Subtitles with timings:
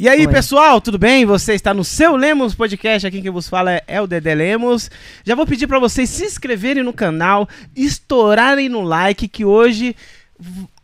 [0.00, 0.32] E aí, Oi.
[0.32, 1.26] pessoal, tudo bem?
[1.26, 4.88] Você está no seu Lemos Podcast, aqui quem vos fala é, é o Dedé Lemos.
[5.24, 9.96] Já vou pedir para vocês se inscreverem no canal, estourarem no like, que hoje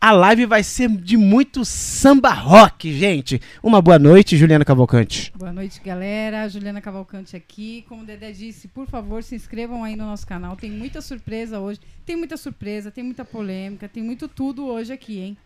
[0.01, 3.41] a live vai ser de muito samba rock, gente.
[3.63, 5.31] Uma boa noite, Juliana Cavalcante.
[5.33, 6.49] Boa noite, galera.
[6.49, 7.85] Juliana Cavalcante aqui.
[7.87, 10.57] Como o Dedé disse, por favor, se inscrevam aí no nosso canal.
[10.57, 11.79] Tem muita surpresa hoje.
[12.05, 15.37] Tem muita surpresa, tem muita polêmica, tem muito tudo hoje aqui, hein?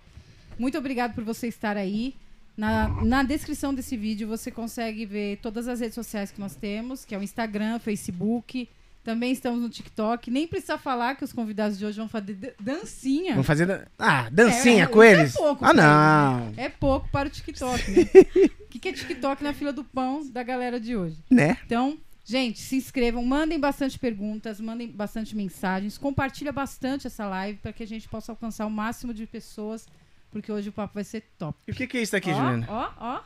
[0.58, 2.16] Muito obrigado por você estar aí.
[2.60, 7.06] Na, na descrição desse vídeo você consegue ver todas as redes sociais que nós temos,
[7.06, 8.68] que é o Instagram, Facebook.
[9.02, 10.30] Também estamos no TikTok.
[10.30, 13.32] Nem precisa falar que os convidados de hoje vão fazer dan- dancinha.
[13.32, 13.66] Vamos fazer.
[13.66, 15.34] dan- Ah, dancinha É, com isso é eles?
[15.34, 16.46] pouco ah, não.
[16.48, 16.54] né?
[16.58, 18.04] É pouco para o TikTok, né?
[18.66, 21.18] O que, que é TikTok na fila do pão da galera de hoje?
[21.32, 21.58] Né?
[21.66, 27.74] Então, gente, se inscrevam, mandem bastante perguntas, mandem bastante mensagens, compartilha bastante essa live para
[27.74, 29.88] que a gente possa alcançar o máximo de pessoas,
[30.32, 31.58] porque hoje o papo vai ser top.
[31.68, 32.66] E o que, que é isso aqui, ó, Juliana?
[32.70, 33.20] Ó, ó.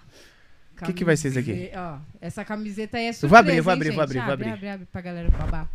[0.81, 1.69] O que que vai ser isso aqui?
[1.75, 4.17] Ó, essa camiseta aí é surpresa, vou abrir, vou hein, abrir, eu vou gente?
[4.19, 4.49] abrir, vou abrir.
[4.49, 5.67] Abre, abre pra galera babar.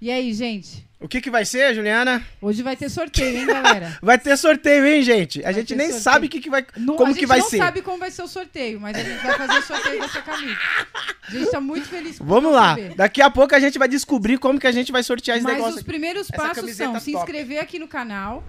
[0.00, 0.84] E aí, gente?
[0.98, 2.24] O que, que vai ser, Juliana?
[2.40, 3.96] Hoje vai ter sorteio, hein, galera?
[4.02, 5.38] Vai ter sorteio, hein, gente?
[5.40, 6.02] A Vai gente nem sorteio.
[6.02, 6.66] sabe o que, que vai.
[6.76, 7.58] Não- como a que gente vai não ser.
[7.58, 10.58] sabe como vai ser o sorteio, mas a gente vai fazer o sorteio dessa camisa.
[11.28, 12.70] A gente tá muito feliz por Vamos não lá.
[12.70, 12.94] saber.
[12.96, 15.52] Daqui a pouco a gente vai descobrir como que a gente vai sortear esse Mas
[15.54, 15.86] negócio os aqui.
[15.88, 17.22] primeiros passos são se top.
[17.24, 18.42] inscrever aqui no canal,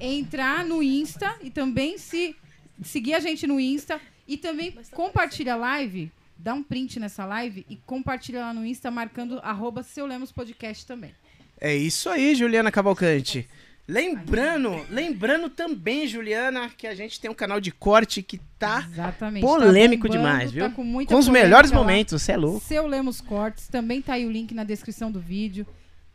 [0.00, 2.36] entrar no Insta e também se
[2.82, 7.64] seguir a gente no Insta e também compartilha a live, dá um print nessa live
[7.68, 11.14] e compartilha lá no Insta marcando arroba seu Lemos Podcast também.
[11.60, 13.48] É isso aí, Juliana Cavalcante.
[13.88, 19.42] Lembrando, lembrando também, Juliana, que a gente tem um canal de corte que tá Exatamente.
[19.42, 20.68] polêmico bombando, demais, viu?
[20.68, 21.78] Tá com muita com os melhores lá.
[21.78, 22.60] momentos, você é louco.
[22.60, 25.64] Seu Lemos Cortes, também tá aí o link na descrição do vídeo.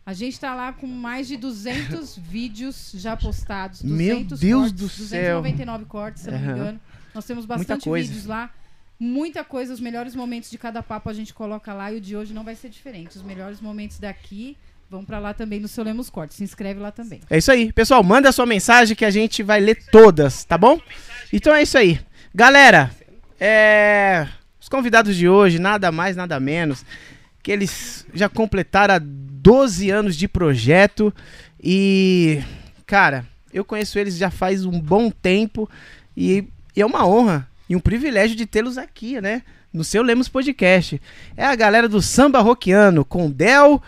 [0.05, 3.81] A gente tá lá com mais de 200 vídeos já postados.
[3.81, 5.41] 200 Meu Deus cortes, do céu.
[5.41, 6.79] 299 cortes, se eu não me engano.
[7.13, 8.49] Nós temos bastante vídeos lá.
[8.99, 12.15] Muita coisa, os melhores momentos de cada papo a gente coloca lá e o de
[12.15, 13.17] hoje não vai ser diferente.
[13.17, 14.55] Os melhores momentos daqui
[14.89, 16.37] vão pra lá também no Seu Lemos Cortes.
[16.37, 17.21] Se inscreve lá também.
[17.29, 17.71] É isso aí.
[17.71, 20.79] Pessoal, manda a sua mensagem que a gente vai ler todas, tá bom?
[21.31, 21.99] Então é isso aí.
[22.33, 22.91] Galera,
[23.39, 24.27] é...
[24.59, 26.85] os convidados de hoje, nada mais, nada menos,
[27.41, 28.99] que eles já completaram
[29.41, 31.13] 12 anos de projeto
[31.61, 32.41] e,
[32.85, 35.67] cara, eu conheço eles já faz um bom tempo
[36.15, 39.41] e, e é uma honra e um privilégio de tê-los aqui, né?
[39.73, 41.01] No seu Lemos Podcast.
[41.35, 43.81] É a galera do Samba Roquiano, com Del,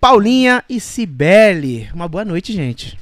[0.00, 1.88] Paulinha e Cibele.
[1.92, 2.98] Uma boa noite, gente.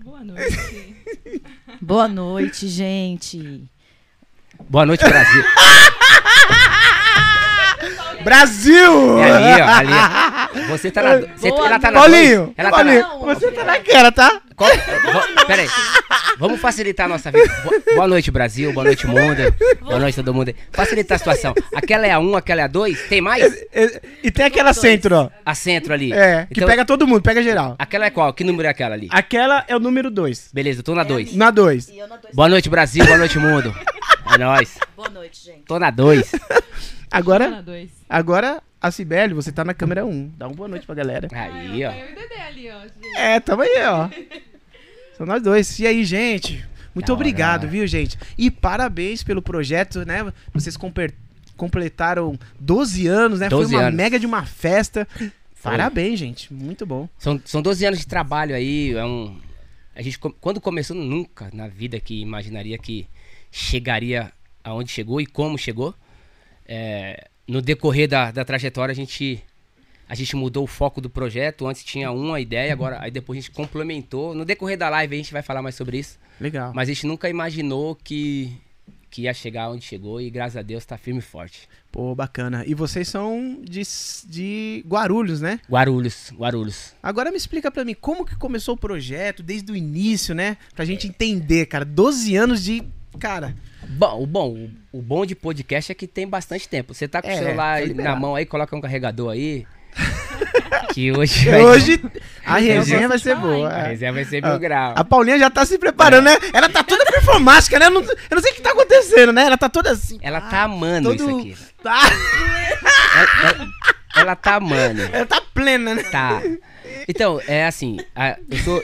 [0.00, 0.96] Boa noite.
[1.80, 3.62] Boa noite, gente.
[4.68, 5.44] Boa noite, Brasil.
[8.24, 9.18] Brasil!
[9.20, 10.68] É ali, ó, ali, ó.
[10.68, 11.16] Você tá na.
[11.36, 12.00] Você, Boa ela tá na.
[12.00, 12.54] Paulinho, dois?
[12.56, 13.02] Ela tá na.
[13.18, 14.40] você tá naquela, tá?
[14.56, 15.68] Qual, vo- pera aí.
[16.38, 17.46] Vamos facilitar a nossa vida.
[17.64, 18.72] Bo- Boa noite, Brasil.
[18.72, 19.54] Boa noite, mundo.
[19.80, 20.52] Boa noite, todo mundo.
[20.72, 21.54] Facilitar a situação.
[21.74, 23.02] Aquela é a 1, aquela é a 2.
[23.08, 23.44] Tem mais?
[23.72, 25.30] E, e tem aquela centro, ó.
[25.46, 26.12] A centro ali.
[26.12, 27.76] É, que Então, pega todo mundo, pega geral.
[27.78, 28.32] Aquela é qual?
[28.32, 29.08] Que número é aquela ali?
[29.12, 30.50] Aquela é o número 2.
[30.52, 31.34] Beleza, eu tô na 2.
[31.36, 31.88] Na 2.
[31.88, 32.34] E eu na dois.
[32.34, 33.04] Boa noite, Brasil.
[33.06, 33.74] Boa noite, mundo.
[34.34, 34.76] É nóis.
[34.96, 35.62] Boa noite, gente.
[35.66, 36.32] Tô na 2.
[37.10, 37.64] Agora,
[38.08, 40.08] agora a Cibele, você tá na câmera 1.
[40.10, 40.32] Um.
[40.36, 41.28] Dá uma boa noite pra galera.
[41.32, 41.92] Aí, ó.
[43.16, 44.08] É, tamo aí, ó.
[45.16, 45.78] São nós dois.
[45.78, 46.64] E aí, gente?
[46.94, 47.20] Muito Da hora.
[47.20, 48.16] obrigado, viu, gente?
[48.36, 50.32] E parabéns pelo projeto, né?
[50.52, 50.76] Vocês
[51.56, 53.48] completaram 12 anos, né?
[53.48, 53.96] 12 Foi uma anos.
[53.96, 55.06] mega de uma festa.
[55.62, 56.52] Parabéns, gente.
[56.52, 57.08] Muito bom.
[57.18, 58.94] São, são 12 anos de trabalho aí.
[58.94, 59.36] É um,
[59.94, 63.08] a gente, quando começou, nunca na vida que imaginaria que
[63.50, 64.32] chegaria
[64.62, 65.94] aonde chegou e como chegou.
[66.68, 69.42] É, no decorrer da, da trajetória, a gente,
[70.06, 71.66] a gente mudou o foco do projeto.
[71.66, 74.34] Antes tinha uma ideia, agora aí depois a gente complementou.
[74.34, 76.18] No decorrer da live a gente vai falar mais sobre isso.
[76.38, 76.72] Legal.
[76.74, 78.52] Mas a gente nunca imaginou que,
[79.10, 81.68] que ia chegar onde chegou e graças a Deus tá firme e forte.
[81.90, 82.64] Pô, bacana.
[82.66, 83.82] E vocês são de,
[84.26, 85.58] de Guarulhos, né?
[85.68, 86.92] Guarulhos, Guarulhos.
[87.02, 90.58] Agora me explica pra mim, como que começou o projeto, desde o início, né?
[90.76, 91.84] Pra gente entender, cara.
[91.84, 92.82] 12 anos de.
[93.18, 93.54] Cara,
[93.88, 96.92] Bom, o bom, o, bom de podcast é que tem bastante tempo.
[96.92, 99.66] Você tá com É, o celular tá na mão aí, coloca um carregador aí.
[100.92, 102.00] que hoje, hoje
[102.44, 103.72] a resenha vai ser boa.
[103.72, 103.88] a é.
[103.88, 104.92] resenha vai ser Ah, mil grau.
[104.94, 106.36] A Paulinha já tá se preparando, né?
[106.52, 107.86] Ela tá toda performática, né?
[107.86, 109.44] Eu não, eu não sei o que tá acontecendo, né?
[109.44, 110.18] Ela tá toda assim.
[110.20, 111.72] Ela tá amando todo- isso aqui.
[111.82, 112.00] Tá,
[113.16, 113.68] Ela, ela-
[114.16, 115.02] ela tá amando.
[115.02, 116.02] ela tá plena, né?
[116.04, 116.42] Tá.
[117.08, 117.98] Então, é assim,
[118.50, 118.82] eu sou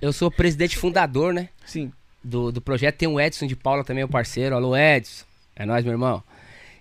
[0.00, 1.90] eu sou presidente fundador, né, Sim.
[2.24, 2.96] Do, do projeto.
[2.96, 4.56] Tem o Edson de Paula também, o parceiro.
[4.56, 5.24] Alô, Edson.
[5.54, 6.22] É nóis, meu irmão.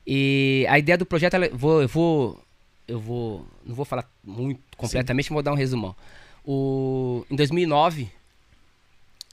[0.08, 2.44] E a ideia do projeto, ela- vou, eu vou.
[2.88, 3.46] Eu vou.
[3.66, 5.96] Não vou falar muito completamente, mas vou dar um resumão.
[6.46, 8.10] O, em 2009,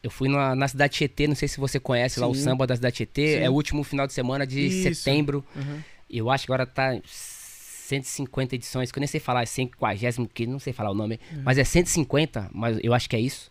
[0.02, 2.42] Eu fui na, na cidade Tietê, não sei se você conhece lá o Sim.
[2.42, 3.36] samba da cidade Tietê.
[3.38, 3.44] Sim.
[3.44, 4.94] É o último final de semana de Isso.
[5.02, 5.44] setembro.
[5.54, 5.80] Uhum.
[6.08, 10.46] Eu acho que agora tá 150 edições, que eu nem sei falar, é 150, que
[10.46, 13.50] não sei falar o nome, mas é 150, mas eu acho que é isso.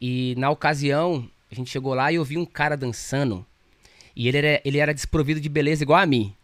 [0.00, 3.44] E na ocasião, a gente chegou lá e eu vi um cara dançando.
[4.14, 6.34] E ele era, ele era desprovido de beleza igual a mim.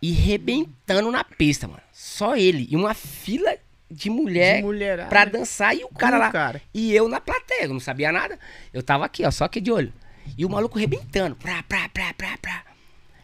[0.00, 1.80] E rebentando na pista, mano.
[1.92, 2.68] Só ele.
[2.70, 3.56] E uma fila
[3.90, 6.30] de mulher De pra dançar e o cara Como, lá.
[6.32, 6.62] cara?
[6.72, 8.38] E eu na plateia, eu não sabia nada.
[8.72, 9.92] Eu tava aqui, ó, só aqui de olho.
[10.36, 11.34] E o maluco rebentando.
[11.36, 12.62] Pra, pra, pra, pra, pra.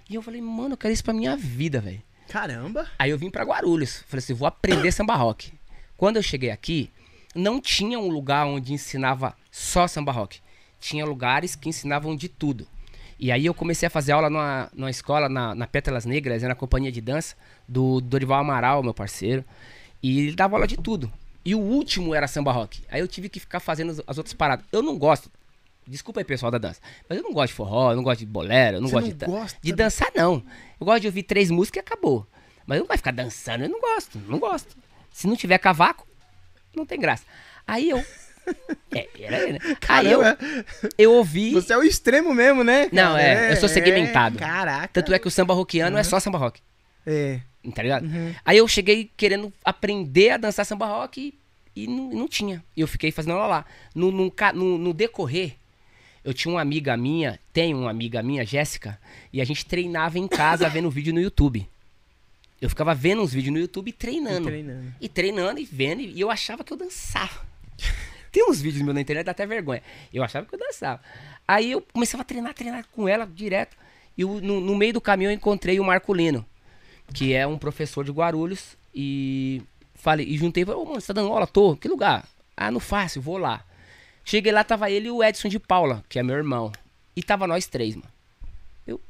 [0.08, 2.02] E eu falei, mano, eu quero isso pra minha vida, velho.
[2.28, 2.88] Caramba.
[2.98, 4.02] Aí eu vim pra Guarulhos.
[4.08, 5.52] Falei assim, vou aprender samba rock.
[5.96, 6.90] Quando eu cheguei aqui,
[7.34, 10.40] não tinha um lugar onde ensinava só samba rock.
[10.86, 12.66] Tinha lugares que ensinavam de tudo.
[13.18, 16.54] E aí eu comecei a fazer aula numa, numa escola na, na Pétalas Negras, na
[16.54, 17.34] companhia de dança,
[17.66, 19.42] do Dorival Amaral, meu parceiro.
[20.02, 21.10] E ele dava aula de tudo.
[21.42, 22.82] E o último era samba rock.
[22.90, 24.66] Aí eu tive que ficar fazendo as- as outras paradas.
[24.70, 25.30] Eu não gosto.
[25.86, 26.80] Desculpa aí, pessoal da dança.
[27.08, 29.08] Mas eu não gosto de forró, eu não gosto de bolero, eu não Você gosto
[29.10, 30.42] não de, gosta de dançar, não.
[30.78, 32.26] Eu gosto de ouvir três músicas e acabou.
[32.66, 34.76] Mas eu não ficar dançando, eu não gosto, não gosto.
[35.10, 36.06] Se não tiver cavaco,
[36.76, 37.24] não tem graça.
[37.66, 38.04] Aí eu.
[38.94, 39.58] É, era né?
[39.88, 40.38] Aí eu, Caramba.
[40.96, 41.52] eu ouvi.
[41.52, 42.88] Você é o extremo mesmo, né?
[42.88, 43.08] cara?
[43.10, 44.38] Não, é, eu sou segmentado.
[44.38, 44.88] caraca.
[44.92, 46.60] Tanto é que o samba rockiano é só samba rock.
[47.06, 47.40] É.
[47.74, 48.06] Tá ligado?
[48.44, 51.34] Aí eu cheguei querendo aprender a dançar samba rock
[51.74, 52.62] e, e não, e não tinha.
[52.76, 53.64] E eu fiquei fazendo aula lá.
[53.94, 55.54] No, no, no- no decorrer,
[56.22, 58.98] eu tinha uma amiga minha, tem uma amiga minha, Jéssica,
[59.32, 61.66] e a gente treinava em casa vendo vídeo no YouTube.
[62.60, 64.46] Eu ficava vendo uns vídeos no YouTube e treinando.
[64.46, 64.94] Treinando.
[65.00, 67.44] E treinando e vendo, e eu achava que eu dançava.
[68.34, 69.80] Tem uns vídeos meus na internet, dá até vergonha.
[70.12, 71.00] Eu achava que eu dançava.
[71.46, 73.76] Aí eu começava a treinar, treinar com ela direto.
[74.18, 76.44] E o- no, no meio do caminho eu encontrei o Marco Lino,
[77.14, 78.76] que é um professor de Guarulhos.
[78.92, 79.62] E
[79.94, 81.46] falei, e juntei, falei, ô mano, você tá dando aula?
[81.46, 81.76] Tô.
[81.76, 82.26] Que lugar?
[82.56, 83.64] Ah, no Fácil, vou lá.
[84.24, 86.72] Cheguei lá, tava ele e o Edson de Paula, que é meu irmão.
[87.14, 88.08] E tava nós três, mano.
[88.84, 89.00] Eu.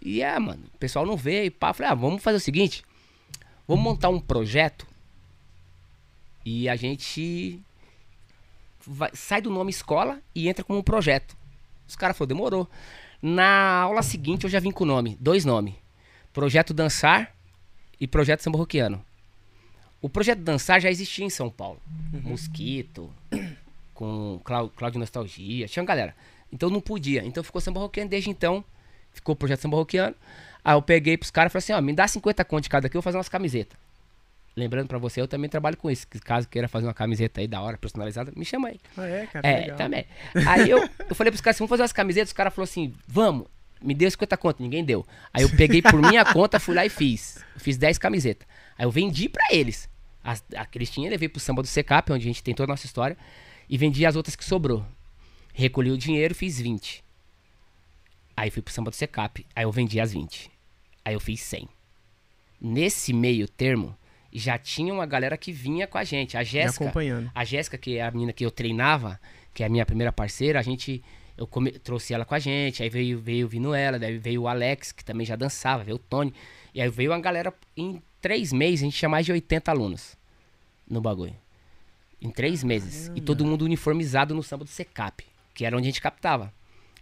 [0.00, 1.44] E é, mano, o pessoal não vê.
[1.44, 2.82] E pá, eu falei, ah, vamos fazer o seguinte.
[3.68, 4.86] Vamos montar um projeto.
[6.46, 7.60] E a gente
[8.86, 11.36] vai- sai do nome escola e entra como um projeto.
[11.86, 12.70] Os caras falaram, demorou.
[13.22, 15.74] Na aula seguinte eu já vim com o nome, dois nomes.
[16.32, 17.32] Projeto Dançar
[18.00, 19.04] e Projeto Samba Roquiano.
[20.02, 21.80] O Projeto Dançar já existia em São Paulo.
[22.22, 23.10] Mosquito,
[23.94, 26.14] com Cláudio Nostalgia, tinha uma galera.
[26.52, 27.24] Então não podia.
[27.24, 28.64] Então ficou Samba Roquiano desde então.
[29.12, 30.14] Ficou o Projeto Samba Roquiano.
[30.64, 32.86] Aí eu peguei pros caras e falei assim, ó, me dá 50 conto de cada
[32.86, 33.78] aqui, eu vou fazer umas camisetas.
[34.56, 36.06] Lembrando pra você, eu também trabalho com isso.
[36.06, 38.80] que Caso queira fazer uma camiseta aí da hora, personalizada, me chama aí.
[38.96, 39.48] Ah, é, cara.
[39.48, 39.76] É, legal.
[39.76, 40.06] também.
[40.46, 43.48] Aí eu, eu falei pros caras, vamos fazer umas camisetas, os caras falaram assim, vamos,
[43.82, 45.04] me deu 50 conto, ninguém deu.
[45.32, 47.44] Aí eu peguei por minha conta, fui lá e fiz.
[47.56, 48.46] Fiz 10 camisetas.
[48.78, 49.88] Aí eu vendi pra eles.
[50.22, 52.86] As, a Cristinha levei pro samba do Secap, onde a gente tem toda a nossa
[52.86, 53.16] história,
[53.68, 54.86] e vendi as outras que sobrou.
[55.52, 57.04] Recolhi o dinheiro, fiz 20.
[58.36, 60.50] Aí fui pro samba do Secap, aí eu vendi as 20.
[61.04, 61.68] Aí eu fiz 100.
[62.60, 63.96] Nesse meio termo,
[64.38, 66.36] já tinha uma galera que vinha com a gente.
[66.36, 67.30] A Jéssica, acompanhando.
[67.34, 69.20] a Jéssica, que é a menina que eu treinava,
[69.52, 71.02] que é a minha primeira parceira, a gente.
[71.36, 74.48] Eu come- trouxe ela com a gente, aí veio, veio vindo ela, daí veio o
[74.48, 76.32] Alex, que também já dançava, veio o Tony.
[76.72, 77.52] E aí veio uma galera.
[77.76, 80.16] Em três meses, a gente tinha mais de 80 alunos
[80.88, 81.34] no bagulho.
[82.22, 83.10] Em três meses.
[83.16, 86.52] E todo mundo uniformizado no samba do Secap, que era onde a gente captava.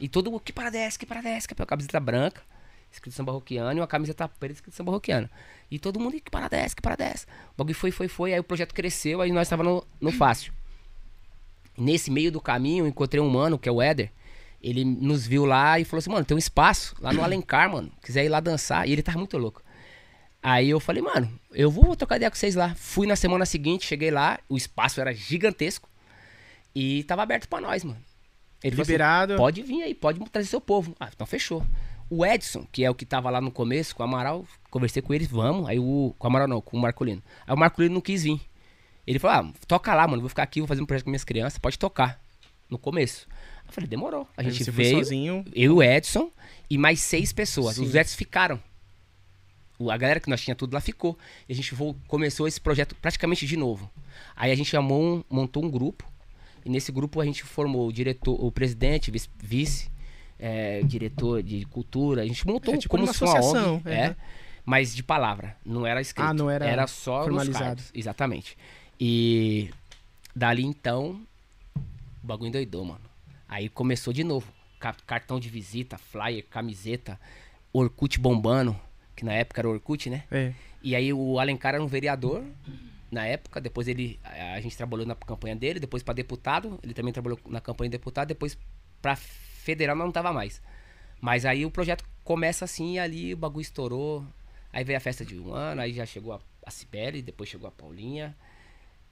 [0.00, 1.46] E todo mundo, que parada é essa, que parada é essa?
[1.46, 2.42] Que é a camiseta branca,
[2.90, 5.28] escrito samba roquiano, e uma camiseta preta escrito samba roquiano.
[5.72, 7.26] E todo mundo, que parada é essa, que parada é essa?
[7.54, 10.52] O bagulho foi, foi, foi, aí o projeto cresceu, aí nós tava no, no fácil.
[11.78, 14.12] Nesse meio do caminho, encontrei um mano, que é o Éder.
[14.62, 17.90] Ele nos viu lá e falou assim, mano, tem um espaço lá no Alencar, mano.
[18.02, 18.86] Quiser ir lá dançar.
[18.86, 19.62] E ele tava muito louco.
[20.42, 22.74] Aí eu falei, mano, eu vou trocar ideia com vocês lá.
[22.74, 25.88] Fui na semana seguinte, cheguei lá, o espaço era gigantesco.
[26.74, 27.98] E tava aberto pra nós, mano.
[28.62, 29.36] Ele assim, Liberado.
[29.36, 30.94] Pode vir aí, pode trazer seu povo.
[31.00, 31.66] Ah, então fechou.
[32.14, 35.14] O Edson, que é o que tava lá no começo, com o Amaral, conversei com
[35.14, 35.66] eles, vamos.
[35.68, 36.14] Aí o.
[36.18, 37.22] Com o Amaral não, com o Marcolino.
[37.46, 38.40] Aí o Marcolino não quis vir.
[39.06, 41.24] Ele falou, ah, toca lá, mano, vou ficar aqui, vou fazer um projeto com minhas
[41.24, 42.20] crianças, pode tocar.
[42.68, 43.26] No começo.
[43.66, 44.28] Eu falei, demorou.
[44.36, 45.44] A gente veio, sozinho.
[45.54, 46.30] eu e o Edson,
[46.68, 47.76] e mais seis pessoas.
[47.76, 47.84] Sim.
[47.84, 48.60] Os Edson ficaram.
[49.90, 51.18] A galera que nós tinha tudo lá ficou.
[51.48, 51.74] E a gente
[52.06, 53.90] começou esse projeto praticamente de novo.
[54.36, 56.04] Aí a gente chamou um- montou um grupo.
[56.64, 59.90] E nesse grupo a gente formou o diretor, o presidente, vice, vice,
[60.44, 62.22] é, diretor de cultura.
[62.22, 63.94] A gente montou É tipo como uma se associação, ONG, é.
[64.06, 64.16] é,
[64.66, 66.26] mas de palavra, não era escrito.
[66.26, 67.80] Ah, não era Era só formalizado.
[67.94, 68.58] exatamente.
[69.00, 69.70] E
[70.34, 71.20] dali então,
[71.76, 73.00] o bagulho endoidou, mano.
[73.48, 74.46] Aí começou de novo.
[74.80, 77.18] Ca- cartão de visita, flyer, camiseta,
[77.72, 78.76] Orkut bombando,
[79.14, 80.24] que na época era Orkut, né?
[80.30, 80.52] É.
[80.82, 82.42] E aí o Alencar era um vereador
[83.12, 87.12] na época, depois ele a gente trabalhou na campanha dele, depois pra deputado, ele também
[87.12, 88.58] trabalhou na campanha de deputado, depois
[89.00, 89.16] pra
[89.62, 90.60] federal não tava mais.
[91.20, 94.26] Mas aí o projeto começa assim, ali o bagulho estourou.
[94.72, 97.68] Aí veio a festa de um ano, aí já chegou a, a Cibele, depois chegou
[97.68, 98.34] a Paulinha.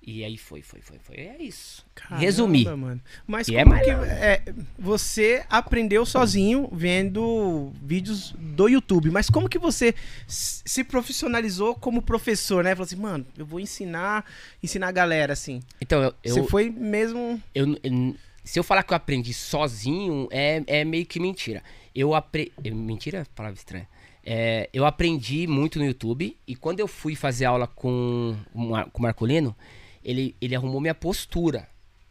[0.03, 1.17] E aí foi, foi, foi, foi.
[1.17, 1.85] É isso.
[1.95, 2.65] Caramba, Resumir.
[2.75, 3.01] Mano.
[3.27, 4.43] Mas E é como mais que é,
[4.79, 9.11] você aprendeu sozinho vendo vídeos do YouTube?
[9.11, 9.95] Mas como que você
[10.27, 12.75] se profissionalizou como professor, né?
[12.75, 14.25] Falou assim, mano, eu vou ensinar,
[14.63, 15.61] ensinar a galera assim.
[15.79, 20.29] Então, eu, eu, Você foi mesmo eu- eu- se eu falar que eu aprendi sozinho,
[20.31, 21.63] é, é meio que mentira.
[21.95, 22.53] Eu aprendi.
[22.73, 23.27] Mentira?
[23.35, 23.89] Palavra estranha.
[24.25, 29.03] É, eu aprendi muito no YouTube e quando eu fui fazer aula com, com o
[29.03, 29.57] Marcolino,
[30.05, 31.69] ele, ele arrumou minha postura.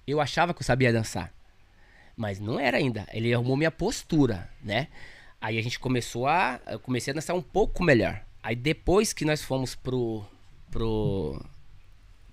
[0.07, 1.31] Eu achava que eu sabia dançar.
[2.15, 3.07] Mas não era ainda.
[3.13, 4.87] Ele arrumou minha postura, né?
[5.39, 6.59] Aí a gente começou a.
[6.67, 8.21] Eu comecei a dançar um pouco melhor.
[8.43, 10.25] Aí depois que nós fomos pro.
[10.69, 11.41] pro.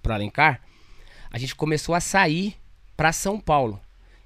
[0.03, 0.61] pro Alencar,
[1.31, 2.57] a gente começou a sair
[2.97, 3.81] pra São Paulo.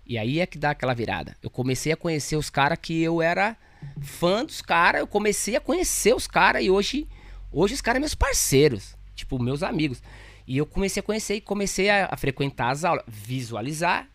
[0.06, 1.36] E aí é que dá aquela virada.
[1.42, 3.56] Eu comecei a conhecer os caras que eu era
[4.00, 5.00] fã dos caras.
[5.00, 7.08] Eu comecei a conhecer os caras e hoje.
[7.52, 8.96] Hoje os caras são meus parceiros.
[9.14, 10.02] Tipo, meus amigos.
[10.46, 14.08] E eu comecei a conhecer e comecei a, a frequentar as aulas, visualizar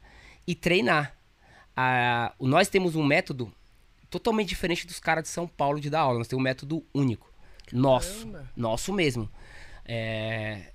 [0.45, 1.15] e treinar.
[1.75, 3.51] Ah, nós temos um método
[4.09, 6.17] totalmente diferente dos caras de São Paulo de dar aula.
[6.17, 7.31] Nós temos um método único.
[7.71, 8.27] Nosso.
[8.27, 8.51] Caramba.
[8.55, 9.29] Nosso mesmo.
[9.85, 10.73] É,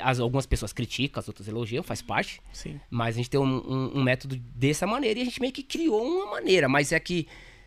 [0.00, 2.40] as- algumas pessoas criticam, as outras elogiam, faz parte.
[2.52, 2.80] Sim.
[2.90, 5.62] Mas a gente tem um, um- um método dessa maneira e a gente meio que
[5.62, 6.68] criou uma maneira.
[6.68, 7.26] Mas é que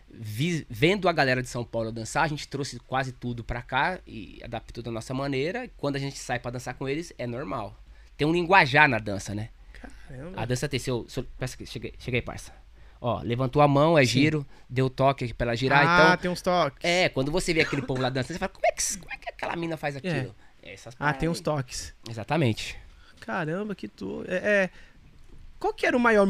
[0.09, 3.99] vi- vendo a galera de São Paulo dançar, a gente trouxe quase tudo pra cá
[4.05, 5.69] e adaptou da nossa maneira.
[5.77, 7.75] Quando a gente sai pra dançar com eles, é normal.
[8.15, 9.49] Tem um linguajar na dança, né?
[10.07, 10.39] Caramba.
[10.41, 11.05] A dança tem seu.
[11.09, 12.51] seu peça aqui, chega, aí- chega aí, parça.
[13.01, 15.85] Ó, levantou a mão, é giro, deu toque pra ela girar.
[15.85, 16.79] ah, então, tem uns toques.
[16.83, 19.17] é, quando você vê aquele povo lá dançando, você fala, como é que, como é
[19.17, 20.13] que aquela mina faz aquilo?
[20.39, 20.42] É.
[20.63, 21.93] Essas Ah, tem uns toques.
[22.09, 22.77] Exatamente.
[23.19, 24.23] Caramba, que tu.
[24.27, 24.69] É, é-
[25.59, 26.27] Qual que era o maior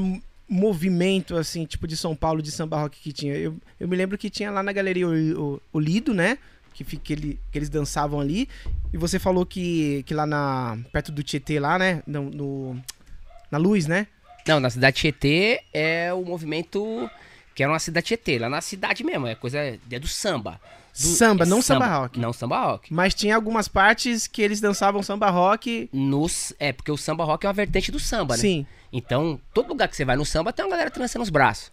[0.48, 3.34] movimento, assim, tipo, de São Paulo, de samba rock que tinha?
[3.36, 6.38] Eu, eu me lembro que tinha lá na galeria o, o, o Lido, né?
[6.74, 8.48] Que, que, ele- que eles dançavam ali.
[8.92, 10.78] E você falou que, que lá na.
[10.92, 12.02] perto do Tietê, lá, né?
[12.06, 12.82] No, no-
[13.52, 14.08] na luz, né?
[14.48, 17.10] Não, na cidade Tietê é o movimento
[17.56, 20.60] que era uma cidade Tietê, lá na cidade mesmo, é coisa é do samba.
[20.94, 22.20] Samba, não samba rock.
[22.20, 22.94] Não samba rock.
[22.94, 25.90] Mas tinha algumas partes que eles dançavam samba rock.
[25.92, 28.42] Nos, é, porque o samba rock é uma vertente do samba, né?
[28.42, 31.72] Sim, Então, todo lugar que você vai no samba tem uma galera trançando os braços.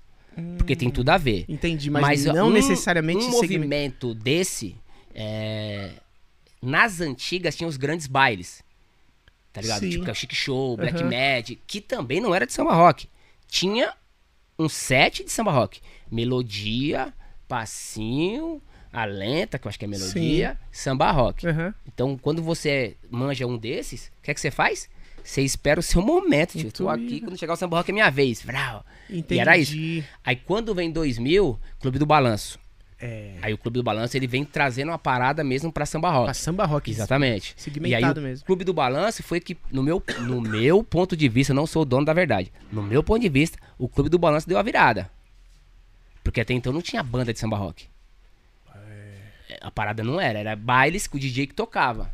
[0.56, 1.44] Porque tem tudo a ver.
[1.48, 1.90] entendi.
[1.90, 4.74] Mas, não um- necessariamente um segmento- movimento desse
[5.14, 5.90] é,
[6.62, 8.62] nas antigas tinha os grandes bailes
[9.52, 9.90] tá ligado Sim.
[9.90, 11.02] tipo que é o Chic Show Black.
[11.02, 13.08] Mad que também não era de samba rock
[13.48, 13.92] tinha
[14.56, 17.12] um set de samba rock melodia
[17.48, 18.62] passinho
[18.92, 21.75] a lenta que eu acho que é melodia samba rock Aham.
[21.87, 24.88] então quando você manja um desses o que é que você faz
[25.23, 28.11] você espera o seu momento tipo, tô aqui quando chegar o samba rock é minha
[28.11, 28.85] vez Vrau.
[29.09, 29.35] Entendi.
[29.35, 29.76] e era isso
[30.25, 32.59] aí quando vem 2000 Clube do Balanço
[33.02, 33.35] É.
[33.40, 36.25] Aí o Clube do Balanço ele vem trazendo uma parada mesmo pra samba rock.
[36.25, 36.90] Pra samba rock.
[36.90, 37.54] Exatamente.
[37.56, 38.44] Segmentado e aí, o mesmo.
[38.44, 41.85] Clube do Balanço foi que, no meu, no meu ponto de vista, não sou o
[41.87, 42.52] dono da verdade.
[42.70, 45.11] No meu ponto de vista, o Clube do Balanço deu a virada.
[46.23, 47.87] Porque até então não tinha banda de samba rock.
[49.60, 52.12] É, A parada não era, era bailes com o DJ que tocava.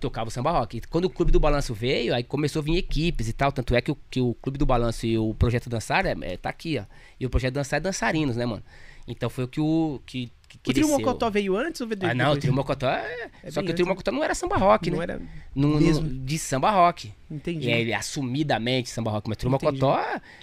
[0.00, 0.78] Tocava o samba rock.
[0.78, 3.52] E quando o Clube do Balanço veio, aí começou a vir equipes e tal.
[3.52, 6.36] Tanto é que o, que o Clube do Balanço e o Projeto Dançar é, é-
[6.36, 6.84] tá aqui, ó.
[7.20, 8.62] E o Projeto Dançar é dançarinos, né, mano?
[9.06, 10.00] Então foi o que o.
[10.04, 10.88] Que, que O Trio.
[10.88, 12.16] Mocotó veio antes ou veio Ah, depois?
[12.18, 13.30] não, o Trio Mocotó é.
[13.44, 15.04] É só que o Trio antes, Mocotó não era samba rock, Não né?
[15.04, 15.22] era...
[15.54, 16.08] No- no- mesmo.
[16.08, 17.12] de samba rock.
[17.30, 17.68] Entendi.
[17.68, 19.28] E aí ele assumidamente samba rock.
[19.28, 19.64] Mas o Trio Entendi.
[19.80, 20.00] Mocotó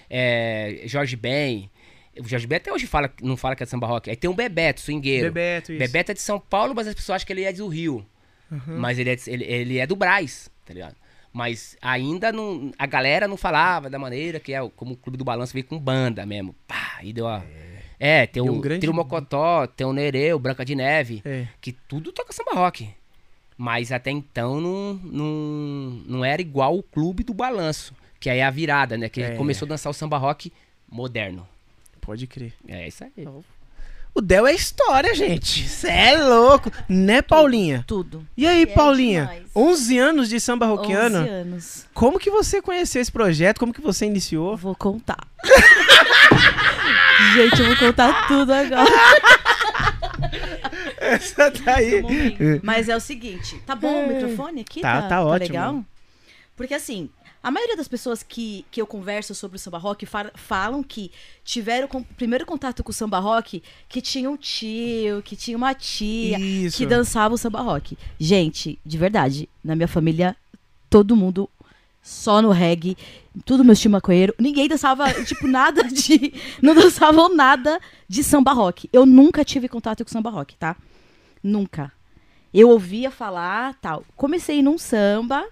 [0.09, 1.69] é Jorge Ben.
[2.19, 4.09] O Jorge Ben até hoje fala, não fala que é samba rock.
[4.09, 5.27] Aí tem o Bebeto, swingueiro.
[5.31, 5.79] Bebeto, isso.
[5.79, 8.05] Bebeto é de São Paulo, mas as pessoas acham que ele é do Rio.
[8.67, 10.95] Mas ele é, de- ele, ele é do Braz, tá ligado?
[11.31, 12.71] Mas ainda não.
[12.79, 15.63] A galera não falava da maneira que é o- como o Clube do Balanço veio
[15.65, 16.55] com banda mesmo.
[16.67, 17.43] Pá, aí deu a.
[17.99, 21.47] É, tem Deu o um grande- Trio Mocotó, tem o Nereu, Branca de Neve É.
[21.61, 22.89] que tudo toca samba rock.
[23.57, 27.93] Mas até então não, não, não era igual o clube do balanço.
[28.19, 29.09] Que aí é a virada, né?
[29.09, 29.35] Que É.
[29.35, 30.51] começou a dançar o samba rock
[30.89, 31.47] moderno.
[32.09, 32.53] Pode crer.
[32.67, 33.27] É isso aí.
[34.15, 35.69] O Del é história, gente.
[35.69, 36.71] Cê é louco.
[36.89, 37.83] Né, Paulinha?
[37.85, 38.25] Tudo.
[38.35, 39.25] E aí, É Paulinha?
[39.27, 39.43] demais.
[39.55, 41.17] 11 anos de samba 11 roquiano.
[41.17, 41.85] anos.
[41.93, 43.59] Como que você conheceu esse projeto?
[43.59, 44.57] Como que você iniciou?
[44.57, 45.19] Vou contar.
[47.35, 48.89] Gente, eu vou contar tudo agora.
[50.99, 52.01] Essa daí.
[52.63, 54.81] Mas é o seguinte, tá bom o microfone aqui?
[54.81, 55.47] Tá, tá ótimo.
[55.47, 55.85] legal?
[56.55, 57.07] Porque assim,
[57.41, 61.11] a maioria das pessoas que, que eu converso sobre o samba rock fa- falam que
[61.43, 65.73] tiveram o primeiro contato com o samba rock que tinha um tio, que tinha uma
[65.73, 66.77] tia, Isso.
[66.77, 67.97] que dançava o samba rock.
[68.19, 70.35] Gente, de verdade, na minha família,
[70.89, 71.49] todo mundo
[72.01, 72.97] só no reggae,
[73.45, 74.33] tudo meu estilo maconheiro.
[74.39, 76.33] Ninguém dançava, tipo, nada de.
[76.61, 78.89] Não dançavam nada de samba rock.
[78.91, 80.75] Eu nunca tive contato com samba rock, tá?
[81.43, 81.91] Nunca.
[82.53, 84.03] Eu ouvia falar, tal.
[84.15, 85.45] Comecei num samba,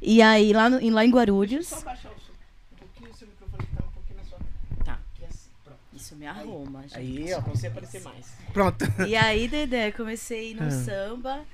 [0.00, 1.72] e aí lá, no- em- lá em Guarulhos.
[1.72, 4.38] abaixar um pouquinho o seu microfone que tá um pouquinho na sua.
[4.84, 5.00] Tá.
[5.92, 6.96] Isso me arruma, gente.
[6.96, 8.26] Aí, ó, pra você aparecer mais.
[8.52, 8.84] Pronto.
[9.08, 10.70] E aí, Dedé, comecei no Ah.
[10.70, 11.44] samba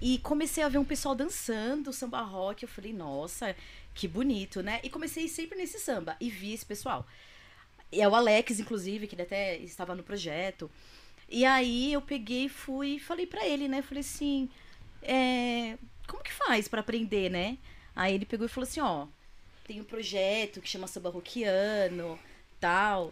[0.00, 2.62] e comecei a ver um pessoal dançando samba rock.
[2.62, 3.54] Eu falei, nossa,
[3.94, 4.80] que bonito, né?
[4.82, 7.06] E comecei sempre nesse samba e vi esse pessoal.
[7.92, 10.70] E é o Alex, inclusive, que ele até estava no projeto.
[11.28, 13.82] E aí eu peguei e fui e falei pra ele, né?
[13.82, 14.48] Falei assim,
[15.02, 15.76] é,
[16.06, 17.56] como que faz pra aprender, né?
[17.94, 19.06] Aí ele pegou e falou assim, ó,
[19.66, 22.18] tem um projeto que chama Samba Rockiano,
[22.60, 23.10] tal.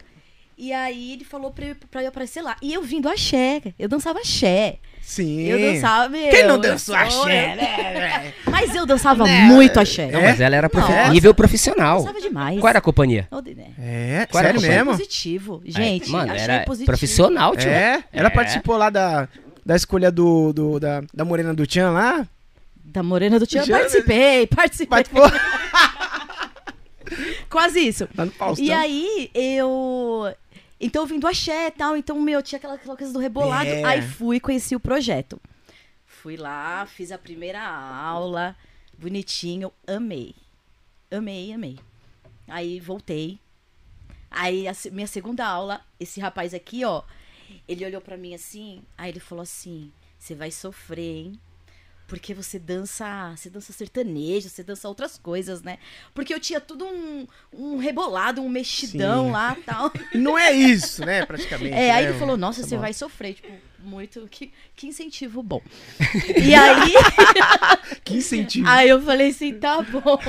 [0.57, 2.55] E aí ele falou pra eu, pra eu aparecer lá.
[2.61, 4.77] E eu vim do axé, eu dançava axé.
[5.01, 5.41] Sim.
[5.41, 6.29] Eu dançava, meu.
[6.29, 8.33] Quem não eu dançou sou- axé, né?
[8.49, 10.09] Mas eu dançava muito axé.
[10.09, 10.23] Não, É?
[10.29, 11.09] mas ela era profi- Nossa.
[11.11, 11.99] nível profissional.
[11.99, 12.59] Dançava demais.
[12.59, 13.27] Qual era a companhia?
[13.43, 13.67] Dedé.
[13.77, 14.91] É, Qual era sério mesmo?
[14.91, 15.61] Positivo.
[15.65, 16.85] Gente, Mano, achei era positivo.
[16.87, 17.69] profissional, tio.
[17.69, 18.31] É, ela É.
[18.31, 19.27] participou lá da,
[19.63, 22.27] da escolha do, do- da, da Morena do Tchan lá.
[22.85, 24.87] Da Morena do eu Já- participei, participei.
[24.87, 25.23] Participou
[27.49, 28.07] Quase isso.
[28.57, 30.33] E aí, eu...
[30.79, 33.69] Então eu vim do axé e tal, então, meu, tinha aquela, aquela coisa do rebolado.
[33.69, 33.83] É.
[33.83, 35.39] Aí fui e conheci o projeto.
[36.05, 38.55] Fui lá, fiz a primeira aula,
[38.97, 40.35] bonitinho, amei.
[41.09, 41.79] Amei, amei.
[42.47, 43.39] Aí voltei.
[44.29, 47.03] Aí a minha segunda aula, esse rapaz aqui, ó,
[47.67, 51.39] ele olhou pra mim assim, aí ele falou assim: "Você vai sofrer, hein?
[52.07, 55.79] Porque você dança, você dança sertanejo, você dança outras coisas, né?
[56.13, 59.31] Porque eu tinha tudo um, um rebolado, um mexidão Sim.
[59.31, 59.91] lá, tal.
[60.13, 61.73] Não é isso, né, praticamente.
[61.73, 62.11] É, aí né?
[62.11, 62.81] ele falou, nossa, Tá você bom.
[62.81, 65.61] vai sofrer, tipo, muito, que, que incentivo bom.
[66.43, 66.93] e aí,
[68.05, 68.67] Que incentivo.
[68.67, 70.19] aí eu falei assim, tá bom.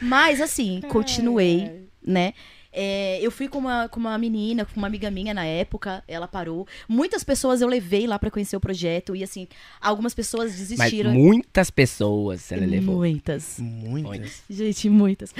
[0.00, 2.34] Mas assim, continuei, né?
[2.72, 6.26] É, eu fui com uma, com uma menina, com uma amiga minha na época, ela
[6.26, 6.66] parou.
[6.88, 9.46] Muitas pessoas eu levei lá pra conhecer o projeto e assim,
[9.80, 11.12] algumas pessoas Mas desistiram.
[11.12, 12.96] muitas pessoas ela levou.
[12.96, 13.58] Muitas.
[13.60, 14.42] Muitas.
[14.48, 15.34] Gente, muitas.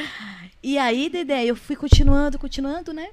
[0.62, 3.09] E aí, Dedé, eu fui continuando, continuando, né?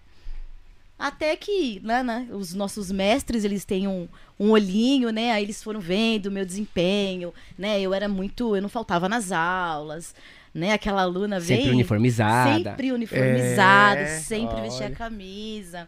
[1.00, 4.06] Até que, né, né, os nossos mestres, eles têm um,
[4.38, 5.32] um olhinho, né?
[5.32, 7.80] Aí eles foram vendo o meu desempenho, né?
[7.80, 10.14] Eu era muito, eu não faltava nas aulas,
[10.54, 10.74] né?
[10.74, 12.54] Aquela aluna vem Sempre uniformizada.
[12.58, 14.96] sempre uniformizada, É, sempre vestia a olha.
[14.96, 15.88] camisa.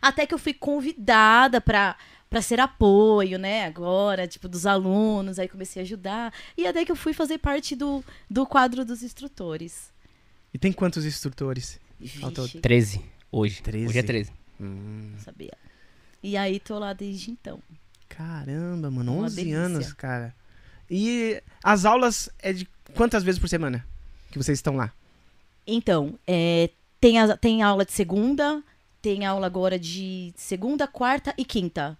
[0.00, 1.96] Até que eu fui convidada pra
[2.30, 3.64] para ser apoio, né?
[3.64, 6.30] Agora, tipo, dos alunos, aí comecei a ajudar.
[6.58, 9.90] E até que eu fui fazer parte do, do quadro dos instrutores.
[10.52, 11.80] E tem quantos instrutores?
[11.98, 12.60] Vixe, Ao todo.
[12.60, 13.00] 13
[13.32, 13.62] hoje.
[13.62, 13.86] 13.
[13.88, 14.30] Hoje é 13.
[14.60, 15.54] Hum, não sabia.
[16.22, 17.60] E aí tô lá desde então.
[18.10, 19.58] caramba, mano, Uma 11 delícia.
[19.58, 20.34] anos, cara.
[20.90, 23.86] E as aulas é de quantas vezes por semana
[24.30, 24.92] que vocês estão lá?
[25.66, 26.70] Então, é,
[27.00, 28.62] tem, a- tem aula de segunda,
[29.02, 31.96] tem aula agora de segunda, quarta e quinta.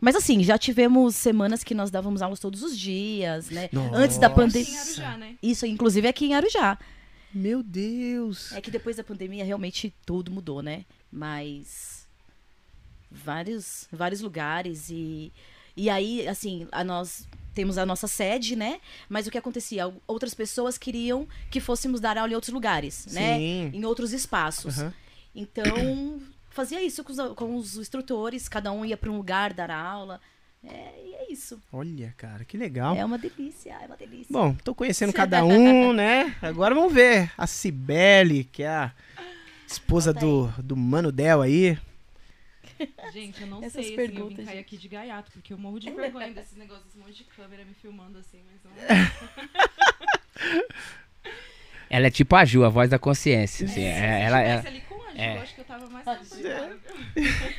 [0.00, 3.68] Mas assim, já tivemos semanas que nós dávamos aulas todos os dias, né?
[3.94, 4.40] Antes da Nossa.
[4.42, 4.80] Em pandemia.
[4.80, 5.36] Arujá, né?
[5.42, 6.76] Isso, inclusive aqui em Arujá.
[7.32, 8.52] Meu Deus.
[8.52, 10.84] É que depois da pandemia realmente tudo mudou, né?
[11.10, 12.06] Mas
[13.10, 15.32] vários vários lugares e
[15.76, 18.80] e aí assim, a nós temos a nossa sede, né?
[19.08, 19.92] Mas o que acontecia?
[20.06, 23.38] Outras pessoas queriam que fôssemos dar aula em outros lugares, né?
[23.38, 23.70] Sim.
[23.74, 24.78] Em outros espaços.
[24.78, 24.94] Aham.
[25.34, 29.70] Então, fazia isso com os, com os instrutores, cada um ia para um lugar dar
[29.70, 30.20] aula.
[30.64, 31.60] É, e é isso.
[31.72, 32.94] Olha, cara, que legal.
[32.94, 34.26] É uma delícia, é uma delícia.
[34.30, 36.36] Bom, tô conhecendo cada um, né?
[36.40, 37.32] Agora vamos ver.
[37.36, 38.92] A Cibele, que é a
[39.66, 41.76] esposa do, do Mano Del aí.
[43.12, 45.58] Gente, eu não Essas sei, assim, eu perguntas, vim cair aqui de gaiato, porque eu
[45.58, 48.72] morro de vergonha desses negócios, esse monte de câmera me filmando assim, mas não...
[51.90, 53.66] Ela é tipo a Ju, a voz da consciência.
[53.66, 55.36] assim, é- ela, ela, tivesse ali com a Ju, é.
[55.36, 56.78] eu acho que eu tava mais confortável.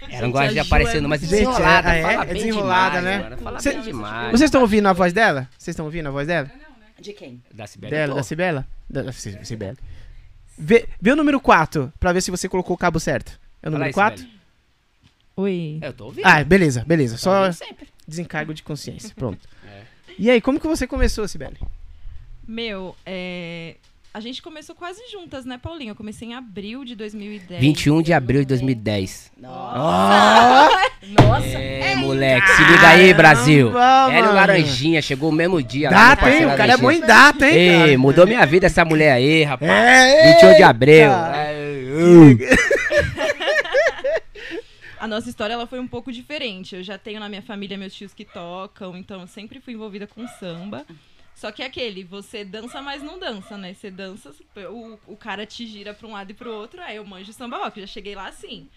[0.10, 1.94] ela não gosta de aparecer, é não, mas desenrolada.
[1.94, 3.24] Gente, é- é desenrolada, demais, né?
[3.30, 4.32] mano, Fala Cê- bem demais.
[4.32, 5.48] Vocês estão ouvindo a voz dela?
[5.58, 6.52] Vocês estão ouvindo a voz dela?
[7.00, 7.44] De quem?
[7.54, 8.68] Da Cibele, Dela, da Cibela?
[8.90, 9.78] Da, da Ci- Cibele.
[10.58, 13.40] Vê, vê o número 4 pra ver se você colocou o cabo certo.
[13.62, 14.26] É o número aí, 4?
[15.36, 15.80] Oi.
[15.82, 16.26] Eu tô ouvindo.
[16.26, 17.18] Ah, beleza, beleza.
[17.18, 17.88] Só sempre.
[18.08, 19.12] desencargo de consciência.
[19.16, 19.48] Pronto.
[19.68, 19.82] É.
[20.18, 21.58] E aí, como que você começou, Cibele?
[22.48, 23.76] Meu, é...
[24.14, 25.90] A gente começou quase juntas, né, Paulinho?
[25.90, 27.60] Eu comecei em abril de 2010.
[27.60, 29.32] 21 de abril de 2010.
[29.40, 30.70] Nossa!
[31.20, 31.48] Nossa!
[31.48, 33.72] É, moleque, se liga aí, Brasil.
[33.72, 34.34] Caramba, Ela e o.
[34.36, 35.90] Laranjinha, chegou o mesmo dia.
[35.90, 36.46] Data, hein?
[36.46, 37.58] O cara é bom em data, hein?
[37.58, 37.98] Ei, cara?
[37.98, 39.72] mudou minha vida essa mulher aí, rapaz.
[39.72, 41.10] É, 21 de abril.
[41.10, 41.54] É.
[45.04, 46.78] A nossa história ela foi um pouco diferente.
[46.78, 50.08] Eu já tenho na minha família meus tios que tocam, então eu sempre fui envolvida
[50.08, 50.86] com samba.
[51.36, 53.74] Só que é aquele, você dança, mas não dança, né?
[53.74, 54.34] Você dança,
[54.72, 57.58] o, o cara te gira pra um lado e pro outro, aí eu manjo samba
[57.58, 57.82] rock.
[57.82, 58.70] Já cheguei lá assim.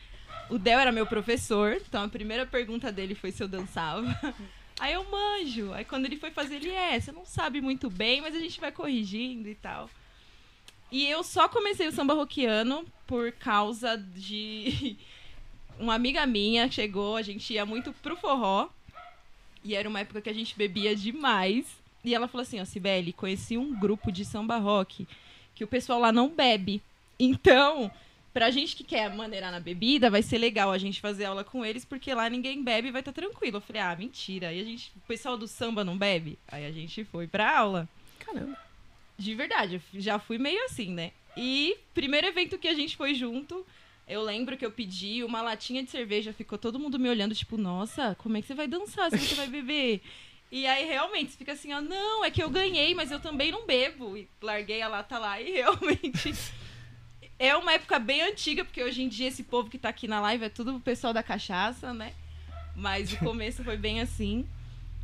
[0.50, 4.08] O Del era meu professor, então a primeira pergunta dele foi se eu dançava.
[4.80, 5.72] Aí eu manjo.
[5.72, 8.60] Aí quando ele foi fazer, ele é, você não sabe muito bem, mas a gente
[8.60, 9.88] vai corrigindo e tal.
[10.90, 14.98] E eu só comecei o samba rockiano por causa de
[15.78, 18.68] uma amiga minha chegou, a gente ia muito pro forró.
[19.64, 21.66] E era uma época que a gente bebia demais.
[22.04, 25.06] E ela falou assim, ó, Sibeli, conheci um grupo de samba rock
[25.54, 26.80] que o pessoal lá não bebe.
[27.18, 27.90] Então,
[28.32, 31.64] pra gente que quer maneirar na bebida, vai ser legal a gente fazer aula com
[31.64, 33.56] eles, porque lá ninguém bebe e vai estar tá tranquilo.
[33.56, 34.52] Eu falei, ah, mentira.
[34.52, 36.38] E a gente, o pessoal do samba não bebe?
[36.46, 37.88] Aí a gente foi pra aula.
[38.18, 38.56] Caramba.
[39.18, 41.10] De verdade, eu já fui meio assim, né?
[41.36, 43.66] E primeiro evento que a gente foi junto,
[44.06, 47.56] eu lembro que eu pedi uma latinha de cerveja, ficou todo mundo me olhando, tipo,
[47.56, 50.00] nossa, como é que você vai dançar se você vai beber?
[50.50, 53.50] E aí realmente você fica assim, ó, não, é que eu ganhei, mas eu também
[53.50, 54.16] não bebo.
[54.16, 56.34] E larguei a lata lá e realmente.
[57.38, 60.20] é uma época bem antiga, porque hoje em dia esse povo que tá aqui na
[60.20, 62.12] live é tudo o pessoal da cachaça, né?
[62.76, 64.46] Mas o começo foi bem assim.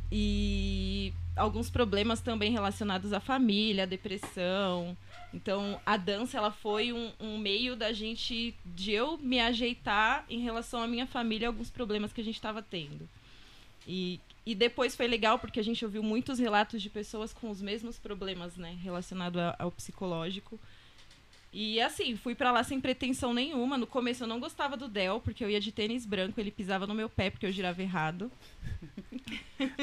[0.09, 4.95] E alguns problemas também relacionados à família, à depressão.
[5.33, 10.39] Então, a dança ela foi um, um, meio da gente de eu me ajeitar em
[10.39, 13.09] relação à minha família, alguns problemas que a gente estava tendo.
[13.87, 17.61] E, e depois foi legal porque a gente ouviu muitos relatos de pessoas com os
[17.61, 20.59] mesmos problemas, né, relacionado a, ao psicológico.
[21.51, 23.77] E assim, fui para lá sem pretensão nenhuma.
[23.77, 26.87] No começo eu não gostava do Del, porque eu ia de tênis branco, ele pisava
[26.87, 28.31] no meu pé porque eu girava errado.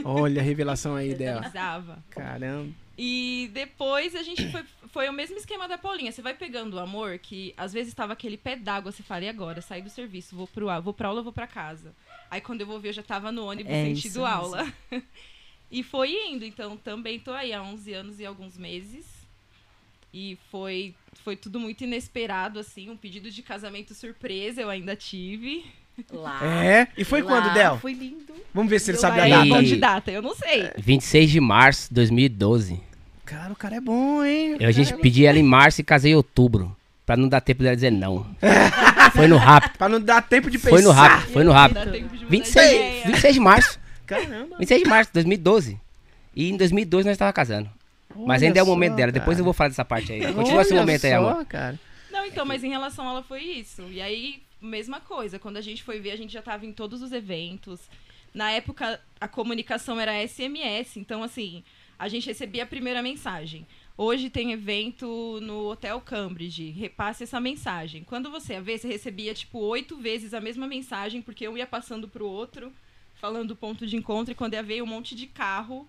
[0.05, 1.41] Olha a revelação aí, Del.
[1.43, 2.03] Pisava.
[2.11, 2.73] Caramba.
[2.99, 6.13] E depois a gente foi, foi o mesmo esquema da Paulinha.
[6.13, 9.29] Você vai pegando o amor, que às vezes estava aquele pé d'água, você fala, e
[9.29, 9.63] agora?
[9.63, 11.95] Saí do serviço, vou pro vou pra aula, vou pra casa.
[12.31, 14.73] Aí quando eu vou ver, eu já tava no ônibus É sentido isso aula.
[15.71, 19.07] e foi indo, então também tô aí há 11 anos e alguns meses.
[20.13, 25.65] E foi, foi tudo muito inesperado, assim, um pedido de casamento surpresa eu ainda tive.
[26.11, 26.41] Lá.
[26.43, 26.89] É?
[26.97, 27.79] E foi lá, quando, Del?
[27.79, 28.35] Foi lindo.
[28.55, 29.47] Vamos ver se ele Meu sabe a Aí, data.
[29.47, 30.71] Bom de data, eu não sei.
[30.79, 32.90] 26 de março de 2012.
[33.31, 34.57] Cara, o cara é bom, hein?
[34.59, 36.77] Eu, a gente pediu ela em março e casei em outubro.
[37.07, 38.27] Pra não dar tempo dela dizer não.
[39.15, 39.79] Foi no rápido.
[39.79, 40.71] Pra não dar tempo de pensar.
[40.71, 41.33] Foi no rápido.
[41.33, 41.93] Foi no rápido.
[41.93, 43.07] tempo de mudar 26, ideia.
[43.07, 43.81] 26 de março.
[44.05, 44.57] Caramba.
[44.59, 45.81] 26 de março de 2012.
[46.35, 47.71] E em 2012 nós estávamos casando.
[48.17, 49.13] Mas Olha ainda é o só, momento dela.
[49.13, 49.41] Depois cara.
[49.41, 50.33] eu vou falar dessa parte aí.
[50.33, 51.45] Continua esse momento aí, só, amor.
[51.47, 51.79] cara.
[52.11, 53.83] Não, então, mas em relação a ela foi isso.
[53.91, 55.39] E aí, mesma coisa.
[55.39, 57.79] Quando a gente foi ver, a gente já tava em todos os eventos.
[58.35, 60.97] Na época, a comunicação era SMS.
[60.97, 61.63] Então, assim,
[62.01, 63.67] a gente recebia a primeira mensagem.
[63.95, 66.71] Hoje tem evento no Hotel Cambridge.
[66.71, 68.03] Repasse essa mensagem.
[68.05, 71.67] Quando você ia ver, você recebia, tipo, oito vezes a mesma mensagem, porque um ia
[71.67, 72.73] passando pro outro,
[73.21, 74.33] falando o ponto de encontro.
[74.33, 75.87] E quando ia ver, um monte de carro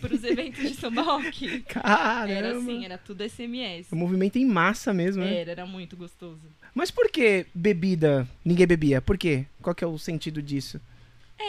[0.00, 1.60] pros eventos de samba rock.
[1.70, 2.32] Caramba.
[2.32, 3.92] Era assim, era tudo SMS.
[3.92, 5.42] O movimento em massa mesmo, né?
[5.42, 6.42] Era, era muito gostoso.
[6.74, 9.00] Mas por que bebida ninguém bebia?
[9.00, 9.46] Por quê?
[9.62, 10.80] Qual que é o sentido disso?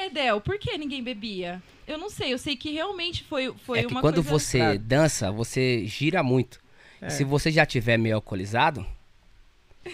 [0.02, 1.62] É, Del, por que ninguém bebia?
[1.88, 4.30] Eu não sei, eu sei que realmente foi, foi é que uma quando coisa...
[4.30, 6.60] você dança, você gira muito.
[7.02, 7.10] É.
[7.10, 8.86] Se você já tiver meio alcoolizado,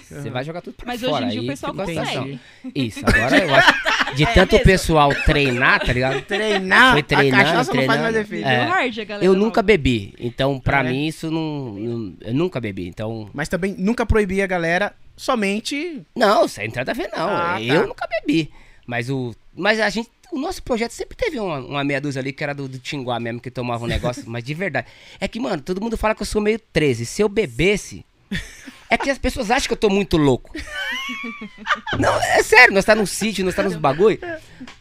[0.07, 1.13] você vai jogar tudo pra Mas fora.
[1.15, 2.39] hoje em dia o pessoal consegue.
[2.75, 4.15] Isso, agora eu acho.
[4.15, 6.21] De tanto o pessoal treinar, tá ligado?
[6.29, 8.17] Treinar, Foi treinando, a cachaça não faz mais treinando.
[8.19, 8.47] efeito.
[8.47, 8.65] É.
[8.65, 10.13] Hard, a galera Eu nunca bebi.
[10.19, 10.89] Então, pra É.
[10.91, 12.87] mim, isso não, não- Eu nunca bebi.
[12.87, 13.29] Então.
[13.33, 16.03] Mas também nunca proibia a galera somente...
[16.15, 17.27] Não, sem entrada a ver, não.
[17.27, 17.61] Ah, tá.
[17.61, 18.51] eu nunca bebi.
[18.85, 19.35] Mas o.
[19.55, 20.09] Mas a gente.
[20.31, 23.19] O nosso projeto sempre teve uma, uma meia dúzia ali que era do, do Tinguá
[23.19, 24.85] mesmo, que tomava um negócio, mas de verdade.
[25.19, 27.05] É que, mano, todo mundo fala que eu sou meio 13.
[27.05, 28.05] Se eu bebesse.
[28.91, 30.51] É que as pessoas acham que eu tô muito louco.
[31.99, 34.19] Não, é sério, nós tá num sítio, nós tá nos bagulho.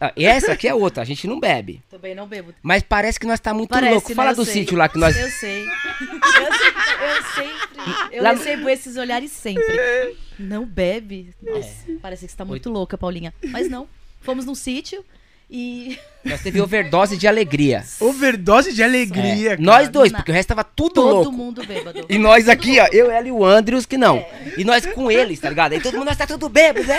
[0.01, 1.83] Ah, e essa aqui é outra, a gente não bebe.
[1.91, 2.55] Também não bebo.
[2.63, 4.09] Mas parece que nós tá muito Parece, louco.
[4.11, 4.15] né?
[4.15, 4.55] Fala do sei.
[4.55, 5.17] sítio lá que nós.
[5.17, 5.63] Eu sei.
[5.65, 8.17] Eu, sempre- eu sempre.
[8.17, 10.17] Eu Lá- recebo esses olhares sempre.
[10.39, 11.35] Não bebe?
[11.43, 11.95] Nossa, É.
[12.01, 13.33] parece que você tá muito louca, Paulinha.
[13.45, 13.87] Mas não.
[14.29, 15.03] Fomos num sítio
[15.51, 17.83] e Nós teve overdose de alegria.
[17.99, 19.63] Overdose de alegria, É, cara.
[19.63, 21.33] nós dois, porque o resto tava tudo todo louco.
[21.33, 22.05] mundo bêbado.
[22.11, 24.23] E nós aqui, ó, eu, ela e o Andrews que não.
[24.59, 25.73] E nós com eles, tá ligado?
[25.73, 26.99] Aí todo mundo, nós tá tudo bêbado, é!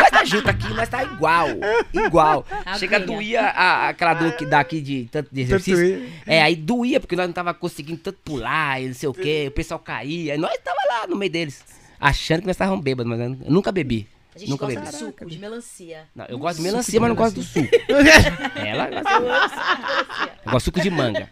[0.00, 1.48] Nós tá junto aqui, nós tá igual,
[1.94, 2.44] igual.
[2.78, 3.16] Chega a Aguinha.
[3.16, 5.98] doía a, aquela dor que dá aqui de tanto de exercício.
[6.00, 9.14] Tanto É, aí doía, porque nós não tava conseguindo tanto pular e não sei o
[9.14, 10.34] quê, o pessoal caía.
[10.34, 11.64] E nós tava lá no meio deles,
[11.98, 14.06] achando que nós estávamos bêbados, mas eu nunca bebi.
[14.38, 14.92] A gente nunca gosta bebi.
[14.92, 16.08] de suco, de melancia.
[16.14, 17.68] Não, eu gosto de Suco melancia, de mas não gosto do suco.
[18.54, 19.18] Ela gosta.
[19.18, 20.32] De melancia.
[20.44, 21.28] Eu gosto de suco de manga.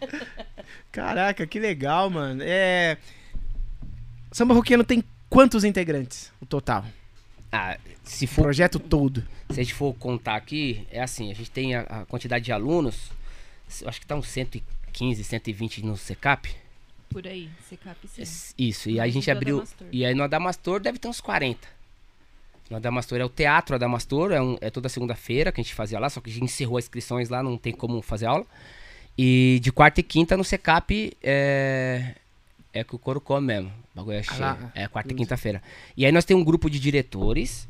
[0.91, 2.41] Caraca, que legal, mano.
[2.43, 2.97] É...
[4.33, 6.33] Samba Roqueano tem quantos integrantes?
[6.41, 6.83] O total.
[7.49, 9.23] Ah, se O for projeto todo.
[9.51, 12.51] Se a gente for contar aqui, é assim, a gente tem a, a quantidade de
[12.51, 13.09] alunos,
[13.81, 16.53] eu acho que tá uns 115, 120 no secap.
[17.09, 18.53] Por aí, secap sim.
[18.57, 19.57] Isso, e aí a gente abriu.
[19.59, 19.87] Adamastor.
[19.93, 21.76] E aí no Adamastor deve ter uns 40.
[22.69, 25.99] No Adamastor é o Teatro Adamastor, é, um- é toda segunda-feira que a gente fazia
[25.99, 28.45] lá, só que a gente encerrou as inscrições lá, não tem como fazer aula.
[29.17, 32.13] E de quarta e quinta no secap é.
[32.73, 33.69] É que o couro come mesmo.
[33.93, 34.39] O bagulho é cheio.
[34.39, 34.71] lá.
[34.75, 35.63] é quarta e quinta-feira.
[35.95, 37.67] E aí nós temos um grupo de diretores,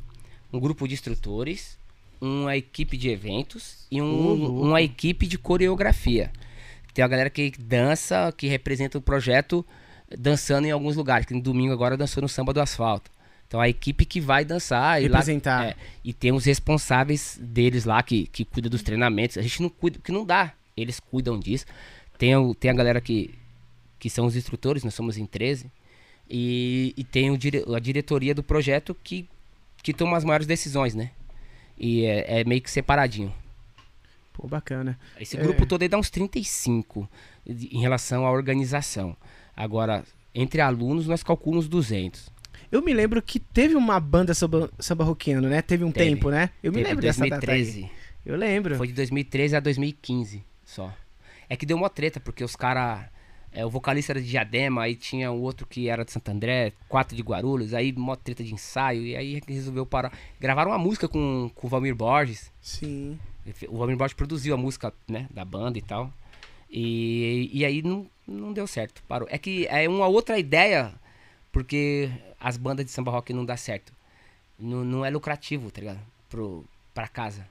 [0.52, 1.78] um grupo de instrutores,
[2.20, 6.30] uma equipe de eventos e um- uma equipe de coreografia.
[6.92, 9.64] Tem a galera que dança, que representa o projeto
[10.18, 11.24] dançando em alguns lugares.
[11.26, 13.10] Que no domingo agora dançou no samba do asfalto.
[13.48, 15.64] Então a equipe que vai dançar e lá- Representar.
[15.68, 19.38] é, e tem os responsáveis deles lá que, que cuida dos treinamentos.
[19.38, 20.52] A gente não cuida, que não dá.
[20.76, 21.64] Eles cuidam disso.
[22.18, 23.34] Tem, o- tem a galera que,
[23.98, 25.70] que são os instrutores, nós somos em 13.
[26.28, 29.26] E, e tem o dire- a diretoria do projeto que,
[29.82, 31.10] que toma as maiores decisões, né?
[31.78, 33.32] E é, é meio que separadinho.
[34.34, 34.98] Pô, bacana.
[35.18, 35.40] Esse É.
[35.42, 37.08] grupo todo aí dá uns 35
[37.46, 39.16] de- em relação à organização.
[39.56, 42.28] Agora, entre alunos, nós calculamos 200.
[42.70, 45.62] Eu me lembro que teve uma banda samba, samba roqueano, né?
[45.62, 46.10] Teve um Teve.
[46.10, 46.50] tempo, né?
[46.62, 47.62] Eu me Teve lembro dessa data aí.
[47.62, 47.90] 2013.
[48.26, 48.76] Eu lembro.
[48.76, 50.92] Foi de 2013 a 2015 só.
[51.48, 53.06] É que deu uma treta, porque os caras.
[53.64, 57.16] o vocalista era de Diadema, aí tinha o outro que era de Santo André, quatro
[57.16, 60.12] de Guarulhos, aí mó treta de ensaio, e aí resolveu parar.
[60.38, 62.52] Gravaram uma música com, com o Valmir Borges.
[62.60, 63.18] Sim.
[63.68, 66.12] O Valmir Borges produziu a música, né, da banda e tal.
[66.70, 69.26] E, e aí não, não deu certo, parou.
[69.30, 70.92] É que é uma outra ideia,
[71.52, 73.92] porque as bandas de samba rock não dá certo.
[74.58, 76.00] Não, não é lucrativo, tá ligado?
[76.28, 77.46] Pro, pra casa.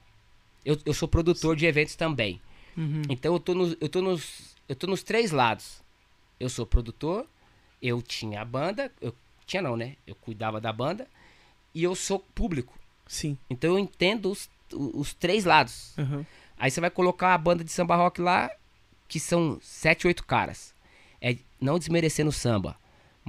[0.65, 2.41] Eu, eu sou produtor de eventos também.
[2.75, 3.01] Uhum.
[3.09, 5.81] Então eu tô, nos, eu, tô nos, eu tô nos três lados.
[6.39, 7.25] Eu sou produtor,
[7.81, 9.13] eu tinha a banda, eu
[9.45, 9.95] tinha não, né?
[10.05, 11.07] Eu cuidava da banda
[11.73, 12.77] e eu sou público.
[13.07, 13.37] Sim.
[13.49, 15.93] Então eu entendo os, os três lados.
[15.97, 16.25] Uhum.
[16.57, 18.51] Aí você vai colocar a banda de samba rock lá,
[19.07, 20.73] que são sete, oito caras.
[21.21, 22.75] É não desmerecendo o samba,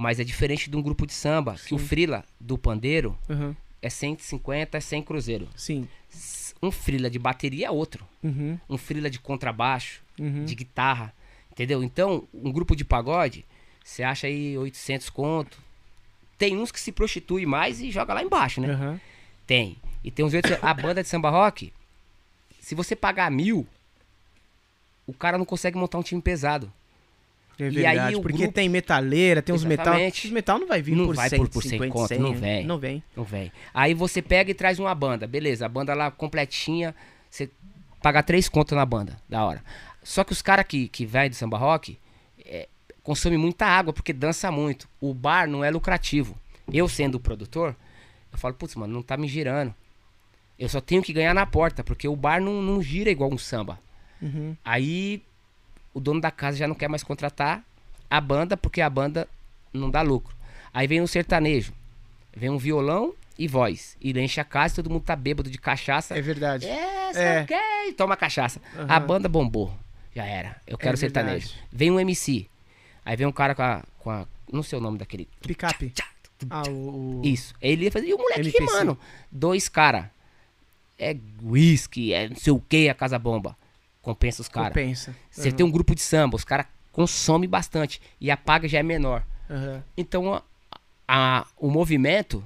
[0.01, 1.85] mas é diferente de um grupo de samba, que o Sim.
[1.85, 3.53] frila do pandeiro Uhum.
[3.81, 5.49] é 150, é 100 cruzeiro.
[5.57, 5.89] Sim.
[6.63, 8.07] Um frila de bateria é outro.
[8.23, 8.57] Uhum.
[8.69, 10.45] Um frila de contrabaixo, Uhum.
[10.45, 11.13] de guitarra,
[11.51, 11.83] entendeu?
[11.83, 13.43] Então, um grupo de pagode,
[13.83, 15.57] você acha aí 800 conto.
[16.37, 18.73] Tem uns que se prostituem mais e joga lá embaixo, né?
[18.73, 18.99] Uhum.
[19.45, 19.75] Tem.
[20.01, 20.57] E tem uns outros.
[20.63, 21.73] A banda de samba rock,
[22.61, 23.67] se você pagar mil,
[25.05, 26.71] o cara não consegue montar um time pesado.
[27.59, 29.95] É E verdade, aí o porque grupo- tem metaleira, tem uns metal.
[30.07, 32.19] Os metal não vai vir Não por vai 100, por- por 100 50, conto, 100,
[32.19, 32.65] não vem.
[32.65, 33.03] Não vem.
[33.15, 33.51] Não vem.
[33.73, 35.65] Aí você pega e traz uma banda, beleza?
[35.65, 36.95] A banda lá completinha,
[37.29, 37.49] você
[38.01, 39.61] paga três contas na banda, da hora.
[40.01, 41.97] Só que os caras que, que vai do samba rock
[42.45, 42.67] é,
[43.03, 44.87] consomem muita água porque dança muito.
[45.01, 46.37] O bar não é lucrativo.
[46.71, 47.75] Eu sendo o produtor,
[48.31, 49.73] eu falo, putz, mano, não tá me girando.
[50.57, 53.37] Eu só tenho que ganhar na porta, porque o bar não, não gira igual um
[53.37, 53.79] samba.
[54.21, 54.55] Uhum.
[54.63, 55.21] Aí
[55.99, 57.63] o dono da casa já não quer mais contratar
[58.09, 59.27] a banda porque a banda
[59.73, 60.35] não dá lucro.
[60.73, 61.73] Aí vem um sertanejo,
[62.35, 63.95] vem um violão e voz.
[64.01, 66.17] E enche a casa e todo mundo tá bêbado de cachaça.
[66.17, 66.65] É verdade.
[66.67, 67.41] É, sei É.
[67.43, 67.59] o quê,
[67.89, 68.61] e toma cachaça.
[68.75, 68.85] Aham.
[68.89, 69.73] A banda bombou.
[70.15, 70.59] Já era.
[70.65, 71.47] Eu quero É sertanejo.
[71.47, 71.67] verdade.
[71.71, 72.47] Vem um MC.
[73.05, 74.25] Aí vem um cara com a, com a.
[74.51, 75.27] Não sei o nome daquele.
[75.41, 75.93] Picape.
[76.49, 77.53] Ah, o- Isso.
[77.61, 78.07] Ele ia fazer.
[78.07, 78.63] E o moleque, MPC.
[78.65, 78.97] mano.
[79.31, 80.11] Dois cara.
[80.97, 83.55] É whisky, é não sei o que, a casa bomba.
[84.13, 84.69] Compensa os caras.
[84.69, 85.15] Compensa.
[85.29, 85.55] Você Uhum.
[85.55, 89.23] tem um grupo de samba, os caras consomem bastante e a paga já é menor.
[89.49, 89.81] Uhum.
[89.95, 90.43] Então a,
[91.07, 92.43] a- o movimento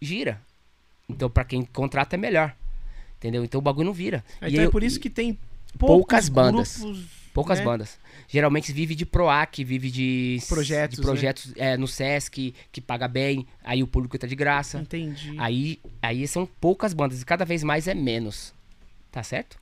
[0.00, 0.40] gira.
[1.08, 2.54] Então pra quem contrata é melhor.
[3.18, 3.44] Entendeu?
[3.44, 4.24] Então o bagulho não vira.
[4.38, 5.38] Então E é eu- por isso que tem
[5.78, 6.78] poucas bandas.
[6.78, 7.64] grupos, Poucas né?
[7.64, 7.98] bandas.
[8.28, 13.46] Geralmente vive de PROAC, vive de Projetos, de projetos é, no SESC, que paga bem,
[13.62, 14.78] aí o público tá de graça.
[14.78, 15.34] Entendi.
[15.38, 18.54] Aí, aí são poucas bandas e cada vez mais é menos.
[19.10, 19.58] Tá certo?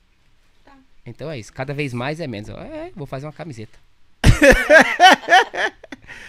[1.11, 2.49] Então é isso, cada vez mais é menos.
[2.49, 3.77] É, vou fazer uma camiseta.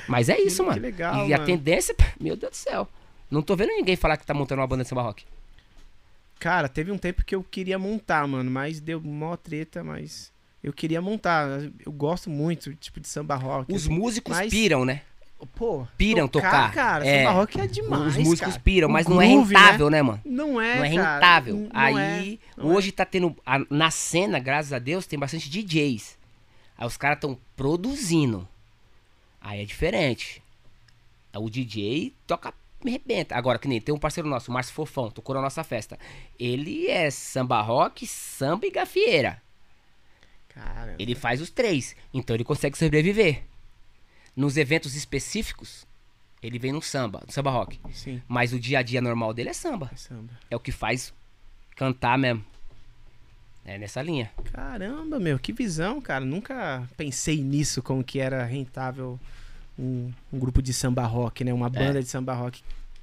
[0.06, 0.82] Mas é isso, Que mano.
[0.82, 1.46] legal, e a mano.
[1.46, 2.88] tendência, meu Deus do céu.
[3.30, 5.24] Não tô vendo ninguém falar que tá montando uma banda de samba rock.
[6.38, 10.30] Cara, teve um tempo que eu queria montar, mano, mas deu mó treta, mas
[10.62, 11.48] eu queria montar.
[11.84, 13.72] Eu gosto muito, tipo, de samba rock.
[13.72, 13.94] Os assim.
[13.94, 15.02] músicos mas- piram, né?
[15.56, 16.72] Pô, piram tocar.
[16.72, 17.18] cara, É.
[17.24, 18.60] samba rock é demais, Os músicos cara.
[18.60, 19.60] piram, O mas não é groove, né?
[19.60, 20.20] rentável, né, mano?
[20.24, 21.56] Não é, não é rentável.
[21.56, 23.36] não Aí, é, hoje tá tendo.
[23.44, 26.16] a- na cena, graças a Deus, tem bastante DJs.
[26.78, 28.46] Aí os caras tão produzindo.
[29.40, 30.40] Aí é diferente.
[31.34, 32.52] O DJ toca,
[32.84, 33.34] me arrebenta.
[33.36, 35.98] Agora, que nem tem um parceiro nosso, o Márcio Fofão, tocou na nossa festa.
[36.38, 39.40] Ele é samba rock, samba e gafieira.
[40.48, 41.96] Cara, Ele faz os três.
[42.12, 43.42] Então ele consegue sobreviver.
[44.34, 45.86] Nos eventos específicos,
[46.42, 47.78] ele vem no samba, no samba rock.
[47.92, 49.90] sim, Mas o dia a dia normal dele é samba.
[49.92, 50.32] é samba.
[50.50, 51.12] É o que faz
[51.76, 52.44] cantar mesmo.
[53.64, 54.30] É nessa linha.
[54.52, 56.24] Caramba, meu, que visão, cara.
[56.24, 59.20] Nunca pensei nisso, como que era rentável
[59.78, 61.52] um, um grupo de samba rock, né?
[61.52, 62.60] Uma banda de samba rock.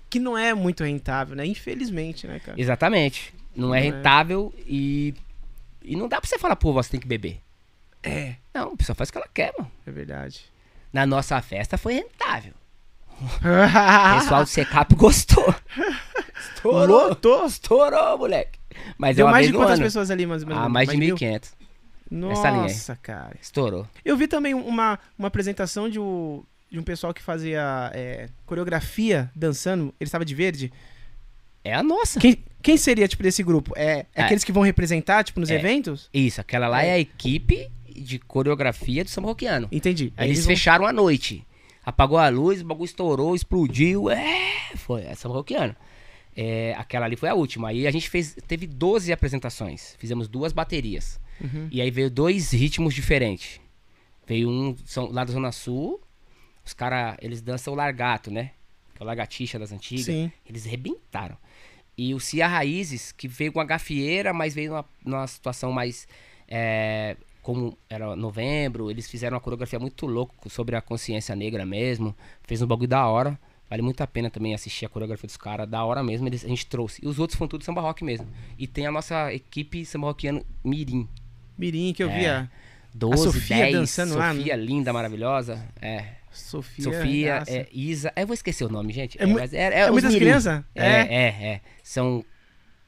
[0.09, 1.45] Que não é muito rentável, né?
[1.45, 2.59] Infelizmente, né, cara?
[2.59, 3.33] Exatamente.
[3.55, 3.79] Não é Não é.
[3.79, 5.13] rentável e.
[5.81, 7.39] E não dá pra você falar, pô, você tem que beber.
[8.03, 9.71] É, Não, a pessoa faz o que ela quer, mano.
[9.87, 10.41] é verdade.
[10.91, 12.53] Na nossa festa foi rentável.
[13.21, 13.25] O
[14.19, 15.53] pessoal do Secap gostou.
[16.55, 17.09] Estourou.
[17.09, 17.45] Lotou?
[17.45, 18.59] Estourou, moleque.
[18.97, 19.83] Mas Deu é uma mais de quantas ano.
[19.83, 20.63] pessoas ali, mais ou menos?
[20.63, 21.15] Ah, mais de mil?
[21.15, 21.35] 1.500.
[22.31, 22.71] Essa linha aí.
[22.71, 23.35] Nossa, cara.
[23.41, 23.87] Estourou.
[24.03, 29.29] Eu vi também uma, uma apresentação de um, de um pessoal que fazia é, coreografia
[29.35, 29.93] dançando.
[29.99, 30.71] Ele estava de verde.
[31.63, 32.19] É a nossa.
[32.19, 33.73] Quem, quem seria, tipo, desse grupo?
[33.75, 34.23] É, é É.
[34.23, 35.55] aqueles que vão representar, tipo, nos É.
[35.55, 36.09] eventos?
[36.13, 37.69] Isso, aquela lá é a equipe
[37.99, 39.67] de coreografia do samba roquiano.
[39.71, 40.13] Entendi.
[40.17, 41.45] Aí Eles eles vão- fecharam a noite.
[41.85, 44.09] Apagou a luz, o bagulho estourou, explodiu.
[44.11, 45.75] É, foi essa roquiano.
[46.35, 47.69] É, aquela ali foi a última.
[47.69, 49.95] Aí a gente fez, teve 12 apresentações.
[49.97, 51.19] Fizemos duas baterias.
[51.41, 51.67] Uhum.
[51.71, 53.59] E aí veio dois ritmos diferentes.
[54.27, 55.99] Veio um são, lá da Zona Sul.
[56.65, 58.51] Os caras, eles dançam o largato, né?
[58.93, 60.05] Que é o largatixa das antigas.
[60.05, 60.31] Sim.
[60.47, 61.35] Eles arrebentaram.
[61.97, 66.07] E o Cia Raízes, que veio com a gafieira, mas veio numa, numa situação mais.
[66.47, 67.17] é,
[67.49, 72.15] como era novembro, eles fizeram uma coreografia muito louca sobre a consciência negra mesmo.
[72.43, 73.39] Fez um bagulho da hora.
[73.67, 76.47] Vale muito a pena também assistir a coreografia dos caras, da hora mesmo, eles, a
[76.47, 77.03] gente trouxe.
[77.03, 78.27] E os outros foram tudo samba rock mesmo.
[78.55, 81.09] E tem a nossa equipe samba rockiano Mirim.
[81.57, 82.19] Mirim, que eu É.
[82.19, 82.51] via.
[82.93, 84.39] 12, Sofia 10, dançando lá, né?
[84.39, 85.67] Sofia linda, maravilhosa.
[85.81, 86.05] É.
[86.31, 86.83] Sofia.
[86.83, 88.13] Sofia, é, Isa.
[88.15, 89.19] Eu vou esquecer o nome, gente.
[89.19, 90.63] É mas é, é os muitas crianças?
[90.75, 91.61] É, é, é.
[91.81, 92.23] São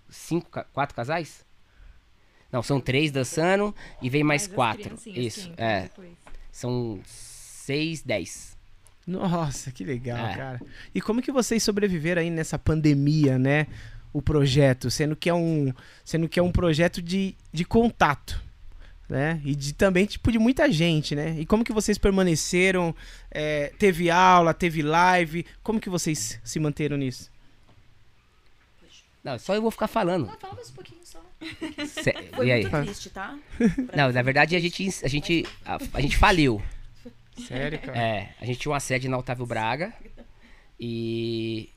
[0.07, 1.43] cinco, quatro casais?
[2.51, 4.95] Não, são três dançando e vem mais quatro.
[5.07, 5.83] Isso, sim, é.
[5.83, 6.09] depois.
[6.51, 8.57] São seis, dez.
[9.07, 10.35] Nossa, que legal, É.
[10.35, 10.61] cara.
[10.93, 13.67] E como que vocês sobreviveram aí nessa pandemia, né?
[14.13, 18.41] O projeto, sendo que é um, sendo que é um projeto de, de contato,
[19.07, 19.41] né?
[19.45, 21.35] E de também tipo de muita gente, né?
[21.39, 22.93] E como que vocês permaneceram?
[23.31, 25.45] É, teve aula, teve live?
[25.63, 27.31] Como que vocês se manteram nisso?
[29.23, 30.27] Não, só eu vou ficar falando.
[30.27, 31.21] Não, fala mais um pouquinho só.
[31.87, 32.61] Cê- Foi e aí?
[32.67, 33.37] muito triste, tá?
[33.95, 36.61] Não, na verdade a gente, a gente, a, a gente faliu.
[37.47, 37.97] Sério, cara?
[37.97, 39.93] É, a gente tinha uma sede na Otávio Braga
[40.79, 41.69] e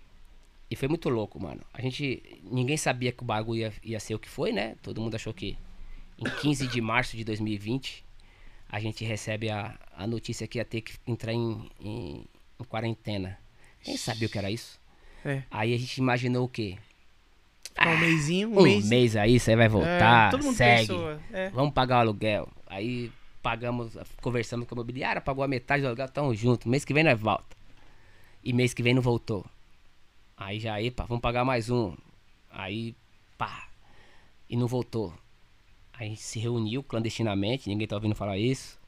[0.71, 1.61] e foi muito louco, mano.
[1.73, 4.77] A gente ninguém sabia que o bagulho ia, ia ser o que foi, né?
[4.83, 5.57] Todo mundo achou que
[6.19, 8.05] em 15 de março de 2020
[8.69, 12.25] a gente recebe a, a notícia que ia ter que entrar em, em,
[12.59, 13.39] em quarentena.
[13.87, 14.81] Nem sabia o que era isso.
[15.25, 15.43] É.
[15.51, 16.77] Aí a gente imaginou o quê?
[17.75, 18.89] Ficar um mêsinho, um, Um mês.
[18.89, 20.93] mês aí, você vai É, voltar, todo mundo segue.
[21.33, 21.51] É.
[21.51, 22.49] Vamos pagar o aluguel.
[22.67, 23.11] Aí
[23.43, 26.69] pagamos, conversamos com a imobiliária, pagou a metade do aluguel, tamo junto.
[26.69, 27.57] Mês que vem nós volta.
[28.43, 29.45] E mês que vem não voltou.
[30.37, 31.95] Aí já, epa, vamos pagar mais um.
[32.51, 32.95] Aí,
[33.37, 33.67] pá.
[34.49, 35.13] E não voltou.
[35.93, 38.79] Aí a gente se reuniu clandestinamente, ninguém tá ouvindo falar isso.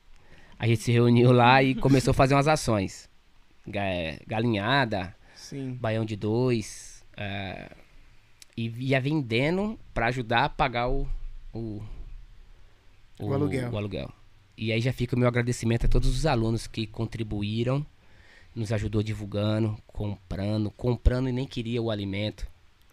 [0.59, 3.09] A gente se reuniu lá e começou a fazer umas ações.
[3.67, 5.75] Ga- Galinhada, Sim.
[5.81, 7.05] baião de dois.
[7.17, 7.71] é,
[8.57, 11.07] e ia vendendo pra ajudar a pagar o,
[11.53, 11.83] o,
[13.21, 13.71] O aluguel.
[13.71, 14.11] o aluguel.
[14.57, 17.85] E aí já fica o meu agradecimento a todos os alunos que contribuíram,
[18.55, 22.47] nos ajudou divulgando, comprando, comprando e nem queria o alimento.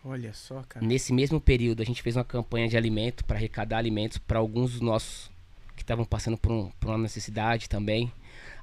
[0.03, 0.85] Olha só, cara.
[0.85, 4.71] Nesse mesmo período, a gente fez uma campanha de alimento para arrecadar alimentos para alguns
[4.73, 5.31] dos nossos
[5.77, 8.11] que estavam passando por, um- por uma necessidade também.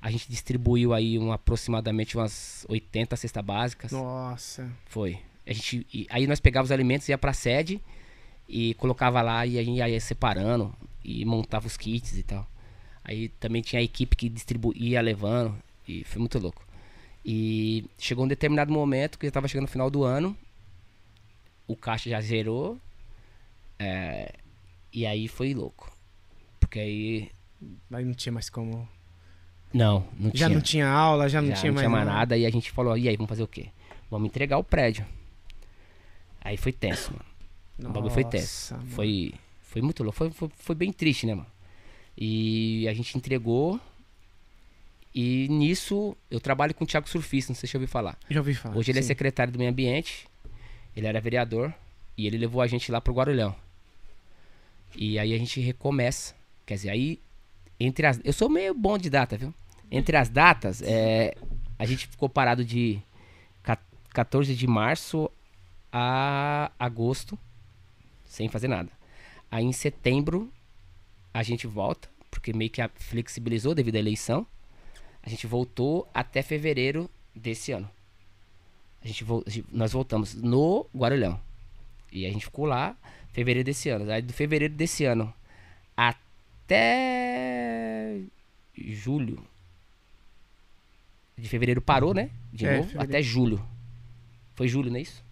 [0.02, 3.90] A gente distribuiu aí um, aproximadamente umas 80 cestas básicas.
[3.92, 4.70] Nossa.
[4.86, 5.18] Foi.
[5.50, 7.80] A gente, aí nós pegava os alimentos, ia pra sede
[8.48, 10.72] e colocava lá e a gente ia separando
[11.04, 12.46] e montava os kits e tal.
[13.02, 15.56] Aí também tinha a equipe que distribuía levando
[15.88, 16.64] e foi muito louco.
[17.24, 20.36] E chegou um determinado momento que já tava chegando no final do ano,
[21.66, 22.78] o caixa já zerou
[23.76, 24.32] é,
[24.92, 25.90] e aí foi louco.
[26.60, 27.30] Porque aí.
[27.92, 28.88] Aí não tinha mais como.
[29.72, 30.48] Não, não Já tinha.
[30.50, 32.18] não tinha aula, já não Já tinha não mais tinha mais nada.
[32.18, 32.36] nada.
[32.36, 33.68] E a gente falou, e aí, vamos fazer o quê?
[34.10, 35.04] Vamos entregar o prédio.
[36.40, 37.90] Aí foi tenso, mano.
[37.90, 38.74] O bagulho foi tenso.
[38.74, 38.90] Nossa, mano.
[38.90, 40.16] Foi, foi muito louco.
[40.18, 41.46] Foi, foi, foi bem triste, né, mano?
[42.16, 43.80] E a gente entregou.
[45.14, 48.16] E nisso, eu trabalho com o Thiago Surfista, não sei se você ouviu falar.
[48.30, 48.76] Já ouvi falar.
[48.76, 49.08] Hoje ele é sim.
[49.08, 50.26] secretário do meio ambiente.
[50.96, 51.72] Ele era vereador.
[52.16, 53.54] E ele levou a gente lá pro Guarulhão.
[54.96, 56.34] E aí a gente recomeça.
[56.66, 57.18] Quer dizer, aí.
[57.78, 58.20] Entre as.
[58.22, 59.54] Eu sou meio bom de data, viu?
[59.90, 61.34] Entre as datas, é,
[61.78, 63.00] a gente ficou parado de
[63.62, 63.78] ca-
[64.10, 65.30] 14 de março
[65.92, 67.38] a agosto,
[68.24, 68.90] sem fazer nada.
[69.50, 70.52] Aí em setembro
[71.34, 74.46] a gente volta, porque meio que a- flexibilizou devido à eleição.
[75.22, 77.90] A gente voltou até fevereiro desse ano.
[79.02, 81.40] A gente vol- a gente- nós voltamos no Guarulhão.
[82.12, 82.96] E a gente ficou lá
[83.32, 84.10] fevereiro desse ano.
[84.10, 85.32] Aí do fevereiro desse ano
[86.80, 88.20] até
[88.76, 89.42] julho.
[91.36, 92.30] De fevereiro parou, né?
[92.52, 93.10] De É, novo, fevereiro.
[93.12, 93.66] até julho.
[94.54, 95.22] Foi julho, não é isso?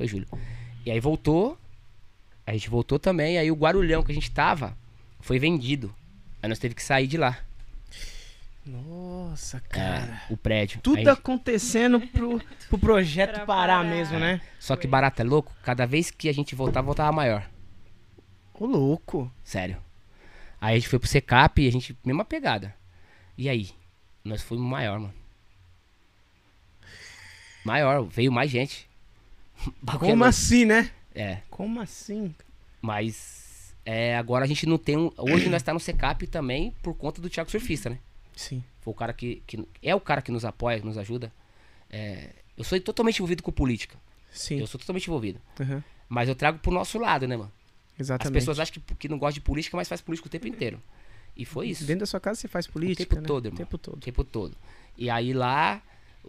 [0.00, 0.26] Foi julho.
[0.86, 1.58] E aí voltou.
[2.46, 3.36] A gente voltou também.
[3.36, 4.74] Aí o Guarulhão que a gente tava
[5.20, 5.94] foi vendido.
[6.42, 7.38] Aí nós teve que sair de lá.
[8.64, 10.22] Nossa, é, cara.
[10.30, 10.80] o prédio.
[10.80, 12.40] Tudo Aí- acontecendo pro,
[12.70, 13.84] pro projeto parar, parar.
[13.84, 14.40] mesmo, né?
[14.58, 15.52] Só que barato é louco.
[15.62, 17.46] Cada vez que a gente voltava, voltava maior.
[18.54, 19.30] Ô, louco.
[19.44, 19.76] Sério.
[20.58, 22.74] Aí a gente foi pro Secap e a gente, mesma pegada.
[23.36, 23.68] E aí?
[24.24, 25.14] Nós fomos maior, mano.
[27.66, 28.88] Maior, veio mais gente.
[29.98, 30.90] Como assim, né?
[31.14, 32.34] É, Como assim?
[32.82, 35.10] mas é, agora a gente não tem um.
[35.16, 37.98] Hoje nós tá no Secap também por conta do Thiago Surfista, né?
[38.36, 38.62] Sim.
[38.80, 39.62] Foi o cara que, que.
[39.82, 41.32] É o cara que nos apoia, que nos ajuda.
[41.90, 43.96] É, eu sou totalmente envolvido com política.
[44.32, 44.60] Sim.
[44.60, 45.40] Eu sou totalmente envolvido.
[45.60, 45.82] Aham.
[46.08, 47.52] Mas eu trago pro nosso lado, né, mano?
[47.94, 48.34] As Exatamente.
[48.34, 50.80] pessoas acham que, que não gostam de política, mas faz política o tempo inteiro.
[51.36, 51.84] E foi isso.
[51.84, 53.26] Dentro da sua casa você faz política, tempo né?
[53.26, 53.56] todo, O irmão.
[53.58, 53.96] tempo todo.
[53.96, 54.56] o tempo todo.
[54.96, 55.82] E aí lá, o,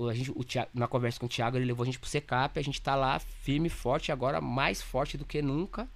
[0.10, 2.58] a gente, o Thiago- na conversa com o Thiago, ele levou a gente pro Secap,
[2.60, 5.88] a gente tá lá firme, forte, agora mais forte do que nunca.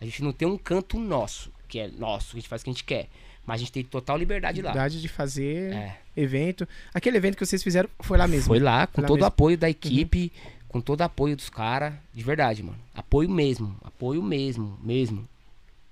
[0.00, 2.70] A gente não tem um canto nosso, que é nosso, a gente faz o que
[2.70, 3.08] a gente quer.
[3.46, 4.70] Mas a gente tem total liberdade lá.
[4.70, 5.98] Liberdade de fazer É.
[6.16, 6.66] evento.
[6.94, 8.46] Aquele evento que vocês fizeram foi lá mesmo.
[8.48, 9.24] Foi lá, com Foi lá todo o mesmo.
[9.24, 9.28] Uhum.
[9.28, 10.32] apoio da equipe,
[10.68, 12.78] com todo o apoio dos caras, de verdade, mano.
[12.94, 15.28] Apoio mesmo, apoio mesmo, mesmo.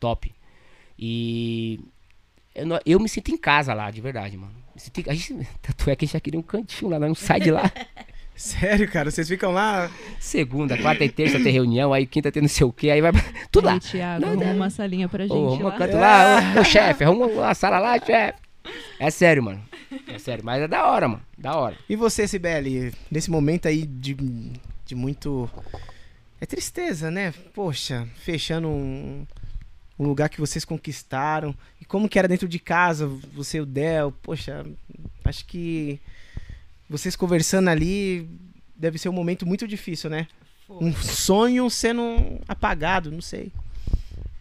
[0.00, 0.34] Top.
[0.98, 1.80] E
[2.55, 4.55] eu, eu me sinto em casa lá, de verdade, mano.
[4.83, 7.14] Sinto em- a gente, tanto é que a gente já queria um cantinho lá, não
[7.14, 7.70] sai de lá.
[8.35, 9.11] Sério, cara?
[9.11, 9.91] Vocês ficam lá.
[10.18, 13.12] Segunda, quarta e terça tem reunião, aí quinta tem não sei o que, aí vai.
[13.53, 13.74] Tudo lá.
[13.74, 15.76] Aí, Não, arruma uma salinha pra gente Ô, arruma lá.
[15.76, 18.39] canto lá, ô, ô, chefe, arruma uma sala lá, chefe.
[18.99, 19.62] É sério, mano.
[20.09, 21.22] É sério, mas é da hora, mano.
[21.37, 21.76] Da hora.
[21.89, 24.16] E você, Sibeli, nesse momento aí de,
[24.87, 25.49] de muito.
[26.41, 27.33] É tristeza, né?
[27.55, 29.26] Poxa, fechando um,
[29.99, 31.55] um lugar que vocês conquistaram.
[31.80, 34.12] E como que era dentro de casa, você e o Del?
[34.22, 34.64] Poxa,
[35.24, 36.01] acho que
[36.88, 38.28] vocês conversando ali
[38.74, 40.26] deve ser um momento muito difícil, né?
[40.66, 40.84] Foi.
[40.84, 42.03] Um sonho sendo
[42.49, 43.53] apagado, não sei.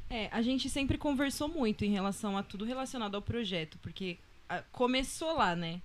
[0.09, 4.17] É, a gente sempre conversou muito em relação a tudo relacionado ao projeto, porque
[4.49, 5.81] ah, começou lá, né?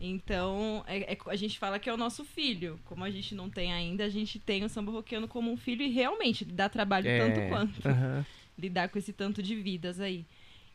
[0.00, 2.78] Então, é- é- a gente fala que é o nosso filho.
[2.84, 5.82] Como a gente não tem ainda, a gente tem o samba roqueano como um filho
[5.82, 8.26] e realmente dá trabalho tanto quanto Aham.
[8.58, 10.24] Lidar com esse tanto de vidas aí.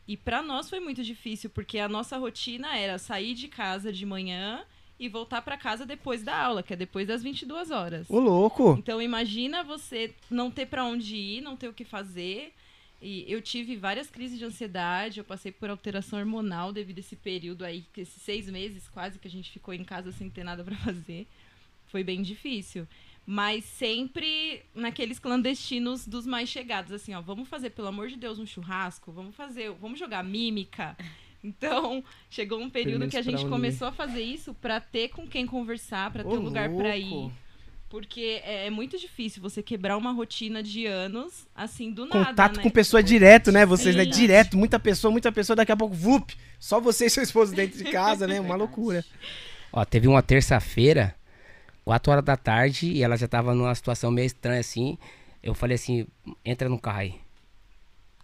[0.06, 4.04] E pra nós foi muito difícil, porque a nossa rotina era sair de casa de
[4.04, 4.64] manhã
[4.98, 8.10] e voltar pra casa depois da aula, que é depois das 22 horas.
[8.10, 8.76] Ô, louco!
[8.78, 12.52] Então imagina você não ter pra onde ir, não ter o que fazer.
[13.00, 17.16] E eu tive várias crises de ansiedade, eu passei por alteração hormonal devido a esse
[17.16, 20.44] período aí, que esses seis meses quase que a gente ficou em casa sem ter
[20.44, 21.26] nada pra fazer.
[21.86, 22.86] Foi bem difícil.
[23.32, 28.40] Mas sempre naqueles clandestinos dos mais chegados, assim, ó, vamos fazer, pelo amor de Deus,
[28.40, 30.96] um churrasco, vamos fazer, vamos jogar mímica.
[31.42, 35.46] Então, chegou um período que a gente começou a fazer isso pra ter com quem
[35.46, 37.30] conversar, pra ter Ô, um lugar pra ir.
[37.88, 42.56] Porque é, é muito difícil você quebrar uma rotina de anos, assim, do nada, Contato
[42.58, 42.62] né?
[42.62, 43.64] com pessoa direto, né?
[43.64, 44.04] Vocês, né?
[44.04, 46.30] Direto, muita pessoa, muita pessoa, daqui a pouco, vup!
[46.58, 48.38] Só você e seu esposo dentro de casa, né?
[48.38, 49.02] Uma loucura.
[49.72, 51.14] Ó, teve uma terça-feira,
[51.90, 54.96] 4 horas da tarde, e ela já tava numa situação meio estranha assim.
[55.42, 56.06] Eu falei assim:
[56.44, 57.20] entra no carro aí.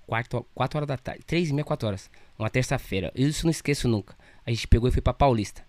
[0.06, 2.08] 4, quatro horas da tarde, 3 e meia, 4 horas.
[2.38, 3.10] Uma terça-feira.
[3.12, 4.16] Isso não esqueço nunca.
[4.46, 5.66] A gente pegou e foi pra Paulista.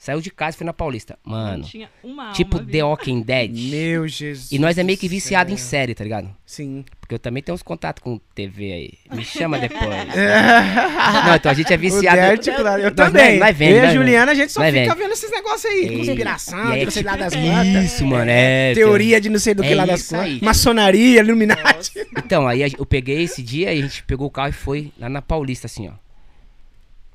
[0.00, 1.18] Saiu de casa e foi na Paulista.
[1.24, 2.86] Mano, tinha uma tipo alma, The viu?
[2.86, 3.50] Walking Dead.
[3.68, 4.52] Meu Jesus.
[4.52, 5.66] E nós é meio que do viciado em céu.
[5.66, 6.30] série, tá ligado?
[6.46, 6.84] Sim.
[7.00, 8.92] Porque eu também tenho uns contatos com TV aí.
[9.12, 9.82] Me chama depois.
[11.26, 12.38] não, então a gente é O viciado.
[12.38, 13.40] Tipo, eu Nós- também.
[13.40, 14.94] nós vendo, eu e a Juliana, a gente só fica vendo.
[14.94, 15.86] vendo esses negócios aí.
[15.88, 17.84] E- Conspiração, e de é não sei lá tipo- das matas.
[17.84, 18.74] Isso, mano, é.
[18.74, 20.40] Teoria de não sei do que É lá das coisas.
[20.40, 21.90] Maçonaria, Illuminati.
[22.16, 25.08] Então, aí eu peguei esse dia e a gente pegou o carro e foi lá
[25.08, 25.92] na Paulista, assim, ó.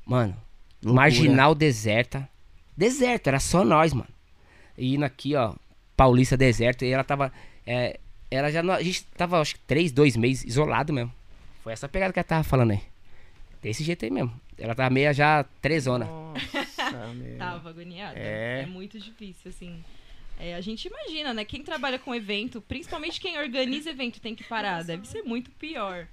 [0.04, 0.36] Mano,
[0.82, 0.94] Loucura.
[1.02, 2.28] marginal deserta.
[2.76, 4.08] Deserto, era só nós, mano.
[4.76, 5.54] E indo aqui, ó,
[5.96, 6.84] Paulista deserto.
[6.84, 7.32] E ela tava.
[7.66, 7.98] é,
[8.30, 8.62] ela já.
[8.62, 11.12] não- A gente tava, acho que, três, dois meses isolado mesmo.
[11.62, 12.80] Foi essa pegada que ela tava falando aí.
[13.62, 14.38] Desse jeito aí mesmo.
[14.58, 16.04] Ela tava meia já trezona.
[16.04, 17.38] Nossa, meu.
[17.38, 18.18] Tava agoniada.
[18.18, 18.62] É.
[18.62, 18.66] É.
[18.66, 19.82] muito difícil, assim.
[20.38, 21.44] É, a gente imagina, né?
[21.44, 24.82] Quem trabalha com evento, principalmente quem organiza evento, tem que parar.
[24.82, 26.06] Deve ser muito pior.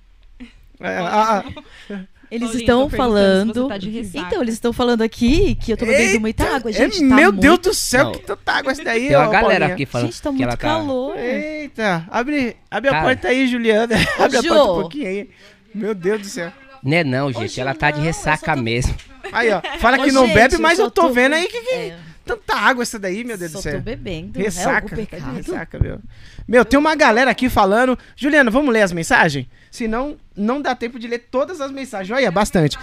[0.79, 1.43] É, ah,
[1.89, 3.67] ah, Eles Paulinho, estão falando.
[3.67, 6.99] tá então, eles estão falando aqui que eu tô bebendo muita eita, água, é, gente.
[6.99, 7.41] tá meu muito...
[7.41, 8.11] Deus do céu, Não.
[8.13, 9.73] que tanta água essa daí, Tem uma ó, galera Paulinha.
[9.73, 10.57] aqui falando Gente, tá que muito ela tá.
[10.57, 11.17] calor.
[11.17, 13.95] Eita, abre, abre a porta aí, Juliana.
[14.17, 15.29] abre a porta um pouquinho aí.
[15.75, 16.53] Meu Deus do céu.
[16.81, 17.43] Né, não, gente.
[17.43, 18.95] Hoje ela tá de não, ressaca tô- mesmo.
[19.33, 19.61] Aí, ó.
[19.79, 21.97] Fala Ô, que não gente, bebe, mas eu tô tô vendo aí que, que É.
[22.35, 23.73] tanta água essa daí, meu Deus Só do céu.
[23.75, 24.39] tô bebendo.
[24.39, 25.35] é Ressaca, pecado.
[25.35, 25.99] ressaca, meu.
[26.47, 27.97] Meu, tem uma galera aqui falando.
[28.15, 29.45] Juliana, vamos ler as mensagens?
[29.69, 32.15] Senão, não dá tempo de ler todas as mensagens.
[32.15, 32.77] Olha, bastante.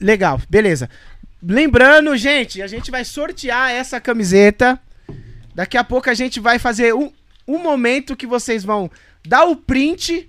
[0.00, 0.88] Legal, beleza.
[1.42, 4.78] Lembrando, gente, a gente vai sortear essa camiseta.
[5.54, 7.12] Daqui a pouco a gente vai fazer um,
[7.46, 8.90] um momento que vocês vão
[9.26, 10.28] dar o print,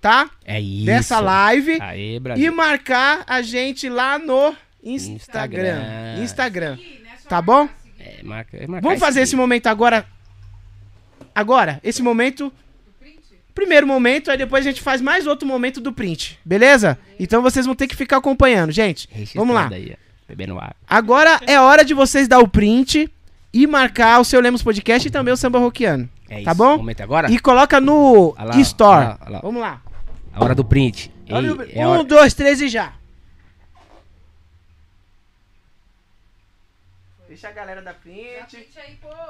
[0.00, 0.28] tá?
[0.44, 0.86] É isso.
[0.86, 1.78] Dessa live.
[1.80, 2.54] Aê, E Brasil.
[2.54, 4.54] marcar a gente lá no
[4.94, 6.16] Instagram.
[6.22, 6.22] Instagram.
[6.22, 6.78] Instagram.
[7.28, 7.68] Tá bom?
[7.98, 10.06] É, marca, é Vamos fazer esse momento agora.
[11.34, 12.52] Agora, esse momento.
[13.54, 16.98] Primeiro momento, aí depois a gente faz mais outro momento do print, beleza?
[17.18, 19.08] Então vocês vão ter que ficar acompanhando, gente.
[19.34, 19.70] Vamos lá.
[20.28, 20.76] Bebendo água.
[20.86, 23.10] Agora é hora de vocês dar o print
[23.54, 26.06] e marcar o seu Lemos Podcast e também o Samba Roquiano.
[26.28, 26.58] É Tá isso.
[26.58, 26.76] bom?
[26.76, 27.30] Momento agora?
[27.30, 29.06] E coloca no lá, Store.
[29.06, 29.40] olha lá, olha lá.
[29.40, 29.80] Vamos lá.
[30.34, 31.10] A hora do print.
[31.26, 31.34] Ei,
[31.80, 32.92] é um, hora- dois, três e já.
[37.36, 38.66] Deixa a galera dar print.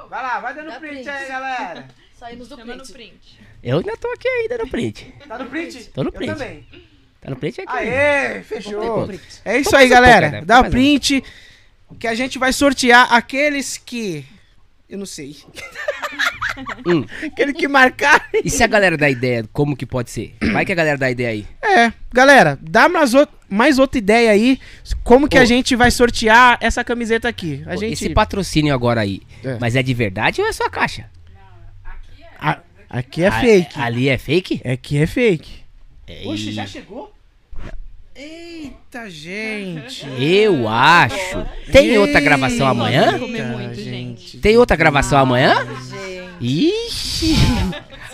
[0.09, 1.09] Vai lá, vai dando print, print.
[1.09, 1.87] aí, galera.
[2.17, 2.93] Saímos do print.
[2.93, 3.39] print.
[3.61, 5.13] Eu ainda tô aqui ainda no print.
[5.27, 5.83] Tá no print?
[5.89, 6.31] Tô no Eu print.
[6.31, 6.65] também.
[7.19, 7.69] Tá no print aqui.
[7.77, 9.05] Aê, fechou.
[9.07, 10.29] Pô, É isso aí, galera.
[10.31, 10.41] né?
[10.45, 11.21] Dá o print
[11.99, 14.25] que a gente vai sortear aqueles que.
[14.89, 15.35] Eu não sei.
[16.87, 17.05] Hum.
[17.23, 18.29] Aquele que marcar.
[18.43, 20.35] E se a galera dá ideia, como que pode ser?
[20.53, 21.45] Vai que a galera dá ideia aí.
[21.63, 24.59] É, galera, dá mais, out- mais outra ideia aí.
[25.03, 25.41] Como que Ô.
[25.41, 27.61] a gente vai sortear essa camiseta aqui?
[27.67, 27.93] A gente.
[27.93, 29.59] Esse patrocínio agora aí, É.
[29.61, 31.07] mas é de verdade ou é só caixa?
[32.39, 32.59] A-
[32.89, 33.79] Aqui é A- fake.
[33.79, 34.61] Ali é fake?
[34.67, 35.59] Aqui é fake.
[36.07, 37.13] É, Oxe, já chegou?
[38.17, 40.05] Eita, gente.
[40.19, 41.45] Eu acho.
[41.71, 43.17] Tem outra gravação Eita, amanhã?
[43.17, 44.39] muito, gente.
[44.39, 45.55] Tem outra gravação amanhã?
[45.83, 46.27] Gente.
[46.41, 47.35] Ixi!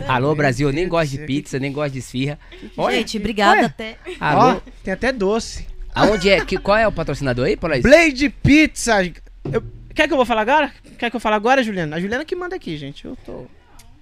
[0.07, 2.37] Alô, Brasil, eu nem gosto de pizza, nem gosto de esfirra.
[2.75, 3.95] Olha, Gente, obrigada até.
[4.19, 5.65] alô, Ó, tem até doce.
[5.95, 6.43] aonde é?
[6.43, 7.87] Que, qual é o patrocinador aí, Paulista?
[7.87, 9.03] Blade Pizza.
[9.51, 9.63] Eu-
[9.95, 10.71] Quer que eu vou falar agora?
[10.97, 11.95] Quer que eu fale agora, Juliana?
[11.95, 13.05] A Juliana que manda aqui, gente.
[13.05, 13.45] Eu tô.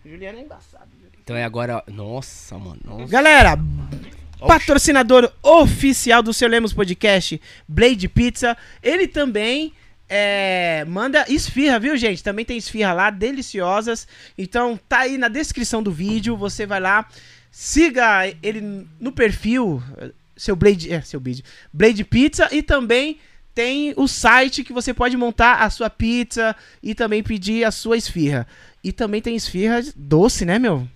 [0.05, 0.87] Juliana é embaçada.
[1.23, 1.83] Então é agora.
[1.87, 2.79] Nossa, mano.
[2.85, 3.07] Nossa.
[3.11, 3.59] Galera,
[4.47, 8.57] patrocinador oficial do Seu Lemos Podcast, Blade Pizza.
[8.81, 9.73] Ele também
[10.09, 12.23] é, manda esfirra, viu, gente?
[12.23, 14.07] Também tem esfirra lá, deliciosas.
[14.37, 16.35] Então tá aí na descrição do vídeo.
[16.35, 17.07] Você vai lá,
[17.49, 19.81] siga ele no perfil,
[20.35, 23.19] seu Blade, é, seu vídeo, Blade Pizza e também
[23.53, 27.97] tem o site que você pode montar a sua pizza e também pedir a sua
[27.97, 28.47] esfirra.
[28.83, 30.87] E também tem esfirra doce, né, meu?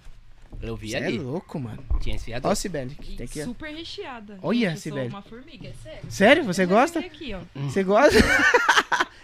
[0.61, 1.17] Eu vi Você é ali.
[1.19, 1.83] louco, mano.
[1.99, 2.47] Tinha esfiado.
[2.47, 2.97] Ó, Sibeli.
[3.01, 3.45] E Tem aqui, ó.
[3.45, 4.37] super recheada.
[4.41, 5.07] Olha, Gente, eu sou Sibeli.
[5.09, 5.99] uma formiga, é sério.
[6.09, 6.43] Sério?
[6.45, 6.99] Você Eu gosta?
[6.99, 7.39] Aqui, ó.
[7.61, 8.19] Você gosta?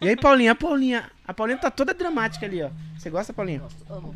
[0.00, 0.52] e aí, Paulinha?
[0.52, 1.10] A Paulinha.
[1.26, 2.70] A Paulinha tá toda dramática ali, ó.
[2.96, 3.62] Você gosta, Paulinha?
[3.88, 4.14] Amo.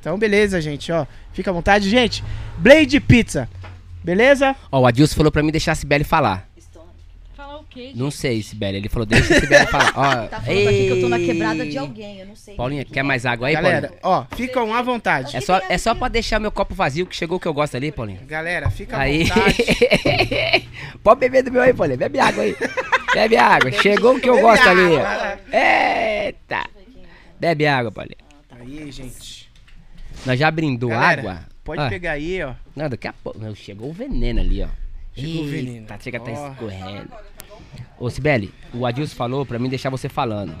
[0.00, 1.06] Então, beleza, gente, ó.
[1.32, 2.22] Fica à vontade, gente.
[2.58, 3.48] Blade Pizza.
[4.04, 4.54] Beleza?
[4.70, 6.48] Ó, o Adilson falou pra mim deixar a Sibeli falar.
[7.76, 7.98] O quê, gente?
[7.98, 8.78] Não sei, Sibeli.
[8.78, 9.92] Ele falou, deixa a Sibeli falar.
[9.94, 11.26] Ó, Tá falando aqui que eu tô na ei.
[11.26, 12.54] quebrada de alguém, eu não sei.
[12.56, 13.02] Paulinha, quer é.
[13.02, 14.00] mais água aí, Galera, Paulinha?
[14.30, 15.36] ó, ficam à vontade.
[15.36, 17.76] É só, é só pra deixar meu copo vazio, que chegou o que eu gosto
[17.76, 18.20] ali, Paulinha.
[18.26, 19.24] Galera, fica à Aí.
[19.24, 19.56] vontade.
[21.02, 21.96] Pode beber do meu aí, Paulinha.
[21.98, 22.56] Bebe água aí.
[23.14, 23.70] Bebe água.
[23.72, 24.96] Chegou o que eu Bebe gosto ali.
[24.96, 25.38] água.
[25.52, 25.56] ó.
[25.56, 26.66] Eita.
[27.38, 28.16] Bebe água, Paulinha.
[28.50, 29.50] Aí, gente.
[30.24, 31.40] Nós já brindou Galera, água?
[31.62, 32.54] Pode Ah, pegar aí, ó.
[32.74, 33.38] Não, daqui a pouco.
[33.54, 34.68] Chegou o veneno ali, ó.
[35.14, 35.86] Chegou o Eita, veneno.
[36.00, 36.50] Chega, tá Ó.
[36.52, 37.08] escorrendo.
[37.98, 40.54] Ô, Sibeli, o Adilson falou pra mim deixar você falando.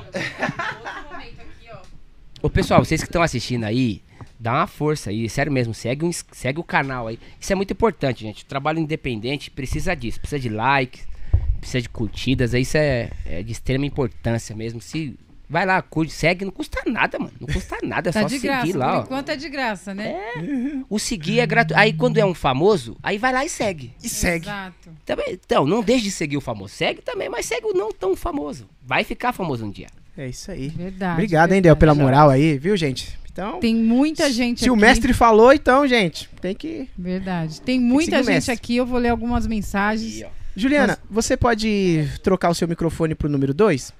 [2.42, 4.02] Ô, pessoal, vocês que estão assistindo aí,
[4.38, 7.18] dá uma força aí, sério mesmo, segue, o ins- segue o canal aí.
[7.40, 8.42] Isso é muito importante, gente.
[8.44, 11.06] O trabalho independente precisa disso, precisa de likes,
[11.58, 14.80] precisa de curtidas, isso é, é de extrema importância mesmo.
[14.80, 15.18] Se
[15.48, 17.32] vai lá, curte, segue, não custa nada, mano.
[17.40, 19.02] Não custa nada, é Tá só de seguir graça, lá, por ó.
[19.02, 20.16] enquanto é de graça, né?
[20.88, 21.80] O seguir é gratuito.
[21.80, 23.92] Aí quando é um famoso, aí vai lá e segue.
[24.02, 24.46] E segue.
[24.46, 24.90] Exato.
[25.04, 26.74] Também, então, não deixe de seguir o famoso.
[26.74, 28.68] Segue também, mas segue o não tão famoso.
[28.82, 29.88] Vai ficar famoso um dia.
[30.16, 30.68] É isso aí.
[30.68, 31.12] Verdade.
[31.14, 31.60] Obrigado, hein.
[31.62, 33.18] Del, pela moral aí, viu, gente?
[33.30, 34.80] Então, Tem muita gente se o aqui.
[34.80, 36.88] mestre falou, então, gente, tem que...
[36.96, 37.60] Verdade.
[37.60, 40.24] Tem seguir muita o gente aqui, eu vou ler algumas mensagens.
[40.56, 43.92] Juliana, você pode trocar o seu microfone pro número 2?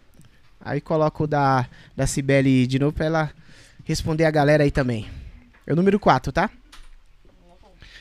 [0.66, 3.32] Aí coloca o da, da Cibele de novo pra ela
[3.84, 5.08] responder a galera aí também.
[5.64, 6.50] É o número 4, tá?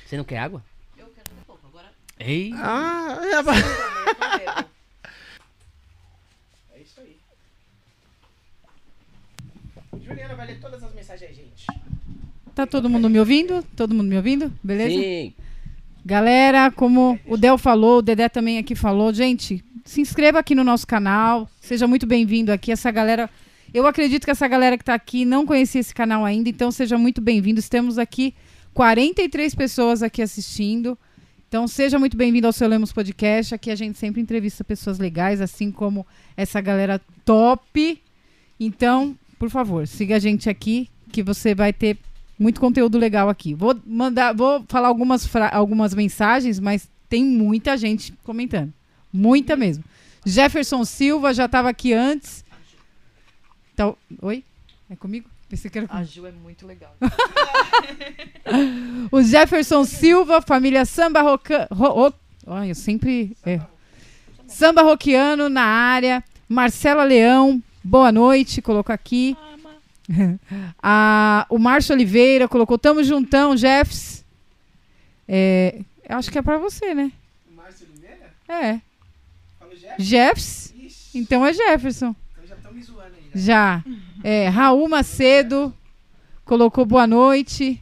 [0.03, 0.63] Você não quer água?
[0.97, 2.51] Eu quero um pouco, agora Ei.
[2.55, 3.35] Ah, é,
[6.75, 7.17] é isso aí.
[10.03, 11.67] Juliana vai ler todas as mensagens aí, gente.
[12.55, 13.61] Tá todo mundo me ouvindo?
[13.75, 14.51] Todo mundo me ouvindo?
[14.63, 14.99] Beleza?
[14.99, 15.35] Sim.
[16.05, 20.63] Galera, como o Del falou, o Dedé também aqui falou, gente, se inscreva aqui no
[20.63, 22.71] nosso canal, seja muito bem-vindo aqui.
[22.71, 23.27] Essa galera,
[23.73, 26.95] eu acredito que essa galera que tá aqui não conhecia esse canal ainda, então seja
[26.95, 27.59] muito bem-vindo.
[27.63, 28.35] Temos aqui
[28.75, 30.95] 43 pessoas aqui assistindo.
[31.47, 33.55] Então seja muito bem-vindo ao Seu Lemos Podcast.
[33.55, 36.05] Aqui a gente sempre entrevista pessoas legais, assim como
[36.37, 37.99] essa galera top.
[38.59, 41.97] Então, por favor, siga a gente aqui, que você vai ter
[42.37, 43.53] muito conteúdo legal aqui.
[43.53, 48.73] Vou mandar, vou falar algumas, algumas mensagens, mas tem muita gente comentando.
[49.11, 49.83] Muita mesmo.
[50.25, 52.43] Jefferson Silva já estava aqui antes.
[53.73, 54.43] Então, oi?
[54.89, 55.29] É comigo?
[55.47, 56.03] Pensei que era comigo.
[56.03, 56.95] A Ju é muito legal.
[59.11, 61.67] O Jefferson Silva, família Samba Roca...
[61.71, 62.13] Ro...
[62.45, 63.35] Olha, eu sempre...
[63.43, 63.59] É.
[64.47, 66.23] Samba Roquiano na área.
[66.47, 69.35] Marcela Leão, boa noite, colocou aqui.
[69.39, 69.54] Ah,
[71.49, 74.23] o Márcio Oliveira colocou, tamo juntão, Jeffs.
[75.27, 77.11] É, eu acho que é pra você, né?
[77.55, 78.31] Márcio Oliveira?
[78.47, 78.79] É.
[79.59, 79.95] Falou Jeff?
[80.03, 80.73] Jeffs?
[80.77, 82.15] Ixi, Então é Jefferson.
[82.33, 83.23] então já estão me zoando aí.
[83.23, 83.29] né?
[83.33, 83.83] Já.
[84.23, 85.73] É, Raul Macedo
[86.43, 87.81] colocou boa noite.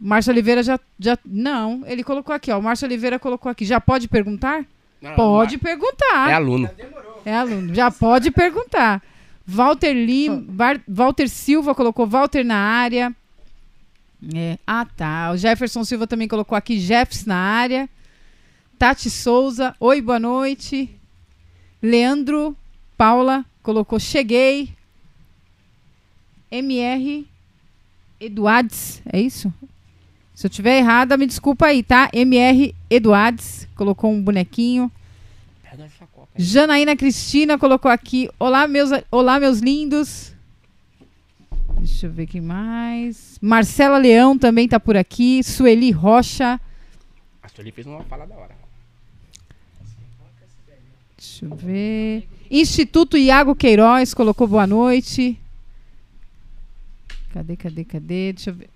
[0.00, 1.16] Márcio Oliveira já, já.
[1.24, 2.58] Não, ele colocou aqui, ó.
[2.58, 3.64] O Márcio Oliveira colocou aqui.
[3.64, 4.64] Já pode perguntar?
[5.00, 6.32] Não, Pode É perguntar.
[6.34, 6.66] aluno.
[6.68, 7.22] Já demorou.
[7.24, 7.74] É aluno.
[7.74, 9.02] Já pode perguntar.
[9.46, 13.14] Walter Lim, Var- Walter Silva colocou Walter na área.
[14.34, 14.58] É.
[14.66, 15.32] Ah, tá.
[15.32, 17.88] O Jefferson Silva também colocou aqui Jeffs na área.
[18.78, 20.88] Tati Souza, oi, boa noite.
[21.82, 22.56] Leandro
[22.96, 24.72] Paula colocou cheguei.
[26.50, 27.26] MR
[28.20, 29.52] Eduardes, é isso?
[30.34, 32.08] Se eu tiver errada, me desculpa aí, tá?
[32.12, 34.90] MR Eduardes colocou um bonequinho.
[35.62, 36.21] Pega essa copa aí.
[36.36, 38.28] Janaína Cristina colocou aqui.
[38.38, 40.32] Olá, meus, olá, meus lindos.
[41.78, 43.38] Deixa eu ver quem mais.
[43.40, 45.42] Marcela Leão também tá por aqui.
[45.42, 46.60] Sueli Rocha.
[47.42, 48.56] A Sueli fez uma fala da hora.
[51.18, 52.26] Deixa eu ver.
[52.50, 55.38] Instituto Iago Queiroz colocou boa noite.
[57.32, 58.32] Cadê, cadê, cadê?
[58.32, 58.70] Deixa eu ver.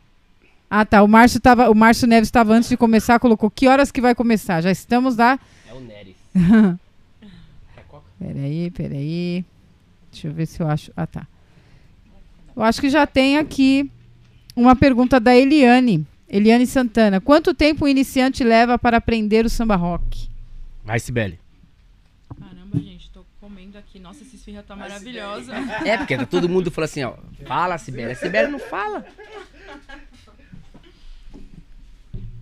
[0.68, 1.02] Ah, tá.
[1.02, 4.14] O Márcio, tava, o Márcio Neves estava antes de começar, colocou que horas que vai
[4.14, 4.60] começar?
[4.60, 5.38] Já estamos lá.
[5.68, 6.16] É o Neres.
[8.18, 9.44] Peraí, peraí.
[10.10, 10.92] Deixa eu ver se eu acho.
[10.96, 11.26] Ah, tá.
[12.54, 13.90] Eu acho que já tem aqui
[14.54, 16.06] uma pergunta da Eliane.
[16.28, 17.20] Eliane Santana.
[17.20, 20.28] Quanto tempo o iniciante leva para aprender o samba rock?
[20.82, 21.38] Vai, Sibeli.
[22.40, 23.98] Caramba, gente, tô comendo aqui.
[23.98, 25.52] Nossa, essa esfirra tá maravilhosa.
[25.84, 27.14] É, porque tá todo mundo falando assim, ó.
[27.46, 28.12] Fala, Sibeli.
[28.12, 29.04] A Sibeli não fala.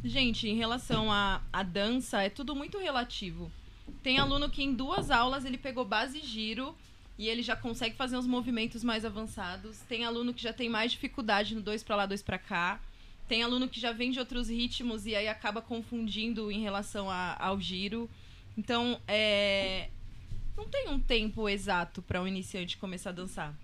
[0.05, 3.51] Gente, em relação à à dança, é tudo muito relativo.
[4.05, 6.77] Tem aluno que em duas aulas ele pegou base giro
[7.19, 9.79] e ele já consegue fazer uns movimentos mais avançados.
[9.89, 12.79] Tem aluno que já tem mais dificuldade no dois pra lá, dois pra cá.
[13.27, 17.35] Tem aluno que já vem de outros ritmos e aí acaba confundindo em relação a-
[17.41, 18.09] ao giro.
[18.59, 19.89] Então, é,
[20.55, 23.55] não tem um tempo exato para um iniciante começar a dançar.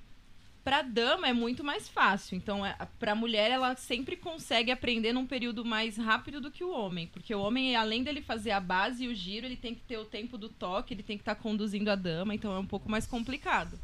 [0.63, 2.37] Pra dama é muito mais fácil.
[2.37, 6.71] Então, é, pra mulher, ela sempre consegue aprender num período mais rápido do que o
[6.71, 7.07] homem.
[7.07, 9.99] Porque o homem, além dele fazer a base e o giro, ele tem que ter
[9.99, 12.35] o tempo do toque, ele tem que estar conduzindo a dama.
[12.35, 13.79] Então, é um pouco mais complicado.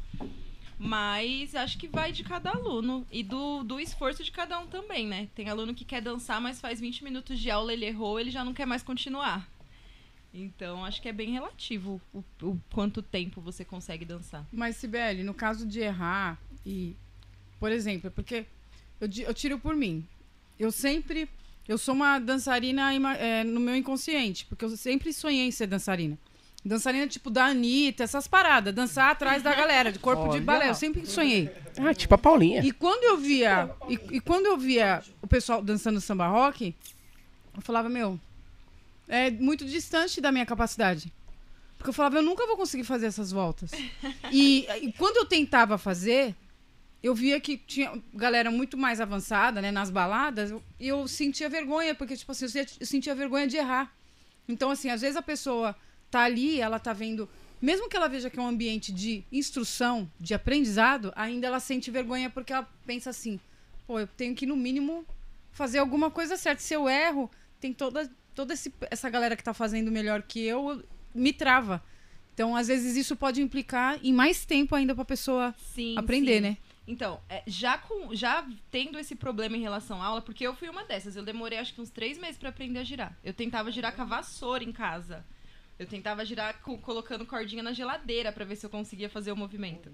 [0.79, 3.05] Mas acho que vai de cada aluno.
[3.11, 5.27] E do, do esforço de cada um também, né?
[5.33, 8.43] Tem aluno que quer dançar, mas faz 20 minutos de aula, ele errou, ele já
[8.43, 9.49] não quer mais continuar.
[10.33, 14.45] Então, acho que é bem relativo o, o quanto tempo você consegue dançar.
[14.51, 16.97] Mas, Sibeli, no caso de errar, e,
[17.61, 18.45] por exemplo, porque
[18.99, 20.05] eu, eu tiro por mim.
[20.59, 21.29] Eu sempre.
[21.65, 26.17] Eu sou uma dançarina é, no meu inconsciente, porque eu sempre sonhei em ser dançarina.
[26.63, 30.41] Dançarina tipo da Anitta, essas paradas, dançar atrás da galera, de corpo de Olha.
[30.41, 30.69] balé.
[30.69, 31.49] Eu sempre sonhei.
[31.77, 32.61] Ah, tipo a Paulinha.
[32.65, 33.69] E quando eu via.
[33.87, 36.75] E, e quando eu via o pessoal dançando samba rock,
[37.55, 38.19] eu falava, meu,
[39.07, 41.13] é muito distante da minha capacidade.
[41.77, 43.71] Porque eu falava, eu nunca vou conseguir fazer essas voltas.
[44.31, 46.35] E, e quando eu tentava fazer,
[47.07, 51.49] eu via que tinha galera muito mais avançada, né, nas baladas, eu- e eu sentia
[51.49, 53.93] vergonha, porque, tipo assim, eu sentia- vergonha de errar.
[54.47, 55.75] Então, assim, às vezes a pessoa
[56.11, 57.27] tá ali, ela tá vendo.
[57.61, 61.89] Mesmo que ela veja que é um ambiente de instrução, de aprendizado, ainda ela sente
[61.89, 63.39] vergonha porque ela pensa assim:
[63.87, 65.05] pô, eu tenho que, no mínimo,
[65.51, 66.61] fazer alguma coisa certa.
[66.61, 67.29] Se eu erro,
[67.59, 70.83] tem toda, toda esse- essa galera que tá fazendo melhor que eu,
[71.15, 71.83] me trava.
[72.33, 76.41] Então, às vezes, isso pode implicar em mais tempo ainda pra pessoa Sim, aprender, sim.
[76.41, 76.57] né?
[76.87, 80.69] Então, é, já, com, já tendo esse problema em relação à aula, porque eu fui
[80.69, 83.17] uma dessas, eu demorei acho que uns três meses pra aprender a girar.
[83.23, 85.25] Eu tentava girar com a vassoura em casa.
[85.77, 89.35] Eu tentava girar co- colocando cordinha na geladeira pra ver se eu conseguia fazer o
[89.35, 89.91] movimento.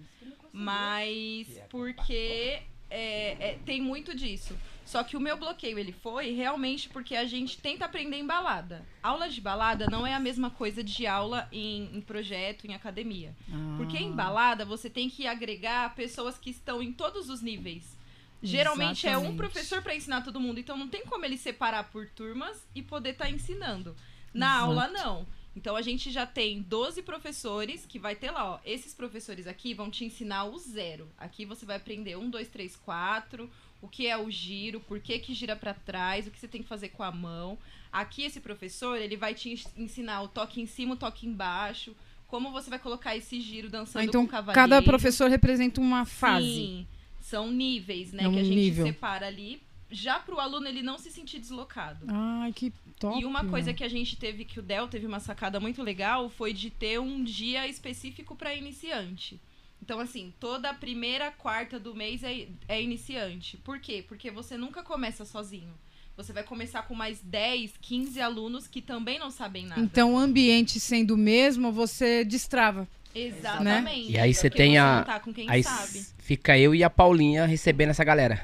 [0.54, 4.56] Mas porque é, é, tem muito disso.
[4.86, 8.86] Só que o meu bloqueio ele foi realmente porque a gente tenta aprender em balada.
[9.02, 13.36] Aula de balada não é a mesma coisa de aula em, em projeto, em academia.
[13.78, 17.98] Porque em balada você tem que agregar pessoas que estão em todos os níveis.
[18.42, 19.38] Geralmente é um Exatamente.
[19.38, 23.12] professor para ensinar todo mundo, então não tem como ele separar por turmas e poder
[23.12, 23.96] estar ensinando.
[24.34, 25.26] Na aula não.
[25.56, 28.60] Então a gente já tem 12 professores que vai ter lá, ó.
[28.66, 31.10] Esses professores aqui vão te ensinar o zero.
[31.18, 33.50] Aqui você vai aprender um, dois, três, quatro,
[33.84, 36.64] o que é o giro, por que que gira para trás, o que você tem
[36.64, 37.58] que fazer com a mão.
[37.92, 41.94] Aqui esse professor, ele vai te ens- ensinar o toque em cima, o toque embaixo,
[42.28, 44.56] como você vai colocar esse giro dançando Ah, então, com o cavaleiro.
[44.56, 46.46] cada professor representa uma fase.
[46.48, 46.88] Sim,
[47.20, 48.86] são níveis, né, É um que a gente nível.
[48.88, 49.62] separa ali,
[49.92, 52.06] já pro aluno ele não se sentir deslocado.
[52.08, 53.20] Ai, que top.
[53.22, 56.30] E uma coisa que a gente teve, que o Del teve uma sacada muito legal,
[56.30, 59.40] foi de ter um dia específico para iniciante.
[59.84, 63.58] Então, assim, toda a primeira quarta do mês é, é iniciante.
[63.58, 64.02] Por quê?
[64.08, 65.74] Porque você nunca começa sozinho.
[66.16, 69.82] Você vai começar com mais 10, 15 alunos que também não sabem nada.
[69.82, 72.88] Então, o ambiente sendo o mesmo, você destrava.
[73.14, 74.12] Exatamente.
[74.14, 76.06] E aí você tem você a- tá com quem Aí sabe.
[76.18, 78.42] fica eu e a Paulinha recebendo essa galera.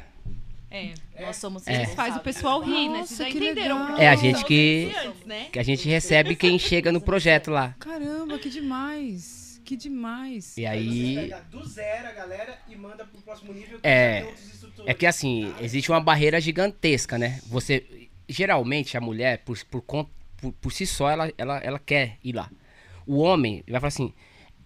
[0.69, 0.93] É.
[1.21, 1.75] Nós somos É.
[1.83, 3.05] Eles fazem o pessoal rir, né?
[3.05, 3.79] Vocês já que entenderam?
[3.81, 3.97] legal.
[3.97, 5.45] É, a gente que- iniciantes, né?
[5.53, 7.73] Que a gente recebe quem chega no projeto lá.
[7.79, 9.38] Caramba, que demais.
[9.69, 10.57] Que demais.
[10.57, 11.15] E Você aí.
[11.15, 13.79] pega do zero a galera e manda pro próximo nível.
[13.79, 14.33] que É.
[14.87, 17.39] É que assim, existe uma barreira gigantesca, né?
[17.45, 18.09] Você.
[18.27, 22.49] Geralmente a mulher, por, por, por, por si só, ela, ela, ela quer ir lá.
[23.05, 24.11] O homem vai falar assim: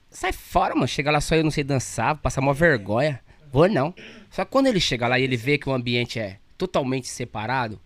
[0.09, 0.87] sai fora, mano.
[0.87, 3.19] Chega lá só eu não sei dançar, passar uma vergonha.
[3.51, 3.93] Vou não.
[4.29, 7.77] Só que quando ele chega lá e ele vê que o ambiente é totalmente separado,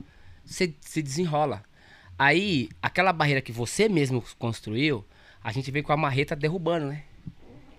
[0.45, 1.63] você se desenrola.
[2.15, 5.03] Aí, aquela barreira que você mesmo construiu,
[5.43, 7.06] a gente vem com a marreta derrubando, né?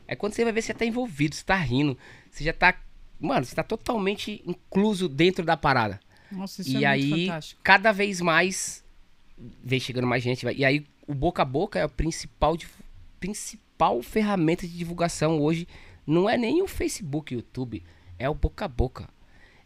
[0.09, 1.97] Aí quando você vai ver, você tá envolvido, você tá rindo,
[2.31, 2.75] você já tá.
[3.21, 6.01] Mano, você tá totalmente incluso dentro da parada.
[6.33, 7.61] Nossa, isso e é aí, muito fantástico.
[7.63, 8.85] cada vez mais
[9.63, 10.45] vem chegando mais gente.
[10.45, 12.57] vai- E aí, o boca a boca é a principal,
[13.21, 15.67] principal ferramenta de divulgação hoje.
[16.07, 17.83] Não é nem o Facebook, o YouTube,
[18.19, 19.09] é o boca a boca.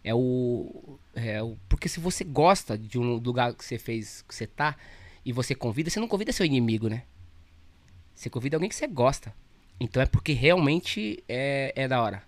[0.05, 1.57] É o, é o.
[1.69, 4.77] Porque se você gosta de um lugar que você fez, que você tá,
[5.25, 7.05] e você convida, você não convida seu inimigo, né?
[8.15, 9.33] Você convida alguém que você gosta.
[9.83, 12.23] Então é porque realmente é, é da hora.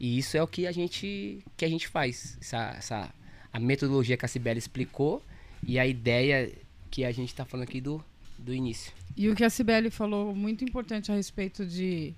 [0.00, 2.36] E isso é o que a gente, que a gente faz.
[2.40, 3.14] Essa, essa,
[3.52, 5.22] a metodologia que a Cibele explicou
[5.62, 6.52] e a ideia
[6.90, 8.04] que a gente tá falando aqui do,
[8.36, 8.92] do início.
[9.16, 12.14] E o que a Cibele falou muito importante a respeito de.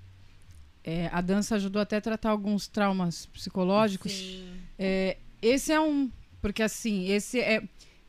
[0.85, 4.13] é, a dança ajudou até a tratar alguns traumas psicológicos.
[4.13, 4.53] Sim.
[4.79, 6.11] É, esse é um.
[6.41, 7.63] Porque assim, esse é.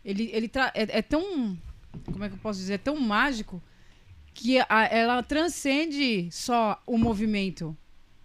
[0.04, 1.58] Ele, ele tra- é, é tão.
[2.06, 2.74] Como é que eu posso dizer?
[2.76, 3.62] É tão mágico
[4.34, 7.76] que a- ela transcende só o movimento,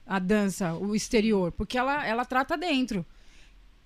[0.07, 3.04] a dança, o exterior, porque ela, ela trata dentro.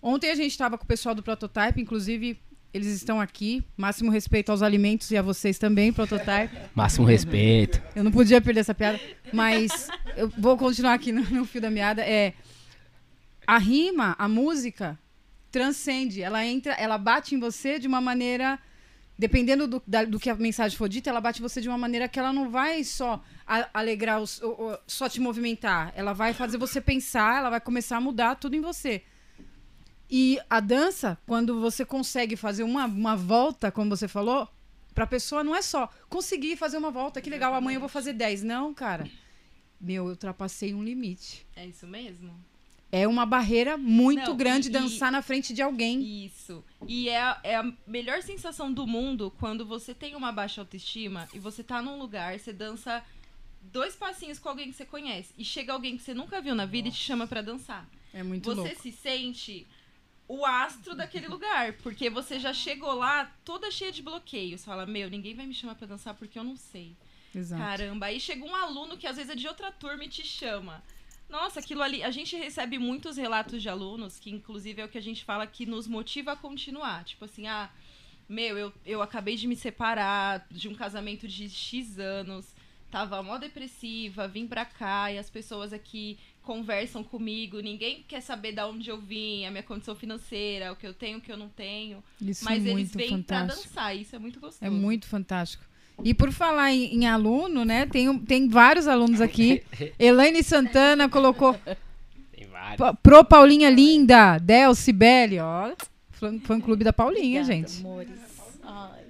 [0.02, 2.38] Ontem a gente estava com o pessoal do Prototype, inclusive
[2.72, 3.64] eles estão aqui.
[3.76, 6.56] Máximo respeito aos alimentos e a vocês também, Prototype.
[6.74, 7.82] Máximo respeito.
[7.96, 9.00] Eu não podia perder essa piada,
[9.32, 12.02] mas eu vou continuar aqui no, no fio da meada.
[12.02, 12.32] É
[13.46, 14.98] a rima, a música
[15.50, 18.56] transcende, ela entra, ela bate em você de uma maneira
[19.20, 22.08] dependendo do, da- do que a mensagem for dita, ela bate você de uma maneira
[22.08, 24.40] que ela não vai só a- alegrar, os,
[24.86, 25.92] só te movimentar.
[25.94, 29.02] Ela vai fazer você pensar, ela vai começar a mudar tudo em você.
[30.10, 34.48] E a dança, quando você consegue fazer uma, uma volta, como você falou,
[34.94, 38.14] pra pessoa não é só conseguir fazer uma volta, que legal, amanhã eu vou fazer
[38.14, 38.42] 10.
[38.42, 39.06] Não, cara.
[39.78, 41.46] Meu, eu ultrapassei um limite.
[41.54, 42.32] É isso mesmo?
[42.92, 46.02] É uma barreira muito Não, grande e- dançar na frente de alguém.
[46.24, 46.64] Isso.
[46.88, 51.28] E é, a- é a melhor sensação do mundo quando você tem uma baixa autoestima
[51.32, 53.02] e você tá num lugar, você dança
[53.62, 56.66] dois passinhos com alguém que você conhece e chega alguém que você nunca viu na
[56.66, 57.88] vida e te chama pra dançar.
[58.12, 58.82] É muito você louco.
[58.82, 59.66] se sente
[60.26, 64.64] o astro daquele lugar, porque você já chegou lá toda cheia de bloqueios.
[64.64, 66.96] Fala, meu, ninguém vai me chamar pra dançar porque eu não sei.
[67.32, 67.62] Exato.
[67.62, 70.82] Caramba, aí chega um aluno que às vezes é de outra turma e te chama.
[71.30, 72.02] Nossa, aquilo ali.
[72.02, 75.46] A gente recebe muitos relatos de alunos, que inclusive é o que a gente fala
[75.46, 77.04] que nos motiva a continuar.
[77.04, 77.70] Tipo assim, ah,
[78.28, 82.54] meu, eu, eu acabei de me separar de um casamento de X anos,
[82.90, 88.52] tava mó depressiva, vim pra cá e as pessoas aqui conversam comigo, ninguém quer saber
[88.52, 91.36] da onde eu vim, a minha condição financeira, o que eu tenho, o que eu
[91.36, 92.02] não tenho.
[92.20, 93.68] Isso mas é eles muito vêm pra fantástico.
[93.68, 94.64] dançar, isso é muito gostoso.
[94.64, 95.69] É muito fantástico.
[96.04, 97.86] E por falar em, em aluno, né?
[97.86, 99.62] Tem, tem vários alunos aqui.
[99.98, 101.54] Elaine Santana colocou
[102.32, 102.98] Tem vários.
[103.02, 105.72] Pro Paulinha Linda, Del Cibele, ó.
[106.10, 107.80] Fã, clube da Paulinha, Obrigada, gente.
[107.80, 108.10] Amores.
[108.62, 109.00] Ai.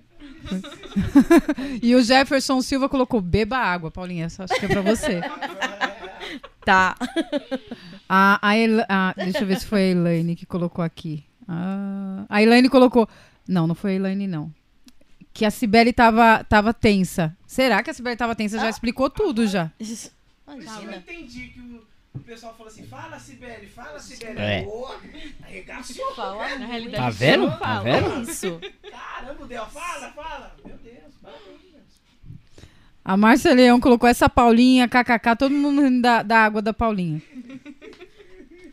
[1.83, 4.27] E o Jefferson Silva colocou beba água, Paulinha.
[4.27, 5.21] Essa acho que é pra você.
[6.65, 6.95] Tá.
[8.09, 11.25] A, a Ela- a- deixa eu ver se foi a Elaine que colocou aqui.
[11.49, 13.09] Ah, a Elaine colocou.
[13.49, 14.53] Não, não foi a Elaine, não.
[15.33, 17.37] Que a Cibele tava, tava tensa.
[17.47, 18.59] Será que a Cibele tava tensa?
[18.59, 19.71] Já explicou tudo já.
[19.79, 20.97] Por isso que eu não Imagina.
[20.97, 21.83] entendi que o,
[22.15, 24.39] o pessoal falou assim: fala, Sibeli, fala, Sibeli.
[24.39, 24.63] É.
[24.65, 25.01] Boa,
[25.43, 26.15] arregaçou.
[26.15, 27.47] Fala Na realidade, Tá vendo?
[27.47, 27.83] Tá fala.
[27.83, 28.23] vendo?
[28.31, 28.61] Isso.
[28.91, 30.57] Caramba, Del, fala, fala.
[30.65, 31.61] Meu Deus, parabéns.
[33.05, 37.23] A Márcia Leão colocou essa Paulinha, kkk, todo mundo rindo da, da água da Paulinha.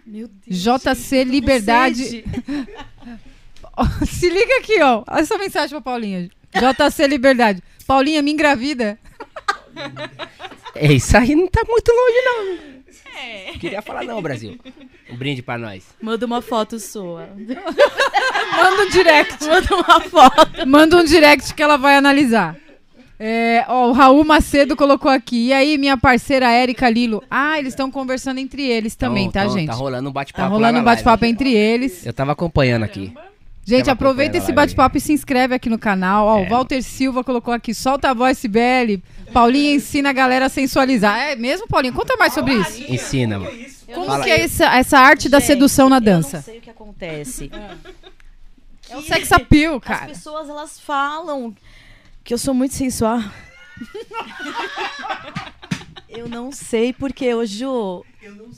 [0.06, 0.60] Meu Deus.
[0.60, 2.24] JC Liberdade.
[4.08, 5.04] Se liga aqui, ó.
[5.08, 6.30] Olha essa mensagem pra Paulinha.
[6.60, 7.62] JC Liberdade.
[7.86, 8.98] Paulinha, me engravida.
[10.76, 12.78] É, isso aí não tá muito longe, não.
[13.20, 13.58] É.
[13.58, 14.58] Queria falar não, Brasil.
[15.10, 15.84] Um brinde pra nós.
[16.02, 17.30] Manda uma foto sua.
[17.36, 19.44] Manda um direct.
[19.46, 20.68] Manda uma foto.
[20.68, 22.56] Manda um direct que ela vai analisar.
[23.20, 25.48] É, ó, o Raul Macedo colocou aqui.
[25.48, 27.24] E aí, minha parceira Érica Lilo.
[27.32, 29.70] Ah, eles estão conversando entre eles também, Então, tá, então, gente?
[29.70, 30.44] Tá rolando um bate-papo.
[30.44, 32.06] Tá rolando um bate-papo entre eles.
[32.06, 33.12] Eu tava acompanhando aqui.
[33.68, 36.26] Gente, aproveita esse bate-papo e se inscreve aqui no canal.
[36.26, 36.50] Ó, o É.
[36.50, 37.74] Walter Silva colocou aqui.
[37.74, 39.04] Solta a voz, Sibeli.
[39.34, 41.20] Paulinha ensina a galera a sensualizar.
[41.20, 41.92] É mesmo, Paulinha?
[41.92, 42.82] Conta mais sobre isso.
[42.90, 43.52] Ensina, mano.
[43.94, 44.24] Como Fala.
[44.24, 46.38] que é essa, essa arte da Gente, sedução na Eu dança?
[46.38, 47.52] não sei o que acontece.
[48.90, 50.06] É o sex appeal, As cara.
[50.06, 51.54] pessoas, elas falam
[52.24, 53.20] que eu sou muito sensual.
[56.18, 58.04] eu não sei porquê, ô Ju.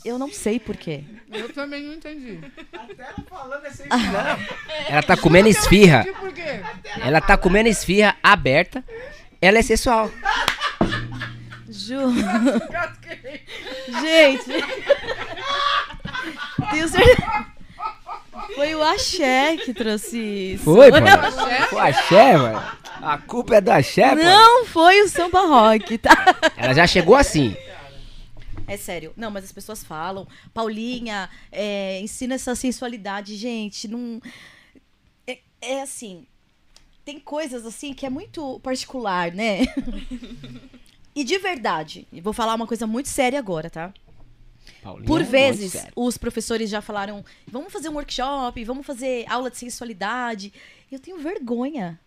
[0.05, 1.03] Eu não sei porquê.
[1.31, 2.39] Eu também não entendi.
[2.73, 3.85] Até ela falando é sem
[4.87, 6.05] Ela tá comendo esfirra.
[6.19, 6.61] Por quê?
[7.01, 8.83] Ela tá comendo esfirra aberta.
[9.41, 10.09] Ela é sensual.
[11.67, 11.99] Ju.
[14.01, 14.49] Gente.
[16.71, 17.58] Tenho certeza.
[18.55, 20.17] Foi o Axé que trouxe
[20.53, 20.63] isso.
[20.63, 21.07] Foi, mano.
[21.69, 22.61] Foi axé, mano.
[23.01, 24.23] A culpa é do axé, mano.
[24.23, 26.11] Não foi o samba rock, tá?
[26.57, 27.55] Ela já chegou assim.
[28.67, 29.13] É sério.
[29.15, 30.27] Não, mas as pessoas falam.
[30.53, 33.87] Paulinha, é, ensina essa sensualidade, gente.
[33.87, 34.21] Não.
[35.25, 36.27] É, é assim.
[37.03, 39.61] Tem coisas assim que é muito particular, né?
[41.15, 43.91] e de verdade, vou falar uma coisa muito séria agora, tá?
[44.81, 49.57] Paulinha Por vezes, os professores já falaram: vamos fazer um workshop, vamos fazer aula de
[49.57, 50.53] sensualidade.
[50.91, 51.99] Eu tenho vergonha.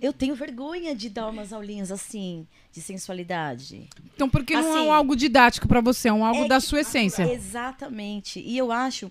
[0.00, 3.88] Eu tenho vergonha de dar umas aulinhas assim, de sensualidade.
[4.14, 6.56] Então, porque não é Assim, um algo didático pra você, é um algo É da
[6.56, 7.22] que- sua essência.
[7.32, 8.38] Exatamente.
[8.40, 9.10] E eu acho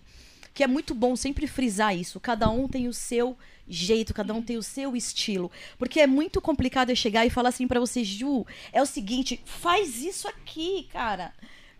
[0.54, 2.20] que é muito bom sempre frisar isso.
[2.20, 3.36] Cada um tem o seu
[3.68, 5.52] jeito, cada um tem o seu estilo.
[5.80, 9.42] Porque é muito complicado eu chegar e falar assim pra você, Ju, é o seguinte,
[9.44, 11.34] faz isso aqui, cara.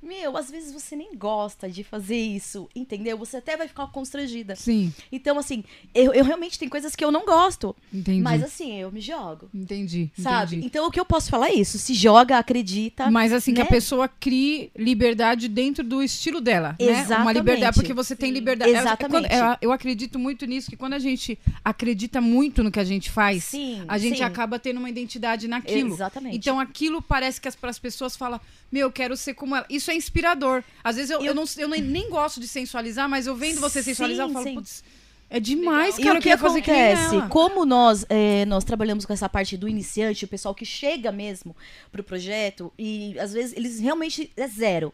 [0.06, 3.18] Meu, às vezes você nem gosta de fazer isso, entendeu?
[3.18, 4.56] Você até vai ficar constrangida.
[4.56, 7.76] Sim, Então, assim, eu, eu realmente tem coisas que eu não gosto.
[7.94, 8.22] entendi.
[8.22, 9.50] Mas assim, eu me jogo.
[9.54, 10.58] Entendi, Sabe?
[10.58, 10.68] entendi.
[10.68, 11.80] Então o que eu posso falar é isso.
[11.80, 13.10] Se joga, acredita.
[13.10, 13.70] Mas assim, que a né?
[13.70, 16.86] pessoa crie liberdade dentro do estilo dela, né?
[16.86, 17.38] Uma Exatamente.
[17.38, 18.72] liberdade, porque você tem liberdade.
[18.72, 19.12] É- é Exatamente.
[19.12, 22.84] quando- é- eu acredito muito nisso, que quando a gente acredita muito no que a
[22.84, 24.24] gente faz, Sim, a gente sim.
[24.24, 25.94] acaba tendo uma identidade naquilo.
[25.94, 26.38] Exatamente.
[26.38, 28.42] Então aquilo parece que para as pessoas fala,
[28.76, 29.66] meu, eu quero ser como ela.
[29.70, 30.62] Isso é inspirador.
[30.84, 33.80] Às vezes eu, eu, Eu- não, eu nem, gosto de sensualizar, mas eu vendo você
[33.82, 34.56] Sim, sensualizar, eu falo, sim.
[34.56, 34.84] putz,
[35.30, 36.16] é demais, E cara.
[36.16, 37.22] o eu que acontece?
[37.30, 41.56] Como nós, é, nós trabalhamos com essa parte do iniciante, o pessoal que chega mesmo
[41.92, 44.94] pro projeto, e às vezes eles realmente é zero.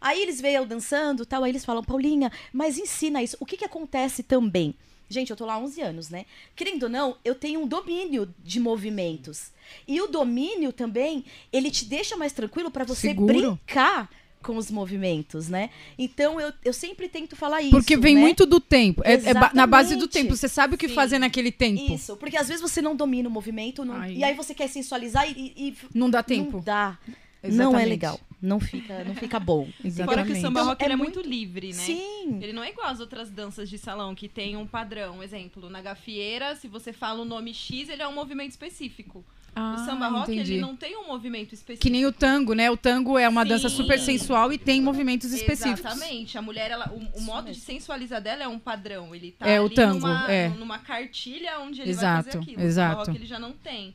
[0.00, 3.36] Aí eles veem eu dançando tal, aí eles falam, Paulinha, mas ensina isso.
[3.40, 4.74] O que, que acontece também?
[5.08, 6.26] Gente, eu tô lá há 11 anos, né?
[6.54, 9.50] Querendo ou não, eu tenho um domínio de movimentos.
[9.86, 13.26] E o domínio também, ele te deixa mais tranquilo para você Seguro.
[13.26, 14.10] brincar
[14.42, 15.68] com os movimentos, né?
[15.98, 17.70] Então eu, eu sempre tento falar isso.
[17.70, 18.20] Porque vem né?
[18.20, 19.02] muito do tempo.
[19.04, 20.12] É, é ba- na base do Exatamente.
[20.28, 20.36] tempo.
[20.36, 20.94] Você sabe o que Sim.
[20.94, 21.92] fazer naquele tempo.
[21.92, 25.28] Isso, porque às vezes você não domina o movimento não- e aí você quer sensualizar
[25.28, 26.60] e, e- Não dá não tempo.
[26.64, 26.98] dá.
[27.06, 27.88] Não é Exatamente.
[27.88, 28.20] legal.
[28.40, 29.64] Não fica, não fica bom.
[29.74, 30.40] Fora que o Exatamente.
[30.40, 31.72] samba rock É ele é muito- muito livre, né?
[31.82, 32.38] Sim.
[32.40, 35.22] Ele não é igual às outras danças de salão que tem um padrão.
[35.22, 39.24] Exemplo, na gafieira, se você fala o nome X, ele é um movimento específico.
[39.56, 40.52] Ah, o samba rock, entendi.
[40.52, 41.82] ele não tem um movimento específico.
[41.82, 42.70] Que nem o tango, né?
[42.70, 43.48] O tango é uma Sim.
[43.48, 45.80] dança super sensual e tem movimentos específicos.
[45.80, 46.38] Exatamente.
[46.38, 49.12] A mulher, ela, o, o modo de sensualizar dela é um padrão.
[49.12, 50.48] Ele tá É, o tango, numa, é.
[50.50, 52.62] numa cartilha onde ele vai Exato, fazer aquilo.
[52.62, 52.90] O exato.
[52.92, 53.94] samba rock ele já não tem.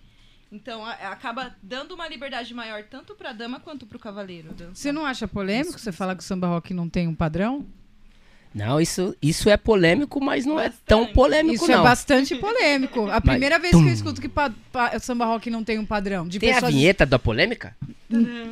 [0.54, 4.50] Então a- acaba dando uma liberdade maior tanto pra dama quanto pro cavaleiro.
[4.54, 4.76] dançar.
[4.76, 7.66] Você não acha polêmico você falar que o samba rock não tem um padrão?
[8.54, 10.84] Não, isso, isso é polêmico, mas não é Bastante.
[10.86, 11.80] tão polêmico, Isso não.
[11.80, 13.10] é bastante polêmico.
[13.10, 15.86] A primeira vez que eu escuto que pa- pa- o samba rock não tem um
[15.88, 16.28] padrão.
[16.28, 16.72] De Tem a pessoas...
[16.72, 17.76] vinheta da polêmica?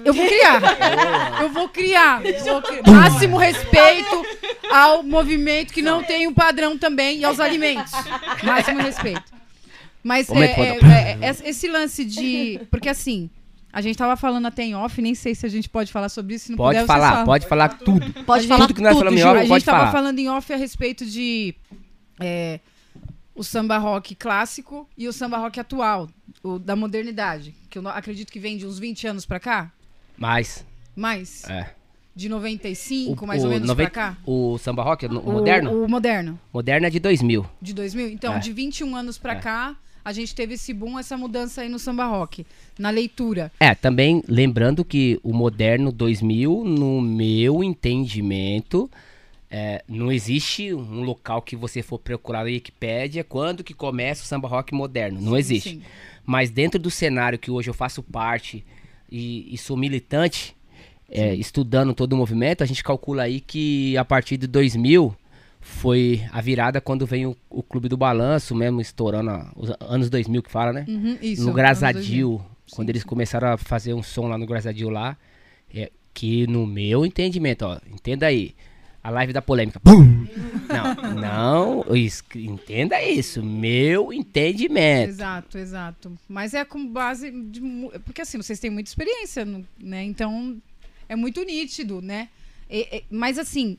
[0.04, 1.39] Eu vou criar.
[1.39, 2.20] Eu vou criar.
[2.43, 4.26] Vou cri- Máximo respeito
[4.72, 7.91] ao movimento que não tem um padrão também e aos alimentos.
[8.41, 9.32] Máximo respeito.
[10.04, 10.93] Mas é, é, foda.
[10.93, 12.60] é, é, esse lance de.
[12.72, 13.30] Porque assim,
[13.72, 16.36] a gente tava falando até em off, nem sei se a gente pode falar sobre
[16.36, 16.45] isso.
[16.45, 18.12] Se não Pode puder, falar, pode falar tudo.
[18.26, 19.91] Pode falar Tudo que nós falamos em off, a gente tava falar.
[19.91, 21.54] falando em off a respeito de
[22.20, 22.60] é,
[23.36, 26.10] o samba rock clássico e o samba rock atual,
[26.43, 29.72] o da modernidade, que eu não- acredito que vem de uns 20 anos pra cá,
[30.18, 31.43] Mas, mais.
[31.49, 31.70] é.
[32.14, 34.18] De 95, O- mais ou o menos, 90 pra cá?
[34.26, 35.72] O samba rock, o, o moderno?
[35.72, 37.45] O, o moderno, Moderno é de 2000.
[37.62, 38.10] de 2000.
[38.10, 38.39] Então, É.
[38.39, 39.36] de 21 anos pra É.
[39.39, 42.45] cá, a gente teve esse boom, essa mudança aí no samba rock.
[42.78, 43.52] Na leitura.
[43.60, 48.89] É, também lembrando que o moderno 2000, no meu entendimento,
[49.49, 54.26] é, não existe um local que você for procurar na Wikipédia quando que começa o
[54.26, 55.20] samba rock moderno.
[55.20, 55.70] Não Sim, existe.
[55.72, 55.82] sim.
[56.26, 58.64] Mas dentro do cenário que hoje eu faço parte
[59.12, 60.56] e, e sou militante,
[61.10, 65.14] é, estudando todo o movimento, a gente calcula aí que a partir de 2000
[65.62, 70.09] foi a virada quando veio o, o Clube do Balanço, mesmo estourando a- os anos
[70.09, 70.86] 2000 que fala, né?
[70.88, 71.43] Uhum, isso.
[71.43, 71.53] no anos 2000.
[71.53, 72.41] Grasadil,
[72.72, 73.07] quando Sim, eles sim.
[73.07, 75.16] começaram a fazer um som lá no Grasadil lá,
[75.74, 78.53] é, que no meu entendimento, ó, entenda aí,
[79.03, 80.28] a live da polêmica, pum!
[80.70, 81.14] Não,
[81.86, 85.09] não, isso, entenda isso, meu entendimento.
[85.09, 86.12] Exato, exato.
[86.30, 87.59] Mas é com base de.
[88.05, 89.45] Porque assim, vocês têm muita experiência,
[89.80, 90.03] né?
[90.03, 90.57] Então
[91.09, 92.30] é muito nítido, né?
[92.70, 93.78] E- e- mas assim,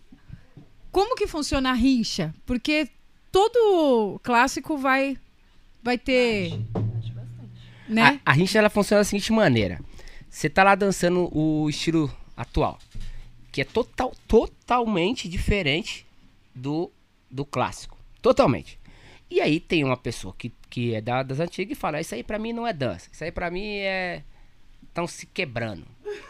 [0.93, 2.33] como que funciona a rincha?
[2.47, 2.89] Porque
[3.33, 5.19] todo clássico vai,
[5.83, 6.53] vai ter.
[7.89, 8.21] Né?
[8.25, 9.81] A, a rincha ela funciona da seguinte maneira:
[10.31, 12.79] você tá lá dançando o estilo atual,
[13.51, 16.07] que é total, totalmente diferente
[16.55, 16.91] do,
[17.31, 17.97] do clássico.
[18.21, 18.79] Totalmente.
[19.31, 22.23] E aí tem uma pessoa que, que é da- das antigas e fala: Isso aí
[22.23, 24.23] pra mim não é dança, isso aí pra mim é.
[24.89, 25.85] Estão se quebrando.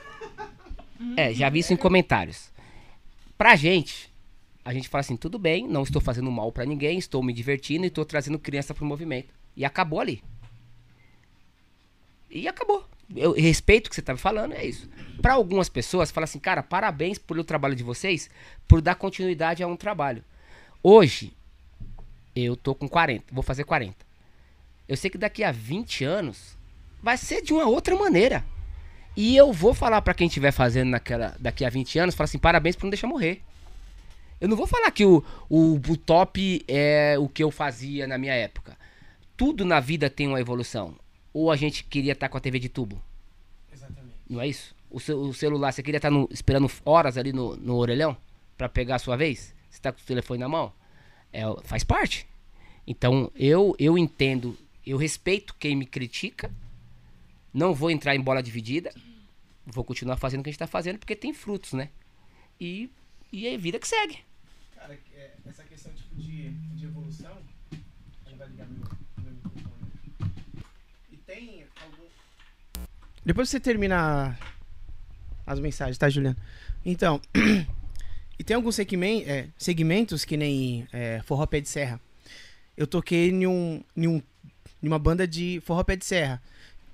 [1.16, 2.52] É, já vi isso em comentários.
[3.36, 4.08] Pra gente,
[4.64, 7.84] a gente fala assim: tudo bem, não estou fazendo mal pra ninguém, estou me divertindo
[7.84, 9.34] e estou trazendo criança pro movimento.
[9.56, 10.22] E acabou ali.
[12.30, 12.88] E acabou.
[13.14, 14.88] Eu respeito o que você tá me falando, é isso.
[15.20, 18.30] Pra algumas pessoas, fala assim, cara, parabéns pelo trabalho de vocês,
[18.66, 20.24] por dar continuidade a um trabalho.
[20.82, 21.34] Hoje,
[22.34, 23.94] eu tô com 40, vou fazer 40.
[24.88, 26.56] Eu sei que daqui a 20 anos
[27.02, 28.44] vai ser de uma outra maneira.
[29.14, 32.38] E eu vou falar pra quem estiver fazendo naquela, daqui a 20 anos, falar assim,
[32.38, 33.42] parabéns por não deixar morrer.
[34.42, 38.18] Eu não vou falar que o, o, o top é o que eu fazia na
[38.18, 38.76] minha época.
[39.36, 40.96] Tudo na vida tem uma evolução.
[41.32, 43.00] Ou a gente queria estar com a TV de tubo.
[43.72, 44.14] Exatamente.
[44.28, 44.74] Não é isso?
[44.90, 48.16] O, ce- o celular, você queria estar no- esperando horas ali no, no orelhão
[48.58, 49.54] pra pegar a sua vez?
[49.70, 50.72] Você tá com o telefone na mão?
[51.32, 52.26] É, faz parte.
[52.84, 56.50] Então, eu, eu entendo, eu respeito quem me critica.
[57.54, 58.92] Não vou entrar em bola dividida.
[59.64, 61.90] Vou continuar fazendo o que a gente tá fazendo porque tem frutos, né?
[62.60, 62.90] E,
[63.32, 64.18] e é vida que segue.
[64.82, 67.38] Cara, é, essa questão tipo, de, de evolução.
[68.26, 68.84] Aí vai ligar meu,
[69.22, 69.92] meu microfone.
[71.12, 72.02] E tem algum.
[73.24, 74.36] Depois você termina
[75.46, 76.36] as mensagens, tá, Juliano?
[76.84, 77.20] Então.
[78.36, 82.00] e tem alguns segmen- é, segmentos que nem é, Forró Pé de Serra.
[82.76, 84.20] Eu toquei em, um, em, um,
[84.82, 86.42] em uma banda de Forró Pé de Serra.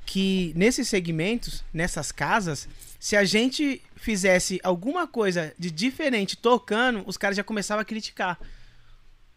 [0.04, 2.68] Que nesses segmentos, nessas casas,
[3.00, 8.38] se a gente fizesse alguma coisa de diferente tocando, os caras já começavam a criticar.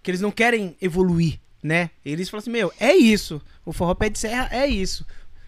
[0.03, 1.89] Que eles não querem evoluir, né?
[2.03, 3.41] Eles falam assim, meu, é isso.
[3.65, 5.05] O forró pé de serra é isso.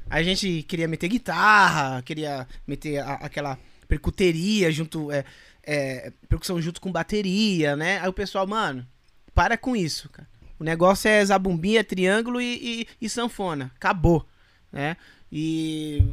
[0.10, 3.58] A gente queria meter guitarra, queria meter a- aquela
[3.88, 5.24] percuteria junto, é,
[5.64, 8.00] é, percussão junto com bateria, né?
[8.00, 8.86] Aí o pessoal, mano,
[9.34, 10.28] para com isso, cara.
[10.60, 13.72] O negócio é zabumbinha, triângulo e, e- e sanfona.
[13.76, 14.26] Acabou,
[14.72, 14.98] né?
[15.32, 16.04] E...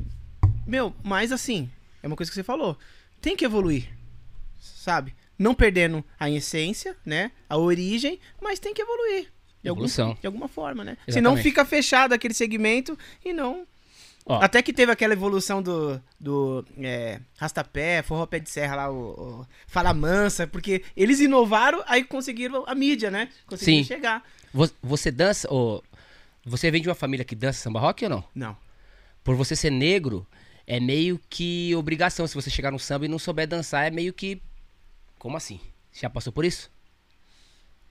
[0.67, 1.71] Meu, mas assim,
[2.03, 2.77] é uma coisa que você falou.
[3.21, 3.89] Tem que evoluir,
[4.59, 5.15] sabe?
[5.39, 7.33] Não perdendo a essência, né?
[7.49, 9.29] A origem, mas tem que evoluir.
[9.63, 10.17] De, algum- Evolução.
[10.21, 10.93] de alguma forma, né?
[10.93, 11.13] Exatamente.
[11.15, 13.67] Senão fica fechado aquele segmento e não.
[14.27, 14.41] Ó.
[14.43, 19.41] Até que teve aquela evolução do, do é, Rastapé, Forró Pé de Serra lá, o,
[19.41, 23.29] o Fala Mansa, porque eles inovaram, aí conseguiram a mídia, né?
[23.47, 23.85] Conseguiram Sim.
[23.89, 24.23] chegar.
[24.53, 25.83] Vo- Você dança, ou
[26.45, 28.25] você vem de uma família que dança samba rock ou não?
[28.35, 28.57] Não.
[29.25, 30.27] Por você ser negro,
[30.77, 32.27] é meio que obrigação.
[32.27, 34.41] Se você chegar no samba e não souber dançar, é meio que.
[35.19, 35.59] Como assim?
[35.93, 36.71] Já passou por isso?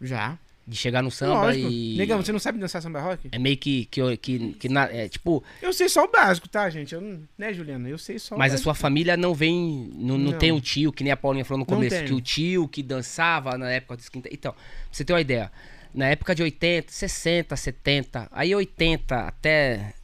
[0.01, 0.38] Já.
[0.65, 1.67] De chegar no samba Lógico.
[1.67, 1.97] e.
[1.97, 3.27] Negão, você não sabe dançar samba rock?
[3.32, 3.86] É meio que.
[3.86, 6.93] que, que, que na- é, tipo, Eu sei só o básico, tá, gente?
[6.93, 7.89] Eu não, né, Juliana?
[7.89, 9.89] Eu sei só o mas a sua família não vem.
[9.95, 10.38] Não, não, Não.
[10.38, 13.57] tem o tio, que nem a Paulinha falou no começo, que o tio que dançava
[13.57, 14.30] na época dos quinta.
[14.32, 14.61] Então, pra
[14.91, 15.51] você ter uma ideia.
[15.91, 19.95] Na época de 80, 60, 70, aí 80 até.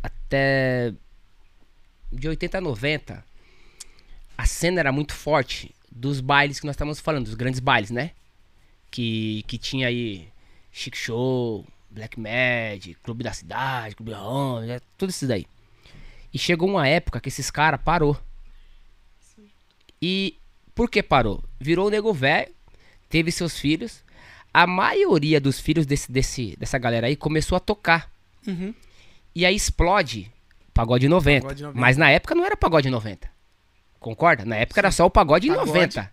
[0.00, 0.94] Até.
[2.10, 3.24] De 80 a 90,
[4.36, 8.12] a cena era muito forte dos bailes que nós estávamos falando, dos grandes bailes, né?
[8.90, 10.28] Que, que tinha aí
[10.72, 14.80] Chic Show, Black Mad, Clube da Cidade, Clube Ron, né?
[14.96, 15.46] tudo isso daí.
[16.32, 18.16] E chegou uma época que esses caras parou.
[20.00, 20.38] E
[20.74, 21.42] por que parou?
[21.58, 22.52] Virou o nego velho,
[23.08, 24.04] teve seus filhos.
[24.52, 28.10] A maioria dos filhos desse, desse, dessa galera aí começou a tocar.
[28.46, 28.72] Uhum.
[29.34, 30.30] E aí explode
[30.82, 31.42] pagode 90.
[31.42, 31.80] Pagode 90.
[31.80, 33.28] Mas na época não era pagode 90.
[34.00, 34.44] Concorda?
[34.44, 35.66] Na época era só o pagode Pagode.
[35.68, 36.12] 90,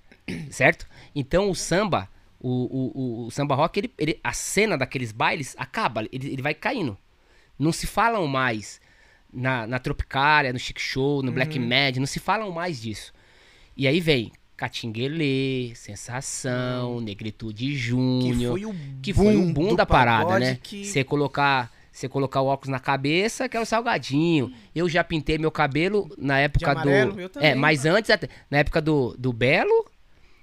[0.50, 0.88] certo?
[1.16, 2.10] Então o samba,
[2.40, 6.54] o, o, o- samba rock, ele, ele- a cena daqueles bailes acaba, ele, ele vai
[6.54, 6.98] caindo.
[7.60, 8.82] Não se falam mais
[9.32, 11.68] na, na Tropicália, no Chic Show, no Black Uhum.
[11.68, 13.14] Mad, não se falam mais disso.
[13.78, 18.20] E aí vem Catinguelê, Sensação, Negritude Uhum.
[18.20, 20.58] Que Júnior, foi o que foi o boom boom da parada, né?
[20.62, 24.52] que- Você colocar, você colocar o óculos na cabeça, que era o salgadinho.
[24.76, 27.14] Eu já pintei meu cabelo na época amarelo?
[27.14, 29.86] do Eu também, É, mas antes até, na época do, do Belo.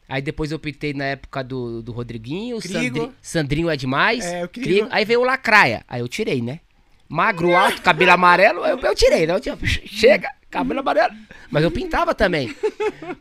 [0.09, 2.61] Aí depois eu pintei na época do, do Rodriguinho.
[2.61, 4.25] Sandri- Sandrinho é demais.
[4.25, 4.89] É, o Crigo.
[4.91, 5.85] Aí veio o Lacraia.
[5.89, 6.61] Aí eu tirei, né?
[7.09, 9.35] Magro, alto, cabelo amarelo, eu, eu tirei, né?
[9.35, 11.15] Eu tinha, chega, cabelo amarelo.
[11.51, 12.55] Mas eu pintava também.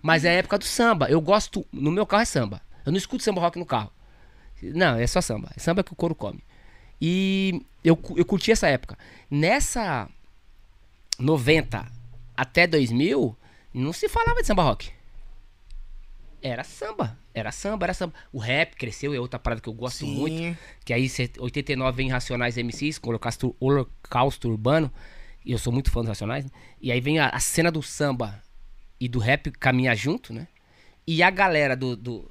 [0.01, 1.09] Mas é a época do samba.
[1.09, 1.65] Eu gosto.
[1.71, 2.61] No meu carro é samba.
[2.86, 3.91] Eu não escuto samba rock no carro.
[4.63, 5.49] Não, é só samba.
[5.55, 6.41] É samba que o couro come.
[7.01, 8.97] E eu, eu curti essa época.
[9.29, 10.07] Nessa
[11.17, 11.85] 90
[12.35, 13.35] até 2000,
[13.73, 14.91] não se falava de samba rock.
[16.41, 17.17] Era samba.
[17.33, 18.13] Era samba, era samba.
[18.33, 20.15] O rap cresceu, é outra parada que eu gosto Sim.
[20.15, 20.57] muito.
[20.83, 24.91] Que aí, cê- 89 vem Racionais MCs, com o Holocausto, Holocausto Urbano.
[25.45, 26.43] E eu sou muito fã dos Racionais.
[26.45, 26.51] né?
[26.81, 28.41] E aí vem a, a cena do samba
[28.99, 30.47] e do rap caminhar junto, né?
[31.07, 31.95] E a galera do.
[31.95, 32.29] do-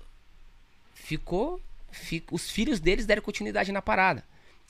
[0.94, 1.60] ficou.
[1.90, 4.24] fi- os filhos deles deram continuidade na parada.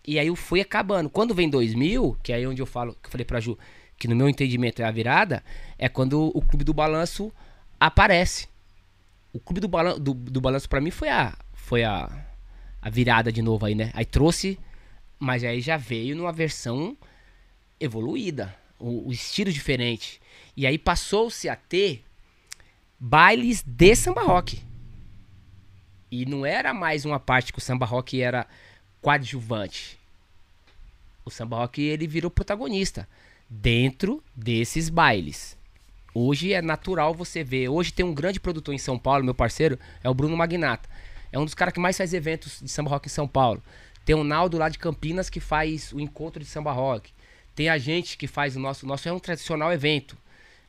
[0.06, 1.10] E aí foi acabando.
[1.10, 3.58] Quando vem 2000, que é aí onde eu falo, que eu falei pra Ju,
[3.98, 5.44] que no meu entendimento é a virada,
[5.78, 7.32] é quando o Clube do Balanço
[7.78, 8.48] aparece.
[9.32, 12.10] O Clube do Balanço, do, do Balanço pra mim foi a foi a,
[12.82, 13.90] a virada de novo aí, né?
[13.94, 14.58] Aí trouxe,
[15.18, 16.96] mas aí já veio numa versão
[17.78, 20.20] evoluída, o, o estilo diferente.
[20.56, 22.02] E aí passou-se a ter
[22.98, 24.60] bailes de samba rock.
[26.10, 28.46] E não era mais uma parte que o samba rock era
[29.00, 29.98] coadjuvante.
[31.24, 33.08] O samba rock ele virou protagonista
[33.48, 35.56] dentro desses bailes.
[36.14, 37.68] Hoje é natural você ver.
[37.68, 40.88] Hoje tem um grande produtor em São Paulo, meu parceiro, é o Bruno Magnata.
[41.32, 43.62] É um dos caras que mais faz eventos de samba rock em São Paulo.
[44.04, 47.12] Tem o Naldo lá de Campinas que faz o encontro de samba rock.
[47.54, 48.84] Tem a gente que faz o nosso.
[48.84, 50.16] O nosso é um tradicional evento.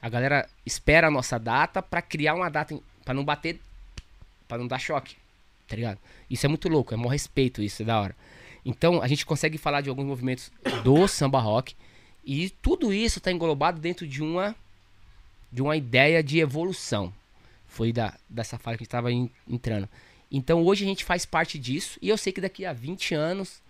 [0.02, 3.60] A galera espera a nossa data pra criar uma data pra não bater,
[4.48, 5.16] pra não dar choque,
[5.72, 5.98] tá ligado?
[6.30, 8.16] Isso é muito louco, é maior respeito isso, é da hora.
[8.64, 10.52] Então a gente consegue falar de alguns movimentos
[10.84, 11.76] do samba rock
[12.24, 14.56] e tudo isso tá englobado dentro de uma
[15.52, 17.12] de uma ideia de evolução.
[17.68, 19.88] Foi da, dessa fase que a gente tava en- entrando.
[20.32, 23.62] Então hoje a gente faz parte disso e eu sei que daqui a 20 anos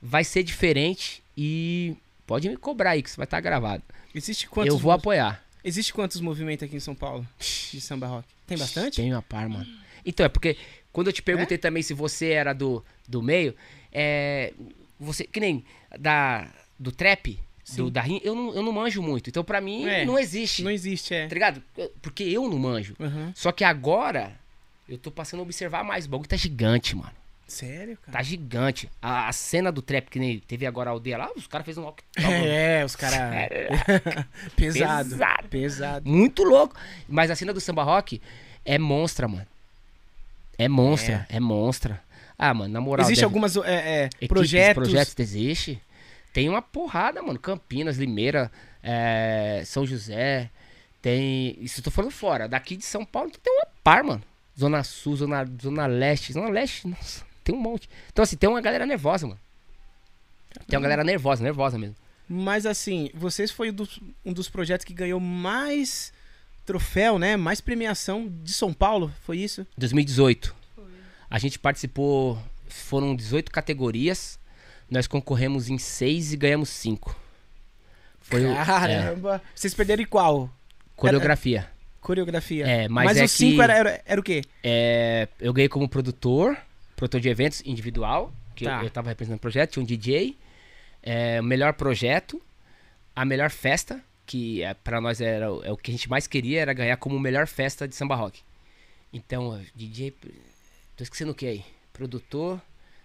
[0.00, 1.96] vai ser diferente e
[2.26, 3.82] pode me cobrar aí que isso vai estar gravado.
[4.14, 5.44] Existe quantos, eu vou apoiar.
[5.62, 8.26] Existe quantos movimentos aqui em São Paulo de samba rock?
[8.46, 8.96] Tem bastante?
[8.96, 9.66] Tem uma par, mano.
[10.04, 10.56] Então, é porque
[10.92, 13.54] quando eu te perguntei também se você era do, do meio,
[13.92, 14.52] é.
[14.98, 15.24] Você.
[15.24, 15.64] Que nem
[15.98, 17.38] da, do trap,
[17.76, 19.30] do, da eu não, eu não manjo muito.
[19.30, 20.62] Então, pra mim, É, não existe.
[20.62, 21.26] Não existe, é.
[21.26, 21.62] Tá ligado?
[22.02, 22.94] Porque eu não manjo.
[22.98, 23.32] Aham.
[23.34, 24.32] Só que agora,
[24.88, 26.06] eu tô passando a observar mais.
[26.06, 27.12] O bagulho tá gigante, mano.
[27.46, 28.18] Sério, cara?
[28.18, 28.90] Tá gigante.
[29.00, 31.78] A, a cena do trap que nem teve agora a aldeia lá, os caras fez
[31.78, 32.02] um rock.
[32.16, 33.18] É, os caras.
[34.54, 35.08] Pesado.
[35.10, 35.48] Pesado.
[35.48, 36.10] Pesado.
[36.10, 36.76] Muito louco.
[37.08, 38.20] Mas a cena do samba rock
[38.64, 39.46] é monstra, mano.
[40.58, 42.02] É monstra, é, monstra.
[42.36, 43.04] Ah, mano, na moral.
[43.06, 44.74] Existe deve- algumas é, é, equipes, projetos.
[44.74, 45.80] projetos existe.
[46.32, 47.38] Tem uma porrada, mano.
[47.38, 48.50] Campinas, Limeira,
[48.82, 50.50] é, São José.
[51.00, 51.56] Tem.
[51.60, 52.48] Isso eu tô falando fora.
[52.48, 54.22] Daqui de São Paulo tem uma par, mano.
[54.58, 56.32] Zona Sul, Zona, Zona Leste.
[56.32, 57.88] Zona Leste, nossa, tem um monte.
[58.12, 59.40] Então, assim, tem uma galera nervosa, mano.
[60.66, 61.94] Tem uma galera nervosa, nervosa mesmo.
[62.28, 66.12] Mas assim, vocês foi um dos, um dos projetos que ganhou mais
[66.72, 67.36] troféu, né?
[67.36, 69.66] Mais premiação de São Paulo, foi isso?
[69.78, 70.54] 2018.
[71.30, 72.38] A gente participou,
[72.68, 74.38] foram 18 categorias.
[74.90, 77.16] Nós concorremos em 6 e ganhamos 5.
[78.20, 79.42] Foi o- é, Caramba!
[79.54, 80.50] Vocês perderam em qual?
[80.94, 81.70] coreografia.
[82.00, 82.66] Coreografia.
[82.66, 84.42] É, mas é os cinco que- era, era, era o quê?
[84.64, 86.56] É, eu ganhei como produtor,
[86.96, 88.78] produtor de eventos individual, que Tá.
[88.78, 90.36] eu, eu tava representando o projeto, tinha um DJ,
[91.02, 92.40] é, o melhor projeto,
[93.14, 96.26] a melhor festa, que é, para nós era o- é o que a gente mais
[96.26, 98.40] queria, era ganhar como melhor festa de samba rock.
[99.12, 100.10] Então, DJ,
[100.94, 101.64] tô esquecendo o que aí?
[101.94, 102.60] Produtor,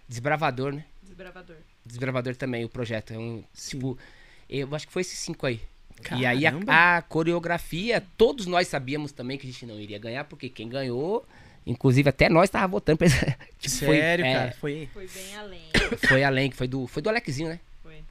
[0.06, 0.84] desbravador, né?
[1.02, 1.56] Desbravador.
[1.84, 3.14] Desbravador também, o projeto.
[3.14, 3.70] É um, Sim.
[3.78, 3.98] tipo,
[4.50, 5.60] eu acho que foi esses cinco aí.
[6.18, 6.72] E aí a, Caramba.
[6.98, 11.26] a coreografia, todos nós sabíamos também que a gente não iria ganhar, porque quem ganhou,
[11.66, 13.06] inclusive até nós tava votando pra
[13.58, 14.52] tipo, foi- Sério, é, cara?
[14.52, 14.88] Foi.
[14.92, 15.62] Foi bem além.
[16.08, 17.60] Foi além, que foi do, foi do Alexinho, né?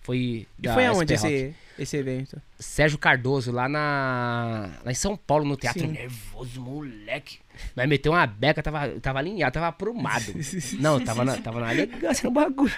[0.03, 0.45] Foi.
[0.61, 1.25] E foi aonde Rock.
[1.25, 2.41] esse, esse evento?
[2.59, 4.69] Sérgio Cardoso, lá na.
[4.84, 5.81] Lá em São Paulo, no teatro.
[5.81, 5.88] Sim.
[5.88, 7.39] Nervoso, moleque.
[7.75, 10.34] Mas meteu uma beca, tava, tava alinhado, tava aprumado.
[10.80, 12.75] Não, tava na, tava na elegância no bagulho.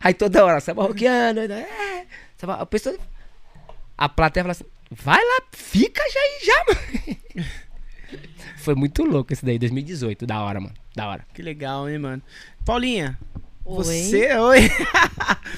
[0.00, 2.06] Aí toda hora, samba roqueando, é,
[2.36, 2.96] samba, a pessoa.
[3.96, 7.44] A plateia fala assim: vai lá, fica já aí já, mano.
[8.58, 10.26] Foi muito louco esse daí, 2018.
[10.26, 10.74] Da hora, mano.
[10.94, 11.26] Da hora.
[11.34, 12.22] Que legal, hein, mano.
[12.64, 13.18] Paulinha,
[13.64, 13.74] Oi.
[13.76, 14.32] você.
[14.36, 14.70] Oi.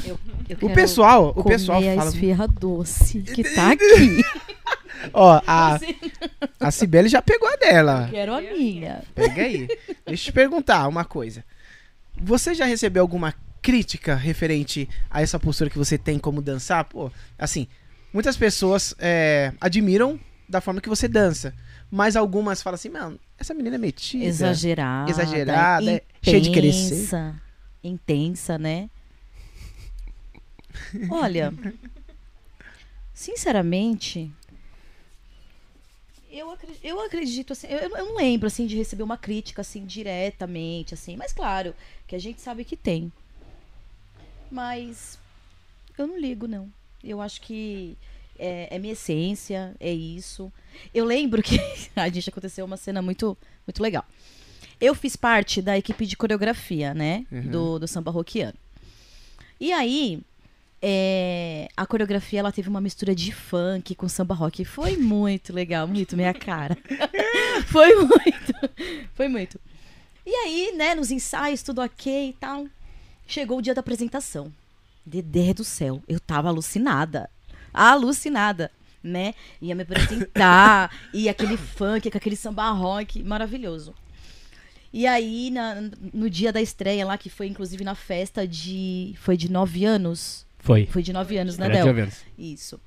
[0.07, 2.09] Eu O quero pessoal, o pessoal a fala.
[2.11, 4.23] esfirra doce que tá aqui.
[5.13, 5.79] Ó, a,
[6.61, 8.09] a Cibele já pegou a dela.
[8.11, 9.03] quero a minha.
[9.15, 9.67] Pega aí.
[10.07, 11.45] Deixa eu te perguntar uma coisa.
[12.21, 16.85] Você já recebeu alguma crítica referente a essa postura que você tem como dançar?
[16.85, 17.67] Pô, assim,
[18.13, 20.19] muitas pessoas é, admiram
[20.49, 21.53] da forma que você dança.
[21.91, 24.25] Mas algumas falam assim, mano, essa menina é metida.
[24.25, 25.11] Exagerada.
[25.11, 27.35] Exagerada, é cheia de crescer.
[27.83, 28.91] Intensa, né?
[31.11, 31.53] Olha,
[33.15, 34.31] sinceramente,
[36.31, 39.85] eu, acre- eu acredito assim, eu, eu não lembro assim de receber uma crítica assim
[39.85, 41.75] diretamente assim, mas claro
[42.07, 43.11] que a gente sabe que tem.
[44.51, 45.19] Mas
[45.99, 46.71] eu não ligo não.
[47.03, 47.97] Eu acho que
[48.39, 50.53] é, é minha essência, é isso.
[50.95, 51.57] Eu lembro que
[51.97, 53.37] a gente aconteceu uma cena muito
[53.67, 54.05] muito legal.
[54.81, 57.25] Eu fiz parte da equipe de coreografia, né?
[57.51, 58.59] Do, do samba rockiano.
[59.59, 60.21] E aí,
[60.83, 64.65] é, a coreografia ela teve uma mistura de funk com samba rock.
[64.65, 66.77] Foi muito legal, muito minha cara.
[67.67, 68.53] foi muito,
[69.15, 69.59] foi muito.
[70.25, 72.67] E aí, né, nos ensaios, tudo ok e tal.
[73.27, 74.53] Chegou o dia da apresentação.
[75.05, 77.31] Dedé do céu, eu tava alucinada.
[77.73, 78.71] Alucinada,
[79.03, 79.35] né?
[79.61, 83.95] Ia me apresentar, e aquele funk com aquele samba rock, maravilhoso.
[84.99, 89.15] E aí, na- no dia da estreia lá, que foi inclusive na festa de.
[89.19, 90.47] Foi de nove anos?
[90.59, 90.87] Foi.
[90.87, 91.91] Foi de nove anos, né, Era de Del?
[91.91, 92.23] Avenos.
[92.39, 92.81] Isso.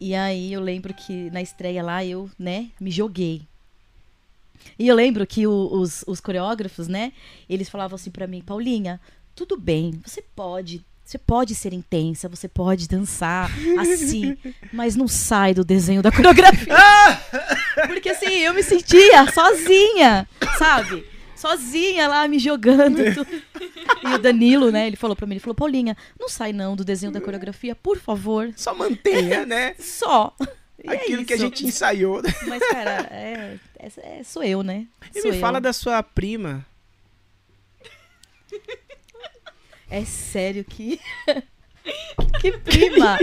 [0.00, 3.42] E aí eu lembro que na estreia lá eu, né, me joguei.
[4.78, 7.12] E eu lembro que o- os, os coreógrafos, né,
[7.48, 9.00] eles falavam assim pra mim, Paulinha,
[9.34, 14.36] tudo bem, você pode, você pode ser intensa, você pode dançar assim,
[14.70, 16.74] mas não sai do desenho da coreografia.
[17.88, 20.28] Porque assim, eu me sentia sozinha,
[20.58, 21.06] sabe?
[21.34, 22.98] Sozinha lá, me jogando.
[24.04, 26.84] E o Danilo, né, ele falou pra mim, ele falou, Paulinha, não sai não do
[26.84, 28.52] desenho da coreografia, por favor.
[28.54, 29.74] Só mantenha, né?
[29.78, 30.36] Só.
[30.84, 32.22] E é Aquilo que a gente ensaiou.
[32.46, 34.86] Mas, cara, é, é- sou eu, né?
[35.14, 35.40] E Sou me eu.
[35.40, 36.64] fala da sua prima.
[39.90, 41.00] É sério que.
[42.40, 43.18] que prima!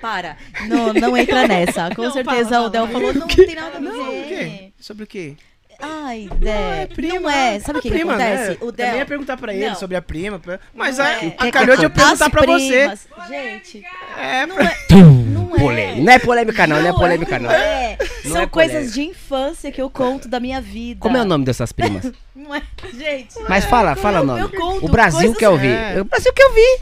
[0.00, 1.94] Para, não, não entra nessa.
[1.94, 4.28] Com Não, certeza fala, o Del falou, não tem nada a Não, o ver.
[4.28, 4.72] quê?
[4.80, 5.36] Sobre o quê?
[5.84, 7.58] Ai, Dé, prima, não é.
[7.58, 8.50] Sabe o que, que prima, acontece?
[8.50, 8.56] Né?
[8.60, 9.06] O Eu também ia Del.
[9.06, 9.74] perguntar pra ele Não.
[9.74, 10.40] sobre a prima,
[10.74, 11.34] mas Não a, é.
[11.38, 12.68] a calhou de eu perguntar As pra você.
[12.78, 13.82] primas, Gente,
[14.16, 14.76] É, não é.
[14.90, 15.58] Não é.
[15.58, 16.02] Polêmica.
[16.02, 16.80] Não é polêmica, não.
[16.82, 17.50] Não é polêmica, não.
[17.50, 17.98] é.
[18.24, 21.00] Não São é coisas de infância que eu conto da minha vida.
[21.00, 22.10] Como é o nome dessas primas?
[22.34, 22.62] Não é,
[22.96, 23.34] gente.
[23.48, 24.40] Mas fala, fala o Eu- nome.
[24.40, 25.68] eu conto O Brasil quer ouvir.
[25.72, 26.00] É.
[26.00, 26.78] O Brasil quer ouvir.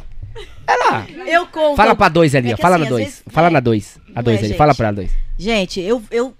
[0.67, 1.07] É lá.
[1.27, 1.77] Eu conto.
[1.77, 2.57] Fala pra dois ali, É ó.
[2.57, 3.05] que Fala assim, na dois.
[3.05, 3.51] vezes- Fala é.
[3.51, 3.99] na dois.
[4.15, 4.49] A Não dois é, ali.
[4.49, 4.57] gente.
[4.57, 5.11] Fala pra dois.
[5.37, 6.35] Gente, eu, eu.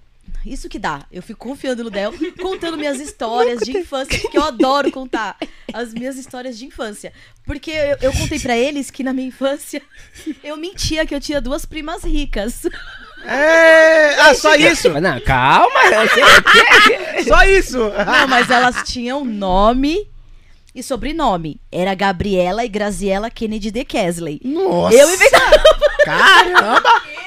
[0.45, 1.05] Isso que dá.
[1.11, 5.37] Eu fico confiando no Del, contando minhas histórias de infância, porque eu adoro contar
[5.73, 7.13] as minhas histórias de infância.
[7.45, 9.81] Porque eu, eu contei pra eles que na minha infância
[10.43, 12.63] eu mentia que eu tinha duas primas ricas.
[13.23, 14.89] É, ah, só isso?
[14.99, 15.79] Não, calma.
[17.27, 17.77] Só isso?
[17.77, 20.09] Não, mas elas tinham nome
[20.73, 21.59] e sobrenome.
[21.71, 24.41] Era Gabriela e Graziella Kennedy de Kesley.
[24.43, 25.63] Nossa, Eu inventava.
[26.05, 26.83] caramba!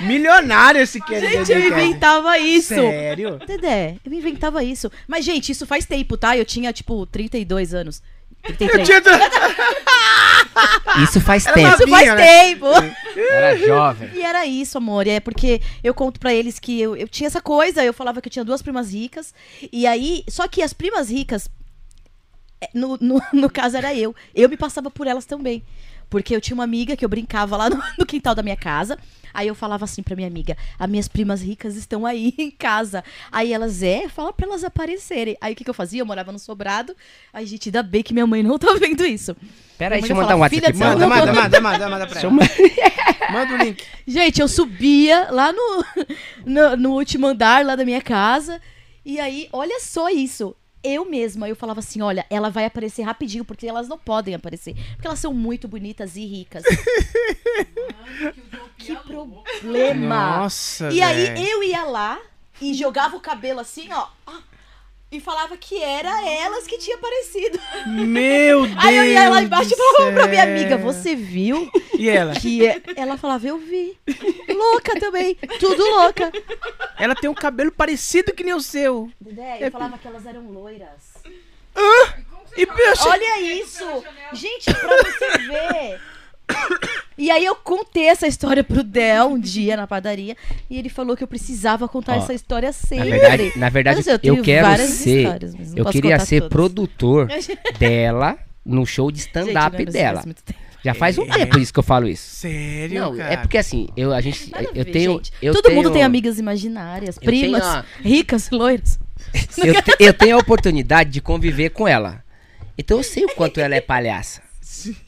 [0.00, 1.44] Milionário esse Kennedy.
[1.44, 2.74] Gente, eu inventava isso.
[2.74, 3.38] Sério?
[3.46, 4.90] Dedé, eu inventava isso.
[5.06, 6.36] Mas, gente, isso faz tempo, tá?
[6.36, 8.02] Eu tinha, tipo, 32 anos.
[8.42, 8.86] 33.
[8.86, 9.00] Tinha-
[11.02, 11.66] Isso faz Era tempo.
[11.68, 12.26] uma- Isso faz novinha, né?
[12.26, 12.66] tempo.
[13.30, 14.10] Era jovem.
[14.14, 15.06] E era isso, amor.
[15.06, 18.28] É porque eu conto pra eles que eu, eu tinha essa coisa, eu falava que
[18.28, 19.34] eu tinha duas primas ricas.
[19.72, 21.48] E aí, só que as primas ricas,
[22.60, 24.14] é, no, no, no caso era eu.
[24.34, 25.62] Eu me passava por elas também.
[26.10, 28.98] Porque eu tinha uma amiga que eu brincava lá no, no quintal da minha casa.
[29.34, 33.02] Aí eu falava assim pra minha amiga: as minhas primas ricas estão aí em casa.
[33.30, 35.36] Aí elas, é, fala pra elas aparecerem.
[35.40, 36.00] Aí o que, que eu fazia?
[36.00, 36.96] Eu morava no sobrado.
[37.32, 39.36] Aí, gente, ainda bem que minha mãe não tá vendo isso.
[39.76, 41.16] Pera aí, deixa eu mandar um WhatsApp "Filha aqui de pra Manda, ela.
[41.16, 42.30] manda, manda, manda, manda pra ela.
[43.32, 43.82] Manda o link.
[44.06, 45.84] Gente, eu subia lá no,
[46.46, 48.60] no, no último andar lá da minha casa.
[49.04, 50.54] E aí, olha só isso.
[50.82, 54.74] Eu mesma, eu falava assim, olha, ela vai aparecer rapidinho, porque elas não podem aparecer.
[54.92, 56.62] Porque elas são muito bonitas e ricas.
[58.84, 60.38] Que problema.
[60.38, 61.46] Nossa, e aí, velho.
[61.46, 62.18] eu ia lá
[62.60, 64.08] e jogava o cabelo assim, ó.
[65.10, 67.60] E falava que era elas que tinha aparecido.
[67.86, 71.70] Meu Deus Aí eu ia lá embaixo e falava pra minha amiga, você viu?
[71.96, 72.34] E ela?
[72.34, 72.82] Que é...
[72.96, 73.96] ela falava, eu vi.
[74.48, 76.32] Louca também, tudo louca.
[76.98, 79.08] Ela tem um cabelo parecido que nem o seu.
[79.20, 81.14] Dedé, eu falava que elas eram loiras.
[82.56, 83.84] E, poxa, Olha isso!
[84.32, 86.00] Gente, pra você ver.
[87.16, 90.36] E aí eu contei essa história pro Del um dia na padaria.
[90.68, 93.10] E ele falou que eu precisava contar Ó, essa história Na sempre.
[93.10, 95.22] verdade, na verdade assim, eu eu, quero várias ser.
[95.22, 96.48] histórias, mas não eu posso queria ser todas.
[96.50, 97.28] produtor
[97.78, 100.14] dela no show de stand-up dela.
[100.16, 100.58] faz muito tempo.
[100.84, 102.22] Já faz um tempo isso que eu falo isso.
[102.36, 103.32] Sério, Não, cara?
[103.32, 105.32] é porque assim, eu, a gente, eu ver, tenho, gente.
[105.40, 108.98] eu Todo tenho, mundo tem amigas imaginárias, primas, a- ricas, loiras.
[109.56, 112.22] eu, te- eu tenho a oportunidade de conviver com ela.
[112.76, 114.42] Então eu sei o quanto ela é palhaça.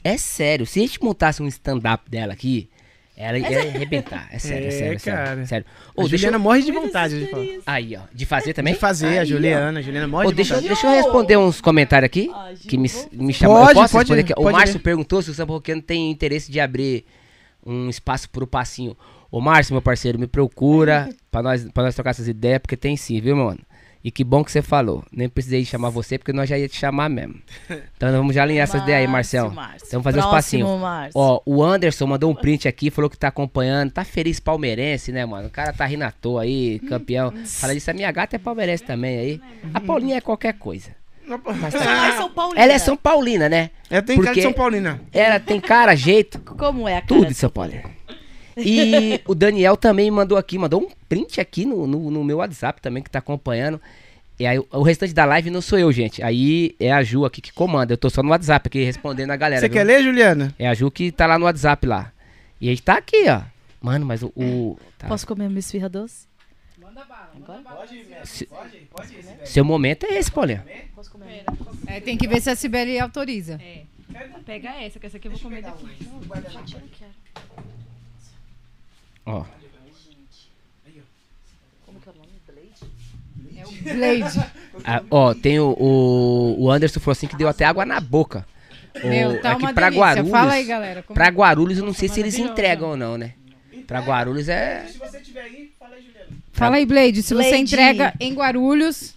[0.03, 2.69] É sério, se a gente montasse um stand-up dela aqui,
[3.15, 4.27] ela ia arrebentar.
[4.31, 5.17] É sério, é, É, sério, é sério.
[5.25, 5.45] cara.
[5.45, 5.65] sério.
[5.87, 7.45] A Ô, deixa Juliana eu- morre de vontade de falar.
[7.65, 8.01] Aí, ó.
[8.13, 8.73] De fazer também?
[8.75, 9.79] De fazer, a Aí, Juliana.
[9.79, 10.73] A Juliana morre Ô, de deixa, eu- vontade.
[10.73, 12.29] deixa eu responder uns comentários aqui.
[12.33, 13.57] Ah, que me, me chamam.
[13.57, 14.33] Pode, eu posso pode, responder aqui?
[14.33, 14.83] O pode Márcio ler.
[14.83, 17.05] perguntou se o Samba Roqueano tem interesse de abrir
[17.65, 18.95] um espaço pro passinho.
[19.31, 22.95] Ô, Márcio, meu parceiro, me procura pra nós, pra nós trocar essas ideias, porque tem
[22.95, 23.59] sim, viu, mano?
[24.03, 25.03] E que bom que você falou.
[25.11, 27.35] Nem precisei chamar você, porque nós já ia te chamar mesmo.
[27.97, 29.51] Então vamos já alinhar essas ideias aí, Marcelo.
[29.51, 29.87] Márcio.
[29.87, 30.31] Então vamos fazer Próximo,
[30.65, 30.81] passinhos.
[30.81, 31.11] Márcio.
[31.19, 35.25] Ó, o Anderson mandou um print aqui, falou que tá acompanhando, tá feliz palmeirense, né,
[35.25, 35.47] mano?
[35.47, 37.33] O cara tá rindo à toa aí, campeão.
[37.45, 39.41] Fala disso, a minha gata é palmeirense também aí.
[39.73, 40.91] A Paulinha é qualquer coisa.
[41.27, 41.73] Mas
[42.15, 42.61] São Paulina.
[42.63, 43.71] Ela é São Paulina, né?
[43.89, 45.01] É, tem cara de Porque- São Paulina.
[45.11, 47.07] Ela tem cara, jeito, Como é a cara?
[47.07, 47.73] tudo de São Paulo.
[48.57, 52.81] E o Daniel também mandou aqui, mandou um print aqui no, no, no meu WhatsApp
[52.81, 53.79] também, que tá acompanhando.
[54.39, 56.21] E aí, o- restante da live não sou eu, gente.
[56.23, 57.93] Aí é a Ju aqui que comanda.
[57.93, 59.61] Eu tô só no WhatsApp aqui respondendo a galera.
[59.61, 59.77] Você viu?
[59.77, 60.53] quer ler, Juliana?
[60.59, 62.11] É a Ju que tá lá no WhatsApp lá.
[62.61, 63.41] E a gente tá aqui, ó.
[63.81, 64.31] Mano, mas o.
[64.35, 65.07] o- tá.
[65.07, 66.27] Posso comer uma esfirra doce?
[68.25, 68.47] Se-
[69.45, 70.63] Seu momento é esse, Paulinha.
[70.95, 71.43] Posso comer?
[71.87, 73.59] É, tem que ver se a Sibeli autoriza.
[73.61, 73.83] É.
[74.45, 75.93] Pega essa, que essa aqui eu vou comer depois.
[76.01, 77.11] Eu não quero.
[79.27, 79.43] Ó.
[81.85, 82.31] Como que é o nome?
[83.83, 84.31] Blade?
[84.33, 84.51] Blade.
[84.85, 88.45] Ah, ó, tem o, o, o Anderson falou assim que deu até água na boca.
[89.03, 90.01] O- Meu, tá aqui uma pra delícia.
[90.05, 91.03] Guarulhos, Fala aí, galera.
[91.03, 93.33] como- Pra Guarulhos, eu não sei se eles entregam ou não, né?
[93.85, 94.85] Pra Guarulhos é.
[94.87, 96.27] Se você tiver aí, fala aí, Juliana.
[96.51, 97.23] Fala aí, Blade.
[97.23, 97.63] Se você Blade.
[97.63, 99.13] entrega em Guarulhos,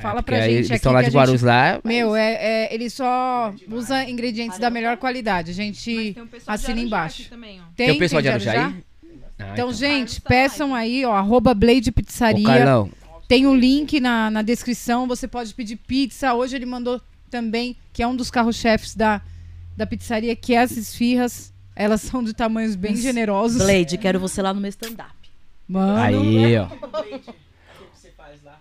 [0.00, 1.80] fala É, porque pra aí gente Eles estão lá de a gente- Guarulhos lá.
[1.84, 5.50] Meu, é, é, ele só usa ingredientes da melhor qualidade.
[5.50, 7.28] A gente tem um pessoal de assina Arujá embaixo.
[7.30, 7.60] também.
[7.76, 8.84] Tem, Tem o pessoal de tem Arujaí?
[9.50, 12.44] Ah, Então, gente, peçam aí, ó, arroba Blade Ô, Pizzaria.
[12.46, 12.90] Carlão,
[13.28, 15.06] Tem o link na, na descrição.
[15.08, 16.34] Você pode pedir pizza.
[16.34, 17.00] Hoje ele mandou
[17.30, 19.20] também, que é um dos carro-chefes da,
[19.76, 21.52] da pizzaria, que é as esfirras.
[21.76, 23.62] Elas são de tamanhos bem generosos.
[23.62, 25.10] Blade, quero você lá no meu stand-up.
[25.66, 25.96] Mano.
[25.96, 26.68] aí, ó.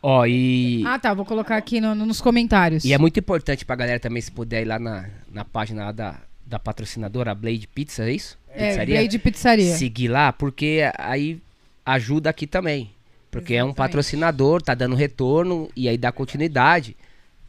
[0.01, 0.83] Ó, e.
[0.85, 1.13] Ah, tá.
[1.13, 2.83] Vou colocar aqui no- no- nos comentários.
[2.83, 5.91] E é muito importante pra galera também, se puder ir lá na, na página lá
[5.91, 8.37] da, da patrocinadora, a Blade Pizza, é isso?
[8.53, 9.75] É, Blade Pizzaria.
[9.75, 11.41] Seguir lá, porque aí
[11.85, 12.91] ajuda aqui também.
[13.31, 13.75] Porque é um Exatamente.
[13.77, 16.95] patrocinador, tá dando retorno e aí dá continuidade.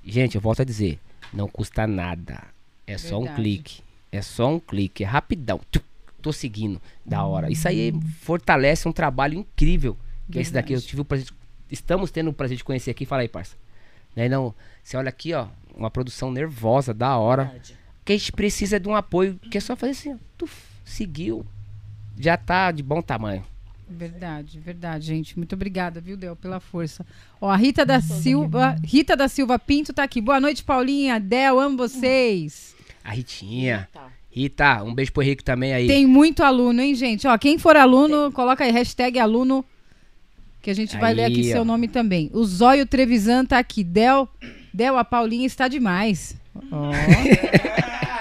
[0.02, 0.98] Gente, eu volto a dizer,
[1.32, 2.43] não custa nada.
[2.86, 3.43] É só um Verdade.
[3.43, 3.82] clique.
[4.10, 5.60] É só um clique, é rapidão.
[6.22, 7.51] Tô seguindo, da hora.
[7.52, 9.97] Isso aí fortalece um trabalho incrível.
[10.31, 10.89] Que é esse daqui, eu Verdade.
[10.89, 11.26] tive o prazer,
[11.70, 13.05] estamos tendo o prazer de conhecer aqui.
[13.05, 13.56] Fala aí, parça.
[14.16, 17.55] Né, não, você olha aqui, ó, uma produção nervosa, da hora.
[18.05, 20.55] Que a gente precisa de um apoio, que é só fazer assim, ó, tuf,
[20.85, 21.44] seguiu,
[22.19, 23.44] já tá de bom tamanho.
[23.89, 25.36] Verdade, verdade, gente.
[25.36, 27.05] Muito obrigada, viu, Del, pela força.
[27.40, 30.20] Ó, a Rita da Silva, Rita da Silva Pinto tá aqui.
[30.20, 32.74] Boa noite, Paulinha, Del, amo vocês.
[33.05, 33.89] A Ritinha.
[34.31, 35.86] Rita, um beijo pro Henrique também aí.
[35.86, 37.27] Tem muito aluno, hein, gente?
[37.28, 39.65] Ó, quem for aluno, coloca aí hashtag aluno,
[40.62, 41.52] que a gente vai Aí, ler aqui ó.
[41.52, 42.31] seu nome também.
[42.32, 43.85] O Zóio Trevisan tá aqui.
[43.85, 44.27] Del,
[44.73, 46.35] Del, a Paulinha está demais.
[46.73, 46.90] Ó,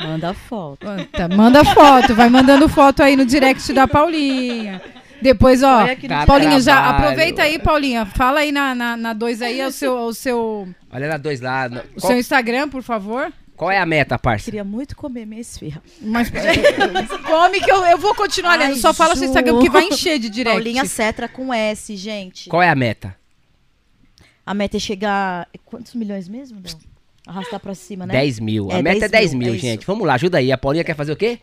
[0.00, 0.86] Manda foto.
[1.12, 4.80] tá, manda foto, vai mandando foto aí no direct da Paulinha.
[5.22, 5.86] Depois, ó,
[6.26, 8.04] Paulinha, já aproveita aí, Paulinha.
[8.04, 11.40] Fala aí na 2 na, na dois aí o seu, o seu, Olha lá dois
[11.40, 11.68] lá.
[11.68, 13.32] no- o Qual, seu Instagram, por favor.
[13.56, 14.44] qual é a meta, parça?
[14.44, 15.82] Queria muito comer minha esfirra.
[16.02, 16.28] Mas
[17.26, 18.72] come que eu, eu vou continuar lendo.
[18.72, 19.30] Ai, Só fala seu Ju.
[19.30, 20.54] Instagram porque vai encher de direct.
[20.54, 22.50] Paulinha Cetra com S, gente.
[22.50, 23.16] Qual é a meta?
[24.44, 25.48] A meta é chegar.
[25.64, 26.76] Quantos milhões mesmo, Del?
[27.26, 28.12] Arrastar pra cima, né?
[28.12, 28.70] 10 mil.
[28.70, 29.84] A É, meta é 10 10 mil, mil, é gente.
[29.86, 30.52] Vamos lá, ajuda aí.
[30.52, 31.40] A Paulinha quer fazer o quê?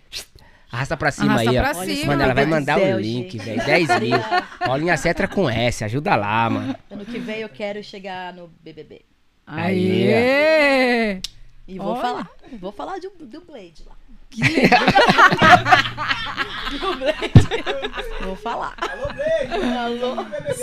[0.71, 1.61] Arrasta pra cima Arrasta aí, ó.
[1.61, 2.05] pra Olha cima.
[2.07, 3.65] Mano, ela vai mandar do o céu, link, velho.
[3.65, 4.17] 10 mil.
[4.59, 6.75] Paulinha Cetra com S, ajuda lá, mano.
[6.89, 9.01] Ano que vem eu quero chegar no BBB.
[9.45, 11.19] Aê!
[11.67, 12.01] E vou Olha.
[12.01, 12.29] falar.
[12.59, 13.93] Vou falar do, do Blade lá.
[16.79, 17.31] Do Blade.
[18.23, 18.75] Vou falar.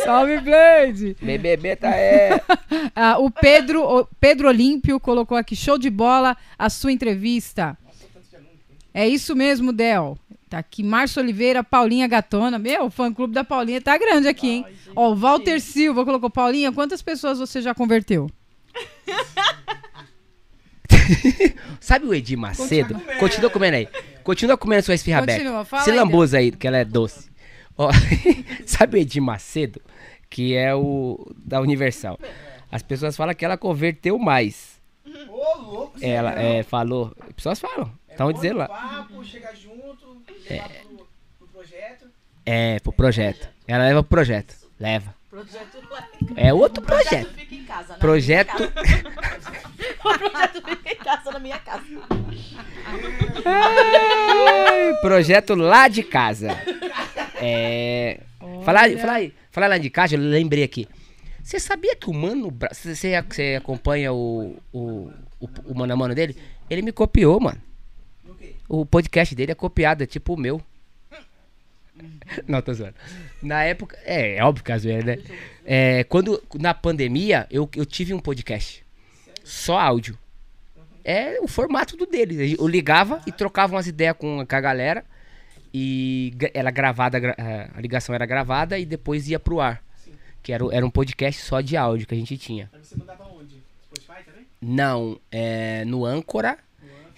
[0.04, 1.16] Salve, Blade!
[1.20, 2.40] BBB tá é.
[2.94, 7.76] Ah, o Pedro, o Pedro Olímpio colocou aqui, show de bola, a sua entrevista.
[8.92, 10.18] É isso mesmo, Del.
[10.48, 12.58] Tá aqui, Márcio Oliveira, Paulinha Gatona.
[12.58, 14.66] Meu, o fã-clube da Paulinha tá grande aqui, hein?
[14.96, 18.28] Ó, o Walter Silva colocou, Paulinha, quantas pessoas você já converteu?
[21.80, 22.98] Sabe o Edir Macedo?
[23.18, 23.88] Continua comendo aí.
[24.22, 27.30] Continua comendo sua esfirra Continua, fala Se aí, lambuza aí, que ela é doce.
[27.76, 27.90] Ó,
[28.66, 29.80] sabe o Edir Macedo?
[30.28, 32.18] Que é o da Universal.
[32.70, 34.80] As pessoas falam que ela converteu mais.
[35.28, 37.12] Ô, louco, Ela é, falou.
[37.20, 37.90] As pessoas falam.
[38.08, 38.68] Estão dizendo lá.
[38.68, 41.08] papo, chegar junto, levar pro,
[41.38, 42.06] pro projeto.
[42.46, 43.48] É, pro projeto.
[43.66, 44.54] Ela leva pro projeto.
[44.78, 45.14] Leva.
[45.30, 45.78] Projeto
[46.36, 47.32] É outro projeto.
[47.34, 47.64] fica em
[49.80, 50.20] casa, né?
[50.20, 50.56] Projeto.
[50.56, 51.84] O projeto fica em casa, na minha casa.
[53.44, 56.48] Ai, projeto lá de casa.
[57.36, 58.20] É.
[58.64, 59.20] Falar, falar,
[59.50, 60.86] falar lá de casa, eu lembrei aqui.
[61.42, 62.70] Você sabia que o Mano Brown.
[62.72, 66.36] Você, você- acompanha o, o, o, o Mano a Mano dele?
[66.68, 67.60] Ele me copiou, mano.
[68.68, 70.62] O podcast dele é copiado, é tipo o meu.
[72.46, 72.94] Não, tô zoando.
[73.42, 73.98] Na época.
[74.04, 75.18] É, é óbvio que é zoeira, né?
[75.64, 78.84] É, quando, na pandemia, eu, eu tive um podcast.
[79.44, 80.18] Só áudio.
[81.04, 82.56] É o formato do dele.
[82.58, 85.04] Eu ligava e trocava umas ideias com, com a galera.
[85.72, 87.36] E era gravada, gra-
[87.74, 89.82] a ligação era gravada e depois ia pro ar.
[90.42, 92.70] Que era, era um podcast só de áudio que a gente tinha.
[92.82, 93.56] Você mandava onde?
[93.84, 94.46] Spotify também?
[94.60, 96.58] Não, é no Âncora.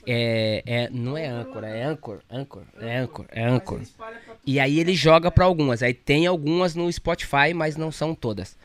[0.05, 3.49] É, é, não é âncora, é Anchor, Anchor, é Anchor, é
[3.97, 5.81] pra E aí ele joga pra algumas.
[5.81, 8.57] Aí tem algumas no Spotify, mas não são todas.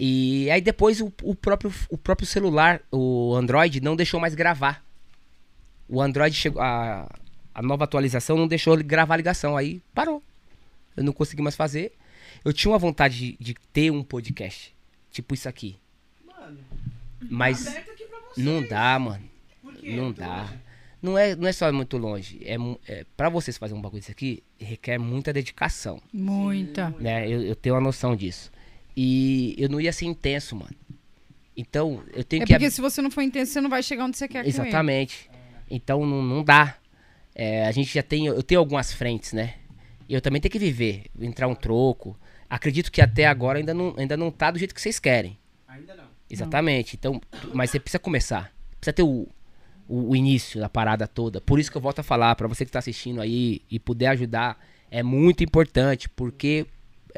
[0.00, 4.84] E aí depois o, o próprio, o próprio celular, o Android, não deixou mais gravar.
[5.88, 6.62] O Android chegou.
[6.62, 7.10] A,
[7.52, 9.56] a nova atualização não deixou ele gravar a ligação.
[9.56, 10.22] Aí parou.
[10.96, 11.92] Eu não consegui mais fazer.
[12.44, 14.72] Eu tinha uma vontade de, de ter um podcast.
[15.10, 15.76] Tipo isso aqui.
[16.24, 16.58] Mano,
[17.28, 18.40] Mas aberto aqui pra você.
[18.40, 19.24] não dá, mano.
[19.60, 19.96] Por quê?
[19.96, 20.42] Não dá.
[20.42, 20.58] longe?
[21.02, 22.40] Não é, não é só muito longe.
[22.44, 22.56] É,
[22.86, 26.00] é, pra vocês fazer um bagulho desse aqui, requer muita dedicação.
[26.12, 26.90] Muita.
[27.00, 27.28] né?
[27.28, 28.52] Eu, eu tenho uma noção disso.
[29.00, 30.74] E eu não ia ser intenso, mano.
[31.56, 32.52] Então, eu tenho É que.
[32.52, 34.48] porque se você não for intenso, você não vai chegar onde você quer com ele.
[34.48, 35.30] Exatamente.
[35.70, 36.76] Então não, não dá.
[37.32, 38.26] É, a gente já tem.
[38.26, 39.54] Eu tenho algumas frentes, né?
[40.08, 42.18] E eu também tenho que viver, entrar um troco.
[42.50, 45.38] Acredito que até agora ainda não, ainda não tá do jeito que vocês querem.
[45.68, 46.04] Ainda não.
[46.28, 46.96] Exatamente.
[46.96, 47.20] Então,
[47.54, 48.52] mas você precisa começar.
[48.80, 49.28] Precisa ter o,
[49.86, 51.40] o, o início da parada toda.
[51.40, 54.08] Por isso que eu volto a falar, pra você que tá assistindo aí e puder
[54.08, 54.58] ajudar,
[54.90, 56.66] é muito importante, porque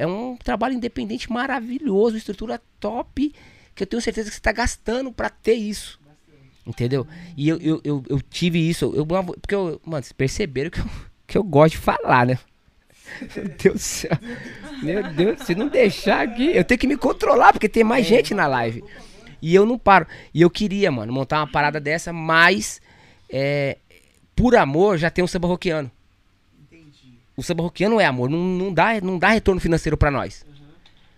[0.01, 3.31] é um trabalho independente maravilhoso, estrutura top,
[3.75, 5.99] que eu tenho certeza que você tá gastando pra ter isso.
[6.65, 7.05] Entendeu?
[7.37, 10.85] E eu, eu, eu, eu tive isso, eu, porque eu, mano, vocês perceberam que eu,
[11.27, 12.39] que eu gosto de falar, né?
[13.35, 14.17] Meu Deus do céu.
[14.81, 18.33] Meu Deus, se não deixar aqui, eu tenho que me controlar, porque tem mais gente
[18.33, 18.83] na live.
[19.39, 20.07] E eu não paro.
[20.33, 22.81] E eu queria, mano, montar uma parada dessa, mas
[23.29, 23.77] é,
[24.35, 25.91] por amor já tem um samba roqueano.
[27.41, 30.45] O samba roqueano é amor, não, não, dá, não dá retorno financeiro pra nós.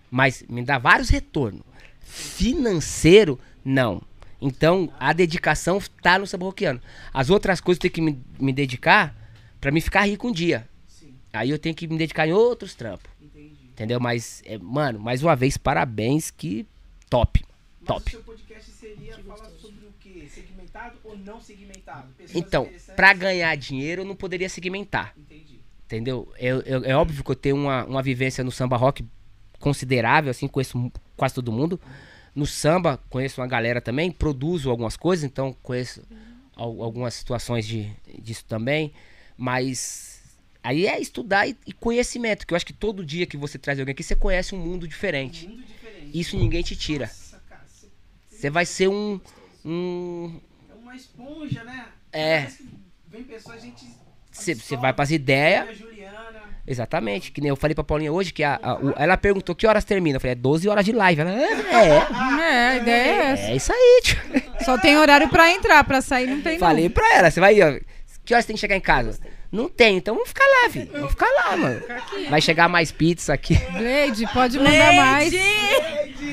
[0.09, 1.63] Mas me dá vários retornos.
[1.99, 4.01] Financeiro, não.
[4.41, 6.79] Então, a dedicação tá no samba roqueano.
[7.13, 9.13] As outras coisas eu tenho que me, me dedicar
[9.59, 10.65] pra me ficar rico um dia.
[10.87, 13.11] Sim, Aí eu tenho que me dedicar em outros trampos.
[13.21, 13.51] entendi.
[13.73, 13.99] Entendeu?
[13.99, 16.65] Mas, é, mano, mais uma vez, parabéns, que
[17.09, 17.43] top.
[17.81, 18.07] Mas Top.
[18.07, 20.25] o seu podcast seria falar sobre o quê?
[20.33, 22.07] Segmentado ou não segmentado?
[22.17, 25.13] Pessoas Então, pra ganhar dinheiro, eu não poderia segmentar.
[25.93, 26.27] Entendeu?
[26.37, 29.05] É, é- é óbvio que eu tenho uma, uma vivência no samba rock
[29.59, 31.79] considerável, assim, conheço quase todo mundo.
[32.33, 36.01] No samba, conheço uma galera também, produzo algumas coisas, então conheço
[36.55, 38.91] al- algumas situações de, disso também.
[39.37, 40.23] Mas
[40.63, 43.77] aí é estudar e, e conhecimento, que eu acho que todo dia que você traz
[43.79, 45.47] alguém aqui, você conhece um mundo diferente.
[45.47, 46.19] Mundo diferente.
[46.19, 47.05] Isso ninguém te tira.
[47.05, 47.87] Nossa, cara, você
[48.31, 49.21] Você vai ser um.
[49.63, 50.39] um
[50.71, 51.87] é uma esponja, né?
[52.11, 52.47] É.
[53.09, 53.85] Vem pessoas, a gente.
[54.33, 55.65] Você vai pras ideias.
[56.65, 59.67] Exatamente, que nem eu falei pra Paulinha hoje que a, a- o- ela perguntou que
[59.67, 60.15] horas termina.
[60.15, 61.19] Eu falei, é 12 horas de live.
[61.21, 63.43] Ela, é, É, a ideia é essa.
[63.51, 64.17] é isso aí, tio.
[64.63, 66.91] Só tem horário pra entrar, pra sair não tem Falei não.
[66.91, 67.77] pra ela, você vai, ó,
[68.25, 69.19] que horas tem que chegar em casa?
[69.51, 70.89] Não tem, então vamos ficar lá, filho.
[70.91, 71.81] Vamos ficar lá, mano.
[72.29, 73.55] Vai chegar mais pizza aqui.
[73.55, 75.33] Blade, pode mandar mais.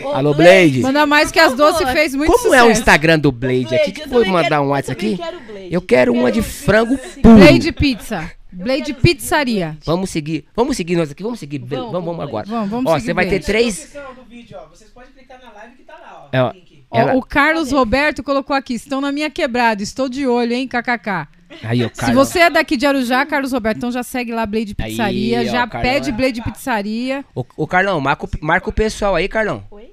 [0.05, 0.81] Ô, Alô, Blade.
[0.81, 2.65] Manda mais que as doces fez muito Como sucesso.
[2.65, 3.93] é o Instagram do Blade aqui?
[3.93, 5.17] Que foi mandar quero- um WhatsApp aqui?
[5.19, 5.69] quero Blade.
[5.75, 7.37] Eu quero uma de frango puro.
[7.37, 8.31] Blade Pizza.
[8.53, 9.77] Blade Pizzaria.
[9.85, 12.47] Vamos seguir, vamos seguir nós aqui, vamos seguir, vamos, Vamos, vamos, agora.
[12.49, 13.47] Vamos, vamos Ó, seguir você vai ter Blade.
[13.47, 13.95] três.
[14.29, 14.59] vídeo.
[14.71, 16.37] Vocês podem clicar na live que tá lá, ó.
[16.37, 16.53] É, ó.
[16.93, 21.29] Ela- o Carlos Roberto colocou aqui, estão na minha quebrada, estou de olho, hein, kkk.
[21.63, 24.75] Aí, ó, Se você é daqui de Arujá, Carlos Roberto, então já segue lá Blade
[24.79, 27.25] Aí, Pizzaria, ó, já Carlão pede é- Blade Pizzaria.
[27.35, 29.65] Ô, ô, Carlão, marca, o- marca o pessoal aí, Carlão.
[29.71, 29.91] Oi?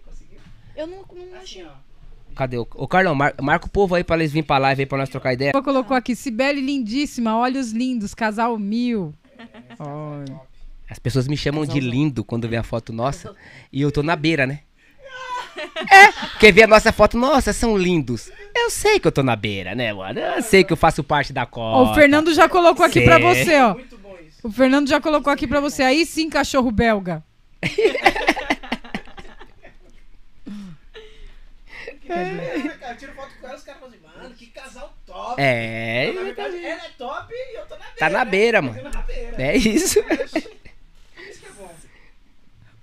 [0.76, 1.62] Eu não, não achei.
[1.64, 1.88] Assim, ó.
[2.36, 2.58] Cadê?
[2.58, 4.98] o Ô, Carlão, mar- marca o povo aí pra eles virem pra live aí pra
[5.00, 5.52] nós trocar ideia.
[5.54, 9.12] Colocou aqui, Cibele lindíssima, olhos lindos, casal mil.
[9.80, 10.40] Olha.
[10.90, 13.36] As pessoas me chamam de lindo quando vê a foto nossa.
[13.74, 14.60] E eu tô na beira, né?
[15.92, 18.30] É, porque vê a nossa foto, nossa, são lindos.
[18.56, 20.20] Eu sei que eu tô na beira, né, mano?
[20.20, 21.92] Eu sei que eu faço parte da Ó, cota.
[21.92, 23.74] o Fernando já colocou aqui Cê- pra você, ó.
[23.76, 24.40] Muito bom isso.
[24.48, 25.84] O Fernando já colocou aqui pra você.
[25.84, 27.24] Aí sim, cachorro belga.
[32.08, 35.42] Cara, eu tiro foto com ela, os caras falam assim, mano, que casal top.
[35.42, 37.98] É, Na verdade, ela é top e eu tô na beira.
[38.00, 38.32] tá na né?
[38.32, 38.76] beira, mano.
[38.76, 39.36] Fazendo na beira.
[39.44, 40.00] É isso.
[40.00, 41.76] Isso que é bom.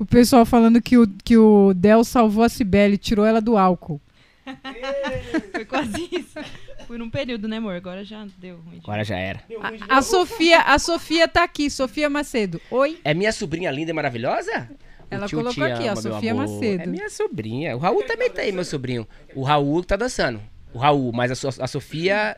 [0.04, 3.98] O pessoal falando que o, que o Del salvou a Cibele, tirou ela do álcool.
[5.50, 6.38] Foi quase isso.
[6.86, 7.74] Foi num período, né, amor?
[7.74, 8.80] Agora já deu ruim.
[8.82, 9.42] Agora já era.
[9.88, 10.02] A, a.
[10.02, 12.60] Sofia, a Sofia tá aqui, Sofia Macedo.
[12.70, 13.00] Oi.
[13.02, 14.68] É minha sobrinha linda e maravilhosa?
[15.10, 16.48] Ela O tio colocou aqui, ó, ama, Sofia amor.
[16.48, 16.82] Macedo.
[16.82, 17.74] É minha sobrinha.
[17.74, 19.08] O Raul também tá aí, meu sobrinho.
[19.34, 20.38] O Raul tá dançando.
[20.74, 22.36] O Raul, mas a, So- a Sofia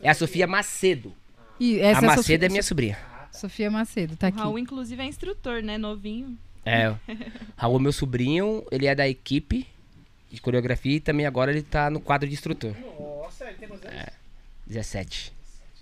[0.00, 1.12] é a Sofia Macedo.
[1.58, 2.98] E essa a é a Macedo Sofia, é minha sobrinha.
[3.32, 4.38] Sofia Macedo, tá O aqui.
[4.38, 5.76] Raul, inclusive, é instrutor, né?
[5.76, 6.38] Novinho.
[6.64, 6.94] É.
[7.56, 9.66] Raul, meu sobrinho, ele é da equipe
[10.30, 12.74] de coreografia e também agora ele tá no quadro de instrutor.
[12.98, 14.04] Nossa, ele tem quantos anos?
[14.66, 15.32] 17.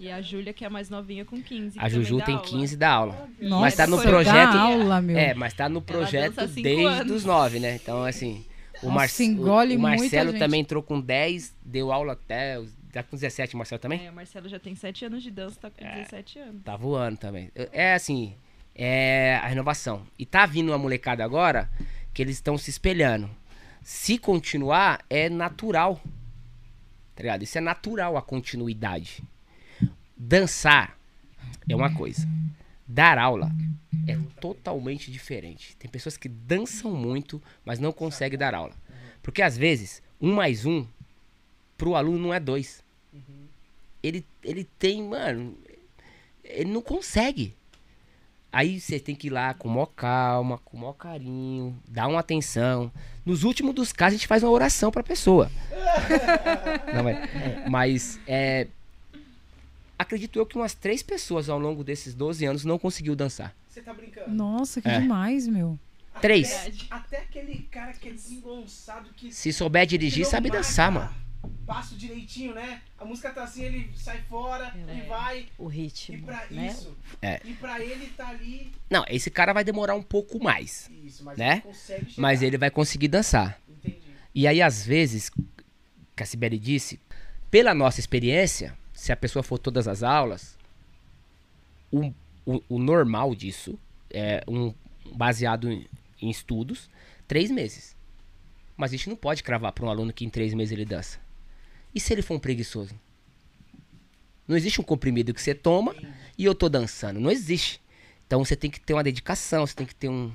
[0.01, 1.77] E a Júlia, que é a mais novinha, com 15.
[1.79, 2.47] A Juju tem aula.
[2.47, 3.29] 15 da aula.
[3.41, 5.19] Nossa, Mas tá no dá projeto- aula, meu.
[5.19, 7.13] É, mas tá no projeto desde anos.
[7.17, 7.75] os 9, né?
[7.83, 8.45] Então, assim.
[8.81, 12.63] O, Nossa, Marce- engole o muita Marcelo também entrou com 10, deu aula até.
[12.93, 14.07] Tá com 17, o Marcelo também?
[14.07, 15.97] É, o Marcelo já tem 7 anos de dança, tá com É.
[15.97, 16.63] 17 anos.
[16.63, 17.51] Tá voando também.
[17.73, 18.35] É assim,
[18.79, 20.07] é a renovação.
[20.17, 21.69] E tá vindo uma molecada agora
[22.15, 23.29] que eles estão se espelhando.
[23.83, 26.01] Se continuar, é natural.
[27.17, 27.43] Tá ligado?
[27.43, 29.23] Isso é natural a continuidade.
[30.17, 30.97] Dançar
[31.69, 32.27] é uma coisa.
[32.87, 33.51] Dar aula
[34.07, 35.77] é totalmente diferente.
[35.77, 38.75] Tem pessoas que dançam muito, mas não conseguem dar aula.
[39.21, 40.87] Porque às vezes, um mais um,
[41.77, 42.83] pro aluno não é dois.
[44.03, 45.59] Ele, ele tem, mano,
[46.45, 47.58] ele não consegue.
[48.53, 52.91] Aí você tem que ir lá com maior calma, com maior carinho, dar uma atenção.
[53.25, 55.51] Nos últimos dos casos, a gente faz uma oração pra pessoa.
[56.95, 58.67] Não, mas, mas, é,
[59.99, 63.55] acredito eu que umas três pessoas ao longo desses 12 anos não conseguiu dançar.
[63.69, 64.31] Você tá brincando?
[64.31, 64.99] Nossa, que É.
[64.99, 65.79] demais, meu.
[66.21, 66.49] Três.
[66.49, 66.87] Verdade.
[66.91, 69.31] Até aquele cara que é desengonçado que.
[69.33, 71.15] Se souber dirigir, sabe marca dançar, mano.
[71.67, 72.81] Passo direitinho, né?
[72.99, 75.47] A música tá assim, ele sai fora e vai.
[75.59, 76.69] O E ritmo, pra né?
[76.69, 76.97] isso.
[77.21, 77.41] É.
[77.45, 78.73] E pra ele tá ali.
[78.91, 81.53] Não, esse cara vai demorar um pouco mais, Isso, mas Né?
[81.53, 82.23] ele consegue chegar.
[82.23, 83.61] mas ele vai conseguir dançar.
[83.69, 83.99] Entendi.
[84.35, 85.31] E aí, às vezes,
[86.17, 86.99] que a Sibeli disse,
[87.51, 90.57] pela nossa experiência, se a pessoa for todas as aulas,
[91.93, 92.13] o,
[92.47, 93.79] o, o normal disso
[94.11, 94.73] é um
[95.15, 95.87] baseado em,
[96.21, 96.89] em estudos,
[97.27, 97.95] três meses.
[98.77, 101.19] Mas a gente não pode cravar para um aluno que em três meses ele dança.
[101.99, 102.95] E se ele for um preguiçoso?
[104.47, 105.97] Não existe um comprimido que você toma
[106.39, 107.19] e eu tô dançando.
[107.19, 107.81] Não existe.
[108.25, 110.33] Então você tem que ter uma dedicação, você tem que ter um,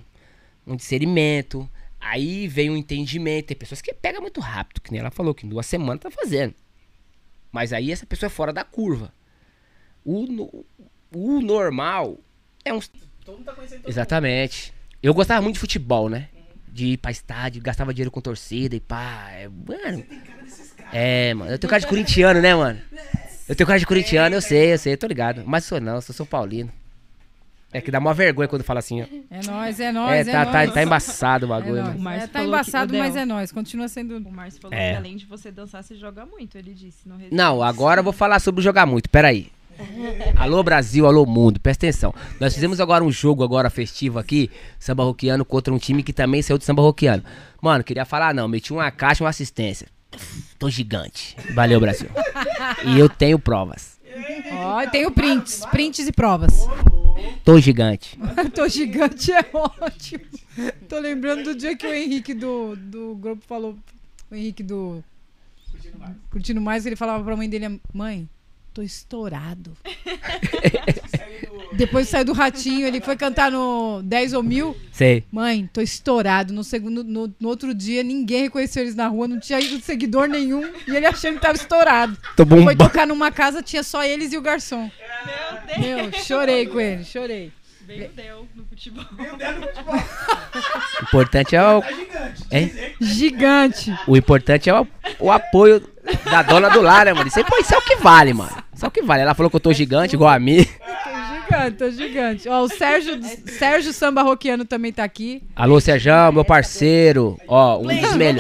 [0.68, 1.70] um discernimento.
[2.02, 3.46] Aí vem o entendimento.
[3.48, 6.12] Tem pessoas que pegam muito rápido, que nem ela falou, que em duas semanas tá
[6.12, 6.54] fazendo.
[7.50, 9.14] Mas aí essa pessoa é fora da curva.
[10.04, 10.66] O, no-
[11.16, 12.20] o normal
[12.66, 12.92] é uns.
[13.24, 14.74] Todo mundo tá conhecendo todo Exatamente.
[15.02, 16.28] Eu gostava muito de futebol, né?
[16.68, 19.30] De ir pra estádio, gastava dinheiro com torcida e pá.
[19.32, 20.04] É, mano.
[20.94, 21.52] É, mano.
[21.52, 22.80] Eu tenho cara de corintiano, né, mano?
[23.48, 25.44] Eu tenho cara de corintiano, eu sei, eu sei, eu tô ligado.
[25.46, 26.72] Mas sou não, sou São Paulino.
[27.76, 29.06] É que dá uma vergonha quando fala assim, ó.
[29.32, 30.74] É nóis, é É, nóis, é, tá, tá, nóis.
[30.74, 31.88] tá embaçado o É bagulho, nóis.
[31.88, 32.00] mano.
[32.00, 33.52] O Márcio É, tá embaçado, que- o mas é nóis.
[33.52, 34.16] Continua sendo.
[34.18, 34.92] O Márcio falou É.
[34.92, 37.10] que além de você dançar, você joga muito, ele disse.
[37.10, 37.36] No resumo.
[37.36, 39.52] Não, agora eu vou falar sobre jogar muito, peraí.
[40.36, 42.14] Alô Brasil, alô mundo, presta atenção.
[42.40, 46.44] Nós fizemos agora um jogo agora festivo aqui, samba roqueano contra um time que também
[46.44, 47.24] saiu do samba roqueano.
[47.60, 49.88] Mano, queria falar não, meti uma caixa e uma assistência.
[50.58, 51.36] Tô gigante.
[51.54, 52.10] Valeu, Brasil.
[52.86, 54.00] E eu tenho provas.
[54.52, 56.66] Ó, tem o prints, prints e provas.
[57.44, 58.18] Tô gigante.
[58.54, 60.26] Tô gigante é ótimo.
[60.88, 63.78] Tô lembrando do dia que o Henrique do, do grupo falou.
[64.32, 65.04] O Henrique do.
[66.30, 68.30] Curtindo mais, ele falava pra mãe dele: Mãe,
[68.74, 69.76] tô estourado.
[71.76, 74.78] Depois saiu do ratinho, ele foi cantar no 10 ou mil.
[74.92, 75.24] Sei.
[75.32, 76.54] Mãe, tô estourado.
[76.54, 80.28] No, segundo, no, no outro dia, ninguém reconheceu eles na rua, não tinha ido seguidor
[80.28, 80.64] nenhum.
[80.88, 82.16] E ele achando que tava estourado.
[82.36, 82.78] Tô Foi bombando.
[82.78, 84.90] tocar numa casa, tinha só eles e o garçom.
[85.26, 87.52] Meu Deus, Meu, chorei com ele, chorei.
[87.86, 89.06] veio o Del no futebol.
[89.18, 89.96] Meu Deus, no futebol.
[89.96, 92.44] O importante é o, Tá gigante.
[92.52, 92.68] Hein?
[92.68, 93.94] Dizer Gigante.
[94.08, 94.88] o importante é o,
[95.20, 95.82] o apoio
[96.26, 97.28] da dona do lar, né, mano?
[97.28, 98.52] Isso, aí, pô, isso é o que vale, mano.
[98.86, 99.22] O que vale.
[99.24, 100.64] Ela falou que eu tô gigante, igual a mim.
[100.66, 102.50] Tô gigante, tô gigante.
[102.50, 105.42] Ó, o Sérgio, Sérgio Samba Roquiano também tá aqui.
[105.56, 107.38] Alô, Sérgio, meu parceiro.
[107.48, 108.36] Ó, um dos, mel-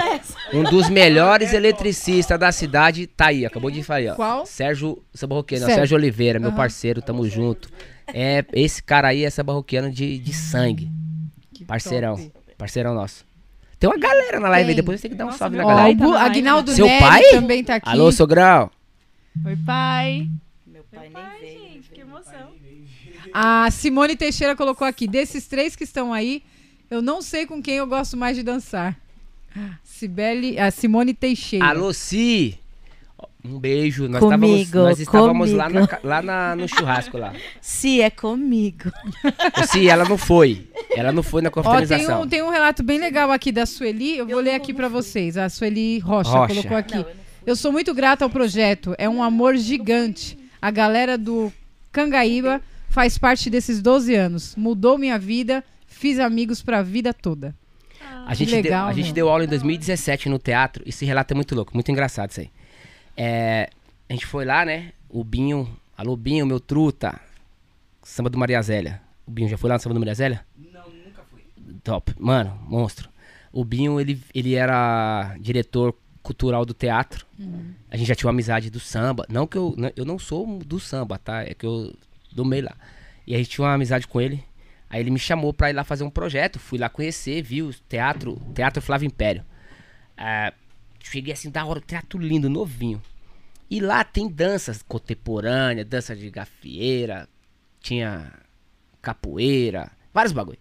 [0.53, 4.15] um dos melhores eletricistas da cidade tá aí, acabou de falar aí, ó.
[4.15, 4.45] Qual?
[4.45, 5.80] Sérgio Sabarroquiano, Sérgio.
[5.82, 6.57] Sérgio Oliveira, meu Aham.
[6.57, 7.70] parceiro, tamo junto.
[8.14, 10.91] É, esse cara aí é sabarroquiano de, de sangue.
[11.53, 12.15] Que Parceirão.
[12.18, 12.32] top.
[12.57, 13.24] Parceirão nosso.
[13.80, 14.84] Tem uma galera na live aí, Tem.
[14.84, 15.90] depois você tem que dar um Nossa, salve na Ó, galera.
[15.90, 16.26] o tá Bu- live.
[16.30, 17.24] Aguinaldo Seu Neri pai?
[17.32, 17.90] também tá aqui.
[17.90, 18.70] Alô, sogrão.
[19.45, 20.30] Oi, pai.
[20.65, 21.60] Meu pai nem Pai, veio.
[21.60, 22.51] gente, que emoção.
[23.34, 25.07] A Simone Teixeira colocou aqui.
[25.07, 26.43] Desses três que estão aí,
[26.89, 28.95] eu não sei com quem eu gosto mais de dançar.
[29.84, 31.65] Cibele, a Simone Teixeira.
[31.65, 32.57] Alô, Si.
[33.45, 34.07] Um beijo.
[34.07, 37.34] Nós Comigo, estávamos, nós estávamos lá, na lá na- no churrasco lá.
[37.61, 38.89] Se é comigo.
[39.69, 40.65] Si, ela não foi.
[40.95, 42.22] Ela não foi na Ó, tem confraternização.
[42.22, 44.18] um, tem um relato bem legal aqui da Sueli.
[44.18, 45.35] Eu vou ler aqui pra vocês.
[45.38, 46.53] A Sueli Rocha, Rocha.
[46.55, 46.95] colocou aqui.
[46.95, 47.05] Não,
[47.45, 48.95] eu sou muito grata ao projeto.
[48.98, 50.38] É um amor gigante.
[50.61, 51.52] A galera do
[51.91, 54.56] Cangaíba faz parte desses 12 anos.
[54.56, 55.64] Mudou minha vida.
[55.86, 57.56] Fiz amigos pra vida toda.
[58.26, 60.84] A gente, legal, deu, a gente deu aula em 2017 no teatro.
[60.86, 62.49] Esse relato é muito louco, muito engraçado isso aí.
[63.15, 63.70] É,
[64.10, 64.91] a gente foi lá, né?
[65.10, 65.68] O Binho.
[65.98, 67.20] Alô, Binho, meu truta.
[68.02, 69.02] Samba do Maria Zélia.
[69.26, 70.45] O Binho já foi lá no Samba do Maria Zélia?
[70.57, 71.41] Não, nunca fui.
[71.84, 72.14] Top.
[72.20, 73.10] Mano, monstro.
[73.52, 75.94] O Binho, ele, ele era diretor
[76.24, 77.26] cultural do teatro.
[77.91, 79.26] A gente já tinha uma amizade do samba.
[79.30, 79.76] Não que eu.
[79.78, 81.44] não- Eu não sou do samba, tá?
[81.44, 81.94] É que eu
[82.32, 82.76] do meio lá.
[83.28, 84.44] E a gente tinha uma amizade com ele.
[84.90, 86.60] Aí ele me chamou pra ir lá fazer um projeto.
[86.60, 87.68] Fui lá conhecer, viu?
[87.70, 89.44] o Teatro, Teatro Flávio Império.
[90.18, 90.54] Ah,
[91.04, 93.02] cheguei assim, da hora, teatro lindo, novinho.
[93.70, 97.28] E lá tem danças contemporâneas, dança de gafieira,
[97.82, 98.32] tinha
[99.02, 100.60] capoeira, vários bagulho.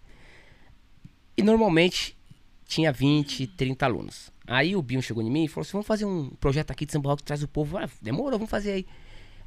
[1.37, 2.17] E normalmente
[2.65, 4.31] tinha 20, 30 alunos.
[4.45, 6.91] Aí o Binho chegou em mim e falou assim: vamos fazer um projeto aqui de
[6.91, 7.77] samba rock que traz o povo.
[7.77, 8.87] Ah, demorou, vamos fazer aí.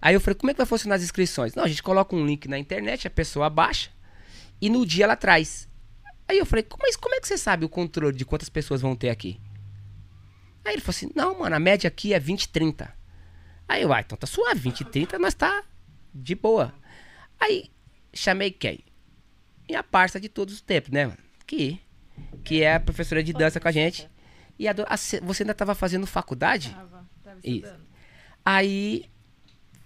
[0.00, 1.54] Aí eu falei, como é que vai funcionar as inscrições?
[1.54, 3.90] Não, a gente coloca um link na internet, a pessoa baixa
[4.60, 5.68] e no dia ela traz.
[6.28, 8.96] Aí eu falei, mas como é que você sabe o controle de quantas pessoas vão
[8.96, 9.40] ter aqui?
[10.64, 12.92] Aí ele falou assim, não, mano, a média aqui é 20, 30.
[13.68, 15.64] Aí eu, ah, então tá suave, 20 e 30 nós tá
[16.14, 16.74] de boa.
[17.38, 17.70] Aí
[18.12, 18.80] chamei quem?
[19.68, 21.18] E a parça de todos os tempos, né, mano?
[21.46, 21.80] Que,
[22.44, 24.08] que é a professora de dança com a gente.
[24.58, 26.70] E a a você ainda tava fazendo faculdade?
[26.70, 27.56] Tava, tava Isso.
[27.56, 27.86] estudando.
[28.44, 29.04] Aí,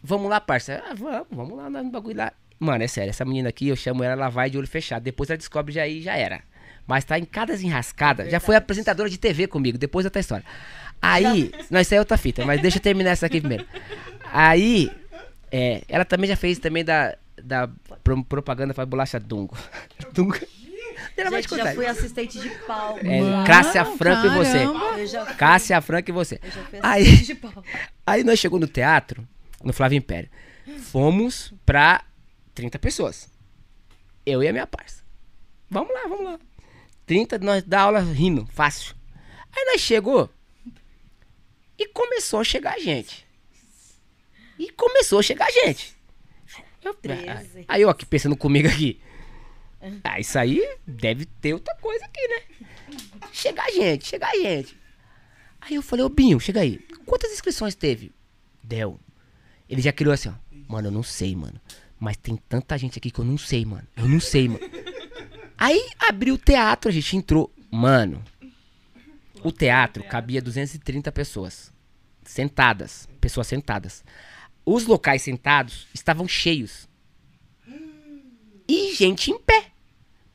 [0.03, 0.83] vamos lá, parça.
[0.89, 2.33] Ah, vamos, vamos lá no bagulho lá.
[2.59, 5.03] Mano, é sério, essa menina aqui, eu chamo ela, ela vai de olho fechado.
[5.03, 6.43] Depois ela descobre já aí, já era.
[6.87, 8.29] Mas tá em cada enrascada.
[8.29, 10.45] Já foi apresentadora de TV comigo, depois outra história.
[11.01, 13.65] Aí, não, isso aí é outra fita, mas deixa eu terminar essa aqui primeiro.
[14.33, 14.91] Aí,
[15.51, 17.69] é, ela também já fez também da, da
[18.05, 19.57] pro- propaganda para bolacha Dungo.
[20.13, 20.37] Dungo.
[21.17, 23.01] Gente, já fui assistente de palco.
[23.07, 24.53] É, Mano, Cássia Franco e você.
[24.65, 24.99] caramba.
[24.99, 26.41] Eu já fui, Cássia Franco e você.
[26.43, 27.65] eu já fui Aí- assistente de palco.
[28.07, 29.27] Aí nós chegou no teatro,
[29.63, 30.31] no Flávio Império.
[30.79, 32.05] Fomos pra
[32.55, 33.31] 30 pessoas.
[34.25, 35.03] Eu e a minha parça.
[35.69, 36.39] Vamos lá, vamos lá.
[37.07, 38.95] 30, nós dá aula rindo, fácil.
[39.57, 40.31] Aí nós chegou
[41.79, 43.27] e começou a chegar gente.
[44.59, 45.97] E começou a chegar gente.
[46.85, 47.65] Eu- Treze.
[47.69, 49.01] aí eu aqui pensando comigo aqui.
[50.05, 52.99] Ah, isso aí deve ter outra coisa aqui, né?
[53.33, 54.77] Chegar gente, chegar gente.
[55.61, 56.79] Aí eu falei, ô Binho, chega aí.
[57.07, 58.13] Quantas inscrições teve?
[58.63, 58.99] Del.
[59.69, 60.35] Ele já criou assim, ó.
[60.69, 61.61] Mano, eu não sei, mano.
[61.99, 63.87] Mas tem tanta gente aqui que eu não sei, mano.
[63.97, 64.61] Eu não sei, mano.
[65.57, 67.53] Aí abriu o teatro, a gente entrou.
[67.71, 68.25] Mano,
[69.45, 71.73] o teatro cabia 230 pessoas.
[72.25, 73.09] Sentadas.
[73.21, 74.05] Pessoas sentadas.
[74.65, 76.89] Os locais sentados estavam cheios.
[78.71, 79.65] E gente em pé.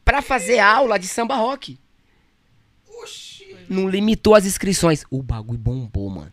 [0.04, 1.80] Pra fazer aula de samba rock.
[3.70, 5.06] Não limitou as inscrições.
[5.10, 6.32] O bagulho bombou, mano.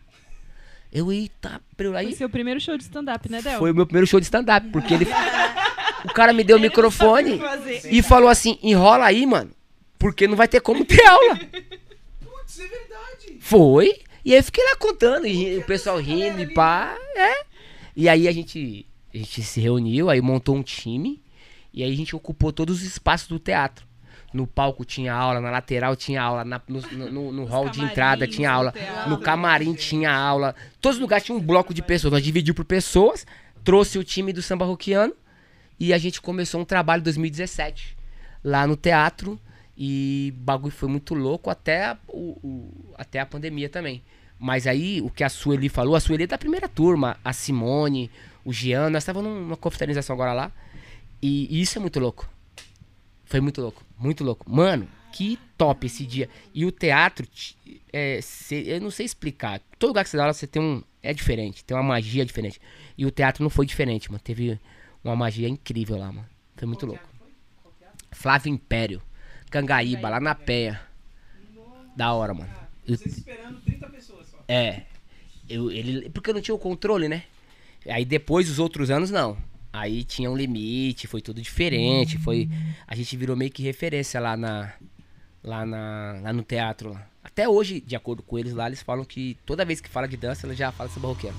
[0.91, 2.15] Eu, eita, eu Foi aí.
[2.15, 3.57] seu primeiro show de stand-up, né, Del?
[3.57, 5.07] Foi o meu primeiro show de stand-up, porque ele.
[6.05, 7.39] o cara me deu o microfone
[7.89, 9.51] e falou assim: enrola aí, mano.
[9.97, 11.39] Porque não vai ter como ter aula.
[12.19, 13.37] Putz, é verdade.
[13.39, 14.01] Foi.
[14.25, 16.95] E aí eu fiquei lá contando, e o pessoal rindo e pá.
[17.15, 17.45] É.
[17.95, 21.22] E aí a gente, a gente se reuniu, aí montou um time.
[21.73, 23.85] E aí a gente ocupou todos os espaços do teatro.
[24.33, 26.81] No palco tinha aula, na lateral tinha aula, na- no,
[27.11, 29.09] no- no- hall de entrada tinha aula, teatro.
[29.09, 30.55] no camarim tinha aula.
[30.81, 32.11] Todos os lugares tinha um bloco de pessoas.
[32.13, 33.25] Nós dividimos por pessoas,
[33.63, 35.13] trouxe o time do samba roquiano
[35.79, 37.95] e a gente começou um trabalho em 2017
[38.43, 39.39] lá no teatro.
[39.77, 44.03] E o bagulho foi muito louco até a, o- o- até a pandemia também.
[44.39, 48.09] Mas aí, o que a Sueli falou, a Sueli é da primeira turma, a Simone,
[48.43, 50.51] o Jean, nós estávamos numa confraternização agora lá.
[51.23, 52.29] E, e isso é muito louco.
[53.25, 54.45] Foi muito louco, muito louco.
[54.49, 56.29] Mano, que top esse dia.
[56.53, 57.25] E o teatro,
[57.91, 59.61] é, cê- eu não sei explicar.
[59.79, 60.83] Todo lugar que você dá aula, você tem um.
[61.01, 62.59] É diferente, tem uma magia diferente.
[62.97, 64.21] E o teatro não foi diferente, mano.
[64.23, 64.59] Teve
[65.03, 66.27] uma magia incrível lá, mano.
[66.55, 67.03] Foi muito louco.
[68.11, 69.01] Flávio Império,
[69.49, 70.81] Cangaíba, lá na Penha.
[71.95, 72.49] Da hora, mano.
[72.87, 74.43] Eu- esperando 30 pessoas só.
[74.47, 74.83] é.
[75.49, 77.23] Eu, ele, porque eu não tinha o controle, né?
[77.87, 79.37] Aí depois, os outros anos, não.
[79.73, 82.19] Aí tinha um limite, foi tudo diferente.
[82.19, 82.47] Foi.
[82.87, 84.71] A gente virou meio que referência lá na.
[85.43, 87.05] Lá, na, lá no teatro lá.
[87.21, 90.15] Até hoje, de acordo com eles lá, eles falam que toda vez que fala de
[90.15, 91.35] dança, ela já fala samba roqueiro.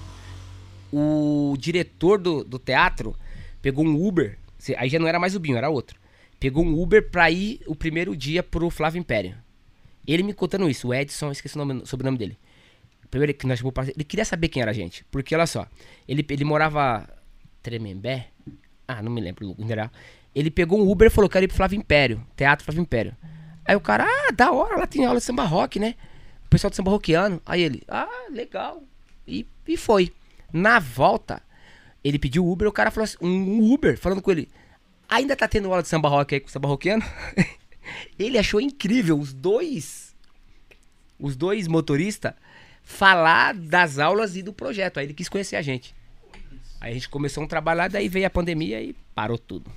[0.92, 3.16] O diretor do, do teatro
[3.62, 4.38] pegou um Uber,
[4.76, 5.98] aí já não era mais o Binho, era outro.
[6.38, 9.34] Pegou um Uber pra ir o primeiro dia pro Flávio Império.
[10.06, 12.36] Ele me contando isso, o Edson, esqueci o nome, sobrenome dele.
[13.10, 13.62] Primeiro que nós
[13.94, 15.04] ele queria saber quem era a gente.
[15.10, 15.66] Porque, olha só,
[16.06, 17.08] ele, ele morava
[17.64, 18.28] Tremembé?
[18.86, 19.90] Ah, não me lembro, em geral.
[20.34, 23.16] Ele pegou um Uber e falou que era ir pro Flávio Império, Teatro Flávio Império.
[23.64, 25.94] Aí o cara, ah, da hora, lá tem aula de samba rock, né?
[26.44, 27.40] O pessoal de samba rockiano.
[27.46, 28.82] Aí ele, ah, legal.
[29.26, 30.12] E, e foi.
[30.52, 31.42] Na volta,
[32.04, 34.50] ele pediu Uber, o cara falou assim, um Uber, falando com ele,
[35.08, 37.02] ainda tá tendo aula de samba rock aí com o samba rockiano?
[38.18, 40.14] ele achou incrível os dois,
[41.18, 42.34] os dois motoristas
[42.82, 44.98] falar das aulas e do projeto.
[44.98, 45.94] Aí ele quis conhecer a gente.
[46.84, 49.70] Aí a gente começou um trabalho lá, daí veio a pandemia e parou tudo.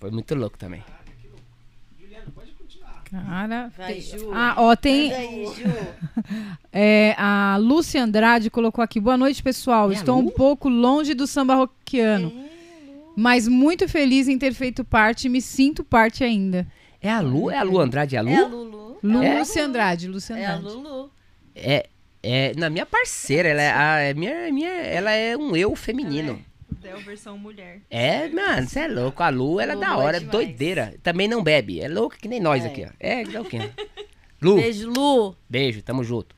[0.00, 0.82] Foi muito louco também.
[3.08, 3.70] Cara.
[3.78, 4.32] Vai, Ju.
[4.34, 5.12] Ah, ó, tem.
[5.12, 5.62] Aí, Ju.
[6.72, 8.98] É, a Lúcia Andrade colocou aqui.
[8.98, 9.92] Boa noite, pessoal.
[9.92, 12.32] É a Estou um pouco longe do samba rockiano,
[13.16, 16.66] mas muito feliz em ter feito parte e me sinto parte ainda.
[17.00, 17.52] É a Lu?
[17.52, 18.16] É a Lu Andrade?
[18.16, 18.30] É a Lu?
[18.30, 18.98] É a Lulu.
[19.00, 20.74] Lúcia Andrade, Lúcia É a Andrade.
[20.74, 21.10] Lulu.
[21.54, 21.88] É,
[22.26, 25.74] é, na minha parceira, ela é, a, é minha, é minha, ela é um eu
[25.76, 26.42] feminino.
[26.82, 27.80] Del versão mulher.
[27.90, 29.22] É, mano, você é louco.
[29.22, 30.32] A Lu, ela é da é hora, é demais.
[30.32, 30.94] doideira.
[31.02, 32.68] Também não bebe, é louca que nem nós É.
[32.68, 32.88] aqui, ó.
[33.00, 33.58] É, é o quê?
[34.42, 35.36] Lu, beijo.
[35.48, 35.82] Beijo, Lu.
[35.82, 36.34] tamo junto.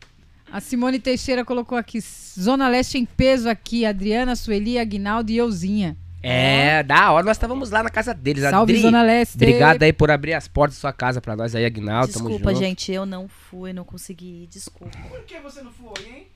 [0.50, 1.98] A Simone Teixeira colocou aqui.
[2.00, 3.84] Zona Leste em peso aqui.
[3.84, 5.96] Adriana, Sueli, Aguinaldo e Euzinha.
[6.30, 8.42] É, da hora, nós estávamos lá na casa deles.
[8.42, 9.34] Salve, Adri, Zona Leste.
[9.36, 12.12] Obrigado aí por abrir as portas da sua casa pra nós aí, Aguinaldo.
[12.12, 12.64] tamo Desculpa, junto.
[12.64, 14.98] gente, eu não fui, não consegui ir, desculpa.
[15.08, 16.26] Por que você não foi, hein?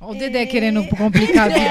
[0.00, 1.70] Ó o Dedé querendo complicar a vida.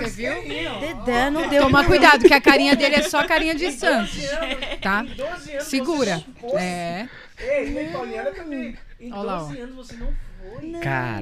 [0.00, 0.32] Você viu?
[0.80, 4.12] Dedé não deu Toma cuidado, que a carinha dele é só carinha de santo.
[4.80, 5.02] Tá?
[5.04, 6.22] Em 12 anos Segura.
[6.54, 7.08] É.
[7.38, 8.76] Ei, nem Pauliana também.
[9.00, 10.29] Em Olha lá, 12 anos você não foi.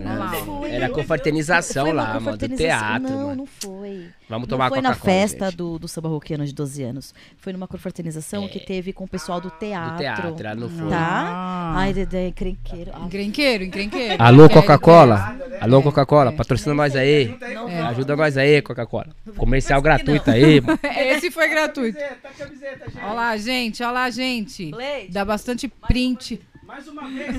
[0.04, 0.66] Lá, ó.
[0.66, 3.34] era confraternização lá, mano, do teatro, Não, mano.
[3.36, 4.06] não foi.
[4.28, 5.56] Vamos Não tomar foi na Coca-Cola, festa gente.
[5.56, 7.14] do, do samba roqueano de 12 anos.
[7.38, 9.92] Foi numa confraternização que teve com o pessoal do teatro.
[9.94, 10.88] Do teatro, ela não foi.
[10.88, 10.96] Tá?
[11.00, 11.74] Ah.
[11.78, 12.90] Ai, Dedé, é encrenqueiro.
[12.94, 14.22] Ah, Encrenqueiro, encrenqueiro.
[14.22, 15.36] Alô, Coca-Cola?
[15.60, 16.34] Alô, É, Coca-Cola, é.
[16.36, 17.36] patrocina nós aí.
[17.54, 17.80] Não É.
[17.82, 19.08] Ajuda nós aí, Coca-Cola.
[19.36, 20.78] Comercial gratuito aí, mano.
[20.84, 21.98] Esse foi gratuito.
[21.98, 22.98] Gente.
[23.02, 24.70] Olha lá, gente, olha lá, gente.
[25.10, 26.40] Dá bastante print.
[26.66, 27.34] Mais uma vez.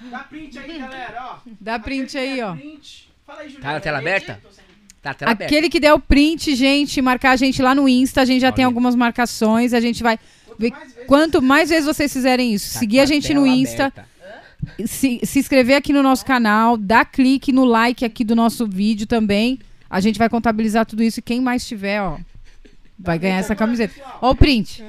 [0.00, 1.50] Dá print aí, galera, ó.
[1.60, 2.54] Dá print aí, ó.
[2.54, 3.08] Print.
[3.26, 3.66] Fala aí, Juliana.
[3.66, 4.40] Tá na tela aberta?
[5.02, 5.52] Tá, tela aberta.
[5.52, 8.52] Aquele que der o print, gente, marcar a gente lá no Insta, a gente já
[8.52, 8.70] tem Olha.
[8.70, 10.18] algumas marcações, a gente vai
[10.58, 12.72] ver mais vezes quanto mais vezes vocês fizerem isso.
[12.72, 14.08] Tá Seguir a gente no Insta, aberta.
[14.86, 19.06] se, se inscrever aqui no nosso canal, dar clique no like aqui do nosso vídeo
[19.06, 19.58] também.
[19.90, 22.18] A gente vai contabilizar tudo isso e quem mais tiver, ó,
[22.98, 23.94] vai ganhar essa camiseta.
[24.20, 24.82] Ó o print.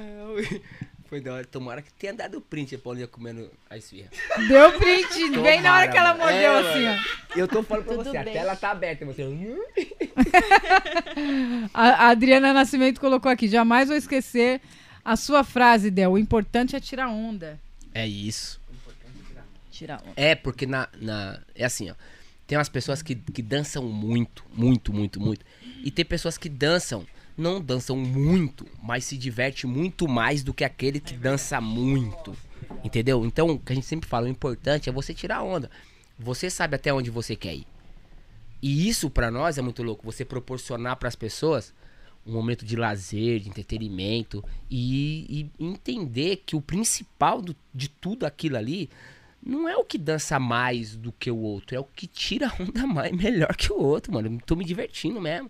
[1.09, 1.43] Foi da hora.
[1.43, 4.09] Tomara que tenha dado print a Paulinha comendo a esfirra.
[4.47, 6.19] Deu print, bem na hora que ela mano.
[6.19, 7.39] mordeu É, assim, ó.
[7.39, 8.33] Eu tô falando pra Tudo você, a bem.
[8.33, 9.05] tela tá aberta.
[9.05, 9.23] Você...
[11.73, 14.61] A, a Adriana Nascimento colocou aqui: jamais vou esquecer
[15.03, 16.11] a sua frase, Del.
[16.11, 17.59] O importante é tirar onda.
[17.91, 18.61] É isso.
[19.71, 20.11] Tirar um.
[20.15, 21.39] É, porque na, na.
[21.55, 21.95] É assim, ó.
[22.45, 25.45] Tem umas pessoas que, que dançam muito, muito, muito, muito.
[25.83, 27.05] E tem pessoas que dançam,
[27.39, 32.35] não dançam muito, mas se diverte muito mais do que aquele que dança muito.
[32.83, 33.25] Entendeu?
[33.25, 35.69] Então, o que a gente sempre fala, o importante é você tirar onda.
[36.17, 37.67] Você sabe até onde você quer ir.
[38.61, 40.03] E isso pra nós é muito louco.
[40.05, 41.73] Você proporcionar pras pessoas
[42.27, 48.25] um momento de lazer, de entretenimento e, e entender que o principal do- de tudo
[48.25, 48.89] aquilo ali
[49.41, 52.85] não é o que dança mais do que o outro, é o que tira onda
[52.87, 54.27] mais melhor que o outro, mano.
[54.35, 55.49] Eu tô me divertindo mesmo.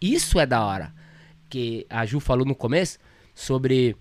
[0.00, 0.92] Isso é da hora.
[1.48, 2.98] Que a Ju falou no começo
[3.34, 3.96] sobre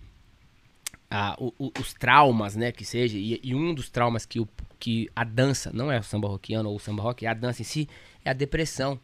[1.09, 4.47] ah, o- o- os traumas, né, que seja, e, e um dos traumas que, o,
[4.79, 7.61] que a dança, não é o samba rockiano ou o samba rock, é a dança
[7.61, 7.87] em si,
[8.23, 8.99] é a depressão.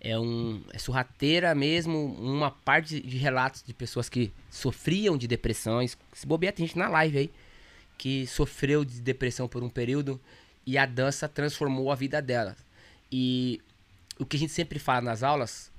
[0.00, 5.96] É, um, é sorrateira mesmo, uma parte de relatos de pessoas que sofriam de depressões.
[6.12, 7.30] Se bobear, tem gente na live aí
[7.96, 10.20] que sofreu de depressão por um período
[10.66, 12.54] e a dança transformou a vida dela.
[13.10, 13.62] E
[14.18, 15.72] o que a gente sempre fala nas aulas,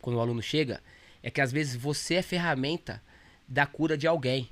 [0.00, 0.82] quando o aluno chega,
[1.22, 3.02] é que às vezes você é ferramenta
[3.46, 4.48] da cura de alguém.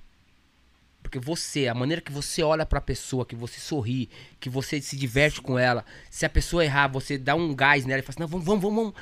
[1.02, 4.96] Porque você, a maneira que você olha pra pessoa, que você sorri, que você se
[4.96, 8.20] diverte com ela, se a pessoa errar, você dá um gás nela e fala assim,
[8.20, 8.94] não, vamos, vamos, vamos, vamos.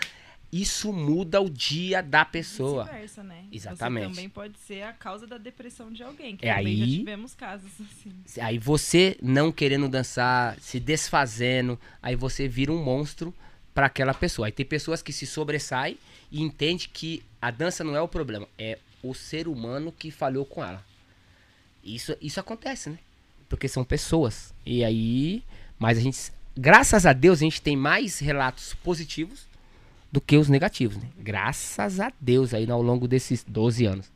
[0.53, 2.85] Isso muda o dia da pessoa.
[2.85, 3.45] Vice-versa, né?
[3.51, 4.05] Exatamente.
[4.05, 6.37] Você também pode ser a causa da depressão de alguém.
[6.37, 8.13] Que É também aí- já tivemos casos assim.
[8.41, 13.35] Aí você não querendo dançar, se desfazendo, aí você vira um monstro
[13.75, 14.47] pra aquela pessoa.
[14.47, 15.99] Aí tem pessoas que se sobressaem
[16.31, 20.45] e entende que a dança não é o problema, é o ser humano que falhou
[20.45, 20.85] com ela.
[21.85, 22.99] Isso, isso acontece, né?
[23.49, 24.53] porque são pessoas.
[24.65, 25.43] E aí,
[25.79, 26.19] mas a gente,
[26.57, 29.47] graças a Deus, a gente tem mais relatos positivos
[30.11, 31.09] do que os negativos, né?
[31.19, 34.11] Graças a Deus aí ao longo desses 12 anos.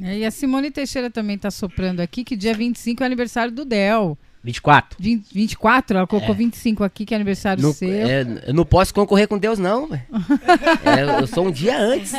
[0.00, 3.64] É, e a Simone Teixeira também tá soprando aqui que dia 25 é aniversário do
[3.64, 4.16] Del.
[4.44, 4.96] 24.
[4.98, 7.88] 20, 24, ela colocou 25 aqui, que é aniversário Não, seu.
[7.88, 10.02] é, eu não posso concorrer com Deus, não, velho.
[10.84, 12.12] É, eu sou um dia antes.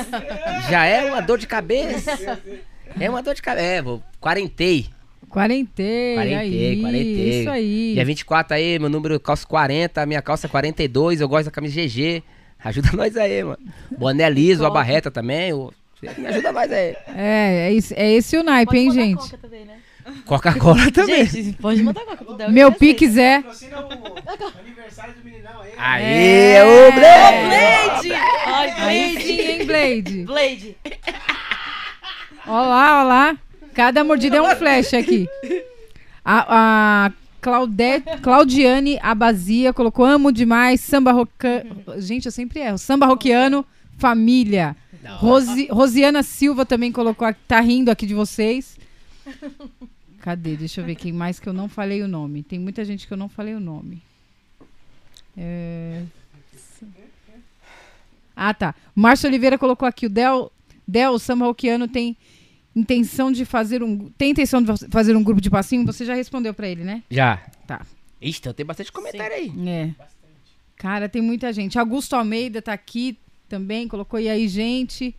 [0.69, 2.39] Já é uma dor de cabeça.
[2.99, 3.65] É uma dor de cabeça.
[3.65, 4.87] É, vou, quarentei.
[5.29, 6.37] Quarentei, Quarentei,
[6.69, 7.41] aí, quarentei.
[7.41, 7.93] isso aí.
[7.95, 11.51] Dia 24 aí, meu número, eu calço 40, minha calça é 42, eu gosto da
[11.51, 12.21] camisa GG.
[12.63, 13.57] Ajuda nós aí, mano.
[13.97, 15.51] Boné liso, a barreta também.
[16.17, 16.95] Me ajuda nós aí.
[17.07, 19.17] É, é esse, é esse o naipe, Pode hein, gente?
[19.17, 19.77] Coca também, né?
[20.25, 21.25] Coca-Cola também.
[21.25, 22.51] Gente, pode mandar coca pro Del.
[22.51, 22.95] Meu que aceita.
[22.97, 23.35] Pix é.
[24.59, 25.71] Aniversário do meninão aí.
[25.77, 26.63] Aê, É.
[26.65, 28.07] ô Blade!
[28.07, 28.13] Blade!
[28.45, 29.31] Ai, Aí Blade!
[29.41, 30.23] hein, Blade?
[30.25, 30.77] Blade!
[32.47, 33.37] Ó lá, ó lá.
[33.73, 35.27] Cada mordida é um flash aqui.
[36.23, 37.11] A, a
[37.41, 40.79] Claudete, Claudiane Abazia colocou amo demais.
[40.81, 41.65] Samba roca...
[41.97, 42.77] Gente, eu sempre erro.
[42.77, 43.65] Samba roquiano,
[43.97, 44.75] família.
[45.17, 48.77] Rosi- Rosiana Silva também colocou aqui, tá rindo aqui de vocês.
[50.23, 50.55] Cadê?
[50.55, 52.43] Deixa eu ver quem mais que eu não falei o nome.
[52.43, 54.01] Tem muita gente que eu não falei o nome.
[55.35, 56.01] É...
[58.33, 58.73] Ah, tá.
[58.95, 60.05] Márcio Oliveira colocou aqui.
[60.05, 60.49] O Del,
[60.87, 62.15] Del o Samba Roquiano tem
[62.73, 64.09] intenção de fazer um.
[64.17, 65.85] Tem intenção de fa- fazer um grupo de passinho?
[65.85, 67.03] Você já respondeu pra ele, né?
[67.11, 67.37] Já.
[67.67, 67.85] Tá.
[68.21, 69.51] Ixi, então tem bastante comentário aí.
[69.67, 69.91] É.
[70.77, 71.77] Cara, tem muita gente.
[71.77, 73.17] Augusto Almeida tá aqui
[73.49, 75.13] também, colocou e aí, gente.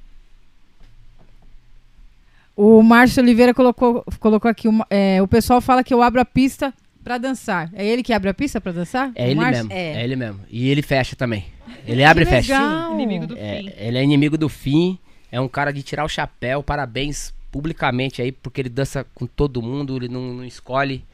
[2.56, 6.24] O Márcio Oliveira colocou, colocou aqui, uma- é, o pessoal fala que eu abro a
[6.24, 6.72] pista
[7.02, 7.68] pra dançar.
[7.74, 9.10] É ele que abre a pista pra dançar?
[9.14, 9.64] É O ele Márcio?
[9.66, 9.72] mesmo.
[9.72, 10.00] É.
[10.00, 10.04] É.
[10.04, 10.40] ele mesmo.
[10.48, 11.46] E ele fecha também.
[11.86, 12.88] Ele abre e Que fecha.
[12.92, 13.70] Inimigo do É, fim.
[13.76, 14.98] ele é inimigo do fim.
[15.32, 16.62] É um cara de tirar o chapéu.
[16.62, 19.96] Parabéns publicamente aí, porque ele dança com todo mundo.
[19.96, 21.04] Ele não, não escolhe.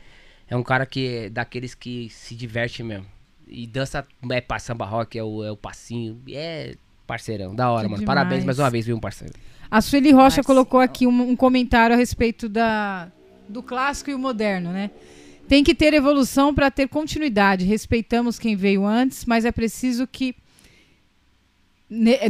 [0.48, 3.06] É um cara que é daqueles que se diverte mesmo.
[3.48, 6.20] E dança é pa- samba rock, é o, é o passinho.
[6.28, 6.74] É
[7.06, 8.00] parceirão, da hora, Que mano.
[8.02, 8.06] demais.
[8.18, 9.34] Parabéns mais uma vez, viu, um parceiro.
[9.70, 10.44] A Sueli Rocha Marcinho.
[10.44, 13.10] colocou aqui um, um comentário a respeito da,
[13.48, 14.90] do clássico e o moderno, né?
[15.48, 17.64] Tem que ter evolução para ter continuidade.
[17.64, 20.34] Respeitamos quem veio antes, mas é preciso que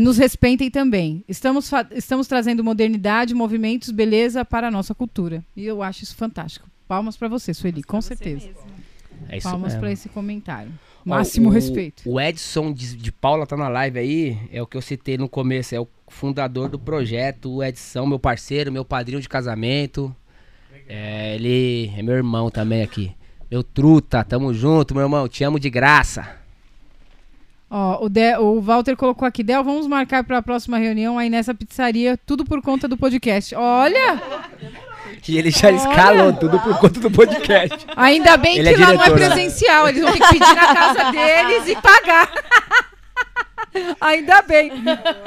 [0.01, 1.23] nos respeitem também.
[1.29, 5.45] Estamos, estamos trazendo modernidade, movimentos, beleza para a nossa cultura.
[5.55, 6.67] E eu acho isso fantástico.
[6.89, 8.49] Palmas para você, Sueli, com certeza.
[9.29, 10.73] É isso Palmas para esse comentário.
[11.05, 12.03] Máximo o- respeito.
[12.09, 15.29] O Edson de, de Paula tá na live aí, é o que eu citei no
[15.29, 20.15] começo, é o fundador do projeto, o Edson, meu parceiro, meu padrinho de casamento.
[20.89, 23.15] É, ele é meu irmão também aqui.
[23.51, 26.37] Meu truta, tamo junto, meu irmão, te amo de graça.
[27.71, 31.31] Ó, o, De- o Walter colocou aqui, Del, vamos marcar para a próxima reunião aí
[31.31, 33.55] nessa pizzaria, tudo por conta do podcast.
[33.55, 34.21] Olha,
[35.29, 35.77] E ele já Olha!
[35.77, 37.87] escalou tudo por conta do podcast.
[37.97, 39.27] ainda bem Ele que é lá não é diretor, né?
[39.35, 42.33] presencial, eles vão ter que pedir na casa deles e pagar.
[44.01, 44.71] ainda bem.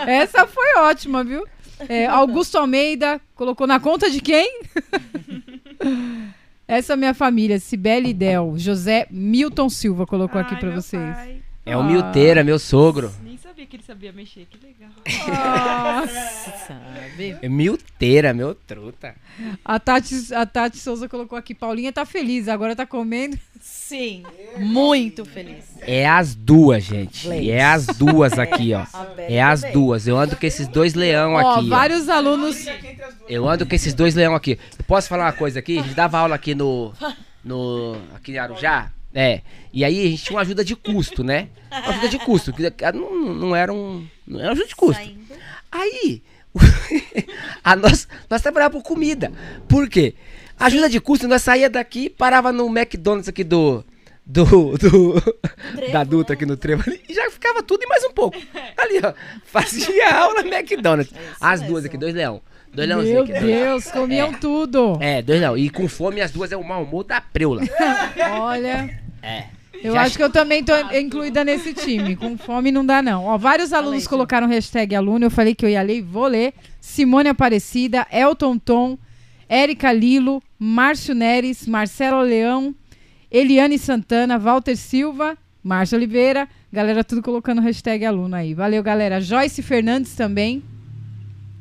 [0.05, 1.45] Essa foi ótima, viu?
[1.89, 4.61] É, Augusto Almeida colocou na conta de quem?
[6.67, 11.15] Essa é minha família, Cibele Del, José Milton Silva colocou aqui Ai, para meu vocês.
[11.15, 11.41] pai.
[11.65, 13.11] É o Milteira, meu sogro.
[13.23, 13.32] Nem
[13.63, 14.91] sabia que ele sabia mexer, que legal.
[16.67, 17.37] Sabe?
[17.41, 19.15] É Milteira, meu truta.
[19.63, 23.37] A Tati, a Tati Souza colocou aqui, Paulinha tá feliz, agora tá comendo.
[23.61, 24.23] Sim.
[24.57, 25.65] Muito feliz.
[25.81, 27.27] É as duas, gente.
[27.27, 27.45] Blades.
[27.45, 28.85] E é as duas aqui, ó.
[29.17, 30.07] É as duas.
[30.07, 31.65] Eu ando com esses dois leão Ó, aqui.
[31.65, 31.69] ó.
[31.69, 32.65] vários alunos.
[33.27, 34.59] Eu ando com esses dois leão aqui.
[34.77, 35.79] Eu posso falar uma coisa aqui?
[35.79, 36.91] A gente dava aula aqui no.
[37.43, 38.91] no aqui em Arujá.
[39.13, 39.41] É.
[39.71, 41.49] E aí a gente tinha uma ajuda de custo, né?
[41.71, 42.53] Uma ajuda de custo.
[42.53, 44.07] Que não, não era um.
[44.27, 45.01] Não era ajuda de custo.
[45.01, 45.33] Saindo.
[45.71, 46.21] Aí.
[47.63, 49.31] a nós, nós trabalhávamos por comida.
[49.67, 50.13] Por quê?
[50.59, 53.83] Ajuda de custo, nós saía daqui, parava no McDonald's aqui do.
[54.25, 54.77] Do.
[54.77, 55.15] do
[55.91, 58.37] da Dutra aqui no trevo ali, e já ficava tudo e mais um pouco.
[58.77, 59.13] Ali, ó.
[59.45, 61.13] Fazia aula no McDonald's.
[61.41, 61.87] As duas mesmo.
[61.87, 62.41] aqui, dois leão.
[62.73, 63.39] Dois Meu leãozinhos aqui.
[63.39, 63.55] dois.
[63.55, 64.97] Deus, comiam tudo.
[65.01, 65.57] É, dois não.
[65.57, 67.61] E com fome as duas é o mau humor da preula.
[68.39, 69.45] Olha, É.
[69.81, 72.15] eu Já acho que eu também tô incluída nesse time.
[72.15, 73.25] Com fome não dá, não.
[73.25, 75.25] Ó, vários alunos colocaram hashtag aluno.
[75.25, 76.53] Eu falei que eu ia ler e vou ler.
[76.81, 78.97] Simone Aparecida, Elton Tom,
[79.47, 82.75] Érica Lilo, Márcio Neres, Marcelo Leão,
[83.31, 86.47] Eliane Santana, Walter Silva, Márcio Oliveira.
[86.71, 88.53] Galera, tudo colocando hashtag aluno aí.
[88.53, 89.21] Valeu, galera.
[89.21, 90.61] Joyce Fernandes também.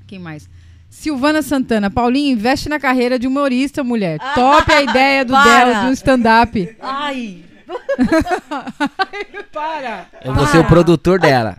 [0.06, 0.48] Quem mais?
[0.90, 1.90] Silvana Santana.
[1.90, 4.18] Paulinho, investe na carreira de humorista, mulher.
[4.34, 5.44] Top a ideia do Para.
[5.44, 6.76] dela de um stand-up.
[6.80, 7.42] Ai.
[9.52, 10.08] Para!
[10.24, 11.58] Eu vou ser o produtor dela.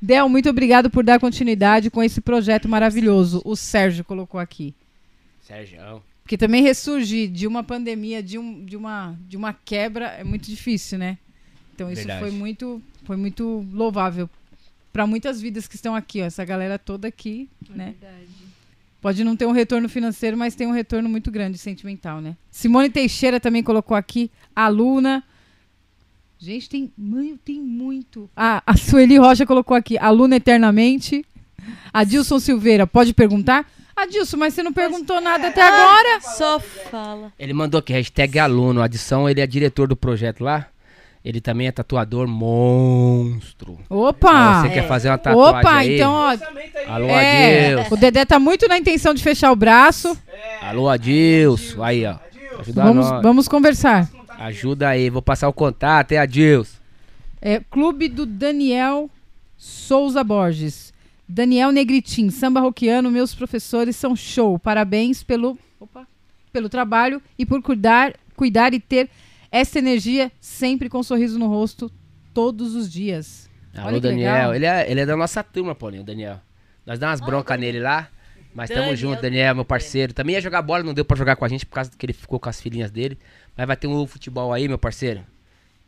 [0.00, 3.42] Del, muito obrigado por dar continuidade com esse projeto maravilhoso.
[3.44, 4.74] O Sérgio colocou aqui.
[5.40, 6.02] Sérgio.
[6.22, 10.46] Porque também ressurgir de uma pandemia, de, um, de, uma, de uma quebra, é muito
[10.46, 11.18] difícil, né?
[11.74, 12.20] Então isso Verdade.
[12.20, 14.28] foi muito, foi muito louvável
[14.92, 17.94] para muitas vidas que estão aqui, ó, essa galera toda aqui, né?
[19.00, 22.36] Pode não ter um retorno financeiro, mas tem um retorno muito grande sentimental, né?
[22.50, 25.22] Simone Teixeira também colocou aqui, aluna.
[26.36, 28.28] Gente, tem, mãe, tem muito.
[28.36, 31.24] Ah, a Sueli Rocha colocou aqui, aluna eternamente.
[31.92, 33.70] Adilson Silveira, pode perguntar?
[33.94, 36.20] Adilson, mas você não perguntou nada até agora.
[36.20, 37.32] Só fala.
[37.38, 40.68] Ele mandou aqui, hashtag aluno, adição, ele é diretor do projeto lá.
[41.24, 43.78] Ele também é tatuador monstro.
[43.90, 44.62] Opa!
[44.62, 45.94] Você quer fazer uma tatuagem Opa, aí?
[45.96, 46.36] então, ó.
[46.86, 47.94] Alô, É, Adilson.
[47.94, 50.16] o Dedé tá muito na intenção de fechar o braço.
[50.62, 51.82] Alô, Adilson.
[51.82, 52.16] Aí, ó.
[52.60, 53.22] Ajuda Vamos, nós.
[53.22, 54.08] vamos conversar.
[54.38, 56.76] Ajuda aí, vou passar o contato, é Adilson.
[57.40, 59.10] É, Clube do Daniel
[59.56, 60.92] Souza Borges.
[61.28, 64.58] Daniel Negritim, samba roquiano, meus professores são show.
[64.58, 66.06] Parabéns pelo, opa,
[66.52, 69.10] pelo trabalho e por cuidar, cuidar e ter
[69.50, 71.90] essa energia sempre com um sorriso no rosto
[72.34, 73.48] todos os dias.
[73.74, 74.32] Alô, Olha Daniel.
[74.32, 74.54] legal.
[74.54, 76.40] Ele é, ele é da nossa turma, Paulinho, o Daniel.
[76.84, 78.08] Nós damos umas broncas nele lá.
[78.54, 78.96] Mas tamo Daniel.
[78.96, 80.12] junto, Daniel, meu parceiro.
[80.12, 82.12] Também ia jogar bola, não deu pra jogar com a gente por causa que ele
[82.12, 83.18] ficou com as filhinhas dele.
[83.56, 85.24] Mas vai ter um futebol aí, meu parceiro.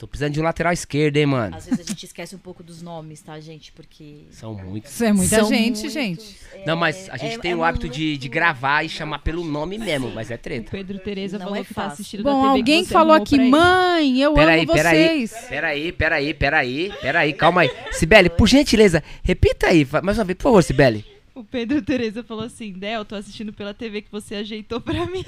[0.01, 1.55] Tô precisando de um lateral esquerdo, hein, mano.
[1.55, 3.71] Às vezes a gente esquece um pouco dos nomes, tá, gente?
[3.71, 4.23] Porque.
[4.31, 4.91] São muitos.
[4.93, 5.93] Isso é muita São gente, muitos.
[5.93, 6.37] gente.
[6.55, 9.19] É- Não, mas a gente é- tem é o hábito de, de gravar e chamar
[9.19, 10.71] pelo nome mesmo, mas é O treta.
[10.71, 14.33] Pedro Tereza Não falou é que tá assistindo da Bom, alguém falou aqui, mãe, eu
[14.33, 15.47] Peraí, amo peraí, vocês.
[15.51, 17.71] peraí, peraí, peraí, peraí, calma aí.
[17.93, 21.05] Sibeli, por gentileza, repita aí, mais uma vez, por favor, Sibeli.
[21.41, 25.25] O Pedro Tereza falou assim: Del, tô assistindo pela TV que você ajeitou pra mim.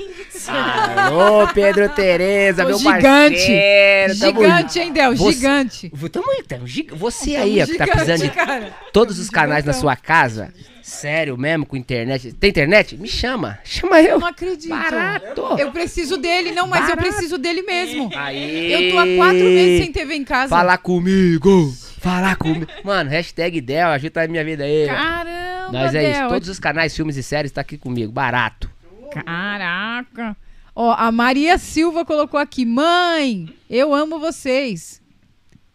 [0.96, 3.00] Alô, Pedro Tereza, Ô, meu gigante.
[3.02, 4.18] parceiro.
[4.18, 5.16] tamo- Gigante, hein, Del?
[5.16, 5.92] Você- Gigante.
[6.10, 8.74] Tamo aí, tamo giga- Você aí, ó, que tá precisando de cara.
[8.92, 10.52] todos os canais na sua casa,
[10.82, 12.30] sério mesmo, com internet.
[12.34, 12.94] Tem internet?
[12.98, 14.10] Me chama, chama eu.
[14.10, 14.68] Eu não acredito.
[14.68, 15.56] Barato.
[15.58, 17.08] Eu preciso dele, não, mas eu Barato.
[17.08, 18.10] preciso dele mesmo.
[18.14, 18.70] Aí.
[18.70, 20.50] Eu tô há quatro meses sem TV em casa.
[20.50, 21.72] Falar comigo,
[22.02, 22.66] falar comigo.
[22.84, 24.86] Mano, hashtag Del, ajuda a minha vida aí.
[24.86, 26.28] Caramba, Nós é isso, Del.
[26.28, 28.70] todos os canais, filmes e séries tá aqui comigo, barato.
[29.12, 30.36] Caraca.
[30.74, 32.64] Ó, a Maria Silva colocou aqui.
[32.64, 35.00] Mãe, eu amo vocês.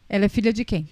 [0.09, 0.87] Ela é filha de quem?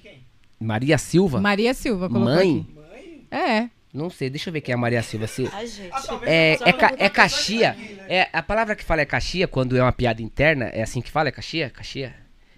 [0.60, 1.40] Maria Silva?
[1.42, 2.68] Maria Silva colocou Mãe?
[2.70, 3.28] aqui.
[3.32, 3.70] É.
[3.94, 5.26] Não sei, deixa eu ver quem é a Maria Silva.
[5.26, 5.50] Se...
[5.54, 5.90] Ai, gente.
[6.24, 7.76] É, é, ca- é caxia.
[8.10, 10.66] É, a palavra que fala é caxia quando é uma piada interna.
[10.66, 11.30] É assim que fala?
[11.30, 11.70] É caxia?
[11.70, 12.14] Caxia?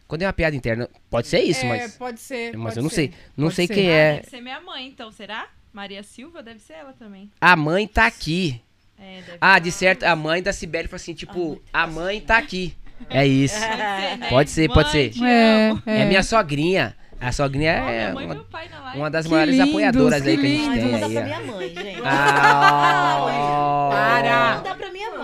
[0.08, 0.90] Quando é uma piada interna.
[1.10, 1.96] Pode ser isso, É, mas.
[1.98, 2.56] pode ser.
[2.58, 2.96] Mas pode eu não ser.
[2.96, 3.14] sei.
[3.36, 3.74] Não Pode sei ser.
[3.74, 4.16] quem Ah, é.
[4.18, 5.48] Deve ser minha mãe, então, será?
[5.74, 6.42] Maria Silva?
[6.42, 7.30] Deve ser ela também.
[7.42, 8.62] A mãe tá aqui.
[9.00, 12.38] É, deve Ah, de certo, a mãe da Sibeli falou assim: tipo, a mãe tá
[12.38, 12.74] aqui.
[13.10, 13.60] É isso.
[13.60, 14.28] Pode ser, né?
[14.30, 15.24] Pode ser, pode Mãe, ser.
[15.24, 15.84] É, amo.
[15.86, 16.96] É minha sogrinha.
[17.20, 19.00] A sogrinha Ó, é mãe e uma, meu pai na live.
[19.00, 21.14] uma das Que maiores lindos, apoiadoras aí que que a gente vou tem mandar aí.
[21.14, 22.02] pra minha mãe, gente.
[22.06, 24.77] Ah, Para.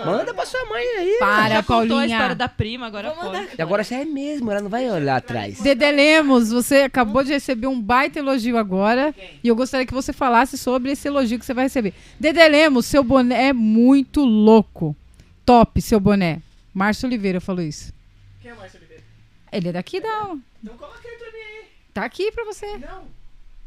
[0.06, 1.16] Manda pra sua mãe aí.
[1.18, 2.06] Para, Já contou a Paulinha.
[2.16, 3.48] história da prima, agora pode.
[3.58, 5.60] E agora já é mesmo, ela não vai olhar atrás.
[5.60, 9.14] Dedé Lemos, você acabou de receber um baita elogio agora.
[9.42, 11.94] E eu gostaria que você falasse sobre esse elogio que você vai receber.
[12.18, 14.94] Dedé Lemos, seu boné é muito louco.
[15.44, 16.40] Top, seu boné.
[16.72, 17.92] Márcio Oliveira falou isso.
[18.40, 19.02] Quem é o Márcio Oliveira?
[19.52, 20.34] Ele é daqui da.
[20.62, 21.64] Então coloca ele pra mim aí.
[21.92, 22.78] Tá aqui pra você.
[22.78, 23.04] Não.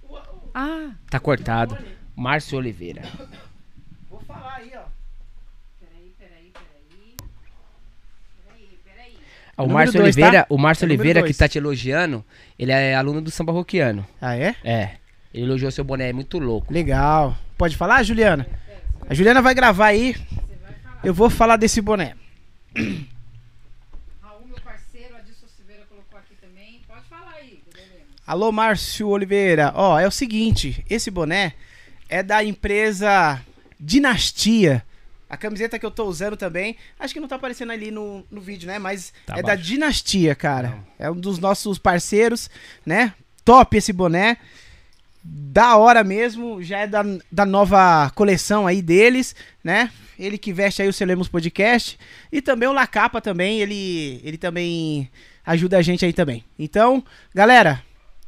[0.09, 0.17] O-
[0.53, 1.77] Ah, Tá cortado.
[2.15, 3.03] Márcio Oliveira.
[4.09, 4.86] Vou falar aí, ó.
[9.63, 10.47] O Número Márcio dois, Oliveira, tá?
[10.49, 11.37] o Márcio É Oliveira que dois.
[11.37, 12.23] tá te elogiando,
[12.59, 14.05] ele é aluno do samba roquiano.
[14.21, 14.55] Ah, é?
[14.63, 14.91] É.
[15.33, 16.71] Ele elogiou seu boné, é muito louco.
[16.73, 17.35] Legal.
[17.57, 18.47] Pode falar, Juliana?
[19.09, 20.15] A Juliana vai gravar aí.
[21.03, 22.13] Eu vou falar desse boné.
[24.21, 26.81] Raul, meu parceiro, Adilson Silveira colocou aqui também.
[26.87, 27.59] Pode falar aí.
[28.25, 29.71] Alô, Márcio Oliveira.
[29.75, 31.53] Ó, é o seguinte, esse boné
[32.09, 33.41] é da empresa
[33.79, 34.83] Dinastia.
[35.29, 38.39] A camiseta que eu tô usando também, acho que não tá aparecendo ali no, no
[38.39, 38.79] vídeo, né?
[38.79, 39.63] Mas Tá é da abaixo.
[39.69, 40.79] Dinastia, cara.
[40.97, 42.49] É um dos nossos parceiros,
[42.85, 43.13] né?
[43.43, 44.37] Top esse boné.
[45.23, 49.91] Da hora mesmo, já é da, da nova coleção aí deles, né?
[50.17, 51.99] Ele que veste aí o Celemos Podcast.
[52.31, 55.09] E também o Lacapa também, ele, ele também
[55.45, 56.45] ajuda a gente aí também.
[56.57, 57.03] Então,
[57.35, 57.83] galera,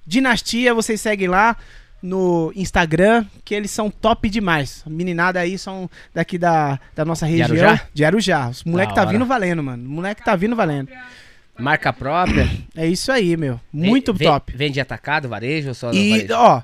[0.05, 1.55] Dinastia, vocês seguem lá
[2.01, 4.83] no Instagram, que eles são top demais.
[4.85, 7.45] A meninada aí são daqui da, da nossa região.
[7.47, 7.81] Arujá?
[7.93, 8.49] De Arujá.
[8.49, 9.11] Os moleque tá hora.
[9.11, 9.85] vindo valendo, mano.
[9.85, 10.89] O moleque tá vindo valendo.
[11.57, 12.49] Marca própria.
[12.75, 13.59] É isso aí, meu.
[13.73, 14.53] Muito Vem- top.
[14.55, 16.33] Vende atacado, varejo ou só no E, varejo?
[16.35, 16.61] ó,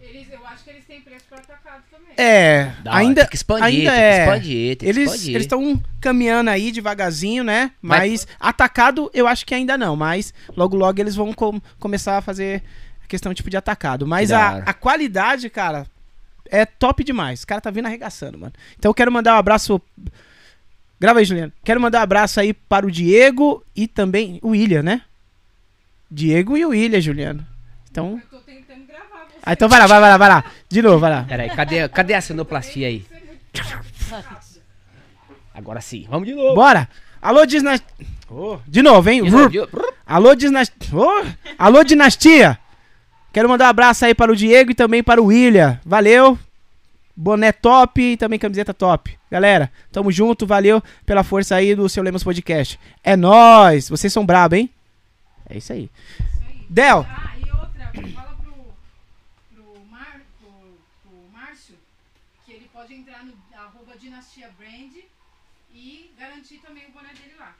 [0.00, 2.06] Eles, eu acho que eles têm preço para atacado também.
[2.16, 2.72] é.
[2.84, 4.12] Da hora, ainda tem que expandir, ainda tem é.
[4.14, 5.34] que expandir, tem que Eles expandir.
[5.34, 7.72] eles estão caminhando aí devagarzinho, né?
[7.82, 9.96] Vai- Mas atacado eu acho que ainda não.
[9.96, 12.62] Mas logo logo eles vão com- começar a fazer
[13.10, 14.06] questão tipo de atacado.
[14.06, 15.86] Mas a, a qualidade, cara,
[16.48, 17.40] é top demais.
[17.40, 18.52] Os caras tá vindo arregaçando, mano.
[18.78, 19.82] Então eu quero mandar um abraço
[21.00, 21.50] Grava aí, Juliano.
[21.64, 25.00] Quero mandar um abraço aí para o Diego e também o William, né?
[26.10, 27.46] Diego e o William, Juliano.
[27.90, 28.20] Então.
[28.30, 29.38] Eu tô tentando gravar você.
[29.42, 30.44] Ah, então vai lá, vai lá, vai lá, vai lá.
[30.68, 31.24] De novo, vai lá.
[31.24, 33.06] Peraí, cadê, cadê a sonoplastia aí?
[35.54, 36.54] Agora sim, vamos de novo.
[36.54, 36.86] Bora!
[37.22, 37.86] Alô, Dinastia.
[38.66, 39.24] de novo, hein?
[39.24, 39.58] De novo, de.
[40.06, 40.76] Alô, Dinastia.
[41.58, 42.58] Alô, Dinastia.
[43.32, 45.80] Quero mandar um abraço aí para o Diego e também para o William.
[45.84, 46.38] Valeu.
[47.16, 49.16] Boné top e também camiseta top.
[49.30, 50.46] Galera, tamo junto.
[50.46, 52.78] Valeu pela força aí do Seu Lemos Podcast.
[53.04, 53.88] É nóis.
[53.88, 54.70] Vocês são brabo, hein?
[55.48, 55.90] É isso aí.
[56.68, 58.52] Del, Ah, e outra, fala pro,
[59.54, 60.50] pro, Mar, pro,
[61.02, 61.74] pro Márcio
[62.46, 64.92] que ele pode entrar no arroba Dinastia Brand
[65.74, 67.52] e garantir também o boné dele lá.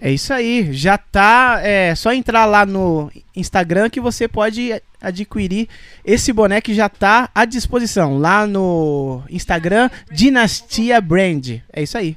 [0.00, 0.72] É- é isso aí.
[0.72, 1.60] Já tá.
[1.62, 5.68] É só entrar lá no Instagram que você pode adquirir
[6.04, 8.18] esse boné que já tá à disposição.
[8.18, 11.60] Lá no Instagram, Dinastia Brand.
[11.72, 12.16] É isso aí.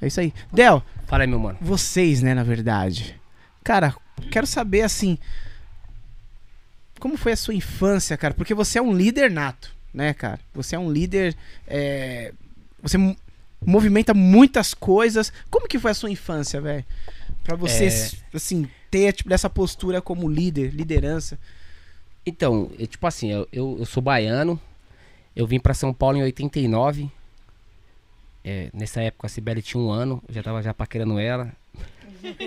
[0.00, 0.32] É isso aí.
[0.52, 1.58] Del, Fala aí, meu mano.
[1.60, 3.18] vocês, né, na verdade.
[3.64, 3.94] Cara,
[4.30, 5.18] quero saber assim.
[6.98, 8.32] Como foi a sua infância, cara?
[8.34, 10.40] Porque você é um líder nato, né, cara?
[10.54, 11.36] Você é um líder.
[11.66, 12.32] é,
[12.82, 13.16] Você mo-
[13.64, 15.32] movimenta muitas coisas.
[15.50, 16.84] Como que foi a sua infância, velho?
[17.42, 18.10] Pra você, É.
[18.34, 21.38] assim, ter tipo, dessa postura como líder, liderança.
[22.26, 24.60] Então, eu, tipo assim, eu, eu, eu sou baiano.
[25.34, 27.08] Eu vim pra São Paulo em 89.
[28.44, 30.20] É, nessa época a Cibele tinha um ano.
[30.28, 31.52] Eu já tava já paquerando ela.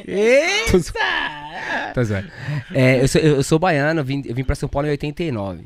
[0.06, 0.80] Eita!
[1.93, 2.30] Tá zoando.
[2.73, 5.65] É, eu, sou, eu, sou baiano, eu vim, eu vim pra São Paulo em 89.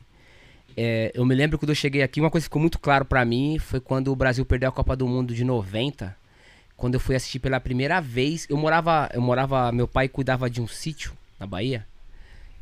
[0.75, 3.23] É, eu me lembro quando eu cheguei aqui, uma coisa que ficou muito claro pra
[3.23, 6.15] mim foi quando o Brasil perdeu a Copa do Mundo de 90.
[6.75, 10.61] Quando eu fui assistir pela primeira vez, eu morava, eu morava, meu pai cuidava de
[10.61, 11.85] um sítio na Bahia.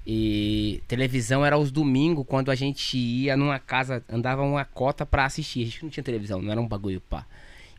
[0.06, 5.26] E televisão era aos domingos, quando a gente ia numa casa, andava uma cota pra
[5.26, 5.62] assistir.
[5.62, 7.26] A gente não tinha televisão, não era um bagulho pá.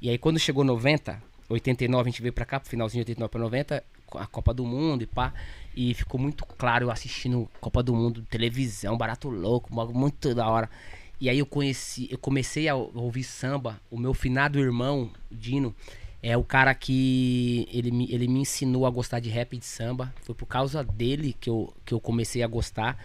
[0.01, 3.31] E aí quando chegou 90, 89 a gente veio pra cá, pro finalzinho de 89
[3.31, 3.85] pra 90,
[4.15, 5.33] a Copa do Mundo e pá.
[5.75, 10.71] E ficou muito claro eu assistindo Copa do Mundo, televisão, barato louco, muito da hora.
[11.21, 15.75] E aí eu conheci, eu comecei a ouvir samba, o meu finado irmão, Dino,
[16.23, 19.67] é o cara que ele me, ele me ensinou a gostar de rap e de
[19.67, 20.15] samba.
[20.23, 22.97] Foi por causa dele que eu, que eu comecei a gostar.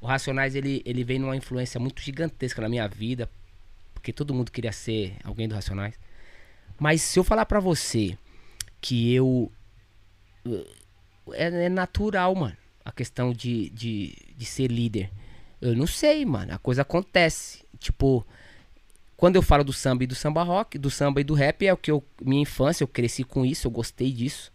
[0.00, 3.30] O Racionais, ele, ele veio numa influência muito gigantesca na minha vida.
[3.94, 5.94] Porque todo mundo queria ser alguém do Racionais.
[6.78, 8.18] Mas se eu falar pra você
[8.80, 9.52] que eu.
[11.32, 12.56] É, é natural, mano.
[12.84, 15.10] A questão de, de, de ser líder.
[15.60, 16.52] Eu não sei, mano.
[16.52, 17.64] A coisa acontece.
[17.78, 18.26] Tipo,
[19.16, 21.72] quando eu falo do samba e do samba rock, do samba e do rap, é
[21.72, 22.02] o que eu.
[22.20, 24.52] Minha infância, eu cresci com isso, eu gostei disso.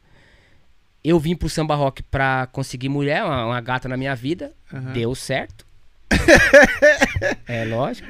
[1.04, 4.54] Eu vim pro samba rock pra conseguir mulher, uma, uma gata na minha vida.
[4.74, 4.92] Aham.
[4.92, 5.66] Deu certo.
[7.48, 8.08] é lógico.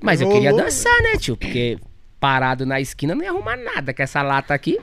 [0.00, 1.36] Mas eu queria dançar, né, tio?
[1.36, 1.78] Porque
[2.18, 4.78] parado na esquina não ia arrumar nada com essa lata aqui.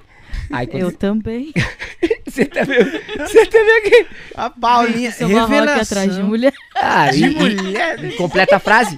[0.51, 1.51] Aí quando Eu também.
[2.25, 2.91] você tá vendo?
[2.91, 4.07] Você tá vendo aqui?
[4.35, 5.81] A Paulinha, Samba rock revelação.
[5.81, 6.53] atrás de mulher.
[6.75, 8.03] Ah, De e, mulher.
[8.05, 8.97] e- completa a frase.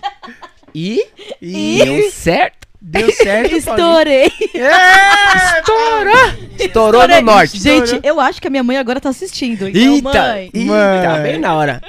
[0.74, 1.06] E
[1.42, 2.68] E deu certo.
[2.82, 3.56] deu certo.
[3.56, 4.32] Estourei.
[4.54, 6.50] É, Estourou!
[6.60, 7.58] Estourou no norte.
[7.60, 9.68] Gente, eu acho que a minha mãe agora tá assistindo.
[9.68, 10.24] Então, Eita!
[10.34, 10.50] mãe.
[10.54, 11.04] Ih, Mãe.
[11.04, 11.82] Tá bem na hora.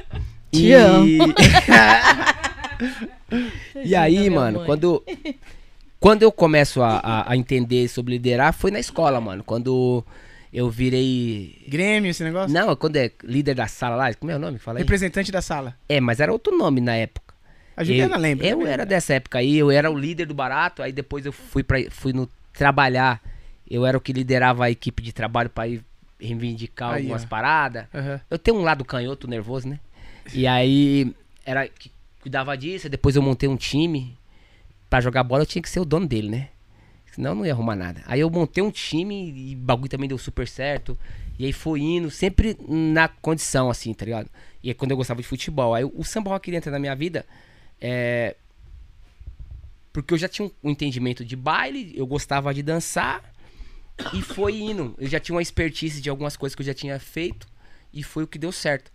[0.51, 0.73] Te e...
[0.73, 1.07] amo.
[3.85, 4.67] e aí, mano, mãe.
[4.67, 5.03] quando,
[5.99, 9.43] quando eu começo a, a, a entender sobre liderar, foi na escola, mano.
[9.45, 10.05] Quando
[10.53, 11.63] eu virei.
[11.67, 12.53] Grêmio, esse negócio?
[12.53, 14.59] Não, quando é líder da sala lá, como é o nome?
[14.59, 14.83] Fala aí.
[14.83, 15.75] Representante da sala.
[15.89, 17.32] É, mas era outro nome na época.
[17.77, 18.47] A Juliana eu, lembra.
[18.47, 18.73] Eu né?
[18.73, 21.78] era dessa época aí, eu era o líder do barato, aí depois eu fui para
[21.90, 23.20] fui no trabalhar.
[23.69, 25.82] Eu era o que liderava a equipe de trabalho pra ir
[26.20, 27.27] reivindicar Aí, algumas ó.
[27.27, 27.86] paradas.
[27.94, 28.20] Aham.
[28.31, 29.81] Eu tenho um lado canhoto nervoso, né?
[30.32, 31.90] E aí era que
[32.20, 34.16] cuidava disso, depois eu montei um time
[34.89, 36.49] pra jogar bola, eu tinha que ser o dono dele, né?
[37.11, 38.03] Senão eu não ia arrumar nada.
[38.07, 40.97] Aí eu montei um time e o bagulho também deu super certo.
[41.39, 44.31] E aí foi indo, sempre na condição, assim, tá ligado?
[44.62, 45.74] E aí quando eu gostava de futebol.
[45.74, 47.27] Aí o samba rock entra na minha vida.
[47.83, 48.37] É...
[49.93, 53.31] Porque eu já tinha um, entendimento de baile, eu gostava de dançar.
[54.15, 54.95] E foi indo.
[54.97, 57.47] Eu já tinha uma expertise de algumas coisas que eu já tinha feito.
[57.93, 58.91] E foi o que deu certo.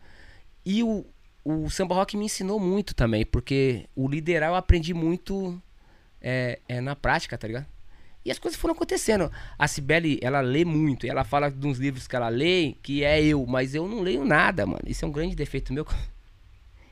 [0.65, 1.05] E o,
[1.43, 3.25] o samba rock me ensinou muito também.
[3.25, 5.61] Porque o liderar eu aprendi muito
[6.19, 7.67] é, é, na prática, tá ligado?
[8.25, 9.31] E as coisas foram acontecendo.
[9.57, 11.05] A Cibele, ela lê muito.
[11.05, 13.45] E ela fala de uns livros que ela lê, que é eu.
[13.45, 14.81] Mas eu não leio nada, mano.
[14.87, 15.85] Isso é um grande defeito meu.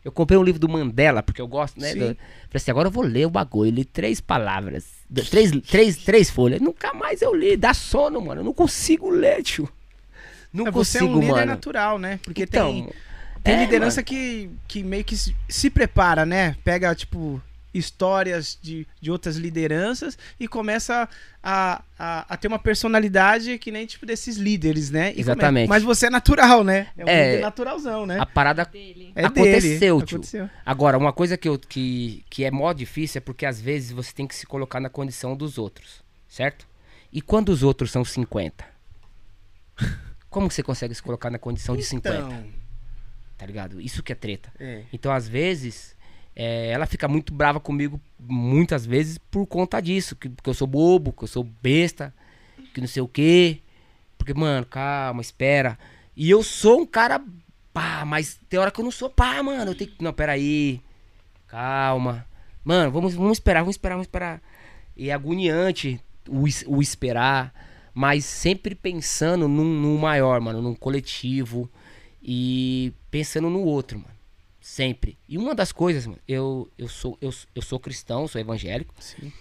[0.06, 1.94] Eu comprei um livro do Mandela, porque eu gosto, né?
[1.96, 2.18] Do- Falei
[2.54, 3.70] assim, agora eu vou ler o bagulho.
[3.70, 4.86] Eu li três palavras.
[5.32, 6.62] Três, três, três folhas.
[6.62, 7.58] Nunca mais eu li.
[7.58, 8.42] Dá sono, mano.
[8.42, 9.68] Eu não consigo ler, tio.
[10.54, 11.46] Não É, você é consigo, um líder mano.
[11.48, 12.20] natural, né?
[12.24, 12.90] Porque então, tem,
[13.44, 14.06] tem é, liderança mano.
[14.06, 16.56] que, que meio que se, se prepara, né?
[16.64, 17.42] Pega, tipo,
[17.78, 21.08] histórias de, de outras lideranças e começa
[21.44, 25.14] a, a, a ter uma personalidade que nem tipo desses líderes, né?
[25.16, 25.68] E Exatamente.
[25.68, 26.88] come- Mas você é natural, né?
[26.98, 27.32] É um É.
[27.32, 28.20] líder naturalzão, né?
[28.20, 29.12] A parada Dele.
[29.16, 30.08] É aconteceu, dele.
[30.08, 30.16] tio.
[30.18, 30.50] Aconteceu.
[30.66, 34.14] Agora, uma coisa que, eu, que, que é mó difícil é porque às vezes você
[34.14, 36.68] tem que se colocar na condição dos outros, certo?
[37.12, 38.66] E quando os outros são 50?
[40.30, 42.18] Como que você consegue se colocar na condição de 50?
[42.18, 42.66] Então,
[43.38, 43.82] Tá ligado?
[43.82, 44.50] Isso que é treta.
[44.60, 44.84] é.
[44.94, 45.95] Então, às vezes,
[46.36, 50.16] é, ela fica muito brava comigo, muitas vezes, por conta disso.
[50.16, 52.14] Que, que eu sou bobo, que eu sou besta,
[52.74, 53.60] que não sei o quê.
[54.18, 55.80] Porque, mano, calma, espera.
[56.16, 57.24] E eu sou um cara
[57.74, 59.72] pá, mas tem hora que eu não sou pá, mano.
[59.72, 60.04] Eu tenho que.
[60.04, 60.82] Não, peraí.
[61.48, 62.26] Calma.
[62.64, 64.42] Mano, vamos, vamos esperar, vamos esperar, vamos esperar.
[64.98, 67.54] E é agoniante o, o esperar,
[67.94, 71.70] mas sempre pensando num, num maior, mano, num coletivo
[72.22, 74.15] e pensando no outro, mano.
[74.66, 75.16] Sempre.
[75.30, 79.32] E uma das coisas, mano, eu, eu, sou, eu, eu sou cristão, sou evangélico Sim.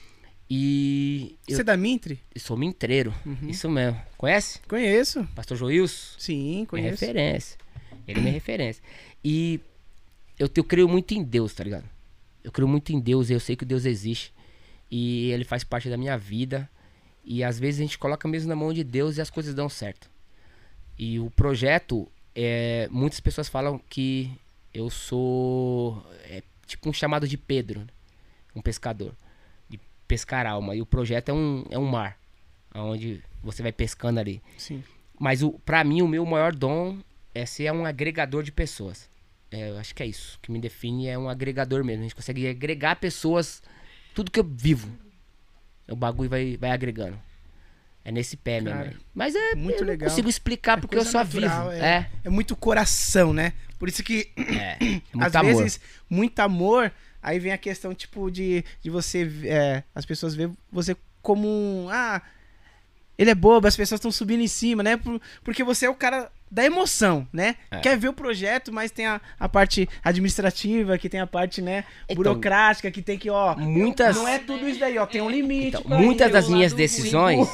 [0.51, 2.21] e eu, Você é da Mintre?
[2.35, 3.15] eu sou mintreiro.
[3.49, 3.99] Isso mesmo.
[4.19, 4.61] Conhece?
[4.69, 5.27] Conheço.
[5.35, 6.19] Pastor Joilson?
[6.19, 6.91] Sim, Minha conheço.
[6.91, 7.57] referência.
[8.07, 8.83] Ele é minha referência.
[9.25, 9.61] E
[10.39, 11.89] eu, eu creio muito em Deus, tá ligado?
[12.45, 14.31] Eu creio muito em Deus e eu sei que Deus existe.
[14.91, 16.69] E ele faz parte da minha vida.
[17.25, 19.71] E às vezes a gente coloca mesmo na mão de Deus e as coisas dão
[19.71, 20.11] certo.
[20.99, 24.31] E o projeto, é, muitas pessoas falam que
[24.75, 27.87] eu sou é, tipo um chamado de Pedro, né?
[28.55, 29.15] um pescador,
[29.69, 30.75] de pescar alma.
[30.75, 32.19] E o projeto é um, é um mar,
[32.75, 34.43] onde você vai pescando ali.
[34.59, 34.83] Sim.
[35.19, 36.99] Mas o, pra mim, o meu maior dom
[37.33, 39.09] é ser um agregador de pessoas.
[39.51, 40.37] É, eu acho que é isso.
[40.37, 42.01] O que me define é um agregador mesmo.
[42.01, 43.63] A gente consegue agregar pessoas,
[44.15, 44.91] tudo que eu vivo.
[45.89, 47.19] O bagulho vai, vai agregando.
[48.05, 48.77] É nesse pé mesmo.
[48.79, 48.97] Cara, aí.
[49.15, 49.55] Mas é.
[49.55, 50.09] muito eu não legal.
[50.11, 51.83] consigo explicar É porque eu só natural, vivo.
[51.83, 51.89] é.
[51.97, 52.11] É.
[52.25, 53.53] É muito coração, né?
[53.79, 54.77] Por isso que É.
[54.85, 55.55] é às amor.
[55.57, 59.31] vezes, muito amor, aí vem a questão, tipo, de, de você.
[59.45, 61.89] é, as pessoas veem você como um.
[61.91, 62.21] Ah,
[63.19, 64.97] ele é bobo, as pessoas estão subindo em cima, né?
[64.97, 67.57] Por- porque você é o cara da emoção, né?
[67.71, 67.79] É.
[67.79, 71.85] Quer ver o projeto, mas tem a, a parte administrativa, que tem a parte, né,
[72.05, 73.57] Então, burocrática, que tem que, ó.
[73.57, 75.07] muitas- Não é tudo isso daí, ó.
[75.07, 75.77] Tem um limite.
[75.77, 77.49] Então, muitas das minhas decisões.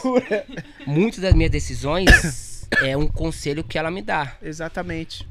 [0.87, 4.35] muitas das minhas decisões é um conselho que ela me dá.
[4.43, 5.27] Exatamente.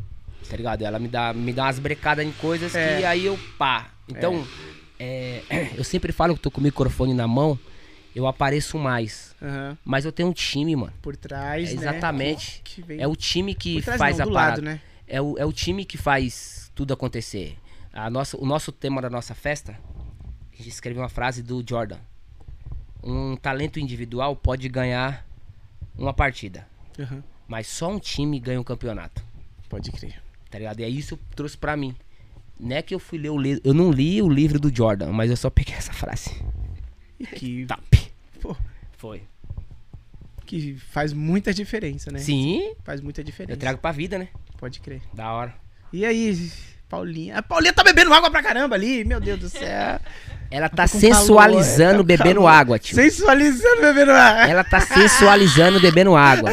[0.50, 0.82] tá ligado?
[0.82, 2.98] Ela me dá, me dá umas brecadas em coisas É.
[2.98, 3.90] que aí eu pá.
[4.08, 4.44] Então,
[5.00, 5.42] é,
[5.78, 7.58] eu sempre falo que tô com o microfone na mão,
[8.20, 9.36] eu apareço mais.
[9.42, 9.78] Aham.
[9.84, 10.94] Mas eu tenho um time, mano.
[11.02, 11.82] Por trás, É né?
[11.82, 12.62] exatamente.
[12.86, 14.52] Vem É o time que trás, faz não, a do parada.
[14.52, 14.82] lado, né?
[15.08, 17.58] É, o, é o time que faz tudo acontecer.
[17.92, 19.80] A nossa, o nosso tema da nossa festa,
[20.54, 21.98] a gente escreveu uma frase do Jordan.
[23.04, 25.26] Um talento individual pode ganhar
[25.98, 26.68] uma partida,
[27.00, 27.24] Aham.
[27.48, 29.24] mas só um time ganha um campeonato.
[29.70, 30.22] Pode crer.
[30.50, 30.80] tá ligado?
[30.82, 31.96] E aí isso trouxe pra mim.
[32.60, 33.62] Não é que eu fui ler o livro.
[33.64, 36.32] Eu não li o livro do Jordan, mas eu só peguei essa frase.
[37.20, 37.82] E que, Top.
[38.40, 38.56] Pô,
[38.98, 39.22] Foi.
[40.46, 42.20] que faz muita diferença, né?
[42.20, 43.54] Sim, Faz muita diferença.
[43.54, 44.28] eu trago pra vida, né?
[44.58, 45.02] Pode crer.
[45.14, 45.54] Da hora.
[45.94, 46.52] E aí,
[46.90, 47.38] Paulinha?
[47.38, 50.00] A Paulinha tá bebendo água pra caramba ali, meu Deus do céu.
[50.52, 52.48] Ela tá com sensualizando calor, tá bebendo calor.
[52.48, 52.96] água, tio.
[52.96, 54.48] Sensualizando bebendo água.
[54.50, 56.50] Ela tá sensualizando bebendo água.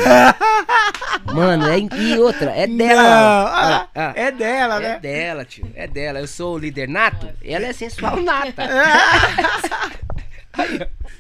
[1.33, 3.03] Mano, é, e outra, é dela.
[3.03, 3.47] Ó.
[3.49, 4.13] ah, Ah, ah.
[4.15, 4.99] É dela, É né?
[5.01, 5.67] dela, tio.
[5.75, 6.21] É dela.
[6.21, 8.69] Eu sou o líder nato, ela é sensual nata.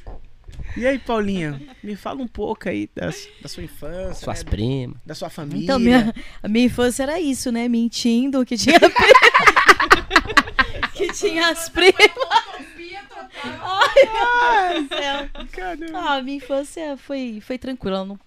[0.77, 1.59] E aí, Paulinha?
[1.83, 4.51] Me fala um pouco aí das- da sua infância, Suas né?
[4.51, 4.97] primas.
[5.07, 5.65] da sua família.
[5.65, 7.67] Então, minha, a minha infância era isso, né?
[7.69, 8.79] Mentindo que tinha.
[10.95, 11.95] que tinha as primas.
[13.43, 15.29] Ai, meu Deus do céu.
[15.53, 15.99] Caramba.
[15.99, 18.05] Ah, minha infância foi, foi tranquila.
[18.05, 18.19] não-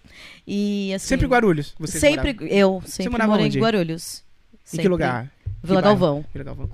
[0.47, 1.07] E assim.
[1.07, 1.75] Sempre Guarulhos.
[1.79, 2.35] Você Sempre.
[2.49, 3.57] Eu sempre morava morei onde?
[3.57, 4.23] em Guarulhos.
[4.53, 4.83] Em Sempre.
[4.83, 5.31] que lugar?
[5.63, 5.87] Vila Que?
[5.87, 6.25] Galvão.
[6.33, 6.69] Vila Galvão.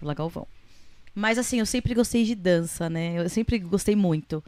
[0.00, 0.46] Vila Galvão.
[1.14, 3.14] Mas assim, eu sempre gostei de dança, né?
[3.18, 4.42] Eu sempre gostei muito.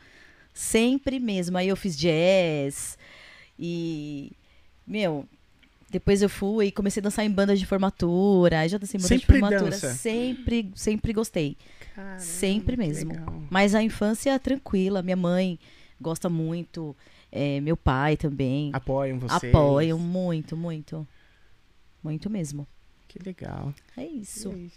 [0.53, 1.57] Sempre mesmo.
[1.59, 2.99] Aí eu fiz jazz.
[3.59, 4.33] E.
[4.87, 5.27] Meu.
[5.91, 8.61] Depois eu fui e comecei a dançar em bandas de formatura.
[8.61, 9.70] Aí já dancei em banda Sempre de formatura.
[9.70, 9.93] dança?
[9.95, 11.57] Sempre, sempre gostei.
[11.95, 13.12] Caramba, Sempre mesmo.
[13.51, 15.03] Mas a infância é tranquila.
[15.03, 15.59] Minha mãe
[16.01, 16.97] gosta muito.
[17.31, 18.70] é, meu pai também.
[18.73, 19.53] Apoiam vocês.
[19.55, 21.07] Apoiam muito, muito.
[22.03, 22.66] Muito mesmo.
[23.07, 23.74] Que legal.
[23.95, 24.51] É isso.
[24.57, 24.70] E?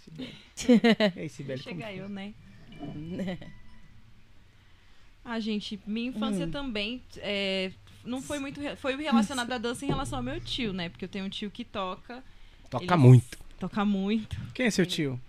[1.16, 2.00] E Sibeli, como Chega foi?
[2.00, 2.34] eu, né?
[5.26, 7.72] Ah, gente, minha infância também é,
[8.06, 8.62] não foi muito.
[8.78, 10.88] Foi relacionada à dança em relação ao meu tio, né?
[10.88, 12.24] Porque eu tenho um tio que toca.
[12.70, 13.38] Toca ele muito.
[13.60, 14.38] Toca muito.
[14.54, 15.20] Quem é seu tio?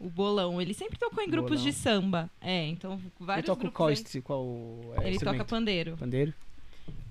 [0.00, 0.60] O bolão.
[0.60, 1.64] Ele sempre tocou em grupos Bolão.
[1.64, 2.30] de samba.
[2.40, 3.76] É, então Ele vários toca grupos.
[3.76, 5.96] qual, aí- qual é, ele toca pandeiro.
[5.96, 6.34] Pandeiro?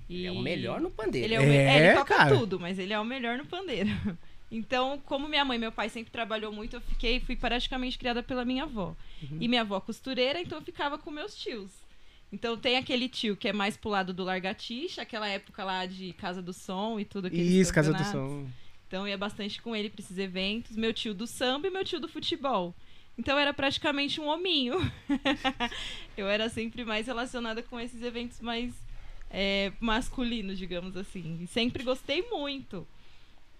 [0.08, 0.26] E...
[0.26, 1.26] É o melhor no pandeiro.
[1.26, 2.36] Ele, é o me- é, ele É, toca cara.
[2.38, 3.88] tudo, mas ele é o melhor no pandeiro.
[4.48, 8.22] Então, como minha mãe e meu pai sempre trabalhou muito, eu fiquei, fui praticamente criada
[8.22, 8.94] pela minha avó.
[9.40, 11.68] E minha avó costureira, então eu ficava com meus tios.
[12.32, 16.12] Então tem aquele tio que é mais pro lado do largatixa, aquela época lá de
[16.14, 18.04] Casa do Som e tudo aqueles Isso, Casa do.
[18.04, 18.46] Som.
[18.86, 20.76] Então eu ia bastante com ele pra esses eventos.
[20.76, 22.74] Meu tio do samba e meu tio do futebol.
[23.18, 24.76] Então era praticamente um hominho.
[26.16, 28.74] eu era sempre mais relacionada com esses eventos mais
[29.30, 31.38] é, masculinos, digamos assim.
[31.42, 32.86] E sempre gostei muito.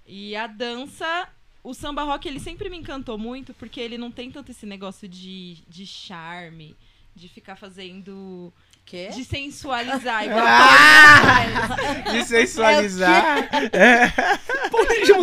[0.07, 1.29] E a dança,
[1.65, 5.09] o samba rock, ele sempre me encantou muito, porque ele não tem tanto esse negócio
[5.09, 6.77] de, de charme,
[7.17, 8.53] de ficar fazendo.
[8.85, 9.09] Quê?
[9.09, 10.23] de sensualizar.
[10.27, 11.21] igual Ah!
[11.25, 12.13] faz.
[12.13, 13.49] De sensualizar.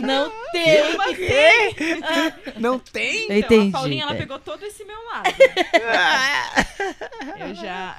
[0.01, 0.79] Não tem.
[0.79, 2.59] Assim?
[2.59, 3.23] Não tem?
[3.25, 3.69] Então, entendi.
[3.69, 4.17] a Paulinha, ela é.
[4.17, 5.29] pegou todo esse meu lado.
[7.39, 7.95] eu já.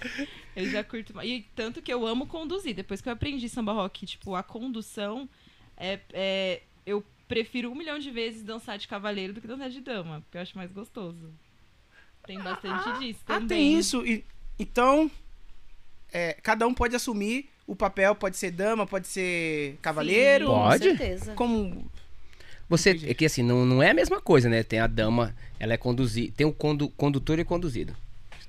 [0.56, 1.14] eu já curto.
[1.14, 1.28] mais.
[1.28, 2.74] E tanto que eu amo conduzir.
[2.74, 5.28] Depois que eu aprendi samba rock, tipo, a condução,
[5.76, 9.80] é, é- eu prefiro um milhão de vezes dançar de cavaleiro do que dançar de
[9.80, 11.32] dama, porque eu acho mais gostoso.
[12.26, 13.48] Tem bastante disso Ah, também.
[13.48, 14.04] tem isso.
[14.06, 14.24] E-
[14.58, 15.10] então,
[16.12, 20.46] é, cada um pode assumir o papel, pode ser dama, pode ser cavaleiro.
[20.46, 20.52] Sim.
[20.52, 20.88] Pode?
[20.90, 21.34] Com certeza.
[21.34, 21.90] Como.
[22.68, 24.62] Você, é que assim, não, não é a mesma coisa, né?
[24.62, 27.94] Tem a dama, ela é conduzir, tem o condu, condutor e conduzido.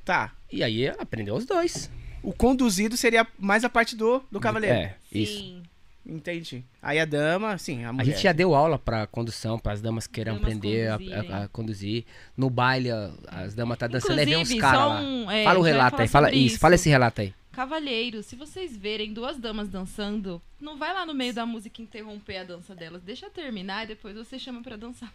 [0.03, 0.33] Tá.
[0.51, 1.89] E aí aprendeu os dois.
[2.23, 4.75] O conduzido seria mais a parte do, do cavaleiro.
[4.75, 5.61] É, isso.
[6.07, 6.63] Entendi.
[6.81, 10.07] Aí a dama, sim, a A gente já deu aula pra condução, para as damas
[10.07, 12.05] que queiram Damas aprender a, a- a conduzir.
[12.35, 12.89] No baile,
[13.27, 15.01] as damas tá dançando, vem uns caras só lá.
[15.01, 17.33] um, é, fala o relato aí, fala sobre isso, fala esse relato aí.
[17.51, 22.37] Cavalheiro, se vocês verem duas damas dançando, não vai lá no meio da música interromper
[22.37, 23.01] a dança delas.
[23.01, 25.11] Deixa terminar e depois você chama pra dançar.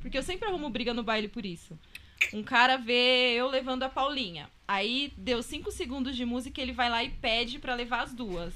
[0.00, 1.76] Porque eu sempre arrumo briga no baile por isso.
[2.32, 4.48] Um cara vê eu levando a Paulinha.
[4.66, 8.52] Aí deu cinco segundos de música, ele vai lá e pede pra levar as duas.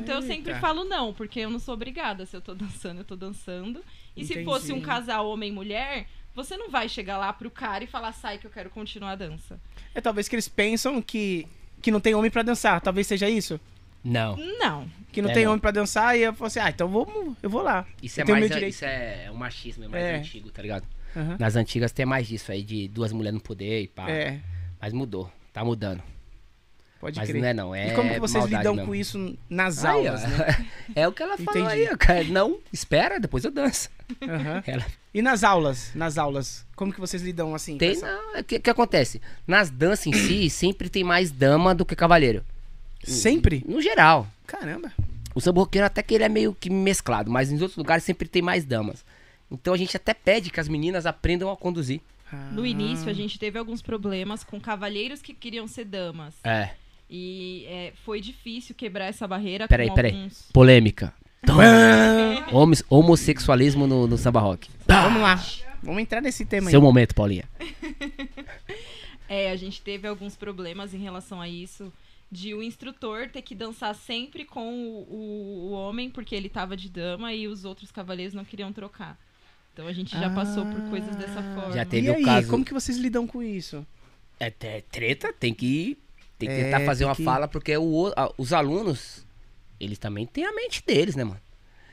[0.00, 0.60] Então eu sempre Eita.
[0.60, 2.26] falo não, porque eu não sou obrigada.
[2.26, 3.82] Se eu tô dançando, eu tô dançando.
[4.16, 4.44] E se Entendi.
[4.44, 8.46] fosse um casal homem-mulher, você não vai chegar lá pro cara e falar, sai que
[8.46, 9.58] eu quero continuar a dança.
[9.94, 11.46] É talvez que eles pensam que,
[11.80, 12.80] que não tem homem pra dançar.
[12.82, 13.58] Talvez seja isso.
[14.04, 14.88] Não, Não.
[15.10, 15.52] Que não É, tem não.
[15.52, 17.86] homem pra dançar e eu falo assim, ah, então vamos, eu vou lá.
[18.02, 20.16] isso Eu é mais, isso é um machismo, é mais É.
[20.18, 20.86] antigo, tá ligado?
[21.16, 21.36] Aham.
[21.40, 24.10] Nas antigas tem mais disso aí, de duas mulheres no poder e pá.
[24.10, 24.38] É,
[24.80, 26.02] Mas mudou, tá mudando.
[27.00, 27.40] pode Mas crer.
[27.40, 28.86] não é não, é e como que vocês lidam mesmo.
[28.88, 30.66] com isso nas Aí, ó, aulas, né?
[30.94, 31.88] É o que ela falou Entendi.
[31.88, 32.24] aí, cara.
[32.24, 33.88] Não, espera, depois eu danço.
[34.22, 34.62] Aham.
[34.68, 34.84] Ela
[35.14, 35.90] E nas aulas?
[35.94, 37.76] Nas aulas, como que vocês lidam assim?
[37.78, 39.20] tem, essa- não, o que, que acontece?
[39.46, 42.44] Nas danças em si, sempre tem mais dama do que cavaleiro.
[43.04, 43.64] Sempre?
[43.66, 44.26] No geral.
[44.46, 44.92] Caramba.
[45.34, 48.26] O samba roqueiro até que ele é meio que mesclado, mas em outros lugares sempre
[48.28, 49.04] tem mais damas.
[49.50, 52.00] Então a gente até pede que as meninas aprendam a conduzir.
[52.52, 52.68] No Ah.
[52.68, 56.34] início, a gente teve alguns problemas com cavalheiros que queriam ser damas.
[56.42, 56.70] É,
[57.08, 60.12] E é, foi difícil quebrar essa barreira Peraí, com peraí.
[60.12, 60.50] alguns...
[60.52, 61.14] polêmica.
[62.52, 64.68] Homo- homossexualismo no, no samba rock.
[64.88, 65.40] Vamos lá.
[65.82, 66.84] Vamos entrar nesse tema Seu aí.
[66.84, 67.44] momento, Paulinha.
[69.28, 71.92] É, a gente teve alguns problemas em relação a isso.
[72.30, 76.76] De o instrutor ter que dançar sempre com o, o- o homem, porque ele tava
[76.76, 79.18] de dama e os outros cavaleiros não queriam trocar.
[79.76, 81.72] Então a gente já passou por coisas dessa forma.
[81.72, 83.86] Já teve e o aí, caso- como que vocês lidam com isso?
[84.40, 85.98] É, é treta, tem que,
[86.38, 89.22] tem que É, tentar fazer uma que- fala, porque o, a- os alunos,
[89.78, 91.38] eles também têm a mente deles, né, mano?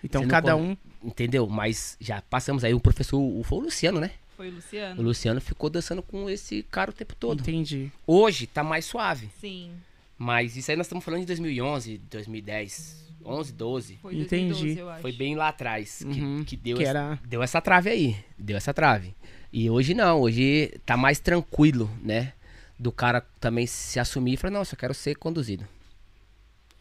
[0.01, 0.77] Então cada um.
[1.03, 1.45] Entendeu?
[1.45, 4.11] Mas já passamos aí, o professor, o, foi o Luciano, né?
[4.37, 5.01] Foi o O Luciano?
[5.01, 7.41] Luciano ficou dançando com esse cara o tempo todo.
[7.41, 7.91] Entendi.
[8.07, 9.71] Hoje tá mais suave, Sim,
[10.17, 13.97] mas isso aí nós estamos falando de 2011, 2010, 11, 12.
[14.01, 14.49] foi Entendi.
[14.49, 15.01] 2012, eu acho.
[15.01, 18.15] Foi bem lá atrás que, Uhum, que deu, que esse- era- deu essa trave aí.
[18.37, 19.13] Deu essa trave.
[19.51, 22.33] E hoje não, hoje tá mais tranquilo, né?
[22.77, 25.65] Do cara também se assumir e falar, não, só quero ser conduzido.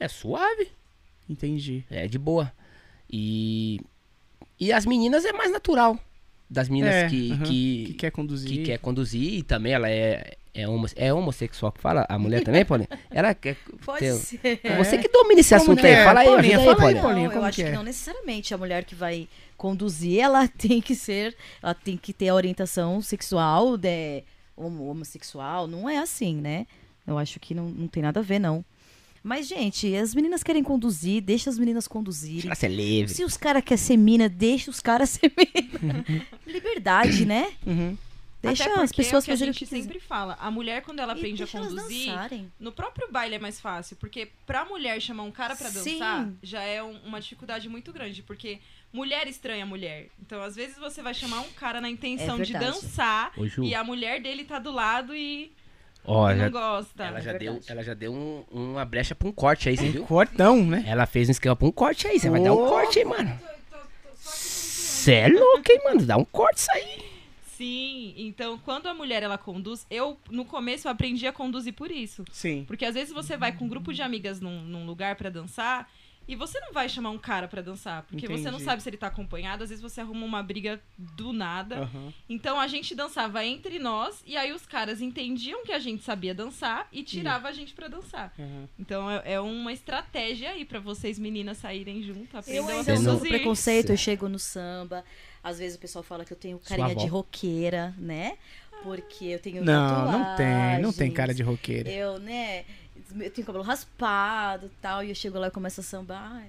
[0.00, 0.68] É suave,
[1.28, 1.84] Entendi.
[1.90, 2.52] é de boa.
[3.10, 3.80] E,
[4.58, 5.98] e as meninas é mais natural.
[6.48, 8.50] Das meninas É, que, aham, que, Que quer conduzir.
[8.50, 12.04] que quer conduzir e também ela é, é, homo, é homossexual que fala.
[12.08, 12.88] A mulher também, Paulinha?
[13.10, 13.56] Ela quer.
[13.84, 14.60] Pode ter- ser.
[14.62, 15.92] É você que domina esse Como assunto que aí.
[15.94, 16.04] é?
[16.04, 17.24] Fala aí, Paulinha, fala aí, Paulinha.
[17.24, 17.72] Não, como eu acho que que, é?
[17.72, 22.28] não necessariamente a mulher que vai conduzir, ela tem que ser, ela tem que ter
[22.28, 24.24] a orientação sexual, de,
[24.56, 26.66] homo- homossexual, não é assim, né?
[27.06, 28.64] Eu acho que não, não tem nada a ver, não.
[29.24, 32.50] Mas, gente, as meninas querem conduzir, deixa as meninas conduzirem.
[32.50, 33.14] Ela é livre.
[33.14, 36.04] Se os caras querem ser mina, deixa os caras ser mina.
[36.44, 37.52] Liberdade, né?
[37.64, 37.96] Uhum.
[38.42, 39.82] Deixa Até as porque pessoas é o que a fazerem o gente que quiser.
[39.82, 40.36] sempre fala.
[40.40, 42.12] A mulher, quando ela aprende a conduzir,
[42.58, 43.94] no próprio baile é mais fácil.
[43.96, 45.92] Porque pra mulher chamar um cara pra Sim.
[45.92, 48.20] dançar, já é um- uma dificuldade muito grande.
[48.20, 48.58] Porque
[48.92, 50.08] mulher estranha mulher.
[50.20, 52.72] Então, às vezes, você vai chamar um cara na intenção de verdade.
[52.80, 53.62] dançar Ô, Ju.
[53.62, 55.52] e a mulher dele tá do lado e,
[56.04, 57.04] Ó, e já- não gosta.
[57.04, 57.72] ela, já é deu, verdade.
[57.72, 60.04] ela já deu um- uma brecha pra um corte aí, você viu?
[60.04, 60.82] Cortão, né?
[60.84, 62.18] Ela fez um esquema pra um corte aí.
[62.18, 63.38] Você vai dar um corte aí, mano.
[64.20, 66.02] Cê é louco, hein, mano?
[66.04, 67.11] Dá um corte isso aí.
[67.62, 71.90] Sim, então quando a mulher ela conduz, eu no começo eu aprendi a conduzir por
[71.90, 72.24] isso.
[72.32, 72.64] Sim.
[72.66, 75.88] Porque às vezes você vai com um grupo de amigas num, num lugar pra dançar
[76.26, 78.64] e você não vai chamar um cara pra dançar, porque você não Entendi.
[78.64, 81.80] sabe se ele tá acompanhado, às vezes você arruma uma briga do nada.
[81.82, 82.12] Aham.
[82.28, 86.32] Então a gente dançava entre nós e aí os caras entendiam que a gente sabia
[86.34, 88.32] dançar e tirava a gente pra dançar.
[88.38, 88.68] aham.
[88.78, 92.84] Então é, é uma estratégia aí pra vocês meninas saírem junto, Eu aprendam a não-
[92.84, 93.28] com conduzir.
[93.28, 95.04] preconceito, eu chego no samba.
[95.42, 98.36] Às vezes o pessoal fala que eu tenho carinha de roqueira, né?
[98.82, 100.46] Porque eu tenho Não, não tem.
[100.46, 101.88] Não tem tatuagens, cara de roqueiro.
[101.88, 102.64] Eu, né?
[103.18, 105.04] Eu tenho cabelo raspado e tal.
[105.04, 106.44] E eu chego lá e começo a sambar.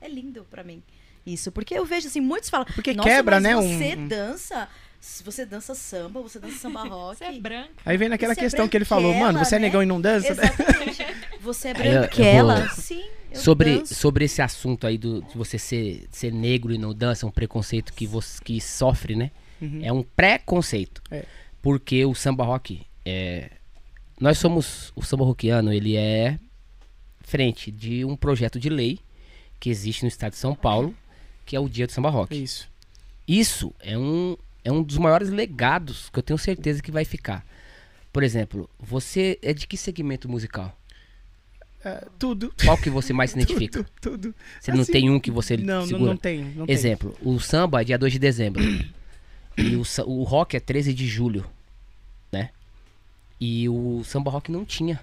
[0.00, 0.82] É lindo pra mim.
[1.26, 2.66] Isso, porque eu vejo assim, muitos falam.
[2.74, 4.68] Porque quebra, né, Você um- dança.
[5.06, 7.18] Se Você dança samba, você dança samba rock.
[7.18, 7.70] Você é branca.
[7.84, 9.66] Aí vem naquela Você é questão que ele falou, mano, você é né?
[9.66, 10.28] negão e não dança?
[10.32, 11.04] Exatamente.
[11.40, 12.60] Você é Aí eu- eu branquela.
[12.66, 13.94] vou- Sim, eu sobre, danço.
[13.94, 17.92] sobre esse assunto aí do, de você ser, ser negro e não dança, um preconceito
[17.92, 19.30] que você que sofre, né?
[19.60, 19.80] Uhum.
[19.82, 21.02] É um preconceito.
[21.10, 21.24] É.
[21.60, 23.50] Porque o samba rock é.
[24.18, 24.90] Nós somos.
[24.96, 26.38] O samba rockiano, ele é
[27.20, 28.98] frente de um projeto de lei
[29.60, 30.94] que existe no estado de São Paulo,
[31.44, 32.42] que é o Dia do Samba Rock.
[32.42, 32.68] Isso.
[33.26, 37.44] Isso é um, é um dos maiores legados que eu tenho certeza que vai ficar.
[38.12, 40.76] Por exemplo, você é de que segmento musical?
[41.84, 42.52] É, tudo.
[42.64, 43.84] Qual que você mais se identifica?
[43.84, 44.34] Tudo, tudo.
[44.60, 46.10] Você não Assim, tem um que você Não, não, segura?
[46.12, 46.44] não tenho.
[46.56, 46.70] Não tenho.
[46.70, 48.62] Exemplo, o samba é dia 2 de dezembro.
[49.58, 51.44] e o, o rock é 13 de julho,
[52.32, 52.50] né?
[53.40, 55.00] E o samba rock não tinha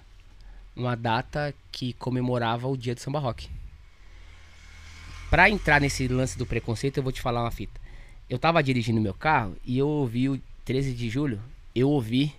[0.75, 3.47] uma data que comemorava o dia do samba rock.
[5.29, 7.79] Pra entrar nesse lance do preconceito, eu vou te falar uma fita.
[8.31, 11.41] Eu tava dirigindo meu carro e eu ouvi o 13 de julho,
[11.75, 12.33] eu ouvi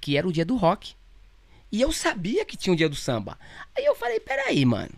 [0.00, 0.96] que era o dia do rock.
[1.70, 3.38] E eu sabia que tinha um dia do samba.
[3.76, 4.90] Aí eu falei, peraí, mano.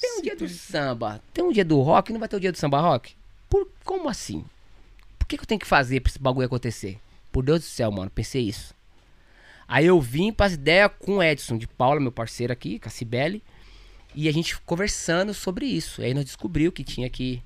[0.00, 2.50] Tem um dia do samba, tem um dia do rock, não vai ter o dia
[2.50, 3.14] do samba rock?
[3.50, 4.42] Por como assim?
[5.18, 6.98] Por que, que eu tenho que fazer pra esse bagulho acontecer?
[7.30, 8.74] Por Deus do céu, mano, pensei isso.
[9.68, 12.90] Aí eu vim pras ideias com o Edson de Paula, meu parceiro aqui, com a
[12.90, 13.42] Cibele,
[14.14, 16.00] e a gente conversando sobre isso.
[16.00, 17.42] Aí nós descobriu que tinha que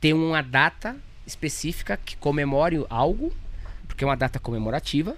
[0.00, 0.96] ter uma data
[1.26, 3.32] específica que comemore algo,
[3.86, 5.16] porque é uma data comemorativa,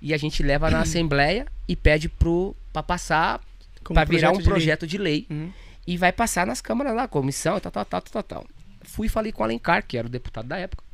[0.00, 3.40] e a gente leva na assembleia e pede pro pra passar
[3.82, 5.50] pra virar um projeto de lei Uhum.
[5.86, 8.46] e vai passar nas câmaras lá, comissão, tal, tal, tal, tal, tal.
[8.82, 10.84] Fui e falei com o Alencar, que era o deputado da época.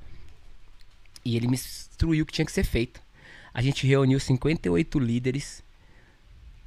[1.25, 3.01] E ele me instruiu o que tinha que ser feito.
[3.53, 5.63] A gente reuniu 58 líderes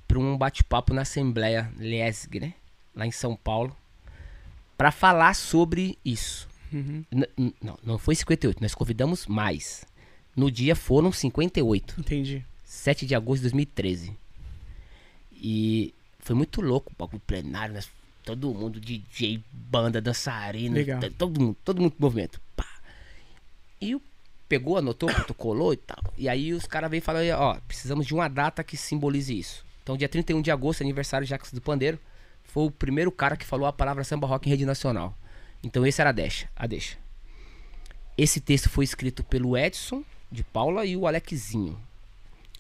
[0.08, 2.54] para um bate-papo na Assembleia Liesg, né?
[2.96, 3.76] Lá em São Paulo.
[4.78, 6.47] para falar sobre isso.
[6.72, 7.04] Uhum.
[7.62, 9.86] Não, não foi 58, nós convidamos mais.
[10.36, 11.96] No dia foram 58.
[12.00, 12.46] Entendi.
[12.64, 14.16] 7 de agosto de 2013.
[15.32, 17.82] E foi muito louco o bagulho plenário, né?
[18.24, 21.00] Todo mundo, DJ, banda, dançarina, Legal.
[21.18, 22.42] todo mundo, todo mundo em movimento.
[22.56, 22.68] Pá.
[23.82, 23.98] E
[24.50, 26.14] pegou, anotou, protocolou e tal.
[26.18, 29.66] E aí os caras veio e falaram, ó, precisamos de uma data que simbolize isso.
[29.84, 31.98] Então dia 31 de agosto, aniversário de Jacques do Pandeiro,
[32.44, 35.18] foi o primeiro cara que falou a palavra samba rock em rede nacional.
[35.64, 36.98] Então esse era a deixa, a deixa.
[38.18, 41.80] Esse texto foi escrito pelo Edson de Paula e o Alexinho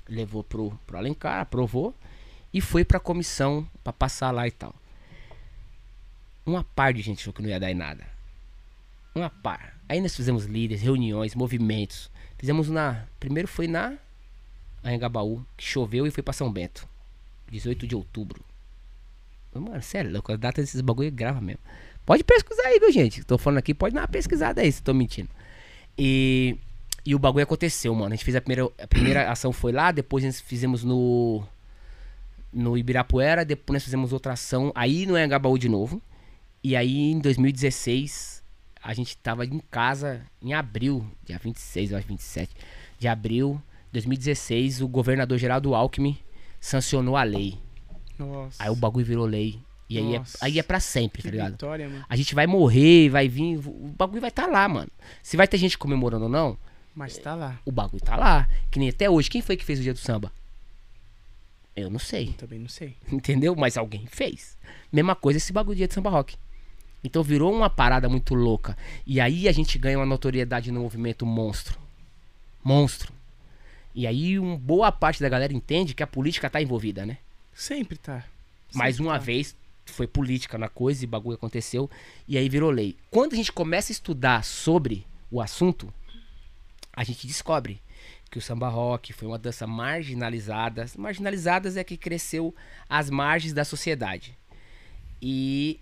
[0.07, 1.93] levou pro, pro Alencar, aprovou
[2.53, 4.73] e foi pra comissão pra passar lá e tal.
[6.45, 8.07] Uma par de gente achou que não ia dar em nada.
[9.13, 9.77] Uma par.
[9.89, 12.09] Aí nós fizemos líderes, reuniões, movimentos.
[12.37, 13.05] Fizemos na.
[13.19, 13.97] Primeiro foi na
[14.83, 16.87] Anhangabaú, que choveu e foi pra São Bento.
[17.49, 18.43] 18 de outubro.
[19.53, 21.61] Mano, sério, a data desses bagulho grava mesmo.
[22.07, 23.21] Pode pesquisar aí, viu, gente?
[23.25, 25.27] Tô falando aqui, pode dar uma pesquisada aí se tô mentindo.
[25.97, 26.55] E,
[27.05, 28.13] e o bagulho aconteceu, mano.
[28.13, 31.43] A gente fez a primeira, a primeira ação foi lá, depois nós fizemos no
[32.53, 36.01] no Ibirapuera, depois nós fizemos outra ação aí no Anhangabaú de novo.
[36.63, 38.41] E aí em 2016
[38.81, 42.55] a gente tava em casa em abril, dia 26, eu acho 27
[42.97, 46.17] de abril de 2016, o governador Geraldo Alckmin
[46.57, 47.59] sancionou a lei.
[48.17, 48.63] Nossa.
[48.63, 49.59] Aí o bagulho virou lei.
[49.89, 51.51] E aí é, aí é pra sempre, tá ligado?
[51.51, 52.05] vitória, mano.
[52.09, 54.89] A gente vai morrer, vai vir, o bagulho vai estar lá, mano.
[55.23, 56.57] Se vai ter gente comemorando ou não,
[56.93, 57.57] Mas tá lá.
[57.65, 58.49] o bagulho tá lá.
[58.69, 59.29] Que nem até hoje.
[59.29, 60.31] Quem foi que fez o dia do samba?
[61.75, 62.33] Eu não sei.
[62.33, 62.95] Também não sei.
[63.11, 63.55] Entendeu?
[63.55, 64.57] Mas alguém fez.
[64.91, 66.35] Mesma coisa esse bagulho dia de samba rock.
[67.03, 68.75] Então virou uma parada muito louca.
[69.05, 71.79] E aí a gente ganha uma notoriedade no movimento monstro.
[72.63, 73.13] Monstro.
[73.95, 77.17] E aí uma boa parte da galera entende que a política tá envolvida, né?
[77.53, 78.23] Sempre tá.
[78.73, 79.23] Mais Sempre uma tá.
[79.25, 79.55] vez
[79.91, 81.89] foi política na coisa e bagulho aconteceu
[82.27, 82.95] e aí virou lei.
[83.09, 85.93] Quando a gente começa a estudar sobre o assunto,
[86.93, 87.81] a gente descobre
[88.29, 90.85] que o samba rock foi uma dança marginalizada.
[90.97, 92.53] Marginalizadas é que cresceu
[92.89, 94.37] às margens da sociedade.
[95.21, 95.79] E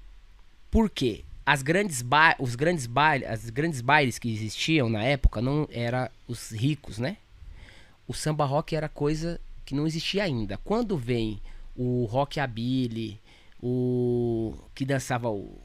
[0.69, 1.23] por quê?
[1.45, 6.11] as grandes ba os grandes bailes, as grandes bailes que existiam na época não era
[6.27, 7.17] os ricos, né?
[8.07, 10.57] O samba rock era coisa que não existia ainda.
[10.57, 11.39] Quando vem
[11.75, 12.39] o rock
[13.61, 15.59] o que dançava o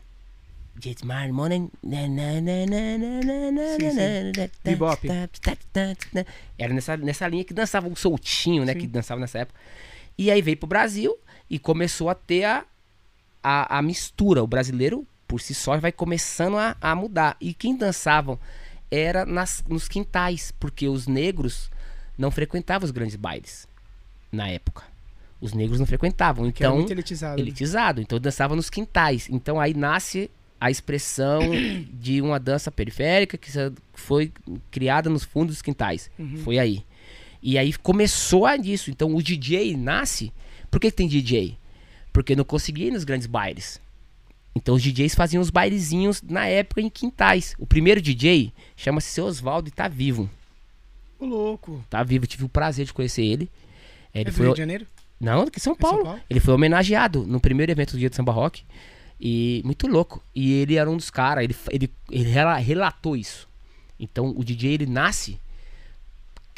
[0.82, 1.70] Jet Mar Morning,
[4.64, 5.06] Bebop.
[6.58, 8.72] Era nessa, nessa linha que dançava o soltinho, né?
[8.72, 8.78] Sim.
[8.80, 9.58] Que dançava nessa época.
[10.16, 11.16] E aí veio pro Brasil
[11.48, 12.64] e começou a ter a,
[13.42, 14.42] a, a mistura.
[14.42, 17.36] O brasileiro, por si só, vai começando a, a mudar.
[17.40, 18.38] E quem dançavam
[18.90, 21.70] era nas, nos quintais, porque os negros
[22.16, 23.68] não frequentavam os grandes bailes
[24.32, 24.84] na época.
[25.40, 26.50] Os negros não frequentavam.
[26.52, 27.36] Que era Então, muito elitizado.
[27.36, 27.42] né?
[27.42, 28.00] elitizado.
[28.00, 29.28] Então dançava nos quintais.
[29.30, 30.30] Então aí nasce
[30.60, 31.40] a expressão
[31.92, 33.50] de uma dança periférica que
[33.94, 34.32] foi
[34.70, 36.10] criada nos fundos dos quintais.
[36.18, 36.36] Uhum.
[36.38, 36.84] Foi aí.
[37.42, 38.90] E aí começou a disso.
[38.90, 40.32] Então o DJ nasce.
[40.70, 41.56] Por que, tem DJ?
[42.12, 43.80] Porque não conseguia ir nos grandes bailes.
[44.54, 47.54] Então os DJs faziam os bailezinhos na época em quintais.
[47.58, 50.28] O primeiro DJ chama-se Seu Oswaldo e tá vivo.
[51.18, 51.84] Ô, louco.
[51.88, 52.26] Tá vivo.
[52.26, 53.48] Tive o prazer de conhecer ele.
[54.12, 54.86] Ele é do foi Rio de Janeiro?
[55.20, 56.04] Não, aqui em São É São Paulo.
[56.04, 56.20] Paulo?
[56.30, 58.64] Ele foi homenageado no primeiro evento do Dia do Samba Rock.
[59.20, 60.22] E muito louco.
[60.34, 63.46] E ele era um dos caras, ele, ele, ele rela- relatou isso.
[63.98, 65.38] Então o DJ ele nasce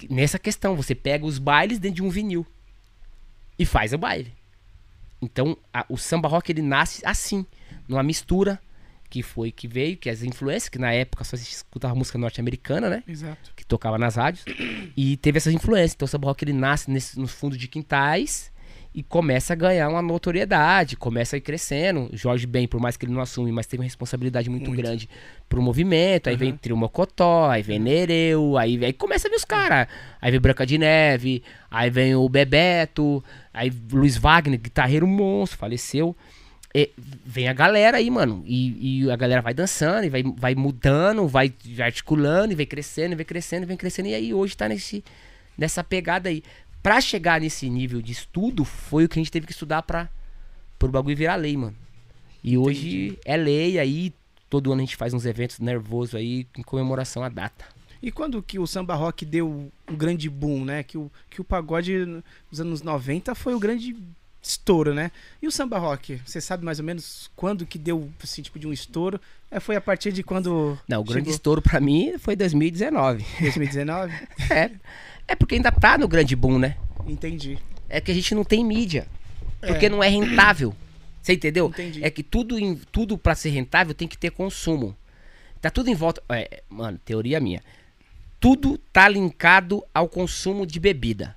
[0.08, 0.76] nessa questão.
[0.76, 2.46] Você pega os bailes dentro de um vinil
[3.58, 4.32] e faz o baile.
[5.20, 7.44] Então a- o samba rock ele nasce assim,
[7.88, 8.60] numa mistura
[9.10, 12.88] que foi que veio, que as influências, que na época só se escutava música norte-americana,
[12.88, 13.02] né?
[13.08, 13.52] Exato.
[13.56, 14.44] que tocava nas rádios
[14.96, 15.94] e teve essas influências.
[15.94, 18.51] Então o samba rock ele nasce nesse, nos fundos de quintais
[18.94, 22.10] e começa a ganhar uma notoriedade, começa a ir crescendo.
[22.12, 24.82] Jorge Ben, por mais que ele não assume, mas teve uma responsabilidade muito, Muito.
[24.82, 25.08] grande
[25.48, 26.28] pro movimento.
[26.28, 26.58] Aí vem Aham.
[26.60, 29.86] Trio Mocotó, aí vem Nereu, aí, aí começa a vir os caras.
[30.20, 36.14] Aí vem Branca de Neve, aí vem o Bebeto, aí Luiz Wagner, guitarreiro monstro, faleceu.
[36.74, 36.90] E
[37.24, 38.42] vem a galera aí, mano.
[38.46, 42.66] E, e a galera vai dançando, e vai, vai mudando, vai, vai articulando, e vai
[42.66, 44.08] crescendo, e vai crescendo, e vem crescendo.
[44.08, 45.04] E aí hoje tá nesse,
[45.56, 46.42] nessa pegada aí.
[46.82, 50.08] Pra chegar nesse nível de estudo, foi o que a gente teve que estudar pra,
[50.78, 51.76] pro bagulho virar lei, mano.
[52.42, 54.12] E hoje é lei, aí
[54.50, 57.64] todo ano a gente faz uns eventos nervosos aí em comemoração à data.
[58.02, 60.82] E quando que o samba rock deu um grande boom, né?
[60.82, 62.04] Que o, que o pagode
[62.50, 63.96] nos anos 90 foi o grande
[64.42, 65.12] estouro, né?
[65.40, 68.66] E o samba rock, você sabe mais ou menos quando que deu, assim, tipo de
[68.66, 69.20] um estouro?
[69.48, 73.24] É, foi a partir de quando Não, o grande chegou estouro pra mim foi 2019.
[73.40, 74.12] 2019?
[74.50, 74.70] É,
[75.32, 76.76] é porque ainda tá no grande boom, né?
[77.06, 77.58] Entendi.
[77.88, 79.06] É que a gente não tem mídia.
[79.60, 79.66] É.
[79.66, 80.74] Porque não é rentável.
[81.22, 81.68] Você entendeu?
[81.68, 82.04] Entendi.
[82.04, 84.96] É que tudo, em, tudo para ser rentável tem que ter consumo.
[85.60, 86.22] Tá tudo em volta.
[86.28, 87.62] É, mano, teoria minha.
[88.40, 91.36] Tudo tá linkado ao consumo de bebida.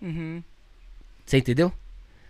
[0.00, 0.42] Uhum.
[1.24, 1.72] Você entendeu?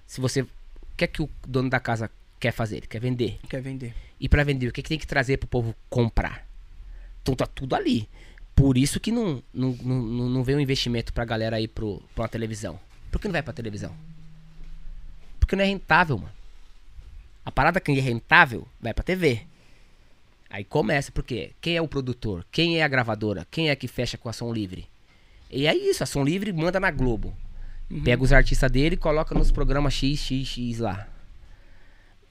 [0.06, 0.42] Se você.
[0.42, 0.48] O
[0.96, 2.76] que é que o dono da casa quer fazer?
[2.76, 3.38] Ele quer vender.
[3.48, 3.94] Quer vender.
[4.20, 6.46] E para vender, o que, é que tem que trazer pro povo comprar?
[7.20, 8.08] Então tá tudo ali.
[8.54, 12.22] Por isso que não, não, não, não vem um investimento pra galera ir pro, pra
[12.22, 12.78] uma televisão.
[13.10, 13.94] Por que não vai pra televisão?
[15.40, 16.32] Porque não é rentável, mano.
[17.44, 19.42] A parada que é rentável vai pra TV.
[20.48, 22.46] Aí começa, porque quem é o produtor?
[22.52, 23.46] Quem é a gravadora?
[23.50, 24.86] Quem é que fecha com a Som Livre?
[25.50, 27.36] E é isso, a Som Livre manda na Globo.
[28.04, 31.08] Pega os artistas dele e coloca nos programas XXX lá.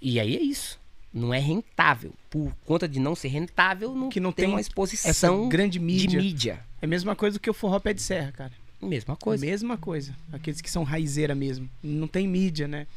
[0.02, 0.81] E aí é isso.
[1.14, 2.14] Não é rentável.
[2.30, 5.80] Por conta de não ser rentável, não, Que não tem, tem uma exposição grande de
[5.80, 6.22] mídia.
[6.22, 6.60] mídia.
[6.82, 8.52] É a mesma coisa que o forró pé de serra, cara.
[8.82, 9.46] Mesma coisa.
[9.46, 10.16] Mesma coisa.
[10.34, 11.70] Aqueles que são raizeira mesmo.
[11.84, 12.88] Não tem mídia, né?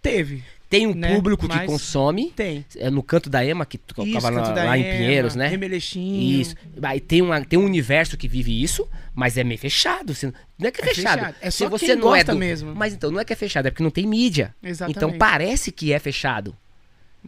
[0.00, 0.42] Teve.
[0.70, 1.14] Tem um Né?
[1.14, 2.30] público que Mas- consome.
[2.36, 2.64] Tem.
[2.76, 5.48] É no canto da Ema, que tocava lá, lá em Ema, Pinheiros, né?
[5.48, 6.40] Remeleixinho.
[6.40, 6.54] Isso.
[6.82, 10.14] Aí tem, uma, tem um universo que vive isso, mas é meio fechado.
[10.14, 10.26] Você-
[10.58, 11.18] não é que é, É fechado.
[11.18, 11.36] fechado.
[11.40, 12.74] É Se só você quem não é do- mesmo.
[12.74, 14.54] Mas então, não é que é fechado, é porque não tem mídia.
[14.62, 14.96] Exatamente.
[14.96, 16.54] Então parece que é fechado.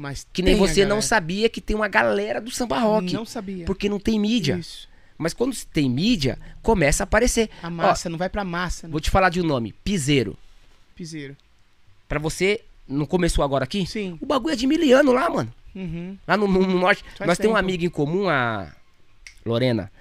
[0.00, 3.12] Mas Que nem você não sabia que tem uma galera do samba rock.
[3.12, 3.66] Não sabia.
[3.66, 4.54] Porque não tem mídia.
[4.58, 4.88] Isso.
[5.18, 7.50] Mas quando tem mídia, começa a aparecer.
[7.62, 8.92] A massa, não vai pra massa, né?
[8.92, 10.38] Vou te falar de um nome, Piseiro.
[10.96, 11.36] Piseiro.
[12.08, 13.86] Pra você, não começou agora aqui?
[13.86, 14.16] Sim.
[14.22, 15.52] O bagulho é de miliano lá, mano.
[15.74, 16.16] Uhum.
[16.26, 17.04] Lá no, no- no norte.
[17.18, 18.72] Faz Nós temos uma amiga em comum, a
[19.44, 19.92] Lorena.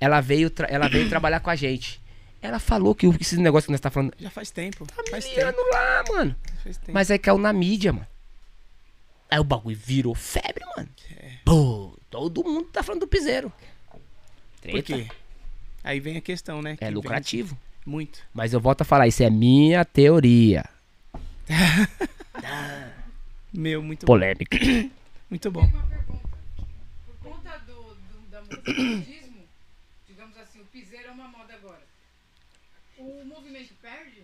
[0.00, 2.00] Ela veio, ela veio trabalhar com a gente.
[2.40, 4.14] Ela falou que o- esse negócio que nós tá falando.
[4.20, 4.86] Já faz tempo.
[5.10, 5.68] faz Miliano tempo.
[5.72, 6.36] lá, mano.
[6.62, 6.92] Faz tempo.
[6.92, 8.06] Mas aí caiu na mídia, mano.
[9.30, 10.88] Aí o bagulho virou febre, mano.
[11.16, 11.32] É.
[11.44, 13.52] Pô, todo mundo tá falando do piseiro.
[14.62, 15.08] Por quê?
[15.84, 16.76] Aí vem a questão, né?
[16.76, 17.56] que É vem lucrativo.
[17.86, 18.20] Muito.
[18.34, 20.64] Mas eu volto a falar, isso é minha teoria.
[23.52, 24.58] Meu, muito Polêmica.
[24.58, 24.90] bom.
[25.30, 25.60] Muito bom.
[25.60, 26.28] Uma pergunta.
[27.06, 29.04] Por conta do, do, da música do
[30.08, 31.82] digamos assim, o piseiro é uma moda agora.
[32.96, 34.22] O movimento perde?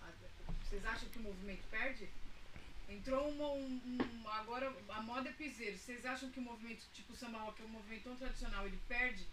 [0.00, 0.06] Ah,
[0.64, 2.08] Vocês acham que o movimento perde?
[3.10, 3.98] Entrou uma, um,
[4.40, 5.76] agora a moda é piseiro.
[5.76, 9.26] Vocês acham que o movimento tipo samba rock é um movimento tão tradicional, ele perde?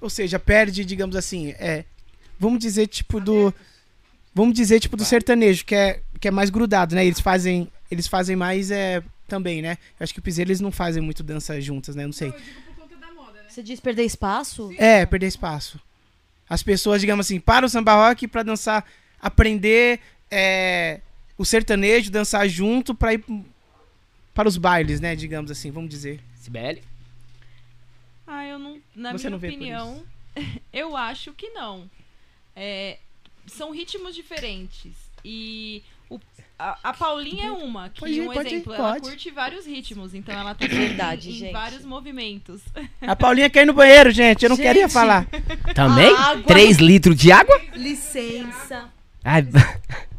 [0.00, 1.84] Ou seja, perde, digamos assim, é.
[2.38, 3.52] Vamos dizer, tipo, do.
[4.32, 7.04] Vamos dizer, tipo, do sertanejo, que é, que é mais grudado, né?
[7.04, 7.68] Eles fazem.
[7.90, 9.76] Eles fazem mais é, também, né?
[9.98, 12.04] Eu acho que o piseiro eles não fazem muito dança juntas, né?
[12.04, 12.28] Eu não sei.
[12.28, 13.48] Não, eu digo por conta da moda, né?
[13.48, 14.72] Você diz perder espaço?
[14.78, 15.80] É, perder espaço.
[16.48, 18.84] As pessoas, digamos assim, para o samba rock pra dançar,
[19.20, 19.98] aprender
[20.30, 21.00] é,
[21.42, 23.24] o sertanejo, dançar junto pra ir
[24.34, 25.14] para os bailes, né?
[25.16, 26.20] Digamos assim, vamos dizer.
[26.36, 26.82] Sibeli?
[28.26, 28.78] Ah, eu não.
[28.94, 30.02] Na Você minha não opinião,
[30.72, 31.90] eu acho que não.
[32.54, 32.98] É,
[33.46, 34.92] são ritmos diferentes.
[35.24, 36.20] E o-
[36.58, 39.08] a, a Paulinha é uma, que Pode ir, um pode ir, exemplo, ela pode.
[39.08, 41.52] curte vários ritmos, então ela tá Verdade, em, gente.
[41.52, 42.60] vários movimentos.
[43.00, 44.42] A Paulinha quer ir no banheiro, gente.
[44.44, 44.92] Eu não queria Gente.
[44.92, 45.26] falar.
[45.74, 46.14] Também?
[46.14, 46.44] Água.
[46.44, 47.60] 3 litros de água?
[47.74, 48.88] Licença.
[49.24, 49.46] Ai,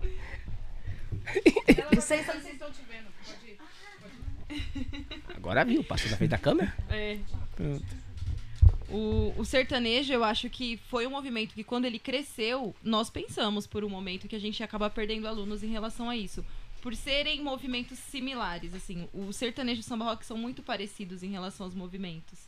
[1.96, 3.58] Vocês estão te vendo, pode ir.
[5.36, 6.76] agora viu, passou na frente da câmera.
[6.90, 7.20] É.
[7.56, 8.04] Pronto.
[8.90, 13.66] O, o sertanejo, eu acho que foi um movimento que, quando ele cresceu, nós pensamos
[13.66, 16.46] por um momento que a gente ia acabar perdendo alunos em relação a isso.
[16.82, 19.10] Por serem movimentos similares, assim.
[19.14, 22.48] O sertanejo e o samba rock são muito parecidos em relação aos movimentos.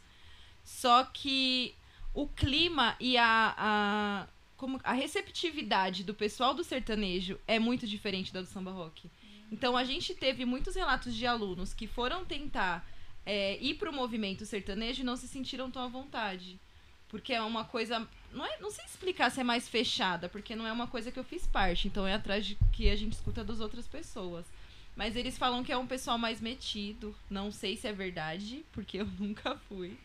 [0.63, 1.73] Só que
[2.13, 8.33] o clima e a, a, como, a receptividade do pessoal do sertanejo é muito diferente
[8.33, 9.09] da do samba rock.
[9.51, 12.87] Então a gente teve muitos relatos de alunos que foram tentar
[13.25, 16.59] é, ir pro movimento sertanejo e não se sentiram tão à vontade.
[17.07, 18.07] Porque é uma coisa.
[18.31, 21.19] Não, é, não sei explicar se é mais fechada, porque não é uma coisa que
[21.19, 21.87] eu fiz parte.
[21.87, 24.45] Então é atrás de que a gente escuta das outras pessoas.
[24.95, 27.15] Mas eles falam que é um pessoal mais metido.
[27.29, 29.97] Não sei se é verdade, porque eu nunca fui.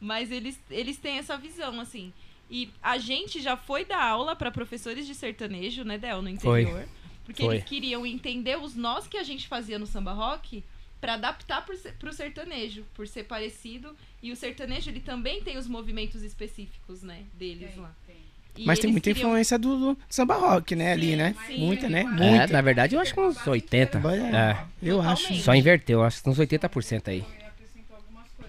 [0.00, 2.12] Mas eles, eles têm essa visão, assim.
[2.54, 6.60] E a gente já foi dar aula para professores de sertanejo, né, Del, no Foi.
[6.62, 6.84] interior.
[7.24, 7.54] Porque Foi.
[7.56, 10.62] eles queriam entender os nós que a gente fazia no samba rock
[11.00, 13.96] para adaptar pro, se- pro sertanejo, por ser parecido.
[14.22, 17.94] E o sertanejo, ele também tem os movimentos específicos, né, deles Tem, lá.
[18.06, 18.16] tem.
[18.58, 20.92] E Mas tem muita queriam- influência do, do samba rock, né?
[20.92, 21.34] ali, né?
[21.46, 21.56] sim.
[21.58, 22.00] Muita, né?
[22.02, 22.46] É, Muita.
[22.48, 23.98] na verdade, eu acho que uns 80.
[23.98, 24.64] É.
[24.82, 25.34] Eu acho.
[25.36, 27.24] Só inverteu, eu acho que uns 80% aí.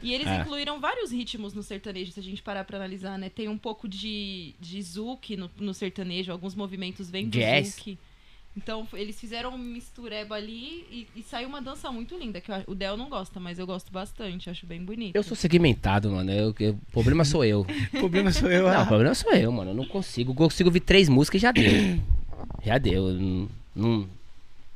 [0.04, 0.42] E eles É.
[0.42, 3.30] incluíram vários ritmos no sertanejo, se a gente parar pra analisar, né?
[3.30, 7.70] Tem um pouco de, de zouk no, no sertanejo, alguns movimentos vêm do Jazz.
[7.76, 7.98] zouk.
[8.56, 12.56] Então, eles fizeram um mistureba ali e, e saiu uma dança muito linda, que eu
[12.68, 15.16] o Del não gosta, mas eu gosto bastante, acho bem bonito.
[15.16, 16.32] Eu sou segmentado, mano.
[16.32, 17.66] Eu, eu- o problema sou eu.
[17.94, 18.68] O problema sou eu.
[18.68, 18.86] Não, o ah.
[18.86, 19.72] problema sou eu, mano.
[19.72, 20.36] Eu não consigo.
[20.36, 21.72] Consigo ouvir três músicas e já deu.
[22.64, 23.08] Já deu.
[23.14, 24.08] Não, não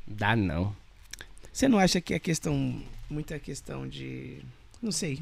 [0.06, 0.74] dá, não.
[1.52, 2.82] Você não acha que é questão.
[3.08, 4.40] Muita questão de.
[4.82, 5.20] Não sei.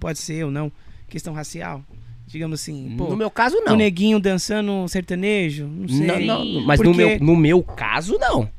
[0.00, 0.70] Pode ser ou não.
[1.08, 1.82] Questão racial?
[2.26, 2.94] Digamos assim.
[2.98, 3.76] Pô, no meu caso, o não.
[3.76, 5.66] neguinho dançando sertanejo?
[5.66, 6.06] Não sei.
[6.06, 8.50] Não, não, mas no, Porque- meu, no meu caso, não.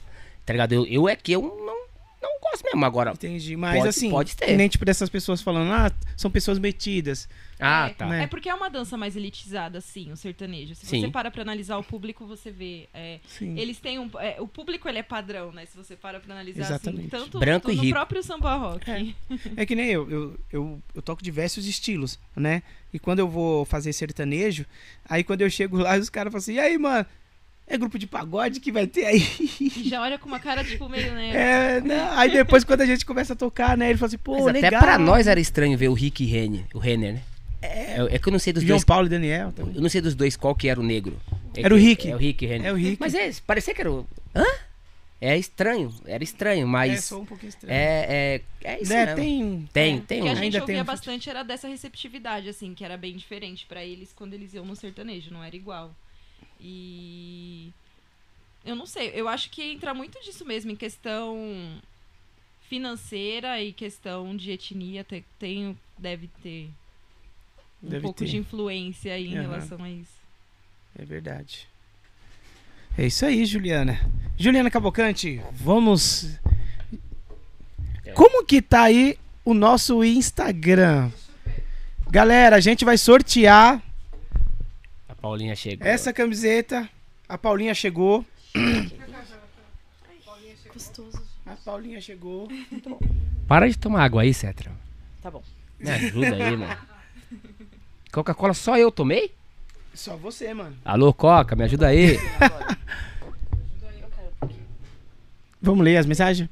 [0.46, 0.72] Tá ligado?
[0.74, 1.42] Eu, eu é que eu
[2.22, 2.84] não, não gosto mesmo.
[2.86, 3.12] Agora.
[3.12, 3.56] Entendi.
[3.56, 4.10] Mas Pode- assim.
[4.10, 4.56] pode ter.
[4.58, 7.28] Nem tipo dessas pessoas falando, ah, são pessoas metidas.
[7.60, 8.06] Ah, é, tá.
[8.06, 8.24] né?
[8.24, 10.76] É porque é uma dança mais elitizada, sim, o sertanejo.
[10.76, 11.02] Se Sim.
[11.02, 12.88] você para pra analisar o público, você vê.
[12.94, 13.58] é, Sim.
[13.58, 14.10] eles têm um.
[14.20, 15.66] é, o público ele é padrão, né?
[15.66, 17.00] Se você para pra analisar Exatamente.
[17.02, 17.94] assim, tanto Branco no e rico.
[17.94, 18.90] próprio samba rock.
[18.90, 19.08] É.
[19.58, 22.62] É que nem eu, eu, eu, eu toco diversos estilos, né?
[22.94, 24.66] E quando eu vou fazer sertanejo,
[25.10, 27.06] aí quando eu chego lá, os caras falam assim, e aí, mano,
[27.68, 29.22] é grupo de pagode que vai ter aí?
[29.86, 31.30] Já olha com uma cara, tipo, meio, né?
[31.78, 32.10] É, né?
[32.14, 34.62] Aí depois quando a gente começa a tocar, né, ele fala assim, pô, Mas até
[34.62, 34.82] legal.
[34.82, 37.22] pra nós era estranho ver o Rick e Renner, o Renner, né?
[37.62, 38.84] É, é que eu não sei dos João dois.
[38.86, 39.76] Paulo e Daniel também.
[39.76, 41.20] Eu não sei dos dois qual que era o negro.
[41.56, 42.08] É Era o que- Rick.
[42.10, 42.68] É o Rick e Renner.
[42.68, 42.98] É o Rick.
[43.00, 44.08] Mas é, parecia que era o.
[44.36, 44.46] Hã?
[45.20, 47.06] É estranho, era estranho, É mas.
[47.06, 47.74] só um pouquinho estranho.
[47.74, 49.68] É, é, é isso né, tem...
[49.74, 50.36] Tem, O tem que a um.
[50.36, 53.84] gente Ainda ouvia tem um- bastante era dessa receptividade, assim, que era bem diferente pra
[53.84, 55.96] eles quando eles iam no sertanejo, não era igual.
[56.60, 57.72] E.
[58.66, 61.38] Eu não sei, eu acho que entra muito disso mesmo, em questão
[62.68, 66.70] financeira e questão de etnia, te- tem, deve ter
[67.82, 68.26] um Deve pouco ter.
[68.26, 69.42] de influência aí em Aham.
[69.42, 70.18] relação a isso.
[71.00, 71.68] É verdade.
[72.98, 74.00] É isso aí, Juliana.
[74.38, 76.38] Juliana Cavalcante, vamos.
[78.16, 81.10] Como que tá aí o nosso Instagram?
[82.10, 83.82] Galera, a gente vai sortear
[85.22, 85.88] Paulinha chegou.
[85.88, 86.90] essa camiseta.
[87.28, 88.26] A Paulinha chegou.
[90.74, 91.22] Gostoso.
[91.46, 92.48] A Paulinha chegou.
[93.48, 94.72] Para de tomar água aí, Cetra.
[95.22, 95.44] Tá bom.
[95.80, 96.78] Me ajuda aí, mano.
[98.12, 99.34] Coca-Cola só eu tomei?
[99.94, 100.76] Só você, mano.
[100.86, 102.18] Alô, Coca, me ajuda aí.
[105.62, 106.50] Vamos ler as mensagens?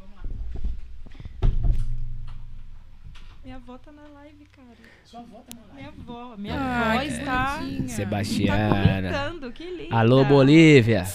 [3.44, 4.68] Minha avó tá na live, cara.
[5.06, 5.98] Sua avó tá na live?
[6.38, 7.82] Minha Ai, está, bonitinha.
[7.84, 8.70] tá Sebastiana.
[9.10, 9.96] comentando, que linda.
[9.96, 11.06] Alô, Bolívia.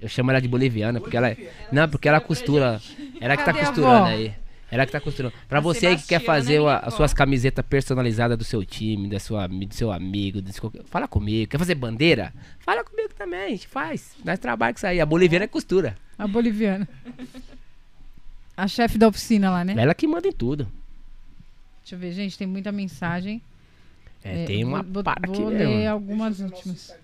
[0.00, 1.34] Eu chamo ela de boliviana, porque ela.
[1.72, 2.80] Não, porque ela costura.
[3.20, 4.34] Ela que tá costurando aí.
[4.70, 5.34] Ela que tá costurando.
[5.48, 9.08] Pra A você aí que quer fazer é as suas camisetas personalizadas do seu time,
[9.08, 11.48] da sua, do seu amigo, do seu- fala comigo.
[11.50, 12.32] Quer fazer bandeira?
[12.60, 14.14] Fala comigo também, a gente faz.
[14.24, 15.00] Nós trabalhamos com isso aí.
[15.00, 15.96] A boliviana é costura.
[16.18, 16.88] A boliviana.
[18.56, 19.74] A chefe da oficina lá, né?
[19.76, 20.66] Ela que manda em tudo.
[21.82, 23.40] Deixa eu ver, gente, tem muita mensagem.
[24.24, 25.74] É, É, tem uma vou, vou, aqui vou mesmo.
[25.74, 26.94] ler algumas últimas.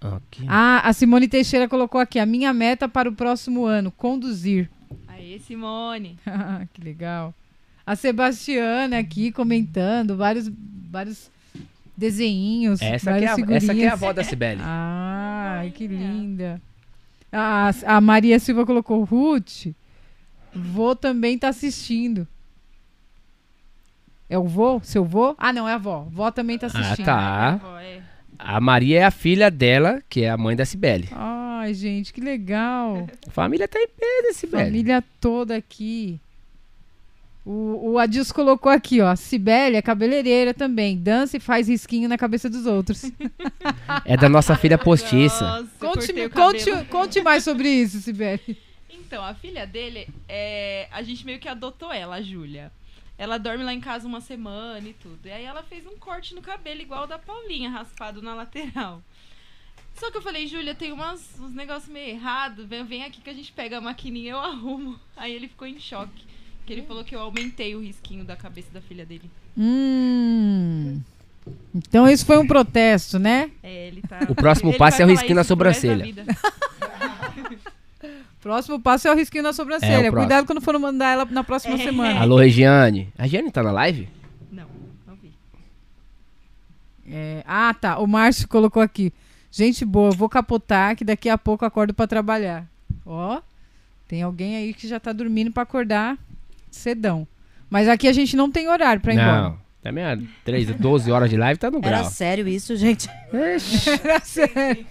[0.00, 0.44] Aqui.
[0.46, 2.18] Ah, a Simone Teixeira colocou aqui.
[2.18, 4.70] A minha meta para o próximo ano, conduzir.
[5.08, 6.18] Aê, Simone.
[6.26, 7.34] Ah, que legal.
[7.86, 10.50] A Sebastiana aqui comentando vários,
[10.90, 11.30] vários
[11.96, 12.80] desenhinhos.
[12.80, 14.60] Essa, aqui é várias a, essa aqui é a avó da Cibele.
[14.64, 16.60] Ai, que linda.
[17.32, 19.66] A, a Maria Silva colocou Ruth.
[20.54, 22.28] Vô também tá assistindo.
[24.34, 24.80] É o vô?
[24.82, 25.36] Seu vô?
[25.38, 26.08] Ah, não, é a avó.
[26.10, 27.06] Vó também tá Ah, assistindo.
[27.06, 27.60] tá.
[27.62, 28.02] Minha avó, é.
[28.36, 31.08] A Maria é a filha dela, que é a mãe da Cibele.
[31.12, 33.06] Ai, gente, que legal.
[33.28, 34.64] A família tá em peso, Cibele.
[34.64, 36.18] Família toda aqui.
[37.46, 39.14] O, o Adilson colocou aqui, ó.
[39.14, 40.98] Cibele é cabeleireira também.
[40.98, 43.04] Dança e faz risquinho na cabeça dos outros.
[44.04, 45.44] É da nossa filha postiça.
[45.44, 48.58] Nossa, conte, conte, conte mais sobre isso, Cibele.
[48.90, 50.88] Então, a filha dele, é...
[50.90, 52.72] a gente meio que adotou ela, a Júlia.
[53.16, 55.20] Ela dorme lá em casa uma semana e tudo.
[55.24, 59.02] E aí ela fez um corte no cabelo igual o da Paulinha, raspado na lateral.
[59.94, 62.66] Só que eu falei, Júlia, tem umas, uns negócios meio errados.
[62.66, 64.98] Vem, vem aqui que a gente pega a maquininha e eu arrumo.
[65.16, 66.24] Aí ele ficou em choque.
[66.66, 69.30] Que ele falou que eu aumentei o risquinho da cabeça da filha dele.
[69.56, 71.00] Hum.
[71.74, 73.50] Então isso foi um protesto, né?
[73.62, 74.20] É, ele tá.
[74.28, 76.06] O próximo ele passo é o risquinho na sobrancelha.
[78.44, 79.94] Próximo passo é o risquinho na É, sobrancelha.
[79.96, 80.18] o próximo.
[80.18, 81.78] Cuidado quando for mandar ela na próxima É.
[81.78, 82.20] semana.
[82.20, 83.08] Alô, Regiane.
[83.16, 84.06] A Regiane tá na live?
[84.52, 84.66] Não,
[85.06, 85.32] não vi.
[87.10, 87.98] É, ah, tá.
[87.98, 89.10] O Márcio colocou aqui.
[89.50, 92.66] Gente boa, vou capotar que daqui a pouco acordo pra trabalhar.
[93.06, 93.40] Ó,
[94.06, 96.18] tem alguém aí que já tá dormindo pra acordar
[96.70, 97.26] cedão.
[97.70, 99.42] Mas aqui a gente não tem horário pra ir embora.
[99.42, 99.58] Não.
[99.82, 102.04] Também há 3, 12 horas de live tá no Era grau.
[102.10, 103.08] sério isso, gente?
[104.04, 104.84] Era sério.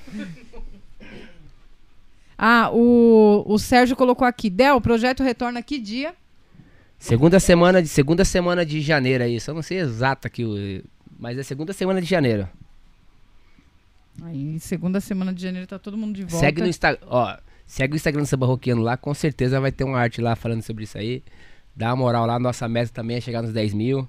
[2.45, 4.49] Ah, o, o Sérgio colocou aqui.
[4.49, 6.13] Del, o projeto retorna que dia?
[6.99, 9.39] Segunda semana de segunda semana de janeiro aí.
[9.39, 10.83] Só não sei exato aqui, o-
[11.17, 12.49] mas é segunda semana de janeiro.
[14.23, 16.37] Aí, segunda semana de janeiro tá todo mundo de volta.
[16.37, 19.85] Segue no Instagram, ó, segue o Instagram do Samba Roqueano lá, com certeza vai ter
[19.85, 21.23] uma arte lá falando sobre isso aí.
[21.73, 24.05] Dá uma moral lá, nossa meta também é chegar nos 10 mil.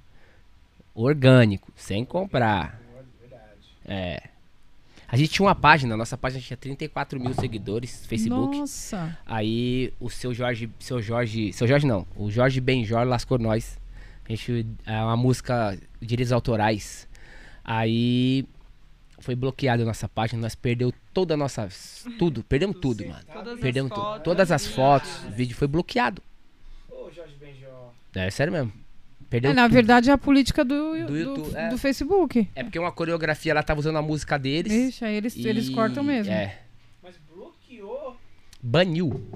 [0.93, 2.81] Orgânico, sem comprar.
[3.87, 4.23] É.
[5.09, 8.59] A gente tinha uma página, nossa página tinha 34 mil seguidores no Facebook.
[8.59, 9.19] Nossa.
[9.27, 13.79] Aí o seu Jorge, seu Jorge, seu Jorge não, o Jorge Benjor lascou nós.
[14.27, 17.07] A gente, é uma música de direitos autorais.
[17.63, 18.47] Aí
[19.21, 21.69] foi bloqueada a nossa página, nós perdeu toda a nossa,
[22.19, 23.25] tudo, perdemos tudo, mano.
[23.33, 24.07] Todas Perdemos as tudo.
[24.07, 24.77] fotos, Todas as vídeos.
[24.77, 26.23] fotos, o vídeo foi bloqueado.
[26.91, 27.93] Ô, Jorge Benjó.
[28.15, 28.73] É sério mesmo.
[29.35, 29.73] Perdeu É, na tudo.
[29.75, 31.77] verdade, é a política do, Do do, YouTube, do, é.
[31.77, 32.49] Facebook.
[32.55, 34.73] É porque uma coreografia ela tava usando a música deles.
[34.73, 36.33] Ixi, aí eles, eles e- cortam mesmo.
[36.33, 36.61] É.
[37.03, 38.17] Mas bloqueou.
[38.63, 39.29] Baniu.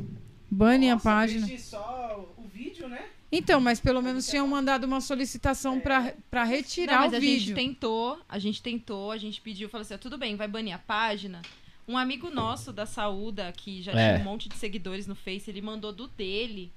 [0.48, 1.48] Bane a página.
[1.58, 3.06] só o vídeo, né?
[3.32, 7.18] Então, mas pelo menos tinham mandado uma solicitação pra, pra retirar Não, mas o a
[7.18, 7.40] vídeo.
[7.40, 10.78] gente tentou, a gente tentou, a gente pediu, falou assim, tudo bem, vai banir a
[10.78, 11.42] página.
[11.88, 14.12] Um amigo nosso da Saúda, que já É.
[14.14, 16.70] tinha um monte de seguidores no Face, ele mandou do dele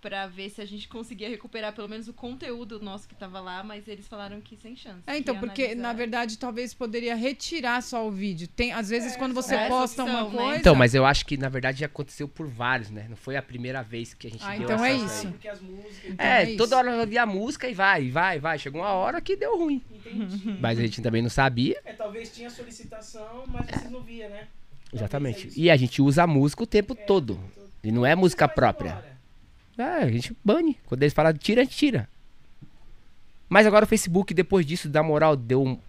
[0.00, 3.62] pra ver se a gente conseguia recuperar pelo menos o conteúdo nosso que tava lá,
[3.62, 5.02] mas eles falaram que sem chance.
[5.06, 5.82] É, então, que porque analisar.
[5.82, 8.48] na verdade talvez poderia retirar só o vídeo.
[8.48, 10.36] Tem, às vezes, quando você essa posta opção, uma né?
[10.38, 10.58] coisa.
[10.60, 13.06] Então, mas eu acho que na verdade já aconteceu por vários, né?
[13.08, 15.26] Não foi a primeira vez que a gente Ah, deu então é isso.
[15.26, 15.32] aí.
[15.32, 16.04] Porque as músicas.
[16.04, 18.58] Então É, é toda hora eu ouvia a música e vai, vai, vai.
[18.58, 19.82] Chegou uma hora que deu ruim.
[19.92, 20.56] Entendi.
[20.60, 21.78] Mas a gente também não sabia.
[21.84, 24.46] É, talvez tinha solicitação, mas vocês não via, né?
[24.92, 25.48] Exatamente.
[25.48, 25.50] É.
[25.56, 27.38] E a gente usa a música o tempo todo.
[27.82, 29.09] E não é música própria.
[29.82, 30.78] É, a gente bane.
[30.86, 32.08] Quando eles falam tira, a gente tira.
[33.48, 35.80] Mas agora o Facebook, depois disso, da moral, deu.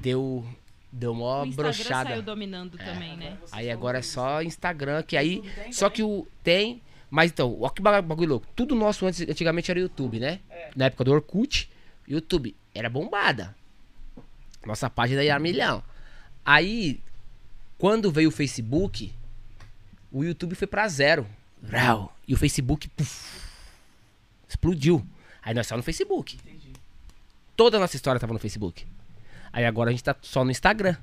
[0.00, 0.44] Deu.
[0.90, 1.12] Deu
[1.42, 2.10] O Instagram brochada.
[2.10, 3.36] saiu dominando também, né?
[3.52, 5.42] Aí agora é só Instagram, que aí.
[5.42, 6.26] Tem Só que o.
[6.42, 6.80] Tem.
[7.10, 8.46] Mas então, olha que bagulho louco.
[8.54, 10.40] Tudo nosso antes, antigamente era YouTube, né?
[10.76, 11.70] Na época do Orkut,
[12.06, 13.54] YouTube era bombada.
[14.64, 15.82] Nossa página era milhão.
[16.44, 17.00] Aí,
[17.78, 19.12] quando veio o Facebook,
[20.12, 21.26] o YouTube foi pra zero.
[21.70, 22.14] Rau.
[22.26, 22.88] E o Facebook,
[24.48, 25.04] explodiu.
[25.42, 26.38] Aí nós só no Facebook.
[27.56, 28.86] Toda a nossa história tava no Facebook.
[29.52, 30.96] Aí agora a gente tá só no Instagram.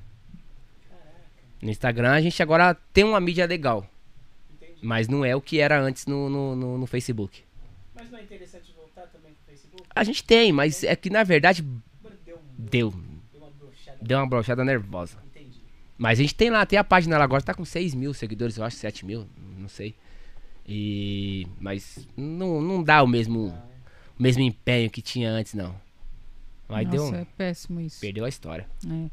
[1.60, 3.88] No Instagram a gente agora tem uma mídia legal.
[4.82, 7.42] Mas não é o que era antes no, no, no- no Facebook.
[7.94, 9.82] Mas não é interessante voltar também pro Facebook?
[9.94, 12.90] A gente tem, mas é que na verdade Deu, deu.
[13.32, 13.98] deu uma brochada.
[14.02, 15.18] Deu uma brochada nervosa.
[15.26, 15.60] Entendi.
[15.98, 18.56] Mas a gente tem lá, tem a página ela agora, tá com 6 mil seguidores,
[18.58, 19.26] eu acho, 7 mil,
[19.58, 19.94] não sei.
[20.68, 21.46] E.
[21.60, 23.48] Mas não, não dá o mesmo,
[24.18, 25.74] o mesmo empenho que tinha antes, não.
[26.68, 27.04] Mas Nossa, deu.
[27.06, 28.00] um- é péssimo isso.
[28.00, 28.66] Perdeu a história.
[28.88, 29.10] É.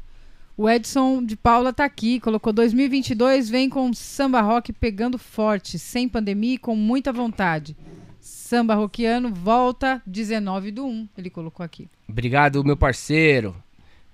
[0.56, 6.08] O Edson de Paula tá aqui, colocou 2022 vem com samba rock pegando forte, sem
[6.08, 7.76] pandemia e com muita vontade.
[8.20, 11.88] Samba rockiano volta 19 do 1, ele colocou aqui.
[12.08, 13.54] Obrigado, meu parceiro.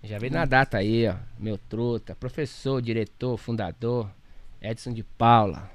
[0.03, 1.15] Já veio na data aí, ó.
[1.39, 4.11] Meu truta, professor, diretor, fundador,
[4.63, 5.71] Edson de Paula.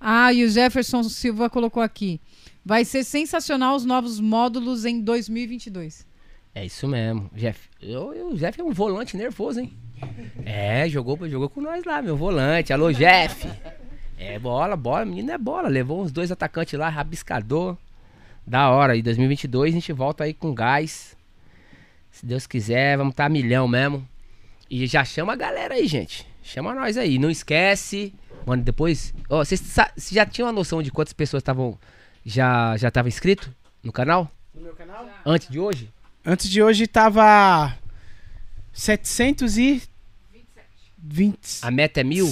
[0.00, 2.18] Ah, e o Jefferson Silva colocou aqui.
[2.64, 6.06] Vai ser sensacional os novos módulos em 2022.
[6.54, 7.30] É isso mesmo.
[7.34, 9.72] Jeff, eu, eu- o Jeff é um volante nervoso, hein?
[10.44, 12.72] É, jogou, jogou com nós lá, meu volante.
[12.72, 13.46] Alô, Jeff.
[14.18, 15.68] É bola, bola, menino é bola.
[15.68, 17.76] Levou uns dois atacantes lá, rabiscador.
[18.46, 18.96] Da hora.
[18.96, 21.16] E 2022 a gente volta aí com gás.
[22.10, 24.06] Se Deus quiser, vamos estar tá milhão mesmo.
[24.68, 26.26] E já chama a galera aí, gente.
[26.42, 27.18] Chama nós aí.
[27.18, 28.12] Não esquece.
[28.46, 29.12] Mano, depois.
[29.28, 31.78] Ó, vocês sa- vocês já tinham uma noção de quantas pessoas estavam.
[32.24, 34.30] Já já estavam inscrito no canal?
[34.54, 35.08] No meu canal?
[35.24, 35.90] Antes de hoje?
[36.24, 37.74] Antes de hoje tava
[38.72, 39.88] 720.
[41.62, 42.28] A meta é mil?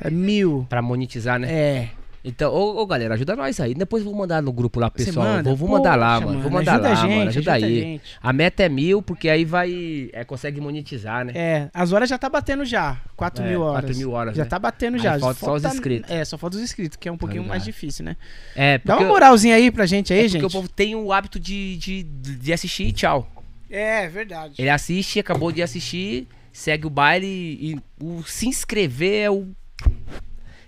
[0.00, 0.66] É mil.
[0.68, 1.52] Pra monetizar, né?
[1.52, 1.90] É.
[2.24, 3.74] Então, ô, ô, galera, ajuda nós aí.
[3.74, 5.26] Depois eu vou mandar no grupo lá, pessoal.
[5.26, 5.42] manda?
[5.50, 6.40] Vou, vou mandar lá, mano.
[6.40, 7.28] Vou mandar ajuda lá, a gente, mano.
[7.28, 7.80] Ajuda, ajuda a aí.
[7.80, 8.02] gente.
[8.22, 10.08] A meta é mil, porque aí vai.
[10.12, 11.32] É, consegue monetizar, né?
[11.34, 12.96] É, as horas já tá batendo já.
[13.14, 13.82] 4 É, mil horas.
[13.84, 14.48] 4 mil horas, Já né?
[14.48, 15.18] tá batendo Aí já.
[15.18, 16.10] falta só os inscritos.
[16.10, 18.16] É, só falta os inscritos, que é um pouquinho mais difícil, né?
[18.56, 20.46] É, Dá porque, uma moralzinha aí pra gente aí, é porque gente.
[20.46, 23.30] o povo tem o hábito de, de, de assistir e tchau.
[23.70, 24.54] É, verdade.
[24.58, 29.48] Ele assiste, acabou de assistir, segue o baile e o se inscrever é o.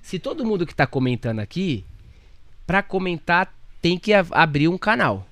[0.07, 1.85] Se todo mundo que tá comentando aqui,
[2.65, 3.52] pra comentar,
[3.83, 5.26] tem que abrir um canal.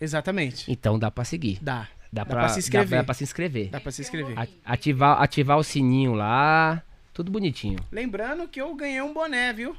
[0.00, 0.68] Exatamente.
[0.68, 1.60] Então dá pra seguir.
[1.62, 1.88] Dá.
[2.12, 2.90] Dá, Dá pra se inscrever.
[2.90, 3.68] Dá, dá pra se inscrever.
[3.70, 4.34] Dá pra se inscrever.
[4.64, 6.82] Ativar, ativar o sininho lá.
[7.14, 7.78] Tudo bonitinho.
[7.92, 9.76] Lembrando que eu ganhei um boné, viu?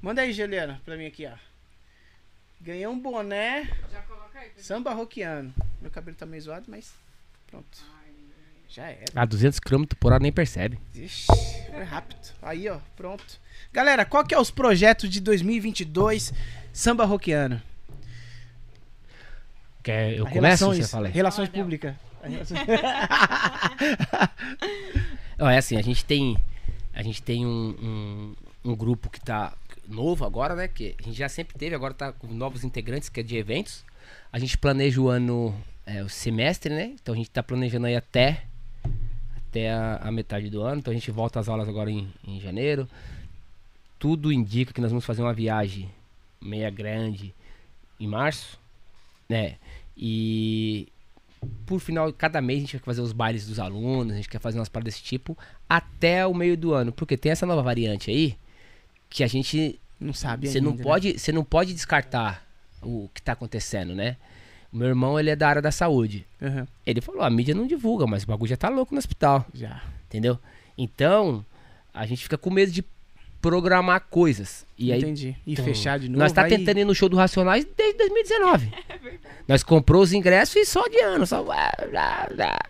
[0.00, 1.36] Manda aí, Juliana, pra mim aqui, ó.
[2.60, 3.70] Ganhei um boné
[4.56, 5.54] samba roquiano.
[5.80, 6.92] Meu cabelo tá meio zoado, mas
[7.46, 7.78] pronto.
[8.68, 9.04] Já era.
[9.14, 10.80] A 200 km por hora nem percebe.
[10.96, 11.26] Ixi,
[11.70, 12.32] foi rápido.
[12.42, 13.40] Aí, ó, pronto.
[13.72, 16.32] Galera, qual que é os projetos de 2022
[16.72, 17.60] samba roquiano?
[19.82, 20.64] Quer eu A começo?
[20.64, 21.12] relações, Você fala aí.
[21.12, 21.94] relações Ah, públicas.
[25.38, 26.36] É assim, a gente tem.
[26.94, 28.34] A gente tem um,
[28.64, 29.54] um, um grupo que tá
[29.88, 30.68] novo agora, né?
[30.68, 33.84] Que a gente já sempre teve, agora tá com novos integrantes, que é de eventos.
[34.30, 35.54] A gente planeja o ano,
[35.86, 36.92] é, o semestre, né?
[37.02, 38.44] Então a gente tá planejando aí até,
[39.48, 40.78] até a, a metade do ano.
[40.78, 42.88] Então a gente volta às aulas agora em, em janeiro.
[44.02, 45.88] Tudo indica que nós vamos fazer uma viagem
[46.40, 47.32] meia grande
[48.00, 48.58] em março,
[49.28, 49.58] né?
[49.96, 50.88] E
[51.64, 54.40] por final, cada mês a gente vai fazer os bailes dos alunos, a gente quer
[54.40, 58.10] fazer umas paradas desse tipo até o meio do ano, porque tem essa nova variante
[58.10, 58.36] aí
[59.08, 60.82] que a gente Não sabe você não ainda, né?
[60.82, 62.44] pode, você não pode descartar
[62.82, 64.16] o que tá acontecendo, né?
[64.72, 66.26] Meu irmão, ele é da área da saúde.
[66.42, 69.46] Aham, Ele falou: "A mídia não divulga, mas o bagulho já tá louco no hospital",
[69.54, 69.80] já.
[70.06, 70.40] entendeu?
[70.76, 71.46] Então,
[71.94, 72.82] a gente fica com medo de
[73.42, 74.64] programar coisas.
[74.78, 75.36] E aí Entendi.
[75.44, 76.20] E então, fechar de novo.
[76.20, 78.72] nós tá aí- tentando ir no show do Racionais desde 2019.
[79.48, 81.44] Nós comprou os ingressos e só de ano, só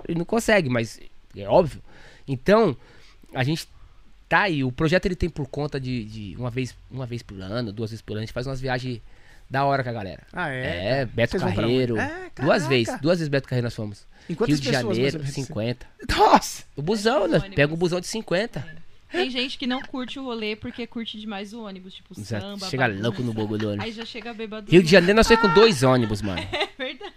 [0.08, 0.98] e não consegue, mas
[1.36, 1.82] é óbvio.
[2.26, 2.74] Então,
[3.34, 3.68] a gente
[4.26, 7.38] tá aí, o projeto ele tem por conta de, de uma vez, uma vez por
[7.40, 9.02] ano, duas vezes por ano, a gente faz umas viagens
[9.50, 10.22] da hora com a galera.
[10.32, 11.00] Ah, é?
[11.00, 11.98] É, Beto Vocês Carreiro.
[11.98, 14.06] É, duas vezes, duas vezes Beto Carreiro nós fomos.
[14.26, 15.34] Rio de pessoas, Janeiro, mais ou menos?
[15.34, 15.86] 50.
[16.16, 16.64] Nossa!
[16.74, 17.54] O busão, nós ônibus.
[17.54, 18.81] pega um busão de 50.
[19.12, 22.66] Tem gente que não curte o rolê porque curte demais o ônibus, tipo Já samba.
[22.68, 23.02] chega bagunça.
[23.02, 23.84] louco no bagulho do ônibus.
[23.84, 24.70] Aí já chega bêbado.
[24.70, 26.40] Rio de Janeiro nós foi com dois ônibus, mano.
[26.52, 27.14] É verdade.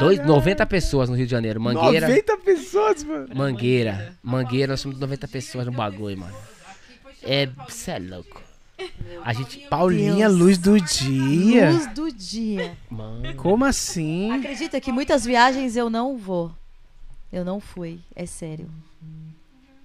[0.00, 0.34] Dois, Caralho.
[0.34, 1.60] 90 pessoas no Rio de Janeiro.
[1.60, 2.08] Mangueira.
[2.08, 3.28] 90 pessoas, mano.
[3.34, 4.16] Mangueira.
[4.22, 6.36] Mangueira, nós somos 90 pessoas no bagulho, mano.
[7.22, 8.42] É, cê é louco.
[9.24, 9.58] A gente.
[9.68, 11.70] Paulinha, luz do dia.
[11.70, 12.76] Luz do dia.
[12.90, 13.34] Mano.
[13.34, 14.30] Como assim?
[14.32, 16.52] Acredita que muitas viagens eu não vou.
[17.32, 18.70] Eu não fui, é sério.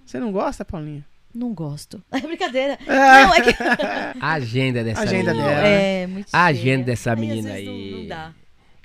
[0.05, 1.05] Você não gosta, Paulinha?
[1.33, 2.01] Não gosto.
[2.11, 2.77] É brincadeira.
[2.87, 3.25] Ah.
[3.27, 3.55] Não, é que.
[4.21, 5.49] A agenda dessa Agenda menina.
[5.49, 5.67] dela.
[5.67, 6.59] É, muito A cheia.
[6.61, 7.91] agenda dessa Aí, às menina vezes, aí.
[7.91, 8.31] Não, não dá.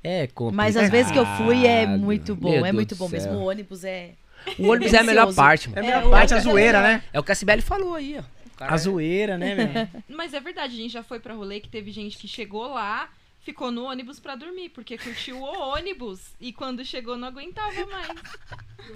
[0.02, 0.57] É complicado.
[0.57, 2.51] Mas às vezes que eu fui é muito bom.
[2.51, 3.18] Meu é Deus muito bom céu.
[3.20, 3.33] mesmo.
[3.39, 4.10] O ônibus é.
[4.59, 5.86] O ônibus é a melhor parte, É a mano.
[5.86, 7.02] melhor É, parte, a é zoeira, né?
[7.12, 8.23] É o que a Cibele falou aí, ó.
[8.57, 9.89] Cara- A zoeira, né, meu?
[10.17, 13.09] Mas é verdade, a gente já foi pra rolê que teve gente que chegou lá,
[13.41, 18.08] ficou no ônibus pra dormir, porque curtiu o ônibus e quando chegou não aguentava mais.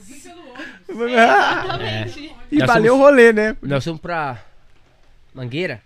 [0.89, 2.35] Exatamente.
[2.51, 3.57] E Nós valeu o rolê, né?
[3.63, 4.43] Nós fomos pra
[5.35, 5.83] Mangueira.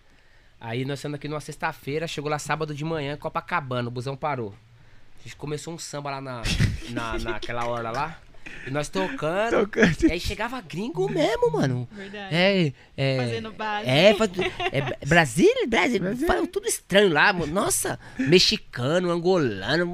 [0.60, 4.54] Aí nós estamos aqui numa sexta-feira, chegou lá sábado de manhã, Copacabana, o busão parou.
[5.20, 6.42] A gente começou um samba lá na,
[6.90, 8.18] na, naquela hora lá.
[8.66, 9.50] E nós tocando.
[9.50, 10.04] Tocando.
[10.08, 11.88] E aí chegava gringo mesmo, mano.
[11.92, 12.34] Verdade.
[12.34, 13.16] É, é.
[13.16, 13.88] Fazendo base.
[13.88, 14.30] É, faz-
[14.72, 16.26] é Brasil, Brasil, Brasil.
[16.26, 17.52] falam tudo estranho lá, mano.
[17.52, 19.86] Nossa, mexicano, angolano,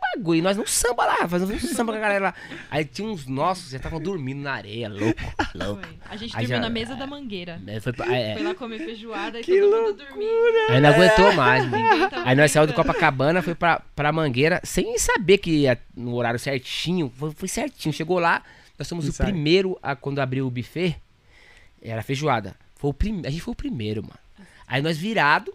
[0.00, 0.38] bagulho?
[0.38, 2.34] E nós não samba lá, fazendo um samba com a galera lá.
[2.70, 5.20] Aí tinha uns nossos, já estavam dormindo na areia, louco,
[5.54, 5.82] louco.
[5.82, 5.98] Foi.
[6.10, 7.60] A gente Aí dormiu já- na mesa da mangueira.
[7.66, 10.70] Aí, foi pra- é, Foi lá comer feijoada e todo mundo dormindo.
[10.70, 11.64] aí não aguentou mais,
[12.10, 12.74] tava Aí nós saímos do.
[12.76, 17.12] Copacabana, foi pra, pra Mangueira, sem saber que ia no horário certinho.
[17.16, 17.92] Foi, foi certinho.
[17.92, 18.42] Chegou lá,
[18.78, 19.30] nós somos o Ensaio.
[19.30, 20.96] primeiro a quando abriu o buffet.
[21.80, 22.54] Era feijoada.
[22.76, 23.22] Foi o prim...
[23.24, 24.18] A gente foi o primeiro, mano.
[24.66, 25.52] Aí nós virado,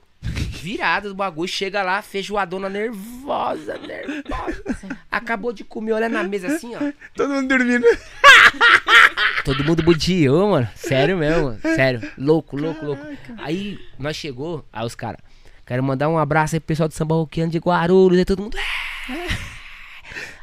[0.67, 4.63] virado do bagulho, chega lá, feijoadona nervosa, nervosa.
[5.09, 6.79] Acabou de comer, olha na mesa assim, ó.
[7.15, 7.85] Todo mundo dormindo.
[9.45, 10.67] Todo mundo budiou, mano.
[10.75, 11.59] Sério mesmo, mano.
[11.61, 12.11] Sério.
[12.17, 13.05] Louco, louco, louco.
[13.37, 15.21] Aí nós chegou, aí os caras.
[15.65, 18.19] Quero mandar um abraço aí pro pessoal do samba roqueano de Guarulhos.
[18.19, 18.57] Aí todo mundo.
[18.57, 19.37] "Ah".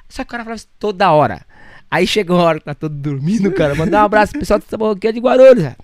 [0.08, 1.42] Só que o cara falava isso toda hora.
[1.90, 3.74] Aí chegou a hora que tá todo dormindo, cara.
[3.74, 5.64] Mandar um abraço pro pessoal do samba roqueano de Guarulhos.
[5.64, 5.76] cara.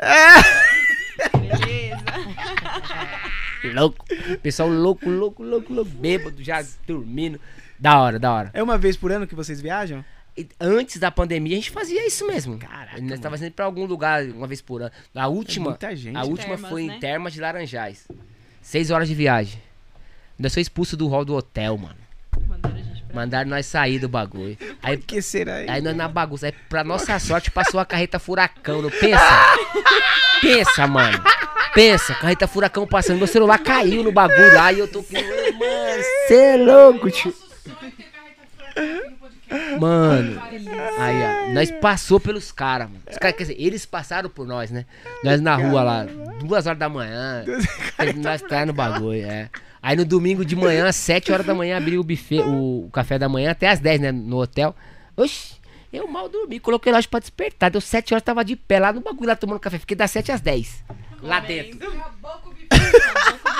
[3.74, 4.04] Louco.
[4.42, 5.90] Pessoal louco, louco, louco, louco.
[5.90, 7.40] Bêbado, já dormindo.
[7.78, 8.50] Da hora, da hora.
[8.52, 10.04] É uma vez por ano que vocês viajam?
[10.58, 12.56] Antes da pandemia, a gente fazia isso mesmo.
[12.58, 14.90] Caraca, Nós tava indo pra algum lugar uma vez por ano.
[15.14, 15.70] A última.
[15.70, 16.28] muita gente, A né?
[16.28, 16.96] última Termas, foi né?
[16.96, 18.08] em Termas de Laranjais.
[18.62, 19.60] Seis horas de viagem.
[20.38, 21.96] Nós foi expulso do hall do hotel, mano.
[23.12, 24.56] Mandaram nós sair do bagulho.
[24.82, 25.56] Aí, Por que será?
[25.56, 26.46] aí nós na bagunça.
[26.46, 28.82] Aí, pra nossa sorte, passou a carreta furacão.
[28.82, 29.56] Não pensa?
[30.40, 31.22] Pensa, mano.
[31.74, 33.18] Pensa, carreta furacão passando.
[33.18, 35.14] Meu celular caiu no bagulho e eu tô com.
[35.14, 37.32] Mano, cê é louco, tio.
[39.80, 40.40] Mano,
[40.98, 43.02] aí ó, nós passou pelos caras, mano.
[43.10, 44.84] Os caras, quer dizer, eles passaram por nós, né?
[45.24, 46.06] Nós na rua lá,
[46.44, 47.44] duas horas da manhã,
[48.22, 49.50] nós tá no bagulho, é.
[49.82, 52.90] Aí no domingo de manhã, às sete horas da manhã, abriu o buffet, o, o
[52.92, 54.74] café da manhã, até às 10, né, no hotel.
[55.16, 55.54] Oxi,
[55.92, 59.00] eu mal dormi, coloquei relógio pra despertar, deu sete horas, tava de pé lá no
[59.00, 59.78] bagulho, lá tomando café.
[59.78, 60.84] Fiquei das sete às 10,
[61.22, 61.78] lá dentro.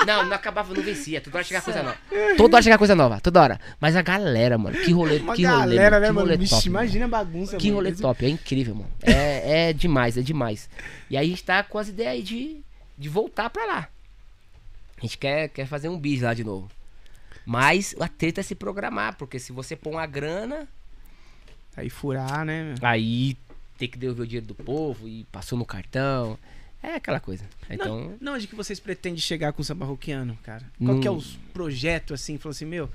[0.05, 1.21] Não, não acabava, não vencia.
[1.21, 1.97] Toda hora chegava coisa nova.
[2.37, 3.59] Toda hora chegava coisa nova, toda hora.
[3.79, 6.19] Mas a galera, mano, que rolê, Uma que rolê, galera, mano, né, que mano?
[6.27, 6.83] rolê Vixe, top, mano.
[6.85, 7.75] imagina a bagunça, Que mano.
[7.77, 8.89] rolê top, é incrível, mano.
[9.03, 10.69] É, é demais, é demais.
[11.09, 12.61] E aí a gente tá com as ideias aí de,
[12.97, 13.87] de voltar pra lá.
[15.01, 16.69] A gente quer, quer fazer um bis lá de novo.
[17.43, 20.67] Mas a treta é se programar, porque se você pôr uma grana,
[21.75, 22.63] Aí furar, né?
[22.63, 22.75] meu?
[22.87, 23.35] aí
[23.77, 26.37] tem que devolver o dinheiro do povo e passou no cartão.
[26.83, 27.43] É aquela coisa.
[27.69, 30.65] Então, Não, onde que vocês pretendem chegar com o samba roqueano, cara?
[30.83, 32.37] Qual que é os projetos, assim?
[32.37, 32.89] Falou assim, meu,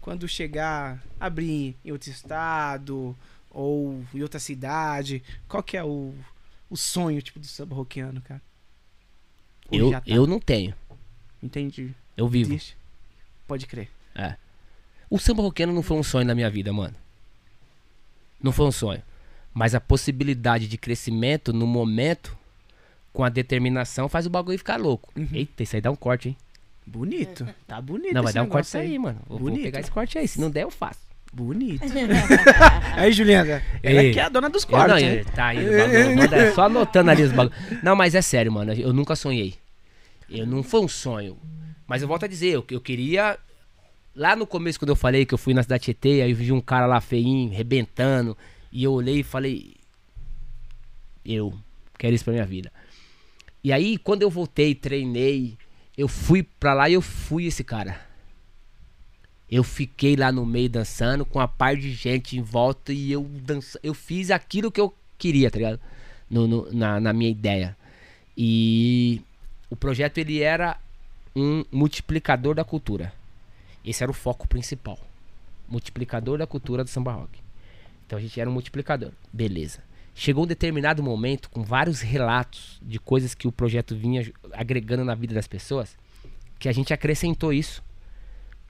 [0.00, 3.16] quando chegar, abrir em outro estado
[3.50, 6.14] ou em outra cidade, qual que é o,
[6.68, 8.42] o sonho, tipo, do samba roqueano, cara?
[9.70, 10.02] Ou eu, tá?
[10.06, 10.74] eu não tenho.
[11.42, 11.90] Entendi.
[12.16, 12.50] Eu vivo.
[12.50, 12.74] Deixa.
[13.46, 13.88] Pode crer.
[15.08, 16.94] O samba roqueano não foi um sonho na minha vida, mano.
[18.42, 19.02] Não foi um sonho.
[19.54, 22.36] Mas a possibilidade de crescimento no momento,
[23.12, 25.12] com a determinação, faz o bagulho ficar louco.
[25.32, 26.36] Eita, isso aí dá um corte, hein?
[26.86, 27.46] Bonito.
[27.66, 29.18] Tá bonito não, vai dar um corte isso negócio aí, mano.
[29.22, 29.62] Eu vou Bonito.
[29.62, 30.26] pegar esse corte aí.
[30.28, 31.00] Se não der, eu faço.
[31.32, 31.82] Bonito.
[32.96, 34.12] aí, Juliana, ela Ei.
[34.12, 37.22] que é a dona dos cortes, não, tá aí, o bagulho, manda- só anotando ali
[37.22, 37.82] os bagulhos.
[37.82, 38.72] Não, mas é sério, mano.
[38.72, 39.54] Eu nunca sonhei.
[40.28, 41.38] Eu não foi um sonho.
[41.86, 43.38] Mas eu volto a dizer, eu, eu queria.
[44.14, 46.50] Lá no começo, quando eu falei que eu fui na cidade Tietê, aí eu vi
[46.52, 48.36] um cara lá feinho, rebentando.
[48.72, 49.74] E eu olhei e falei.
[51.24, 51.52] Eu
[51.98, 52.72] quero isso pra minha vida.
[53.62, 55.56] E aí, quando eu voltei, treinei,
[55.96, 58.00] eu fui pra lá e eu fui esse cara.
[59.50, 63.22] Eu fiquei lá no meio dançando com a par de gente em volta e eu
[63.22, 65.80] dança, eu fiz aquilo que eu queria, tá ligado?
[66.28, 67.76] No, no- na, na minha ideia.
[68.36, 69.20] E
[69.70, 70.78] o projeto ele era
[71.34, 73.12] um multiplicador da cultura.
[73.84, 74.98] Esse era o foco principal.
[75.68, 77.38] Multiplicador da cultura do samba rock.
[78.06, 79.12] Então a gente era um multiplicador.
[79.32, 79.80] Beleza.
[80.14, 85.14] Chegou um determinado momento com vários relatos de coisas que o projeto vinha agregando na
[85.14, 85.96] vida das pessoas,
[86.58, 87.84] que a gente acrescentou isso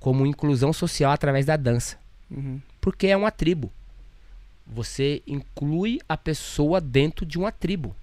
[0.00, 1.99] como inclusão social através da dança.
[2.31, 2.60] Uhum.
[2.81, 3.73] Porque é uma tribo.
[4.66, 7.94] Você inclui a pessoa dentro de uma tribo.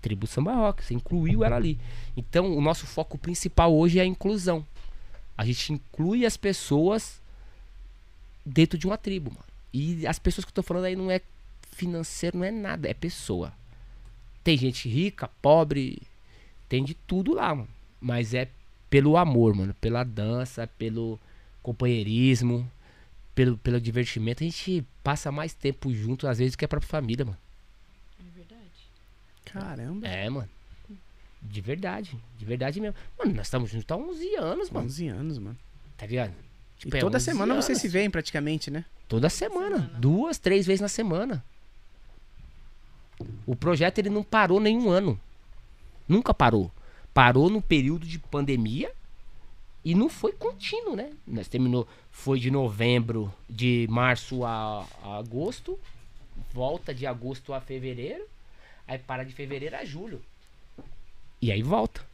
[0.00, 1.78] Tribo samba rock, você incluiu ela ali.
[2.16, 4.64] Então, o nosso foco principal hoje é a inclusão.
[5.36, 7.20] A gente inclui as pessoas
[8.44, 9.44] dentro de uma tribo, mano.
[9.72, 11.20] E as pessoas que eu tô falando aí não é
[11.72, 13.52] financeiro, não é nada, é pessoa.
[14.42, 16.02] Tem gente rica, pobre,
[16.68, 17.68] tem de tudo lá, mano.
[18.00, 18.48] Mas é
[18.88, 21.18] pelo amor, mano, pela dança, pelo
[21.62, 22.70] companheirismo,
[23.34, 24.42] pelo, pelo divertimento.
[24.42, 27.38] A gente passa mais tempo junto, às vezes, do que a própria família, mano.
[29.46, 29.50] É.
[29.50, 30.06] Caramba.
[30.06, 30.48] É, mano.
[31.42, 32.96] De verdade, de verdade mesmo.
[33.18, 34.86] Mano, nós estamos juntos há 11 anos, mano.
[34.86, 35.58] 11 anos, mano.
[35.96, 36.34] Tá ligado?
[36.76, 37.82] Tipo, e é toda 11 semana vocês anos.
[37.82, 38.84] se veem praticamente, né?
[39.08, 39.90] Toda semana.
[39.98, 41.42] Duas, três vezes na semana.
[43.46, 45.18] O projeto ele não parou nenhum ano.
[46.06, 46.70] Nunca parou.
[47.12, 48.92] Parou no período de pandemia
[49.84, 51.10] e não foi contínuo, né?
[51.26, 55.78] Nós terminou, foi de novembro, de março a, a agosto,
[56.52, 58.24] volta de agosto a fevereiro,
[58.90, 60.20] aí para de fevereiro a julho.
[61.40, 62.04] E aí volta.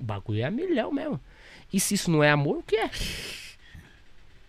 [0.00, 1.20] O bagulho é a milhão mesmo.
[1.72, 2.90] E se isso não é amor, o que é?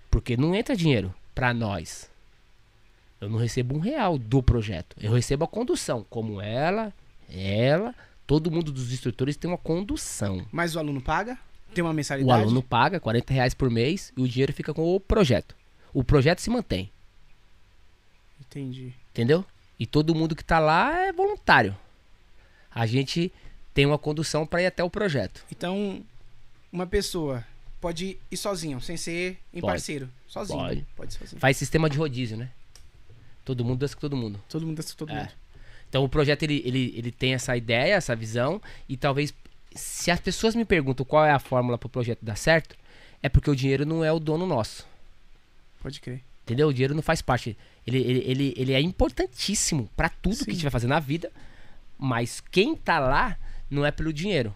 [0.10, 2.10] Porque não entra dinheiro pra nós.
[3.20, 4.96] Eu não recebo um real do projeto.
[5.00, 6.06] Eu recebo a condução.
[6.10, 6.94] Como ela,
[7.30, 7.96] ela,
[8.28, 10.46] todo mundo dos instrutores tem uma condução.
[10.52, 11.38] Mas o aluno paga?
[11.74, 12.44] Tem uma O mensalidade?
[12.44, 15.56] aluno paga 40 reais por mês e o dinheiro fica com o projeto.
[15.94, 16.92] O projeto se mantém,
[18.42, 18.94] Entendi.
[19.12, 19.46] entendeu?
[19.84, 21.76] E todo mundo que tá lá é voluntário.
[22.74, 23.30] A gente
[23.74, 25.44] tem uma condução pra ir até o projeto.
[25.52, 26.02] Então,
[26.72, 27.44] uma pessoa
[27.82, 29.74] pode ir sozinho, sem ser em Pode.
[29.74, 30.10] parceiro.
[30.26, 30.58] Sozinho.
[30.58, 30.88] Pode.
[30.96, 31.38] Pode sozinho.
[31.42, 32.50] Faz sistema de rodízio, né?
[33.44, 34.42] Todo mundo dança com todo mundo.
[34.48, 35.16] Todo mundo dança com todo É.
[35.20, 35.32] mundo.
[35.90, 39.34] Então o projeto ele, ele, ele tem essa ideia, essa visão, e talvez
[39.76, 42.74] se as pessoas me perguntam qual é a fórmula para o projeto dar certo,
[43.22, 44.88] é porque o dinheiro não é o dono nosso.
[45.82, 46.22] Pode crer.
[46.46, 46.70] Entendeu?
[46.70, 47.58] O dinheiro não faz parte.
[47.86, 50.52] Ele, ele, ele, ele é importantíssimo para tudo que a Sim.
[50.54, 51.32] gente vai fazer na vida,
[51.98, 53.38] mas quem tá lá
[53.70, 54.54] não é pelo dinheiro.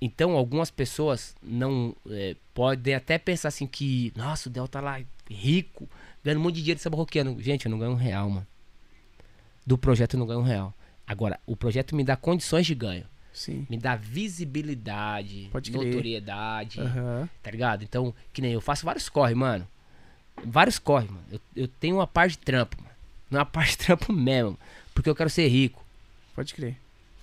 [0.00, 5.00] Então, algumas pessoas não é, podem até pensar assim que, nossa, o Del tá lá
[5.30, 5.88] rico,
[6.24, 7.40] ganhando um monte de dinheiro de samba roqueano.
[7.40, 8.46] Gente, eu não ganho um real, mano.
[9.66, 10.74] Do projeto eu não ganho um real.
[11.06, 13.04] Agora, o projeto me dá condições de ganho.
[13.32, 13.66] Sim.
[13.68, 17.28] Me dá visibilidade, notoriedade Aham.
[17.42, 17.84] tá ligado?
[17.84, 19.66] Então, que nem eu faço vários corre, mano.
[20.44, 21.22] Vários corre, mano.
[21.30, 22.90] Eu, eu tenho uma parte de trampo, mano.
[23.30, 24.58] Uma parte de trampo mesmo.
[24.94, 25.82] Porque eu quero ser rico,
[26.34, 26.76] Pode crer.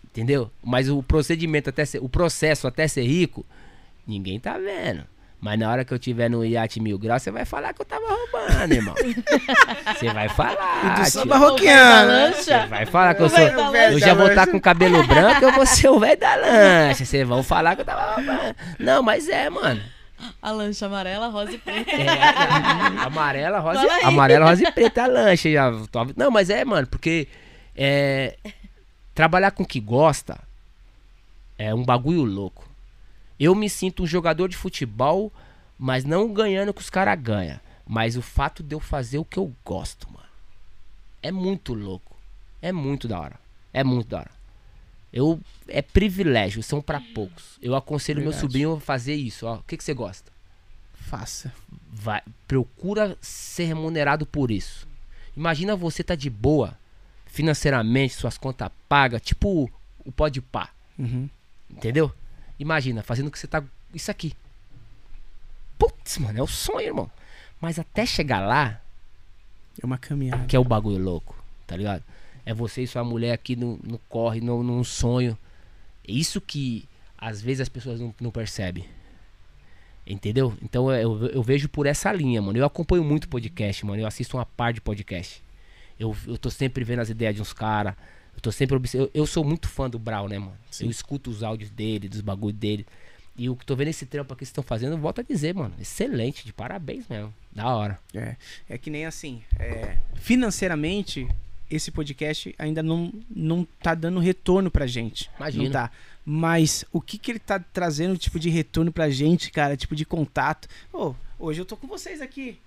[0.05, 0.49] entendeu?
[0.63, 3.45] Mas o procedimento até ser, o processo até ser rico,
[4.07, 5.03] ninguém tá vendo.
[5.39, 7.85] Mas na hora que eu tiver no iate mil graus, você vai falar que eu
[7.85, 8.95] tava roubando, irmão.
[9.93, 10.97] Você vai falar.
[10.97, 12.07] E do samba Da roqueano.
[12.11, 12.61] lancha.
[12.61, 13.37] Você vai falar que eu O sou.
[13.37, 13.91] velho da lancha.
[13.91, 17.05] Eu já vou estar com cabelo branco, eu vou ser o velho da lancha.
[17.05, 18.55] Vocês vão falar que eu tava roubando.
[18.79, 19.79] Não, mas é, mano.
[20.41, 21.91] A lancha amarela, rosa e preta.
[21.91, 24.03] É, amarela, rosa, aí.
[24.03, 25.71] amarela, rosa e preta a lancha já.
[26.15, 27.27] Não, mas é, mano, porque
[27.75, 28.37] é,
[29.13, 30.39] trabalhar com o que gosta
[31.57, 32.67] é um bagulho louco.
[33.39, 35.31] Eu me sinto um jogador de futebol,
[35.77, 37.59] mas não ganhando que os caras ganham.
[37.85, 40.27] Mas o fato de eu fazer o que eu gosto, mano,
[41.21, 42.15] é muito louco.
[42.61, 43.39] É muito da hora.
[43.71, 44.36] É muito da hora.
[45.11, 47.57] Eu, é privilégio, são pra poucos.
[47.61, 48.41] Eu aconselho meu Verdade.
[48.41, 49.45] sobrinho a fazer isso.
[49.47, 49.55] Ó.
[49.55, 50.31] O que, que você gosta?
[50.93, 51.53] Faça.
[51.89, 54.85] vai, procura ser remunerado por isso.
[55.35, 56.77] Imagina você tá de boa
[57.25, 59.69] financeiramente, suas contas pagas, tipo o,
[60.05, 60.69] o pode pá,
[60.99, 61.29] Uhum.
[61.69, 62.11] entendeu?
[62.59, 63.63] Imagina fazendo o que você tá
[63.93, 64.33] isso aqui.
[65.77, 67.11] Putz, mano, é o sonho, irmão.
[67.61, 68.81] Mas até chegar lá,
[69.81, 70.45] É uma caminhada.
[70.45, 72.03] que é o bagulho louco, tá ligado?
[72.47, 75.37] É você e sua mulher aqui no, no corre, no, num sonho.
[76.07, 78.85] É isso que às vezes as pessoas não, não percebem.
[80.05, 80.57] Entendeu?
[80.61, 82.57] Então eu, eu vejo por essa linha, mano.
[82.57, 84.01] Eu acompanho muito podcast, mano.
[84.01, 85.43] Eu assisto uma par de podcast.
[85.99, 87.95] Eu, eu tô sempre vendo as ideias de uns caras.
[88.33, 90.57] Eu tô sempre eu, eu sou muito fã do Brau, né, mano?
[90.71, 90.85] Sim.
[90.85, 92.85] Eu escuto os áudios dele, dos bagulho dele.
[93.37, 95.23] E o que tô vendo esse trampo aqui que vocês estão fazendo, eu volto a
[95.23, 95.73] dizer, mano.
[95.77, 97.33] Excelente, de parabéns mesmo.
[97.51, 97.99] Da hora.
[98.13, 98.37] É,
[98.69, 101.27] é que nem assim, é, financeiramente,
[101.69, 105.29] esse podcast ainda não, não tá dando retorno pra gente.
[105.37, 105.63] Imagina.
[105.65, 105.91] Não tá.
[106.25, 110.05] Mas o que que ele tá trazendo, tipo, de retorno pra gente, cara, tipo, de
[110.05, 110.67] contato.
[110.91, 112.59] Ô, hoje eu tô com vocês aqui,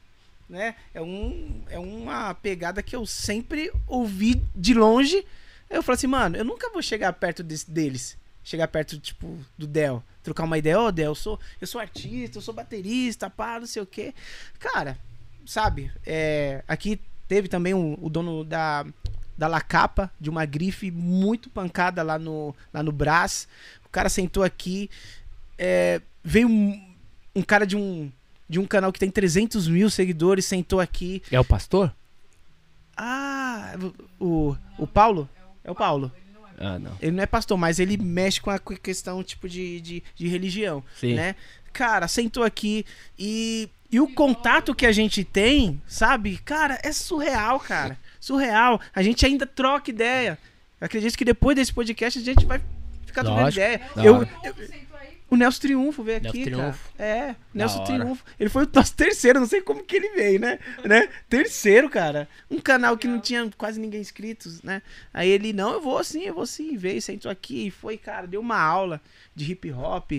[0.49, 0.75] né?
[0.95, 5.25] É, um, é uma pegada que eu sempre ouvi de longe.
[5.69, 8.17] Eu falo assim, mano, eu nunca vou chegar perto desse- deles.
[8.43, 10.03] Chegar perto, tipo, do Del.
[10.23, 13.67] Trocar uma ideia, ô, Del, eu sou, eu sou artista, eu sou baterista, pá, não
[13.67, 14.15] sei o quê.
[14.59, 14.99] Cara,
[15.47, 15.91] sabe?
[16.07, 16.99] É, aqui
[17.31, 18.85] teve também um- o dono da,
[19.39, 23.47] da La Capa, de uma grife muito pancada lá no, lá no Brás.
[23.87, 24.91] O cara sentou aqui.
[25.57, 26.95] é, veio um,
[27.37, 28.11] um cara de um,
[28.49, 31.23] de um canal que tem 300 mil seguidores, sentou aqui.
[31.31, 31.95] É o pastor?
[32.97, 33.75] Ah,
[34.19, 35.29] o, o Paulo?
[35.63, 36.11] É o Paulo.
[36.59, 36.97] Ah, não.
[37.01, 40.27] Ele não é pastor, mas ele mexe com a que- questão tipo de, de, de
[40.29, 41.15] religião, Sim.
[41.15, 41.35] né?
[41.73, 42.85] Cara, sentou aqui
[43.19, 46.39] e, e o contato que a gente tem, sabe?
[46.39, 47.99] Cara, é surreal, cara.
[48.21, 48.81] Surreal.
[48.95, 50.39] A gente ainda troca ideia.
[50.81, 52.61] Eu acredito que depois desse podcast a gente vai
[53.05, 53.81] ficar trocando ideia.
[53.97, 54.29] Eu, hora.
[55.29, 56.57] o Nelson Triunfo veio Nelson aqui, cara.
[56.63, 56.91] Triunfo.
[56.99, 57.85] É, Nelson.
[57.85, 58.25] Triunfo.
[58.39, 60.61] Ele foi o nosso terceiro, não sei como que ele veio, né?
[60.85, 61.09] né?
[61.29, 62.29] Terceiro, cara.
[62.49, 64.83] Um canal que não tinha quase ninguém inscritos, né?
[65.13, 66.77] Aí ele, não, eu vou sim, eu vou sim.
[66.77, 69.01] Veio, sentou aqui e foi, cara, deu uma aula
[69.35, 70.13] de hip hop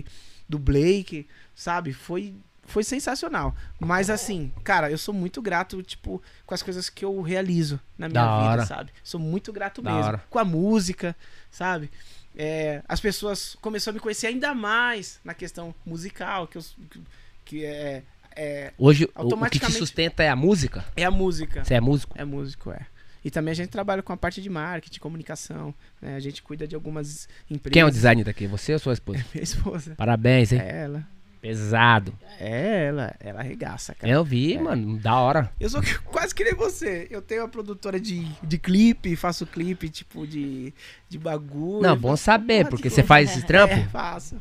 [0.50, 1.26] do Blake,
[1.56, 1.94] sabe?
[1.94, 2.36] Foi
[2.72, 3.56] foi sensacional.
[3.80, 8.08] Mas assim, cara, eu sou muito grato, tipo, com as coisas que eu realizo na
[8.10, 8.66] minha Da vida, hora.
[8.66, 8.92] sabe?
[9.04, 10.06] Sou muito grato Da mesmo.
[10.06, 10.24] hora.
[10.30, 11.16] Com a música,
[11.52, 11.92] sabe?
[12.36, 17.02] É, as pessoas começaram a me conhecer ainda mais na questão musical, que, eu, que,
[17.46, 18.04] que é,
[18.36, 20.86] é, Hoje, o- o que te Automaticamente- sustenta é a música?
[20.96, 21.64] é a música.
[21.66, 22.16] Você é músico?
[22.18, 22.86] É músico, é.
[23.24, 25.76] E também a gente trabalha com a parte de marketing, comunicação.
[26.02, 26.16] né?
[26.16, 27.74] A gente cuida de algumas empresas.
[27.74, 28.48] Quem é o designer daqui?
[28.48, 29.24] Você ou sua esposa?
[29.36, 29.94] Minha esposa.
[29.96, 30.60] Parabéns, hein?
[30.60, 31.08] É ela.
[31.42, 32.14] Pesado.
[32.40, 33.16] É ela.
[33.20, 34.14] Ela arregaça, cara.
[34.14, 34.98] Eu vi, mano.
[35.00, 35.52] Da hora.
[35.60, 37.08] Eu sou quase que nem você.
[37.10, 40.72] Eu tenho uma produtora de, de clipe, faço clipe, tipo, de,
[41.10, 41.82] de bagulho.
[41.82, 43.74] Não, bom saber, porque que você faz esse trampo?
[43.74, 44.40] É, faço.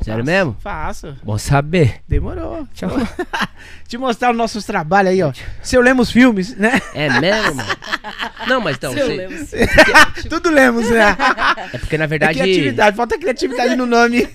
[0.00, 0.56] Sério Faço, mesmo?
[0.60, 1.16] Faço.
[1.24, 2.00] Bom saber.
[2.06, 2.66] Demorou.
[2.70, 3.08] Deixa eu
[3.88, 5.32] te mostrar os nossos trabalhos aí, ó.
[5.62, 6.80] Seu Lemos Filmes, né?
[6.94, 7.68] É mesmo, mano?
[8.46, 9.50] Não, mas então, Seu você- Lemos.
[10.30, 11.16] Tudo Lemos, né?
[11.72, 12.38] é porque na É verdade.
[12.38, 14.28] criatividade, falta criatividade no nome.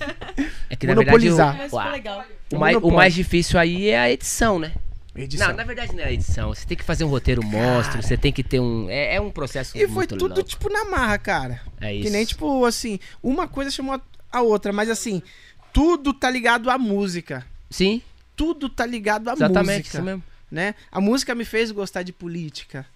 [0.68, 1.26] É que na verdade.
[1.26, 1.56] O, Monopolizar.
[1.56, 2.24] Mas o- ficou legal.
[2.52, 4.72] o mais, o mais difícil aí é a edição, né?
[5.16, 5.48] Edição.
[5.48, 6.52] Não, na verdade não é a edição.
[6.52, 8.90] Você tem que fazer um roteiro monstro, você tem que ter um.
[8.90, 9.78] É, é um processo.
[9.78, 10.42] E foi tudo, louco.
[10.42, 11.60] tipo, na marra, cara.
[11.80, 12.04] É isso.
[12.04, 14.00] Que nem, tipo, assim, uma coisa chamou
[14.32, 15.22] a outra, mas assim,
[15.74, 17.44] tudo tá ligado à música.
[17.68, 18.00] Sim,
[18.36, 19.96] Tudo tá ligado à exatamente, música.
[19.98, 20.22] isso mesmo.
[20.50, 20.74] né?
[20.90, 22.86] A música me fez gostar de política.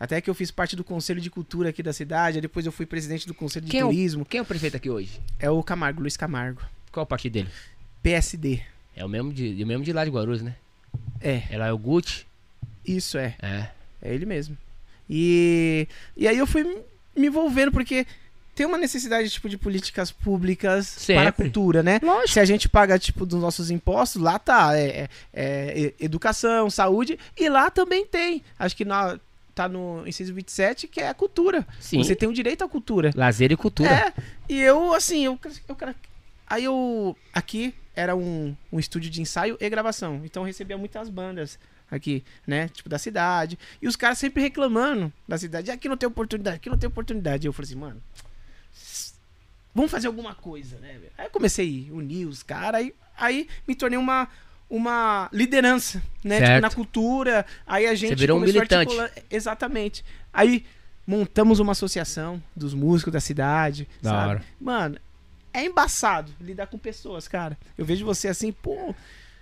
[0.00, 2.86] Até que eu fiz parte do Conselho de Cultura aqui da cidade, depois eu fui
[2.86, 4.24] presidente do Conselho de Quem é, o, Turismo.
[4.24, 5.20] quem é o prefeito aqui hoje?
[5.40, 6.62] É o Camargo, Luiz Camargo.
[6.92, 7.48] Qual é o partido dele?
[8.02, 8.62] PSD.
[8.94, 10.54] É o mesmo de, o mesmo de lá de Guarulhos, né?
[11.20, 12.24] É, Ela é o Gucci.
[12.86, 13.34] isso é.
[13.42, 13.70] É.
[14.00, 14.56] É ele mesmo.
[15.10, 16.62] E, e aí eu fui
[17.16, 18.06] me envolvendo, porque
[18.58, 21.44] tem uma necessidade, tipo, de políticas públicas para a Sempre.
[21.44, 22.00] cultura, né?
[22.02, 22.30] Lógico.
[22.32, 24.76] Se a gente paga, tipo, dos nossos impostos, lá tá.
[24.76, 28.42] É, é- é educação, saúde, e lá também tem.
[28.58, 29.16] Acho que na,
[29.54, 31.64] tá no inciso 27, que é a cultura.
[31.78, 31.98] Sim.
[32.02, 33.12] Você tem o direito à cultura.
[33.14, 33.88] Lazer e cultura.
[33.90, 34.12] É,
[34.48, 35.38] e eu, assim, eu,
[35.68, 35.76] eu
[36.44, 37.16] Aí eu.
[37.32, 40.22] Aqui era um, um estúdio de ensaio e gravação.
[40.24, 42.68] Então eu recebia muitas bandas aqui, né?
[42.70, 43.56] Tipo, da cidade.
[43.80, 45.70] E os caras sempre reclamando da cidade.
[45.70, 47.46] Aqui não tem oportunidade, aqui não tem oportunidade.
[47.46, 48.02] E eu falei assim, mano.
[49.78, 50.98] Vamos fazer alguma coisa, né?
[51.16, 52.80] Aí eu comecei a unir os caras.
[52.80, 54.28] Aí, aí me tornei uma.
[54.70, 56.42] Uma liderança, né?
[56.42, 57.46] Tipo, na cultura.
[57.66, 58.14] Aí a gente.
[58.16, 58.94] virou um militante.
[59.30, 60.04] Exatamente.
[60.30, 60.66] Aí
[61.06, 63.88] montamos uma associação dos músicos da cidade.
[64.02, 64.28] Da sabe?
[64.28, 64.44] hora.
[64.60, 64.98] Mano,
[65.54, 67.56] é embaçado lidar com pessoas, cara.
[67.78, 68.94] Eu vejo você assim, pô,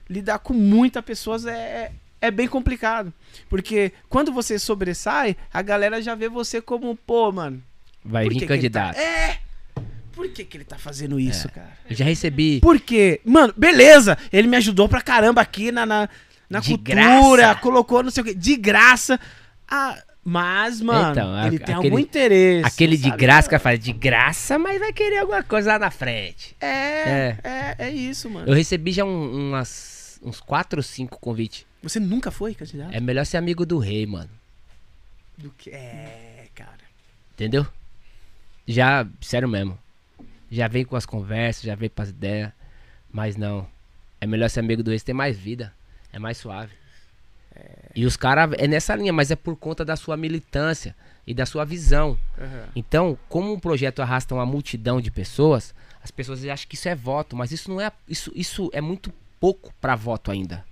[0.08, 3.12] lidar com muitas pessoas é, é, é bem complicado.
[3.48, 7.60] Porque quando você sobressai, a galera já vê você como, pô, mano.
[8.04, 8.96] Vai vir tá- candidato.
[8.96, 9.45] É!
[10.16, 11.70] Por que, que ele tá fazendo isso, cara?
[11.88, 12.58] Eu já recebi.
[12.60, 13.20] Por quê?
[13.24, 16.08] Mano, beleza, ele me ajudou pra caramba aqui na, na,
[16.50, 17.60] na De cultura, graça.
[17.60, 19.20] colocou não sei o quê, de graça.
[19.68, 22.66] Ah, mas, mano, Então, a- ele tem aquele- algum interesse.
[22.66, 23.16] Aquele de sabe?
[23.18, 26.56] graça que fazer de graça, mas vai querer alguma coisa lá na frente.
[26.60, 28.48] É, é, é, isso, mano.
[28.48, 31.66] Eu recebi já um- umas, uns 4 ou 5 convites.
[31.82, 32.92] Você nunca foi candidato?
[32.92, 34.30] É melhor ser amigo do rei, mano.
[35.36, 35.68] Do que.
[35.70, 36.70] É, cara.
[37.34, 37.66] Entendeu?
[38.66, 39.78] Já, sério mesmo.
[40.50, 42.52] Já vem com as conversas, já vem com as ideias.
[43.10, 43.66] Mas não.
[44.20, 45.72] É melhor ser amigo do você tem mais vida.
[46.12, 46.72] É mais suave.
[47.94, 50.94] E os caras, é nessa linha, mas é por conta da sua militância
[51.26, 52.18] e da sua visão.
[52.74, 56.94] Então, como um projeto arrasta uma multidão de pessoas, as pessoas acham que isso é
[56.94, 57.90] voto, mas isso não é.
[58.06, 60.64] Isso, isso é muito pouco para voto ainda.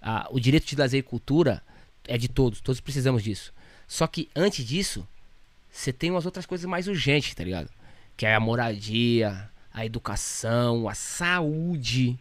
[0.00, 1.62] Ah, o direito de lazer e cultura
[2.06, 3.52] é de todos, todos precisamos disso.
[3.88, 5.06] Só que antes disso,
[5.70, 7.70] você tem umas outras coisas mais urgentes, tá ligado?
[8.16, 12.18] Que é a moradia, a educação, a saúde.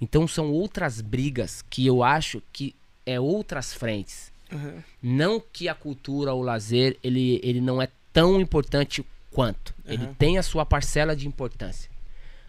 [0.00, 4.32] Então são outras brigas que eu acho que é outras frentes.
[5.02, 9.74] Não que a cultura ou o lazer ele, ele não é tão importante quanto.
[9.84, 10.14] Ele Aham.
[10.14, 11.90] tem a sua parcela de importância.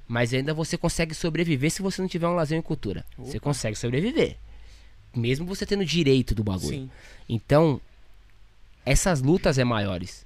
[0.07, 3.03] Mas ainda você consegue sobreviver se você não tiver um lazer em cultura.
[3.17, 3.45] Você Opa.
[3.45, 4.37] consegue sobreviver.
[5.15, 6.77] Mesmo você tendo direito do bagulho.
[6.77, 6.89] Sim.
[7.27, 7.81] Então,
[8.85, 10.23] essas lutas é maiores.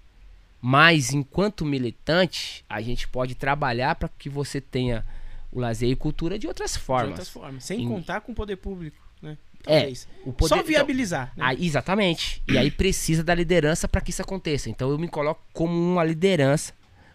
[0.61, 5.05] Mas enquanto militante, a gente pode trabalhar para que você tenha
[5.51, 7.09] o lazer e cultura de outras De formas.
[7.09, 7.63] outras formas.
[7.63, 9.37] Sem Em- contar com o poder público, né?
[9.65, 10.07] É, Talvez.
[10.25, 11.43] O poder- Só então, viabilizar, né?
[11.45, 12.41] ah, exatamente.
[12.47, 14.69] E aí precisa da liderança para que isso aconteça.
[14.69, 16.73] Então eu me coloco como uma liderança,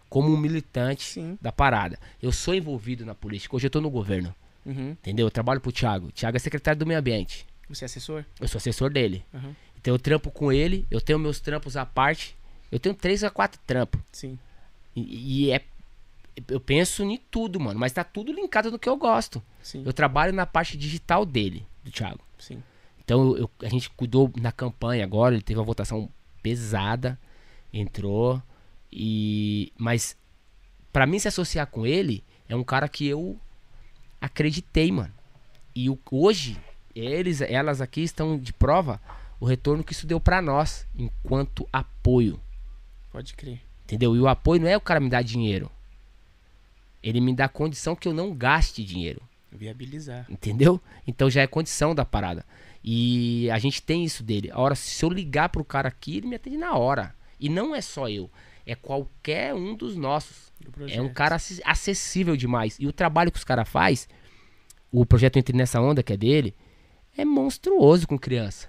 [0.09, 1.37] como um militante Sim.
[1.41, 1.99] da parada.
[2.21, 3.55] Eu sou envolvido na política.
[3.55, 4.33] Hoje eu tô no governo,
[4.65, 4.91] Uhum.
[4.91, 5.27] entendeu?
[5.27, 6.07] Eu trabalho pro Thiago.
[6.07, 7.45] O Thiago é secretário do meio ambiente.
[7.69, 8.23] Você é assessor?
[8.39, 9.23] Eu sou assessor dele.
[9.33, 9.55] Uhum.
[9.79, 12.35] Então eu trampo com ele, eu tenho meus trampos à parte.
[12.75, 14.01] Eu tenho três a quatro trampos.
[14.11, 14.37] Sim.
[14.95, 15.63] E, e é.
[16.49, 17.79] Eu penso em tudo, mano.
[17.79, 19.41] Mas tá tudo linkado no que eu gosto.
[19.63, 19.83] Sim.
[19.85, 22.19] Eu trabalho na parte digital dele, do Thiago.
[22.37, 22.61] Sim.
[22.99, 26.09] Então eu- a gente cuidou na campanha agora, ele teve uma votação
[26.43, 27.17] pesada,
[27.73, 28.41] entrou.
[28.91, 29.71] E.
[29.77, 30.17] Mas
[30.91, 33.39] pra mim se associar com ele, é um cara que eu
[34.19, 35.13] acreditei, mano.
[35.73, 36.57] E o- hoje,
[36.95, 38.99] eles, elas aqui estão de prova
[39.39, 42.39] o retorno que isso deu pra nós, enquanto apoio.
[43.15, 43.61] Pode crer.
[43.85, 44.13] Entendeu?
[44.15, 45.71] E o apoio não é o cara me dar dinheiro.
[47.01, 49.21] Ele me dá condição que eu não gaste dinheiro.
[49.51, 50.25] Viabilizar.
[50.29, 50.81] Entendeu?
[51.07, 52.45] Então já é condição da parada.
[52.83, 54.51] E a gente tem isso dele.
[54.51, 57.15] A hora, se eu ligar pro cara aqui, ele me atende na hora.
[57.39, 58.29] E não é só eu.
[58.65, 60.51] É qualquer um dos nossos.
[60.59, 62.75] do É um cara acess- acessível demais.
[62.79, 64.09] E o trabalho que os caras faz,
[64.91, 66.53] o projeto Entre Nessa Onda, que é dele,
[67.17, 68.67] é monstruoso com criança.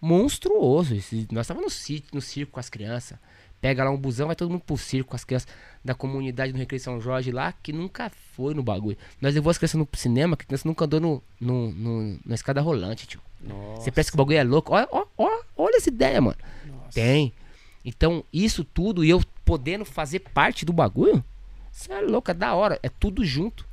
[0.00, 0.94] Monstruoso.
[0.94, 3.18] Esse- nós estávamos no, sítio- no circo com as crianças.
[3.60, 5.48] Pega lá um busão, vai todo mundo pro circo com as crianças
[5.84, 8.96] da comunidade do Recreio São Jorge lá, que nunca foi no bagulho.
[9.20, 12.34] Nós levou as crianças no cinema, que a criança nunca andou no, no- no- na
[12.34, 13.20] escada rolante, tio.
[13.40, 13.82] Nossa.
[13.82, 14.72] Você pensa que o bagulho é louco.
[14.74, 15.06] Olha, ó,
[15.56, 16.36] olha essa ideia, mano.
[16.66, 16.92] Nossa.
[16.94, 17.32] Tem.
[17.84, 21.24] Então, isso tudo e eu podendo fazer parte do bagulho,
[21.72, 22.78] isso é louco, é da hora.
[22.82, 23.66] É tudo junto.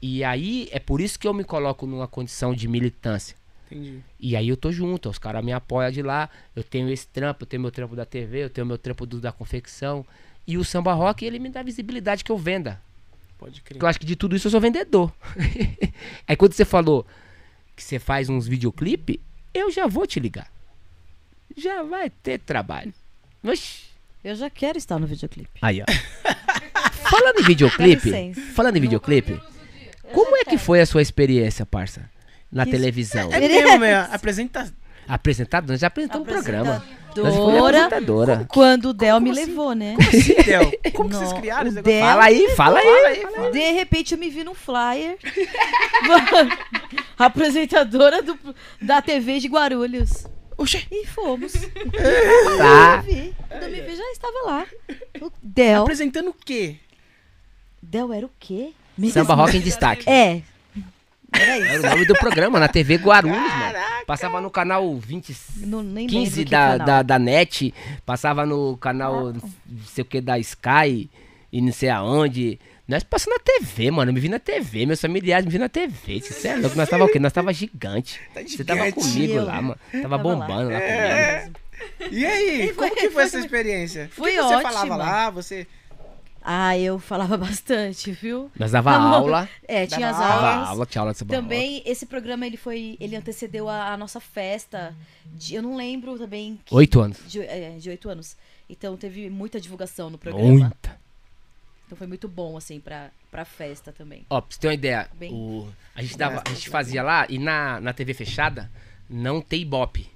[0.00, 3.36] E aí, é por isso que eu me coloco numa condição de militância.
[3.70, 4.00] Entendi.
[4.20, 6.28] E aí eu tô junto, os caras me apoiam de lá.
[6.54, 9.20] Eu tenho esse trampo, eu tenho meu trampo da TV, eu tenho meu trampo do-
[9.20, 10.04] da confecção.
[10.46, 12.80] E o samba rock, ele me dá visibilidade que eu venda.
[13.38, 13.74] Pode crer.
[13.74, 15.12] Porque eu acho que de tudo isso eu sou vendedor.
[16.26, 17.04] aí quando você falou
[17.74, 19.20] que você faz uns videoclipe,
[19.52, 20.50] eu já vou te ligar.
[21.56, 22.92] Já vai ter trabalho.
[23.42, 23.84] Oxi.
[24.24, 25.50] Eu já quero estar no videoclipe.
[25.62, 25.84] Aí, ó.
[27.08, 29.40] falando em videoclipe, falando em videoclipe,
[30.12, 32.10] como é que foi a sua experiência, parça?
[32.56, 32.70] Na Isso.
[32.72, 33.28] televisão.
[33.32, 34.00] É mesmo, meu.
[34.10, 34.72] Apresenta.
[35.06, 35.68] Apresentado?
[35.70, 36.82] Nós já apresentamos um programa.
[37.10, 37.84] Apresentadora.
[37.84, 38.46] apresentadora.
[38.48, 39.94] Quando o Del me levou, né?
[40.44, 41.80] Del, como que vocês Não, criaram esse?
[41.82, 43.22] Del- Fala aí, fala aí.
[43.22, 45.16] Fala aí, De repente eu me vi num flyer.
[47.18, 48.38] Apresentadora do,
[48.80, 50.26] da TV de Guarulhos.
[50.58, 51.52] Oxê, E fomos.
[51.52, 53.04] Tá.
[53.48, 54.66] Quando eu me vi, já estava lá.
[55.20, 55.82] O Del.
[55.82, 56.76] apresentando o quê?
[57.82, 58.72] Del era o quê?
[58.96, 59.12] Mesmo?
[59.12, 60.08] Samba Rock em Destaque.
[60.08, 60.40] É.
[61.40, 61.82] Era Era o isso.
[61.86, 63.78] nome do programa, na TV Guarulhos, mano.
[64.06, 66.86] Passava no canal 20, Não, nem 15 lembro que da, canal.
[66.86, 67.74] da, da NET,
[68.04, 71.10] passava no canal não sei o que da Sky
[71.52, 72.58] e não sei aonde.
[72.88, 74.10] Nós passamos na TV, mano.
[74.10, 76.20] Eu me vi na TV, meus familiares me vi na TV.
[76.20, 77.18] Você é louco, nós tava o quê?
[77.18, 78.20] Nós tava gigante.
[78.32, 78.94] Tá Você tava gigante.
[79.08, 79.76] comigo Eu lá, mano.
[79.90, 81.40] Tava tava bombando lá, É.
[81.40, 81.56] comigo.
[82.12, 84.08] E aí, como que foi essa experiência?
[84.12, 84.70] Foi o que você ótima.
[84.70, 85.30] falava lá?
[85.30, 85.66] Você.
[86.48, 88.50] Ah, eu falava bastante, viu?
[88.56, 89.48] Nós dava aula.
[89.66, 90.68] É, tinha as Dava Dava aulas.
[90.68, 91.24] aula, tinha aula de.
[91.24, 92.96] Também, esse programa, ele foi...
[93.00, 94.94] Ele antecedeu a, a nossa festa.
[95.24, 96.60] de- eu não lembro também...
[96.64, 97.18] que- Oito anos.
[97.26, 98.36] De, é, de oito anos.
[98.70, 100.48] Então, teve muita divulgação no programa.
[100.48, 100.96] Muita.
[101.86, 104.24] Então, foi muito bom, assim, pra, pra festa também.
[104.30, 107.26] Ó, pra você ter uma ideia, Bem- o, a, gente dava, a gente fazia lá
[107.28, 108.70] e na, na TV fechada
[109.10, 110.08] não tem ibope.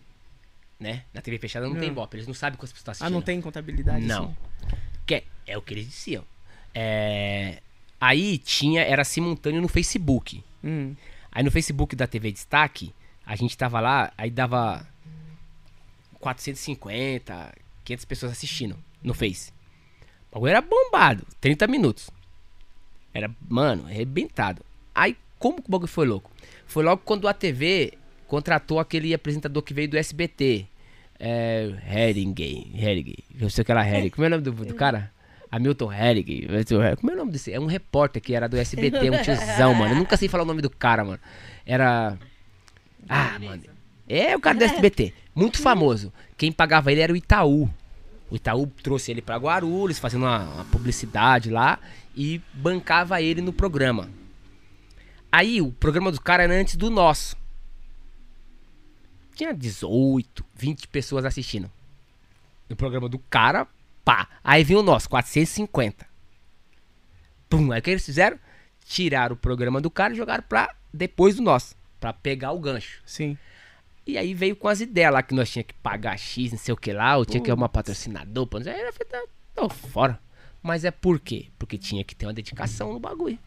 [0.81, 1.05] Né?
[1.12, 1.89] Na TV fechada não, tem Não.
[1.92, 2.17] ibope.
[2.17, 3.12] Eles não sabem quantas pessoas estão Ah, assistindo.
[3.15, 4.07] não tem contabilidade?
[4.07, 4.25] Não.
[4.25, 4.36] assim?
[5.07, 6.25] Que é, é o que eles diziam.
[6.75, 7.60] É,
[8.00, 10.42] aí tinha, era simultâneo no Facebook.
[10.65, 10.94] Hum.
[11.31, 12.94] Aí no Facebook da TV Destaque,
[13.26, 14.86] a gente tava lá, aí dava
[16.18, 19.52] 450, 500 pessoas assistindo no Face.
[20.31, 22.10] O bagulho era bombado, 30 minutos.
[23.12, 24.65] Era, mano, arrebentado.
[24.94, 26.31] Aí, como que o bagulho foi louco?
[26.67, 27.94] Foi logo quando a TV
[28.31, 30.65] contratou aquele apresentador que veio do SBT.
[31.18, 31.75] É.
[31.84, 33.15] Hering, Hering.
[33.39, 34.09] Eu sei que era Hering.
[34.09, 35.10] Como é o nome do, do cara?
[35.50, 36.47] Hamilton Hering.
[37.00, 37.52] Como é o nome desse?
[37.52, 39.94] É um repórter que era do SBT, um tiozão, mano.
[39.94, 41.18] Eu nunca sei falar o nome do cara, mano.
[41.67, 42.17] Era.
[43.09, 43.65] Ah, mano.
[44.09, 45.12] É o cara do SBT.
[45.34, 46.12] Muito famoso.
[46.39, 47.68] Quem pagava ele era o Itaú.
[48.31, 51.81] O Itaú trouxe ele pra Guarulhos, fazendo uma, uma publicidade lá
[52.15, 54.09] e bancava ele no programa.
[55.33, 57.40] Aí o programa do cara era antes do nosso.
[59.34, 61.70] Tinha 18, 20 pessoas assistindo.
[62.68, 63.67] No programa do cara,
[64.05, 64.28] pá.
[64.44, 66.07] Aí vinha o nosso, 450.
[67.49, 68.39] Pum, aí o que eles fizeram?
[68.84, 71.75] Tiraram o programa do cara e jogaram pra depois do nosso.
[71.99, 73.02] Pra pegar o gancho.
[73.05, 73.36] Sim.
[74.07, 76.75] E aí veio com as ideias lá que nós tinha que pagar X, não sei
[76.75, 79.23] o que lá, ou tinha que arrumar patrocinador, pô, não sei, aí eu falei, tá,
[79.55, 80.18] tô fora.
[80.62, 81.49] Mas é por quê?
[81.59, 83.39] Porque tinha que ter uma dedicação no bagulho.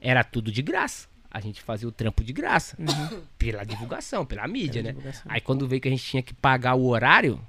[0.00, 1.06] Era tudo de graça.
[1.34, 2.76] A gente fazia o trampo de graça.
[3.38, 4.90] Pela divulgação, pela mídia, Pela né?
[4.92, 5.22] divulgação.
[5.32, 7.40] Aí quando veio que a gente tinha que pagar o horário,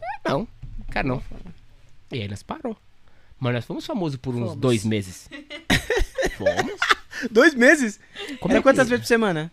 [0.00, 0.48] é, não,
[0.90, 1.22] cara não.
[2.10, 2.76] E aí nós parou.
[3.38, 4.56] Mas nós fomos famosos por uns Fomos.
[4.56, 5.28] dois meses.
[6.38, 6.80] fomos.
[7.30, 8.00] Dois meses?
[8.40, 9.52] Como Era é que- quantas vezes por semana?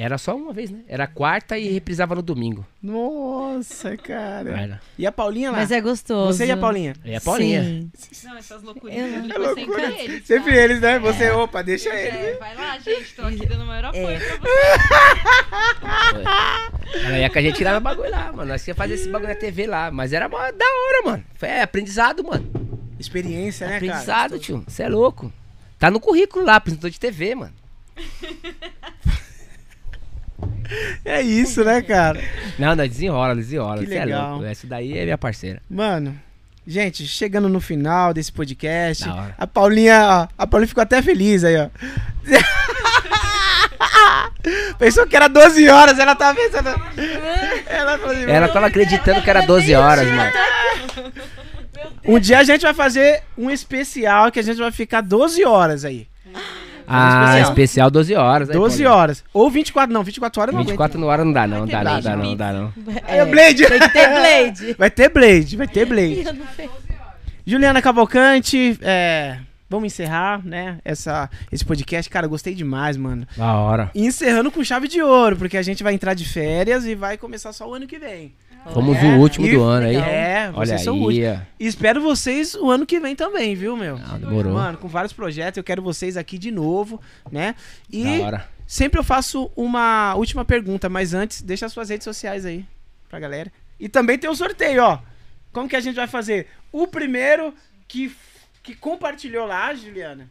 [0.00, 0.78] Era só uma vez, né?
[0.86, 2.64] Era quarta e reprisava no domingo.
[2.80, 4.48] Nossa, cara.
[4.50, 4.80] Era.
[4.96, 5.56] E a Paulinha lá?
[5.58, 6.38] Mas é gostoso.
[6.38, 6.94] Você e a Paulinha?
[7.04, 7.64] E a Paulinha.
[7.94, 8.28] Sim.
[8.28, 9.90] Não, essas loucuras Eu- É é sempre loucura.
[10.00, 10.24] eles.
[10.24, 10.56] Sempre tá?
[10.56, 10.98] eles, né?
[11.00, 12.38] Você, opa, deixa É, eles.
[12.38, 14.18] vai lá, gente, tô aqui dando o maior apoio É.
[14.20, 14.38] pra
[16.92, 16.98] você.
[17.04, 18.50] Ela ia com a gente no bagulho lá, mano.
[18.52, 19.90] Nós ia fazer esse bagulho na TV lá.
[19.90, 21.24] Mas era mó da hora, mano.
[21.34, 22.48] Foi é, aprendizado, mano.
[23.00, 23.84] Experiência, né, cara?
[23.84, 24.62] aprendizado, tio.
[24.68, 25.32] Você é louco.
[25.76, 27.52] Tá no currículo lá, apresentador de TV, mano.
[31.04, 32.20] É isso, né, cara?
[32.58, 33.80] Não, não, desenrola, desenrola.
[33.80, 34.30] Que Você é legal.
[34.32, 34.44] louco.
[34.44, 35.62] Essa daí é minha parceira.
[35.68, 36.18] Mano,
[36.66, 39.04] gente, chegando no final desse podcast,
[39.36, 41.68] a Paulinha, ó, a Paulinha ficou até feliz aí, ó.
[44.78, 46.68] Pensou que era 12 horas, ela tava pensando.
[47.66, 50.32] Ela falou assim, Ela tava acreditando que era 12 horas, mano.
[52.04, 55.84] Um dia a gente vai fazer um especial que a gente vai ficar 12 horas
[55.84, 56.06] aí.
[56.88, 57.48] Ah, especial.
[57.50, 58.50] especial 12 horas.
[58.50, 58.98] aí, 12 Paulinho.
[58.98, 59.24] horas.
[59.32, 61.66] Ou 24, não, 24 horas não 24 no hora não dá, não.
[61.66, 62.38] Dá, não, Blade dá, não, Beats.
[62.38, 62.72] dá, não.
[63.06, 63.66] É, Blade.
[63.66, 64.74] Tem que ter Blade.
[64.78, 66.22] Vai ter Blade, vai ter Blade.
[66.26, 66.70] Eu não sei.
[67.46, 69.38] Juliana Cavalcante, é,
[69.70, 72.10] vamos encerrar, né, essa, esse podcast.
[72.10, 73.26] Cara, eu gostei demais, mano.
[73.36, 73.90] Da hora.
[73.94, 77.16] E encerrando com chave de ouro, porque a gente vai entrar de férias e vai
[77.16, 78.34] começar só o ano que vem.
[78.72, 79.96] Fomos É, o último e- do ano aí.
[79.96, 81.20] É, Olha vocês são o aí.
[81.24, 81.42] último.
[81.42, 81.46] ó.
[81.58, 83.98] E espero vocês o ano que vem também, viu, meu?
[83.98, 84.52] Não, demorou.
[84.54, 87.00] Mano, com vários projetos, eu quero vocês aqui de novo,
[87.32, 87.54] né?
[87.90, 88.20] E
[88.66, 92.64] sempre eu faço uma última pergunta, mas antes, deixa as suas redes sociais aí
[93.08, 93.50] pra galera.
[93.80, 94.98] E também tem o sorteio, ó.
[95.52, 96.48] Como que a gente vai fazer?
[96.70, 97.54] O primeiro
[97.86, 98.14] que,
[98.62, 100.28] que compartilhou lá, Juliana,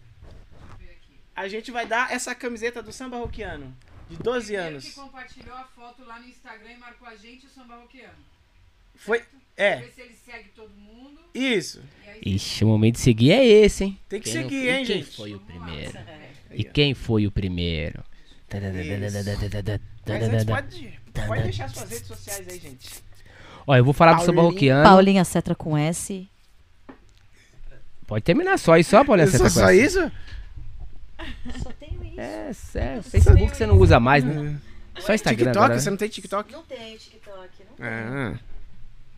[1.36, 3.74] a gente vai dar essa camiseta do samba roquiano,
[4.10, 4.90] de 12 anos.
[4.94, 8.14] compartilhou a foto lá no Instagram e marcou a gente, o Samba Roqueano.
[8.96, 9.22] Foi,
[9.56, 11.20] é, se ele segue todo mundo.
[11.34, 11.82] isso.
[12.26, 14.00] Ixi, o momento de seguir é esse, hein?
[14.10, 15.16] Tem que Quem seguir, não- hein, e quem gente?
[15.16, 15.98] foi o primeiro?
[16.52, 18.04] E quem foi o primeiro?
[18.52, 22.90] Mas antes pode, pode deixar suas redes sociais aí, gente.
[23.68, 24.54] Ó, eu vou falar do samba Paulinho.
[24.54, 24.84] roquiano.
[24.84, 26.28] Paulinha Cetra com S.
[28.08, 29.28] Pode terminar só isso, só, Paulinha.
[29.28, 29.78] Só, Santa só Cruz.
[29.96, 30.12] isso?
[31.64, 32.20] Só tenho isso.
[32.20, 33.04] É, sério.
[33.04, 34.60] Facebook você não usa mais, né?
[35.00, 35.58] Só Instagram TikTok?
[35.58, 35.80] agora, né?
[35.80, 36.52] Você não tem TikTok?
[36.52, 37.50] Não tenho TikTok.
[37.80, 38.40] Não Ah,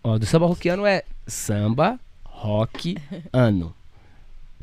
[0.03, 2.97] Ó, do samba rockiano é samba rock
[3.33, 3.75] ano.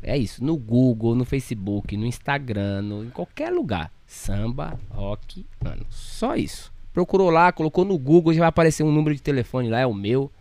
[0.01, 0.43] É isso.
[0.43, 3.91] No Google, no Facebook, no Instagram, no, em qualquer lugar.
[4.05, 5.85] Samba rock ano.
[5.89, 6.71] Só isso.
[6.93, 9.93] Procurou lá, colocou no Google, já vai aparecer um número de telefone lá, é o
[9.93, 10.31] meu.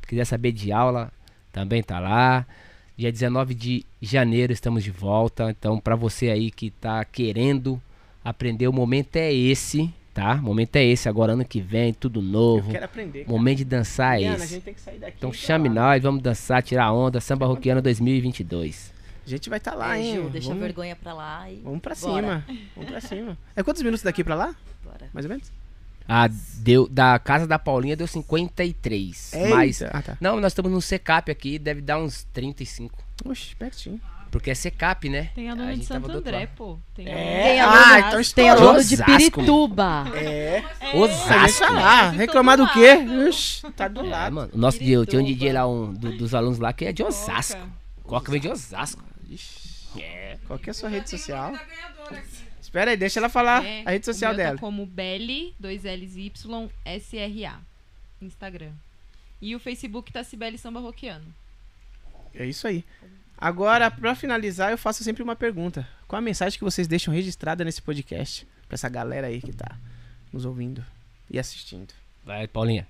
[0.00, 1.12] Se quiser saber de aula,
[1.52, 2.46] também tá lá.
[2.96, 5.50] Dia 19 de janeiro estamos de volta.
[5.50, 7.80] Então, pra você aí que tá querendo
[8.24, 10.34] aprender, o momento é esse, tá?
[10.34, 11.08] O momento é esse.
[11.08, 12.70] Agora, ano que vem, tudo eu novo.
[12.70, 13.24] quero aprender.
[13.24, 13.30] cara.
[13.36, 14.54] Momento de dançar é Juliana, a esse.
[14.54, 15.16] gente tem que sair daqui.
[15.18, 15.74] Então e chame lá.
[15.74, 18.94] nós, vamos dançar, tirar onda, samba roquiano 2022.
[19.26, 20.14] A gente vai estar lá, É, hein?
[20.22, 21.56] Ju, deixa a vamos, vergonha pra lá e.
[21.56, 22.22] vamos pra Bora.
[22.22, 22.44] cima.
[22.76, 23.36] Vamos pra cima.
[23.56, 24.54] É quantos minutos daqui pra lá?
[24.84, 25.10] Bora.
[25.12, 25.52] Mais ou menos?
[26.08, 26.28] Ah,
[26.58, 29.32] deu, da casa da Paulinha deu 53.
[29.50, 29.82] Mas.
[29.82, 30.16] Ah, tá.
[30.20, 32.96] Não, nós estamos no secap aqui, deve dar uns 35.
[33.24, 34.00] Oxe, pertinho.
[34.30, 35.30] Porque é secap, né?
[35.34, 36.78] Tem A aluno de Santo André, pô.
[36.94, 37.42] Tem É.
[37.42, 40.04] Tem Ah, aluno, então tem aluno de Pirituba.
[40.14, 40.62] É.
[40.80, 41.40] É, Osasco.
[41.40, 42.10] Deixa lá.
[42.10, 42.98] Reclamar do quê?
[43.28, 44.34] Oxe, tá do É, lado.
[44.34, 44.50] mano.
[44.52, 47.02] O nosso dia, tinha um DJ lá, um do- dos alunos lá, que é de
[47.02, 47.58] Osasco.
[47.58, 47.70] Coca.
[48.04, 49.02] Coca vem de Osasco.
[49.98, 50.36] É.
[50.46, 51.52] Qual que é a sua rede social?
[52.76, 54.56] Espera aí, deixa ela falar É, a rede social o meu dela.
[54.56, 57.58] Tá como Belly, 2 L's Y, SRA.
[58.20, 58.72] Instagram.
[59.40, 61.24] E o Facebook tá Cibele Samba Roquiano.
[62.34, 62.84] É isso aí.
[63.38, 65.88] Agora, pra finalizar, eu faço sempre uma pergunta.
[66.06, 68.46] Qual a mensagem que vocês deixam registrada nesse podcast?
[68.68, 69.78] Pra essa galera aí que tá
[70.30, 70.84] nos ouvindo
[71.30, 71.94] e assistindo.
[72.26, 72.86] Vai, Paulinha.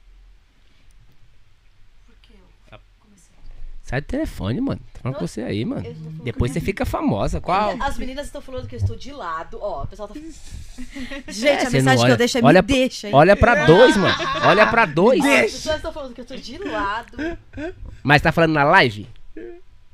[3.86, 4.80] Sai do telefone, mano.
[4.94, 5.84] Tô falando com você aí, mano.
[6.24, 7.40] Depois você fica famosa.
[7.40, 7.76] Qual?
[7.80, 9.58] As meninas estão falando que eu estou de lado.
[9.60, 10.14] Ó, o pessoal tá.
[11.30, 13.14] Gente, É, a mensagem que olha- eu deixo é olha me deixa, hein?
[13.14, 14.14] Olha pra dois, mano.
[14.44, 15.20] Olha pra dois.
[15.24, 17.16] Ó, As pessoas estão falando que eu estou de lado.
[18.02, 19.06] Mas tá falando na live?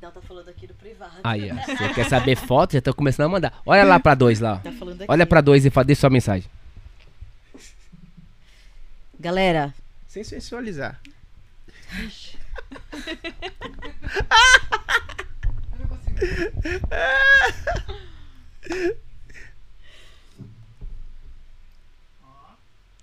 [0.01, 1.11] Não, tá falando aqui no privado.
[1.23, 1.55] Aí, ó.
[1.55, 2.73] Você quer saber foto?
[2.73, 3.61] Já tô começando a mandar.
[3.63, 4.55] Olha lá pra dois lá.
[4.57, 5.05] Tá falando aqui.
[5.11, 6.49] Olha pra dois e fa- deixa sua mensagem.
[9.19, 9.71] Galera,
[10.07, 10.99] Sem sensualizar.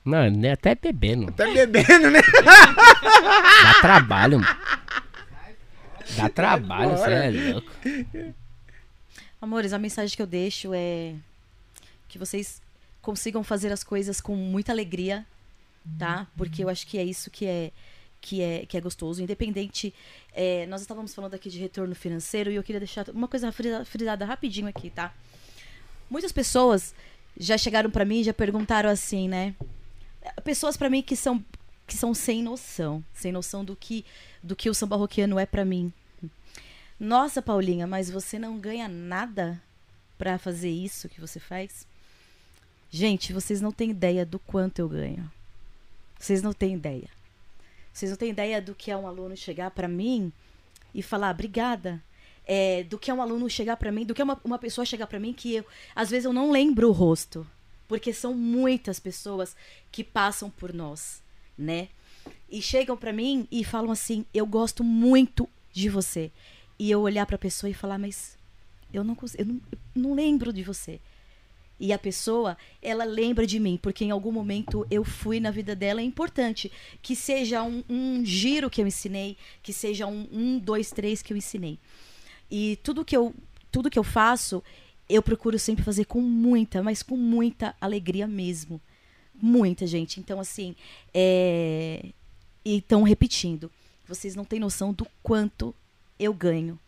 [0.05, 1.31] Não, nem até bebendo.
[1.33, 2.21] Tá bebendo, né?
[3.63, 4.61] Dá trabalho, mano.
[6.17, 7.71] Dá trabalho, você é louco.
[9.41, 11.15] amores, a mensagem que eu deixo é
[12.09, 12.61] que vocês
[13.01, 15.25] consigam fazer as coisas com muita alegria,
[15.99, 16.27] tá?
[16.37, 17.71] Porque eu acho que é isso que é
[18.21, 19.95] que é que é gostoso, independente.
[20.33, 23.85] é, nós estávamos falando aqui de retorno financeiro e eu queria deixar uma coisa frisa-
[23.85, 25.13] frisada rapidinho aqui, tá?
[26.11, 26.95] Muitas pessoas
[27.39, 29.55] já chegaram pra mim e já perguntaram assim, né?
[30.45, 31.45] Pessoas pra mim que são
[31.87, 34.05] que são sem noção, sem noção do que
[34.43, 35.93] do que o samba roquiano é pra mim.
[36.99, 39.61] Nossa, Paulinha, mas você não ganha nada
[40.19, 41.87] pra fazer isso que você faz?
[42.91, 45.31] Gente, vocês não têm ideia do quanto eu ganho.
[46.19, 47.09] Vocês não têm ideia.
[47.93, 50.33] Vocês não têm ideia do que é um aluno chegar pra mim
[50.95, 52.03] e falar obrigada.
[52.47, 54.85] É, do que é um aluno chegar pra mim, do que é uma, uma pessoa
[54.85, 57.47] chegar pra mim que eu, às vezes eu não lembro o rosto.
[57.87, 59.55] porque são muitas pessoas
[59.93, 61.23] que passam por nós,
[61.59, 61.89] né?
[62.51, 66.31] E chegam pra mim e falam assim: "Eu gosto muito de você".
[66.79, 68.37] E eu olhar pra pessoa e falar: "Mas
[68.93, 71.01] eu não cons- eu não, eu não lembro de você".
[71.81, 75.75] E a pessoa, ela lembra de mim, porque em algum momento eu fui na vida
[75.75, 76.03] dela.
[76.03, 80.91] É importante que seja um, um giro que eu ensinei, que seja um, um, dois,
[80.91, 81.79] três que eu ensinei.
[82.51, 83.35] E tudo que eu,
[83.73, 84.63] tudo que eu faço,
[85.09, 88.79] eu procuro sempre fazer com muita, mas com muita alegria mesmo.
[89.35, 90.21] Muita, gente.
[90.21, 90.77] Então, assim,
[91.15, 92.05] é...
[92.63, 93.73] e estão repetindo.
[94.07, 95.75] Vocês não têm noção do quanto
[96.19, 96.79] eu ganho.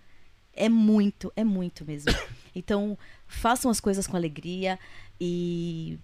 [0.53, 2.12] É muito, é muito mesmo.
[2.55, 2.99] Então,
[3.35, 4.78] façam as coisas com alegria
[5.20, 5.99] e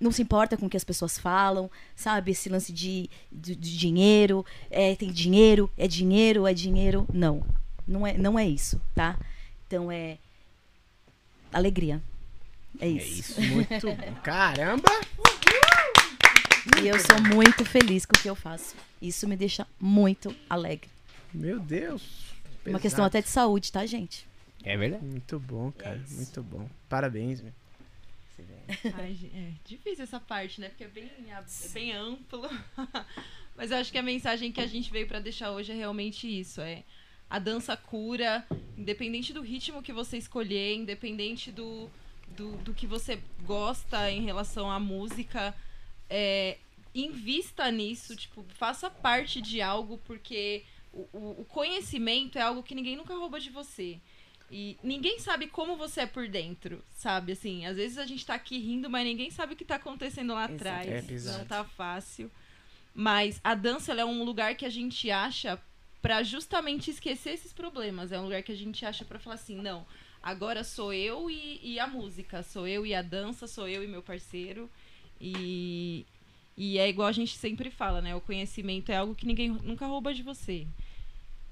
[0.00, 2.32] não se importa com o que as pessoas falam, sabe?
[2.32, 7.06] Esse lance de, de, de dinheiro, é, tem dinheiro, é dinheiro, é dinheiro.
[7.12, 7.44] Não,
[7.86, 9.18] não é, não é isso, tá?
[9.66, 10.18] Então é
[11.52, 12.02] alegria.
[12.80, 13.40] É É isso.
[13.40, 13.54] isso.
[13.54, 14.14] Muito bom.
[14.22, 14.90] Caramba!
[16.82, 18.74] E eu sou muito feliz com o que eu faço.
[19.00, 20.88] Isso me deixa muito alegre.
[21.32, 22.02] Meu Deus.
[22.66, 23.06] Uma questão Pesado.
[23.06, 24.26] até de saúde, tá, gente?
[24.64, 25.04] É verdade.
[25.04, 26.02] Muito bom, cara.
[26.10, 26.68] Muito bom.
[26.88, 27.52] Parabéns, meu.
[28.94, 30.68] Ai, é difícil essa parte, né?
[30.68, 32.42] Porque é bem, é bem amplo.
[33.56, 36.26] Mas eu acho que a mensagem que a gente veio pra deixar hoje é realmente
[36.26, 36.60] isso.
[36.60, 36.82] É
[37.28, 38.44] a dança cura,
[38.76, 41.90] independente do ritmo que você escolher, independente do,
[42.28, 45.54] do, do que você gosta em relação à música,
[46.08, 46.58] é,
[46.94, 52.96] invista nisso, tipo, faça parte de algo, porque o, o conhecimento é algo que ninguém
[52.96, 53.98] nunca rouba de você.
[54.50, 57.32] E ninguém sabe como você é por dentro, sabe?
[57.32, 60.34] Assim, às vezes a gente tá aqui rindo, mas ninguém sabe o que tá acontecendo
[60.34, 60.86] lá atrás.
[60.86, 61.38] É, exato.
[61.38, 62.30] Não tá fácil.
[62.94, 65.60] Mas a dança é um lugar que a gente acha
[66.00, 68.12] pra justamente esquecer esses problemas.
[68.12, 69.86] É um lugar que a gente acha pra falar assim, não,
[70.22, 73.88] agora sou eu e, e a música, sou eu e a dança, sou eu e
[73.88, 74.70] meu parceiro.
[75.20, 76.06] E,
[76.56, 78.14] e é igual a gente sempre fala, né?
[78.14, 80.66] O conhecimento é algo que ninguém nunca rouba de você.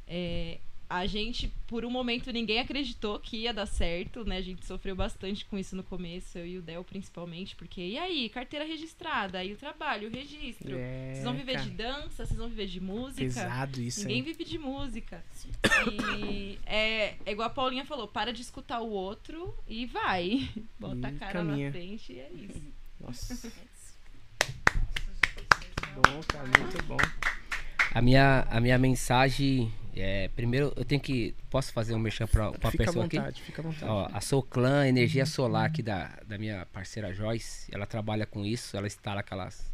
[0.07, 0.59] É,
[0.93, 4.37] a gente, por um momento, ninguém acreditou que ia dar certo, né?
[4.37, 7.97] A gente sofreu bastante com isso no começo, eu e o Del principalmente, porque e
[7.99, 10.77] aí, carteira registrada, aí o trabalho, o registro.
[10.77, 11.65] É, vocês vão viver cara.
[11.65, 13.23] de dança, vocês vão viver de música.
[13.23, 14.23] Pesado isso, Ninguém hein?
[14.23, 15.25] vive de música.
[16.11, 20.47] E é, é igual a Paulinha falou, para de escutar o outro e vai.
[20.79, 21.67] Bota a E cara caminha.
[21.69, 22.63] na frente e é isso.
[23.01, 23.51] Nossa.
[25.95, 26.49] bom, cara.
[26.49, 27.42] Muito bom.
[27.95, 30.29] A minha, a minha mensagem é.
[30.35, 31.35] Primeiro, eu tenho que.
[31.51, 33.19] Posso fazer um merchan pra, pra Fica à pessoa aqui?
[33.19, 33.85] vontade, fica à vontade.
[33.85, 38.77] Ó, a Soclan Energia Solar aqui da, da minha parceira Joyce, ela trabalha com isso,
[38.77, 39.73] ela instala aquelas,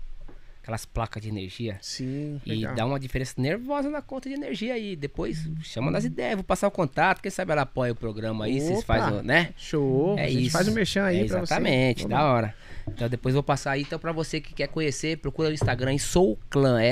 [0.69, 2.75] aquelas placas de energia Sim, e legal.
[2.75, 4.95] dá uma diferença nervosa na conta de energia aí.
[4.95, 8.61] Depois chama nas ideias, vou passar o contato, quem sabe ela apoia o programa aí,
[8.61, 8.99] vocês Opa!
[8.99, 9.55] fazem, o- né?
[9.57, 10.19] Show.
[10.19, 10.51] É isso.
[10.53, 12.55] faz o merchan aí É exatamente, da hora.
[12.87, 13.81] Então depois vou passar aí.
[13.83, 16.83] Então pra você que quer conhecer, procura no Instagram em Soulclan,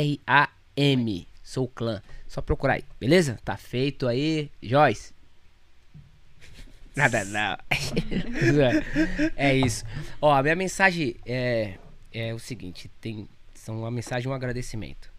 [0.00, 1.26] S-O-L-C-R-A-M.
[1.42, 2.02] Soulclan.
[2.26, 3.38] Só procurar aí, beleza?
[3.44, 4.50] Tá feito aí.
[4.62, 5.12] Joyce.
[6.96, 7.56] Nada não.
[9.36, 9.84] é isso.
[10.20, 11.78] Ó, a minha mensagem é,
[12.12, 15.10] é o seguinte, tem são uma mensagem e um agradecimento.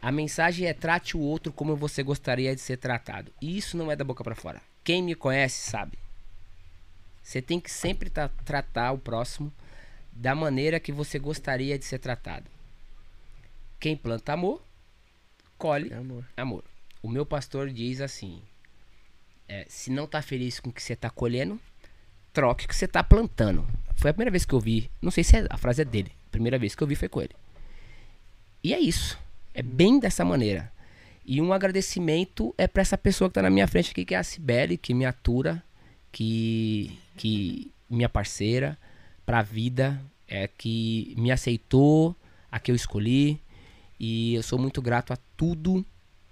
[0.00, 3.32] A mensagem é trate o outro como você gostaria de ser tratado.
[3.40, 4.60] E isso não é da boca pra fora.
[4.84, 5.98] Quem me conhece sabe.
[7.22, 9.52] Você tem que sempre tra- tratar o próximo
[10.12, 12.44] da maneira que você gostaria de ser tratado.
[13.80, 14.62] Quem planta amor,
[15.58, 16.24] colhe É, amor.
[16.36, 16.64] amor.
[17.02, 18.40] O meu pastor diz assim:
[19.48, 21.60] é, se não tá feliz com o que você tá colhendo,
[22.32, 23.66] troque o que você tá plantando.
[23.96, 24.90] Foi a primeira vez que eu vi.
[25.00, 26.12] Não sei se é- a frase é dele.
[26.28, 27.34] A primeira vez que eu vi foi com ele.
[28.62, 29.18] E é isso.
[29.52, 30.72] É bem dessa maneira.
[31.24, 34.18] E um agradecimento é pra essa pessoa que tá na minha frente aqui, que é
[34.18, 35.62] a Cibele, que me atura,
[36.12, 38.76] que, que minha parceira
[39.24, 42.14] pra vida, é que me aceitou,
[42.50, 43.40] a que eu escolhi.
[43.98, 45.84] E eu sou muito grato a tudo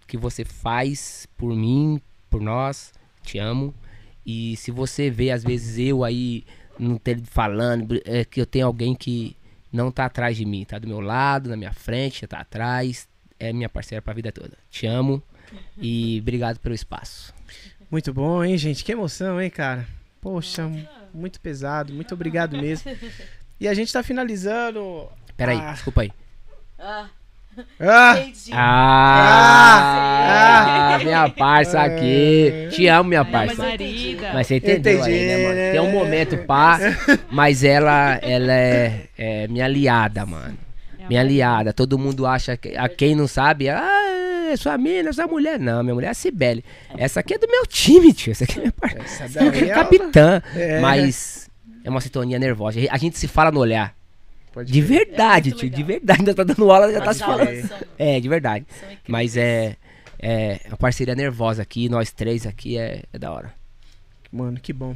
[0.06, 2.92] que você faz por mim, por nós.
[3.22, 3.74] Te amo.
[4.24, 6.44] E se você vê, às vezes, eu aí
[6.78, 9.36] no tele falando, é que eu tenho alguém que
[9.72, 13.08] não tá atrás de mim, tá do meu lado, na minha frente, tá atrás.
[13.38, 14.56] É minha parceira pra vida toda.
[14.70, 15.20] Te amo
[15.76, 17.34] e obrigado pelo espaço.
[17.90, 18.84] Muito bom, hein, gente?
[18.84, 19.86] Que emoção, hein, cara?
[20.20, 20.70] Poxa,
[21.12, 21.92] muito pesado.
[21.92, 22.90] Muito obrigado mesmo.
[23.58, 25.08] E a gente tá finalizando.
[25.36, 25.72] Peraí, Ah.
[25.72, 26.12] desculpa aí.
[26.78, 27.08] Ah,
[27.80, 28.16] Ah!
[28.18, 28.50] entendi.
[29.74, 32.68] Ah, minha parça aqui.
[32.70, 33.62] Te amo, minha mas parça.
[33.62, 34.30] Marida.
[34.32, 35.72] Mas você entendeu Entendi, aí, né, mano?
[35.72, 36.78] Tem um momento pá,
[37.30, 40.56] mas ela, ela é, é minha aliada, mano.
[40.98, 41.72] É Minha aliada.
[41.72, 42.76] Todo mundo acha que.
[42.76, 45.58] A quem não sabe, ah, é sua mina, sua mulher.
[45.58, 46.64] Não, minha mulher é a Cibele.
[46.96, 48.30] Essa aqui é do meu time, tio.
[48.32, 49.24] Essa aqui é minha parça.
[49.24, 50.42] Essa é é capitã.
[50.54, 50.80] É.
[50.80, 51.50] Mas
[51.84, 52.78] É uma sintonia nervosa.
[52.90, 53.94] A gente se fala no olhar.
[54.52, 54.98] Pode De crer.
[55.06, 55.70] verdade, É tio.
[55.70, 55.86] De legal.
[55.86, 56.20] verdade.
[56.20, 57.66] Ainda tá dando aula, já tá se falando.
[57.66, 58.66] são- É, de verdade.
[59.08, 59.76] Mas é.
[60.24, 63.52] É uma parceria nervosa aqui, nós três aqui é, é da hora.
[64.30, 64.94] Mano, que bom.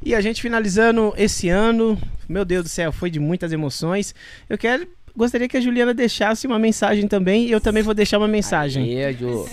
[0.00, 4.14] E a gente finalizando esse ano, meu Deus do céu, foi de muitas emoções.
[4.48, 8.18] Eu quero, gostaria que a Juliana deixasse uma mensagem também e eu também vou deixar
[8.18, 8.84] uma mensagem.
[9.04, 9.48] Aê, Ju.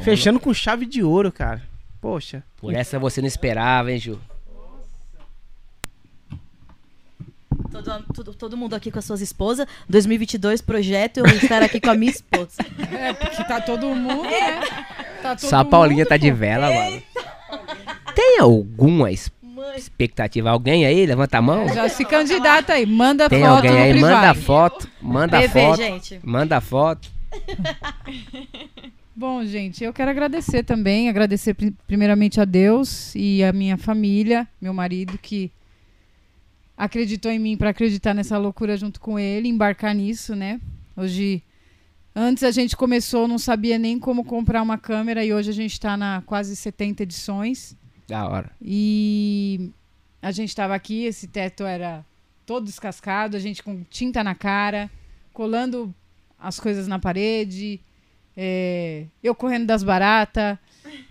[0.00, 1.62] Fechando com chave de ouro, cara.
[2.00, 2.42] Poxa.
[2.56, 4.20] Por essa você não esperava, hein, Ju?
[7.70, 9.66] Todo, todo, todo mundo aqui com as suas esposas.
[9.88, 12.56] 2022, projeto, eu estar aqui com a minha esposa.
[12.98, 14.60] É, porque tá todo mundo, né?
[15.22, 16.36] Tá todo Só a Paulinha mundo, tá de pô.
[16.36, 17.02] vela, mano.
[18.14, 19.30] Tem alguma es-
[19.76, 20.50] expectativa?
[20.50, 21.06] Alguém aí?
[21.06, 21.68] Levanta a mão.
[21.68, 23.92] Já se candidata aí, manda Tem foto alguém aí?
[23.92, 24.14] privado.
[24.16, 24.88] Manda foto.
[25.00, 25.76] Manda Bebê, foto.
[25.76, 26.20] gente.
[26.24, 27.08] Manda foto.
[29.14, 34.48] Bom, gente, eu quero agradecer também, agradecer pri- primeiramente a Deus e a minha família,
[34.60, 35.52] meu marido que
[36.80, 40.58] acreditou em mim para acreditar nessa loucura junto com ele, embarcar nisso, né?
[40.96, 41.42] Hoje
[42.14, 45.72] antes a gente começou, não sabia nem como comprar uma câmera e hoje a gente
[45.72, 47.76] está na quase 70 edições.
[48.08, 48.50] Da hora.
[48.62, 49.70] E
[50.22, 52.02] a gente estava aqui, esse teto era
[52.46, 54.90] todo descascado, a gente com tinta na cara,
[55.34, 55.94] colando
[56.38, 57.78] as coisas na parede,
[58.34, 60.56] é, eu correndo das baratas,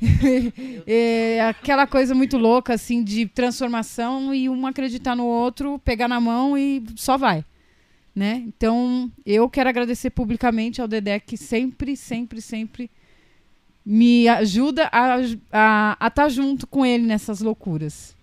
[0.88, 6.20] é, aquela coisa muito louca assim de transformação e um acreditar no outro, pegar na
[6.20, 7.44] mão e só vai.
[8.16, 8.44] Né?
[8.48, 12.90] Então, eu quero agradecer publicamente ao Dedé que sempre, sempre, sempre
[13.86, 18.16] me ajuda a estar junto com ele nessas loucuras.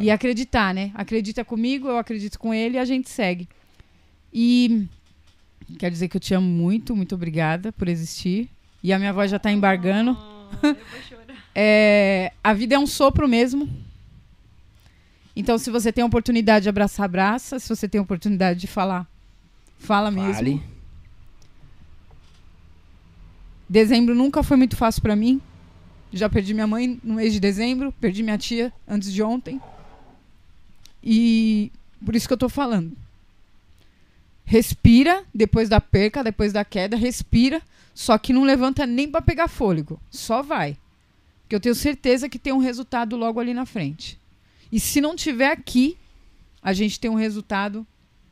[0.00, 0.90] E acreditar, né?
[0.94, 3.48] Acredita comigo, eu acredito com ele e a gente segue.
[4.32, 4.86] E
[5.78, 8.48] quero dizer que eu te amo muito, muito obrigada por existir.
[8.82, 10.16] E a minha voz já tá embargando.
[10.62, 11.36] Eu vou chorar.
[11.54, 13.68] É, a vida é um sopro mesmo.
[15.34, 17.58] Então, se você tem a oportunidade de abraçar, abraça.
[17.58, 19.06] Se você tem a oportunidade de falar,
[19.78, 20.34] fala mesmo.
[20.34, 20.62] Fale.
[23.68, 25.40] Dezembro nunca foi muito fácil pra mim.
[26.12, 29.60] Já perdi minha mãe no mês de dezembro, perdi minha tia antes de ontem.
[31.04, 31.70] E
[32.04, 32.96] por isso que eu tô falando.
[34.44, 37.60] Respira depois da perca, depois da queda, respira,
[37.98, 40.78] só que não levanta nem pra pegar fôlego, só vai.
[41.42, 44.16] Porque eu tenho certeza que tem um resultado logo ali na frente.
[44.70, 45.98] E se não tiver aqui,
[46.62, 47.84] a gente tem um resultado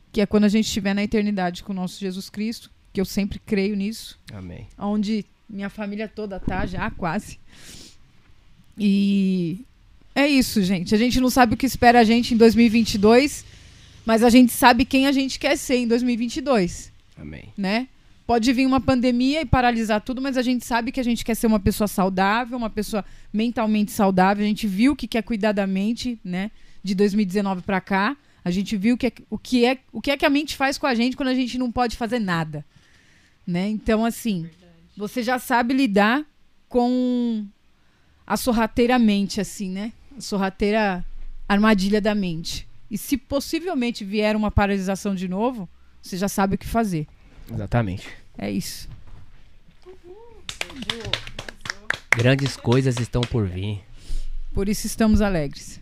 [0.09, 3.03] que é quando a gente estiver na eternidade com o nosso Jesus Cristo, que eu
[3.03, 4.69] sempre creio nisso Amém.
[4.79, 7.37] onde minha família toda tá já quase.
[8.77, 9.65] E
[10.15, 10.95] é isso, gente.
[10.95, 13.43] A gente não sabe o que espera a gente em 2022,
[14.05, 17.51] mas a gente sabe quem a gente quer ser em 2022, Amém.
[17.57, 17.89] né?
[18.27, 21.33] Pode vir uma pandemia e paralisar tudo, mas a gente sabe que a gente quer
[21.33, 24.43] ser uma pessoa saudável, uma pessoa mentalmente saudável.
[24.43, 26.51] A gente viu que quer cuidar da mente, né?
[26.83, 30.17] De 2019 pra cá, a gente viu que é- o que é o que é
[30.17, 32.65] que a mente faz com a gente quando a gente não pode fazer nada,
[33.47, 33.69] né?
[33.69, 34.49] Então assim,
[34.97, 36.25] você já sabe lidar
[36.67, 37.45] com
[38.25, 39.93] a sorrateira mente, assim, né?
[40.17, 41.05] A sorrateira
[41.47, 42.67] armadilha da mente.
[42.91, 45.67] E se possivelmente vier uma paralisação de novo,
[46.01, 47.07] você já sabe o que fazer.
[47.51, 48.09] Exatamente.
[48.37, 48.89] É isso.
[52.15, 53.83] Grandes coisas estão por vir.
[54.53, 55.79] Por isso estamos alegres.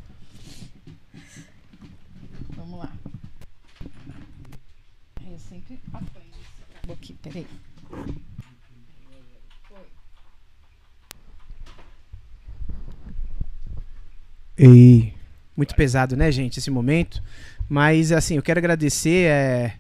[2.56, 2.92] Vamos lá.
[5.26, 6.26] Eu sempre apanho.
[6.76, 7.48] Acabou aqui, peraí.
[14.58, 15.14] E
[15.56, 17.22] muito pesado, né, gente, esse momento.
[17.68, 19.80] Mas, assim, eu quero agradecer é,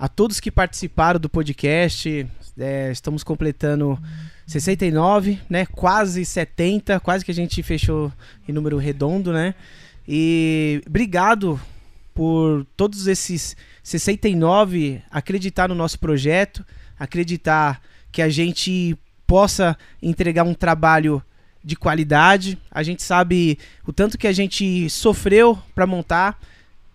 [0.00, 2.26] a todos que participaram do podcast.
[2.58, 4.00] É, estamos completando
[4.46, 5.66] 69, né?
[5.66, 8.10] Quase 70, quase que a gente fechou
[8.48, 9.54] em número redondo, né?
[10.08, 11.60] E obrigado
[12.14, 16.64] por todos esses 69 acreditar no nosso projeto,
[16.98, 18.96] acreditar que a gente
[19.26, 21.22] possa entregar um trabalho
[21.62, 22.56] de qualidade.
[22.70, 26.40] A gente sabe o tanto que a gente sofreu para montar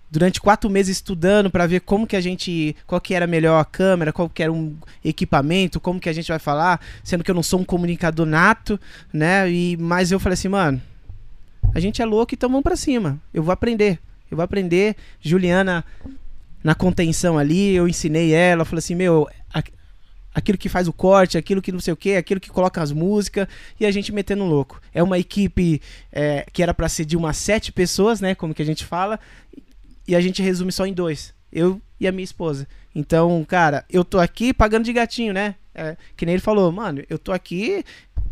[0.10, 3.64] durante quatro meses estudando para ver como que a gente, qual que era a melhor
[3.66, 7.36] câmera, qual que era um equipamento, como que a gente vai falar, sendo que eu
[7.36, 8.80] não sou um comunicador nato,
[9.12, 9.50] né?
[9.52, 10.82] E mas eu falei assim, mano,
[11.74, 13.20] a gente é louco, então vamos para cima.
[13.34, 14.00] Eu vou aprender.
[14.30, 14.96] Eu vou aprender.
[15.20, 15.84] Juliana
[16.64, 19.64] na contenção ali, eu ensinei ela, eu falei assim, meu, a-
[20.34, 22.92] aquilo que faz o corte, aquilo que não sei o que, aquilo que coloca as
[22.92, 23.48] músicas
[23.80, 24.82] e a gente metendo louco.
[24.94, 28.34] É uma equipe é, que era pra ser de umas sete pessoas, né?
[28.34, 29.20] Como que a gente fala,
[30.08, 31.34] e a gente resume só em dois.
[31.52, 32.68] Eu e a minha esposa.
[32.94, 35.56] Então, cara, eu tô aqui pagando de gatinho, né?
[35.74, 37.84] É, que nem ele falou, mano, eu tô aqui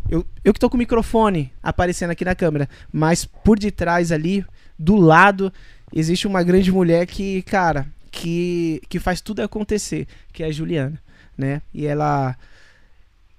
[0.08, 4.44] Eu, eu que tô com o microfone aparecendo aqui na câmera, mas por detrás ali,
[4.78, 5.52] do lado,
[5.92, 11.00] existe uma grande mulher que, cara, que, que faz tudo acontecer, que é a Juliana,
[11.36, 11.60] né?
[11.72, 12.36] E ela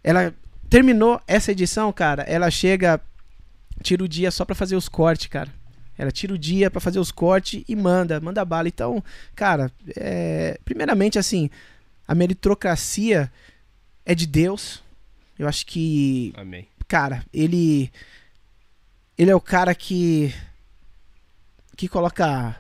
[0.04, 0.34] ela
[0.70, 3.02] terminou essa edição, cara, ela chega
[3.82, 5.52] tira o dia só pra fazer os cortes, cara.
[5.98, 8.68] Ela tira o dia pra fazer os cortes e manda, manda bala.
[8.68, 11.50] Então, cara, é, primeiramente assim,
[12.08, 13.32] a meritocracia
[14.06, 14.84] é de Deus.
[15.38, 16.68] Eu acho que Amém.
[16.88, 17.92] cara, ele
[19.18, 20.34] ele é o cara que
[21.76, 22.60] que coloca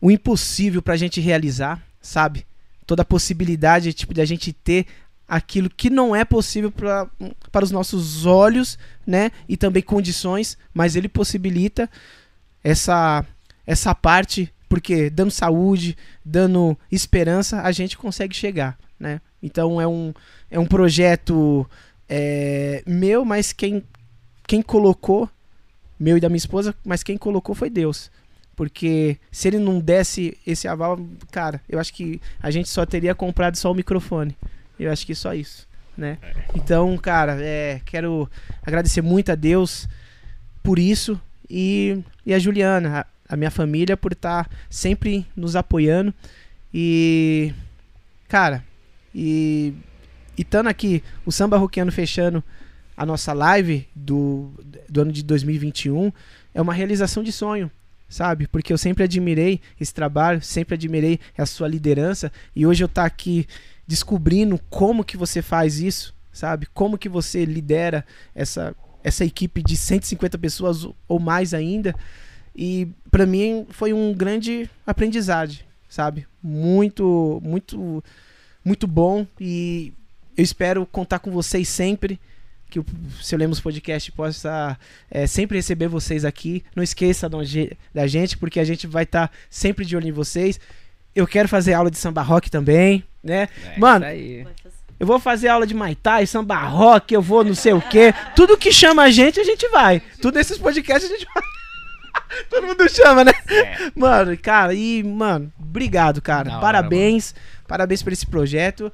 [0.00, 2.46] o impossível pra gente realizar, sabe?
[2.86, 4.86] Toda a possibilidade tipo de a gente ter
[5.28, 7.06] aquilo que não é possível pra,
[7.52, 9.30] para os nossos olhos, né?
[9.48, 11.88] E também condições, mas ele possibilita
[12.64, 13.24] essa
[13.66, 19.20] essa parte porque dando saúde, dando esperança, a gente consegue chegar, né?
[19.42, 20.14] Então é um
[20.50, 21.68] é um projeto
[22.08, 23.82] é, meu, mas quem,
[24.46, 25.28] quem colocou,
[26.00, 28.10] meu e da minha esposa, mas quem colocou foi Deus.
[28.56, 30.98] Porque se ele não desse esse aval,
[31.30, 34.36] cara, eu acho que a gente só teria comprado só o microfone.
[34.78, 35.66] Eu acho que só isso,
[35.96, 36.18] né?
[36.54, 38.30] Então, cara, é, quero
[38.62, 39.88] agradecer muito a Deus
[40.62, 46.12] por isso e, e a Juliana, a, a minha família, por estar sempre nos apoiando.
[46.72, 47.52] E,
[48.28, 48.64] cara,
[49.14, 49.74] e
[50.36, 52.44] estando aqui, o Samba Roqueano fechando
[52.96, 54.50] a nossa live do,
[54.88, 56.12] do ano de 2021,
[56.52, 57.70] é uma realização de sonho,
[58.08, 58.48] sabe?
[58.48, 63.04] Porque eu sempre admirei esse trabalho, sempre admirei a sua liderança, e hoje eu tá
[63.04, 63.46] aqui
[63.88, 66.66] descobrindo como que você faz isso, sabe?
[66.66, 71.94] Como que você lidera essa, essa equipe de 150 pessoas ou mais ainda.
[72.54, 75.56] E para mim foi um grande aprendizado,
[75.88, 76.26] sabe?
[76.42, 78.04] Muito, muito,
[78.62, 79.94] muito bom e
[80.36, 82.20] eu espero contar com vocês sempre.
[82.70, 82.84] Que o
[83.22, 84.78] Seu Lemos Podcast possa
[85.10, 86.62] é, sempre receber vocês aqui.
[86.76, 87.26] Não esqueça
[87.94, 90.60] da gente, porque a gente vai estar tá sempre de olho em vocês.
[91.14, 93.48] Eu quero fazer aula de samba rock também, né?
[93.74, 94.46] É Mano, isso aí.
[95.00, 98.14] eu vou fazer aula de Maitai, samba rock, eu vou não sei o quê.
[98.36, 100.00] Tudo que chama a gente, a gente vai.
[100.22, 101.42] Tudo esses podcasts a gente vai.
[102.50, 103.32] Todo mundo chama, né?
[103.48, 103.90] É.
[103.96, 106.58] Mano, cara, e, mano, obrigado, cara.
[106.60, 107.34] Parabéns.
[107.66, 108.92] Parabéns por esse projeto.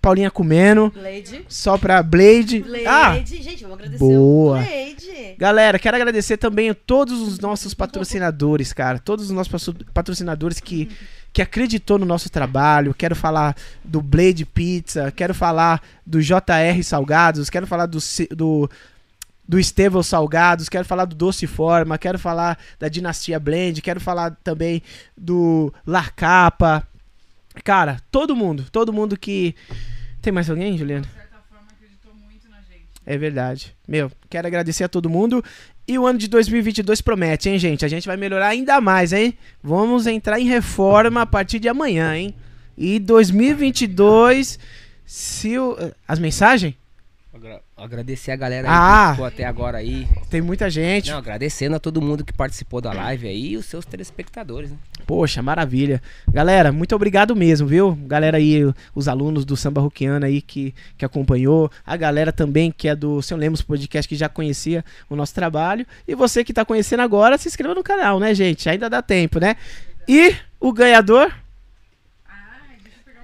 [0.00, 0.92] Paulinha comendo.
[0.94, 1.44] Blade.
[1.48, 2.60] Só pra Blade.
[2.60, 2.86] Blade.
[2.86, 4.58] Ah, Gente, vamos agradecer boa.
[4.58, 5.34] o Blade.
[5.36, 9.00] galera, quero agradecer também a todos os nossos patrocinadores, cara.
[9.00, 10.88] Todos os nossos patro- patrocinadores que,
[11.36, 12.94] que acreditou no nosso trabalho.
[12.94, 17.98] Quero falar do Blade Pizza, quero falar do JR Salgados, quero falar do,
[18.34, 18.70] do,
[19.46, 24.34] do Estevão Salgados, quero falar do Doce Forma, quero falar da Dinastia Blend, quero falar
[24.42, 24.82] também
[25.14, 26.88] do La Capa.
[27.62, 29.54] Cara, todo mundo, todo mundo que.
[30.22, 31.02] Tem mais alguém, Juliana?
[31.02, 32.86] De certa forma, acreditou muito na gente.
[33.04, 33.76] É verdade.
[33.86, 35.44] Meu, quero agradecer a todo mundo.
[35.88, 37.84] E o ano de 2022 promete, hein, gente?
[37.84, 39.38] A gente vai melhorar ainda mais, hein?
[39.62, 42.34] Vamos entrar em reforma a partir de amanhã, hein?
[42.76, 44.58] E 2022,
[45.04, 45.76] se o...
[46.06, 46.74] As mensagens?
[47.76, 49.04] Agra- Agradecer a galera aí Ah.
[49.08, 50.08] que ficou até agora aí.
[50.30, 51.10] Tem muita gente.
[51.10, 54.76] Não, agradecendo a todo mundo que participou da live aí e os seus telespectadores, né?
[55.06, 56.02] Poxa, maravilha.
[56.32, 57.94] Galera, muito obrigado mesmo, viu?
[58.06, 58.62] Galera aí,
[58.94, 61.70] os alunos do Samba Roquiano aí que, que acompanhou.
[61.86, 65.86] A galera também que é do Seu Lemos Podcast, que já conhecia o nosso trabalho.
[66.08, 68.68] E você que tá conhecendo agora, se inscreva no canal, né, gente?
[68.68, 69.54] Ainda dá tempo, né?
[70.08, 71.30] E o ganhador...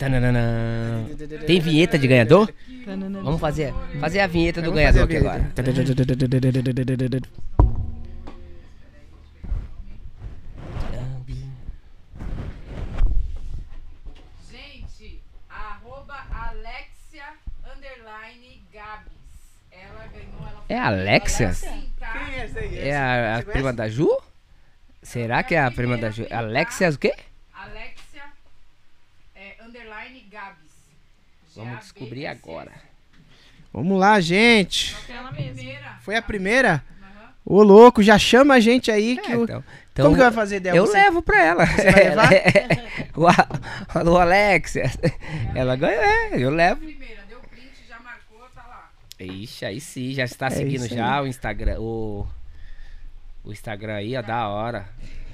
[0.03, 1.07] Tananana.
[1.47, 2.53] Tem vinheta de ganhador?
[3.23, 5.53] Vamos fazer, fazer a vinheta do ganhador aqui agora.
[14.51, 17.25] Gente, arroba Alexia
[17.65, 19.13] underline Gabs.
[19.71, 21.53] Ela ganhou, ela É a Alexia?
[21.55, 22.13] Sim, tá?
[22.75, 24.11] É a, a prima da Ju?
[25.01, 26.27] Será que é a prima da Ju?
[26.29, 27.15] Alexia o quê?
[27.55, 28.25] Alexia
[29.35, 30.73] é, underline Gabs.
[31.57, 32.73] Vamos descobrir agora.
[33.73, 34.95] Vamos lá, gente.
[36.01, 36.83] Foi a primeira?
[37.45, 39.45] Ô, louco, já chama a gente aí que É, o...
[39.45, 40.77] então, então Como que vai fazer, Del?
[40.77, 41.65] eu Você- levo pra ela.
[41.67, 42.31] vai levar?
[43.17, 44.85] o, A- o Alexia.
[45.55, 46.81] Ela ganhou, é, eu levo.
[46.81, 48.91] Primeira, deu print, já marcou, tá lá.
[49.19, 52.27] Ixi, aí sim, já está É seguindo já o Instagram, o,
[53.45, 54.87] o Instagram aí, ó, da hora.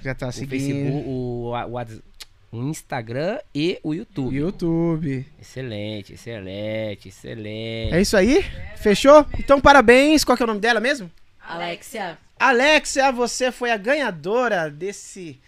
[0.03, 0.51] Já tá O seguindo.
[0.51, 2.18] Facebook, o, o, Whats- o
[2.53, 4.35] Instagram e o YouTube.
[4.35, 5.27] YouTube.
[5.41, 7.95] Excelente, excelente, excelente.
[7.95, 8.43] É isso aí?
[8.77, 9.27] Fechou?
[9.39, 10.25] Então, parabéns.
[10.25, 11.11] Qual que é o nome dela mesmo?
[11.41, 12.19] Alexia.
[12.39, 15.41] Alexia, você foi a ganhadora desse...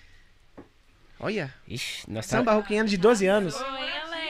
[1.19, 3.55] Olha, Ixi, nós tá, samba roqueano de 12 anos.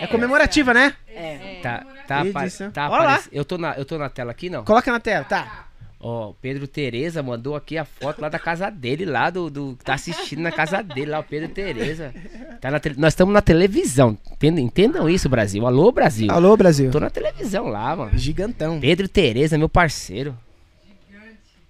[0.01, 0.97] É comemorativa, né?
[1.09, 1.61] É.
[1.63, 2.33] Tá, tá, né?
[2.73, 3.23] tá Olha lá.
[3.31, 4.65] Eu tô, na, eu tô na tela aqui, não?
[4.65, 5.70] Coloca na tela, tá.
[6.03, 9.77] Ó, o Pedro Tereza mandou aqui a foto lá da casa dele, lá do, do
[9.85, 12.15] tá assistindo na casa dele, lá o Pedro Tereza.
[12.59, 14.17] Tá na tele- Nós estamos na televisão.
[14.33, 15.67] Entendam, entendam isso, Brasil.
[15.67, 16.31] Alô, Brasil.
[16.31, 16.91] Alô, Brasil.
[16.91, 18.17] Tô na televisão lá, mano.
[18.17, 18.81] Gigantão.
[18.81, 20.35] Pedro Tereza, meu parceiro.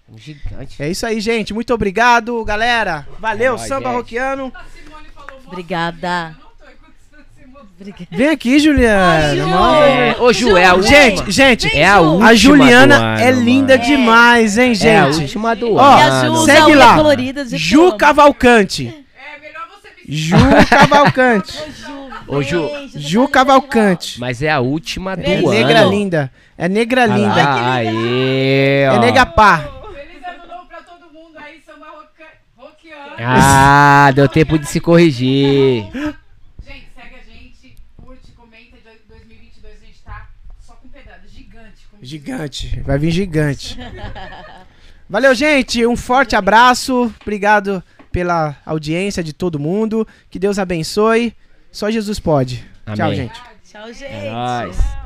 [0.08, 0.80] Um gigante.
[0.82, 1.52] É isso aí, gente.
[1.52, 3.06] Muito obrigado, galera.
[3.18, 3.96] Valeu, É nóis, samba gente.
[3.98, 4.52] roquiano.
[5.46, 6.36] Obrigada.
[7.80, 8.06] Obrigada.
[8.10, 9.34] Vem aqui, Juliana.
[9.36, 9.46] Ju.
[9.46, 10.94] Nossa, É, ô, Ju, é a última.
[10.96, 12.04] Gente, gente, é a Ju.
[12.04, 13.88] última a Juliana do ano, é linda mano.
[13.88, 14.88] demais, hein, gente?
[14.88, 16.26] É a última do Ó, ano.
[16.26, 16.96] Ju usa segue lá.
[17.52, 17.96] Ju como?
[17.96, 18.86] Cavalcante.
[19.16, 20.36] É melhor você me Ju
[20.68, 21.58] Cavalcante.
[22.28, 22.68] Ô, Ju.
[22.68, 24.20] Beijo, Ju Cavalcante.
[24.20, 25.50] Mas é a última do É ano.
[25.50, 26.30] negra linda.
[26.58, 27.42] É negra linda.
[27.42, 28.94] Ah, aí, ó.
[28.94, 29.58] É nega pá.
[29.58, 33.12] Feliz ano novo pra todo mundo aí, samba roca- roqueano.
[33.18, 35.84] Ah, deu tempo de se corrigir.
[36.62, 38.76] Gente, segue a gente, curte, comenta.
[38.76, 40.28] De 2022 a gente tá
[40.60, 41.22] só com pedrada.
[42.02, 42.80] Gigante.
[42.84, 43.78] Vai vir gigante.
[45.08, 45.84] Valeu, gente.
[45.86, 47.12] Um forte abraço.
[47.20, 50.06] Obrigado pela audiência de todo mundo.
[50.30, 51.34] Que Deus abençoe.
[51.70, 52.64] Só Jesus pode.
[52.94, 53.16] Tchau, Amém.
[53.16, 53.40] gente.
[53.64, 54.04] Tchau, gente.
[54.04, 54.99] É nóis.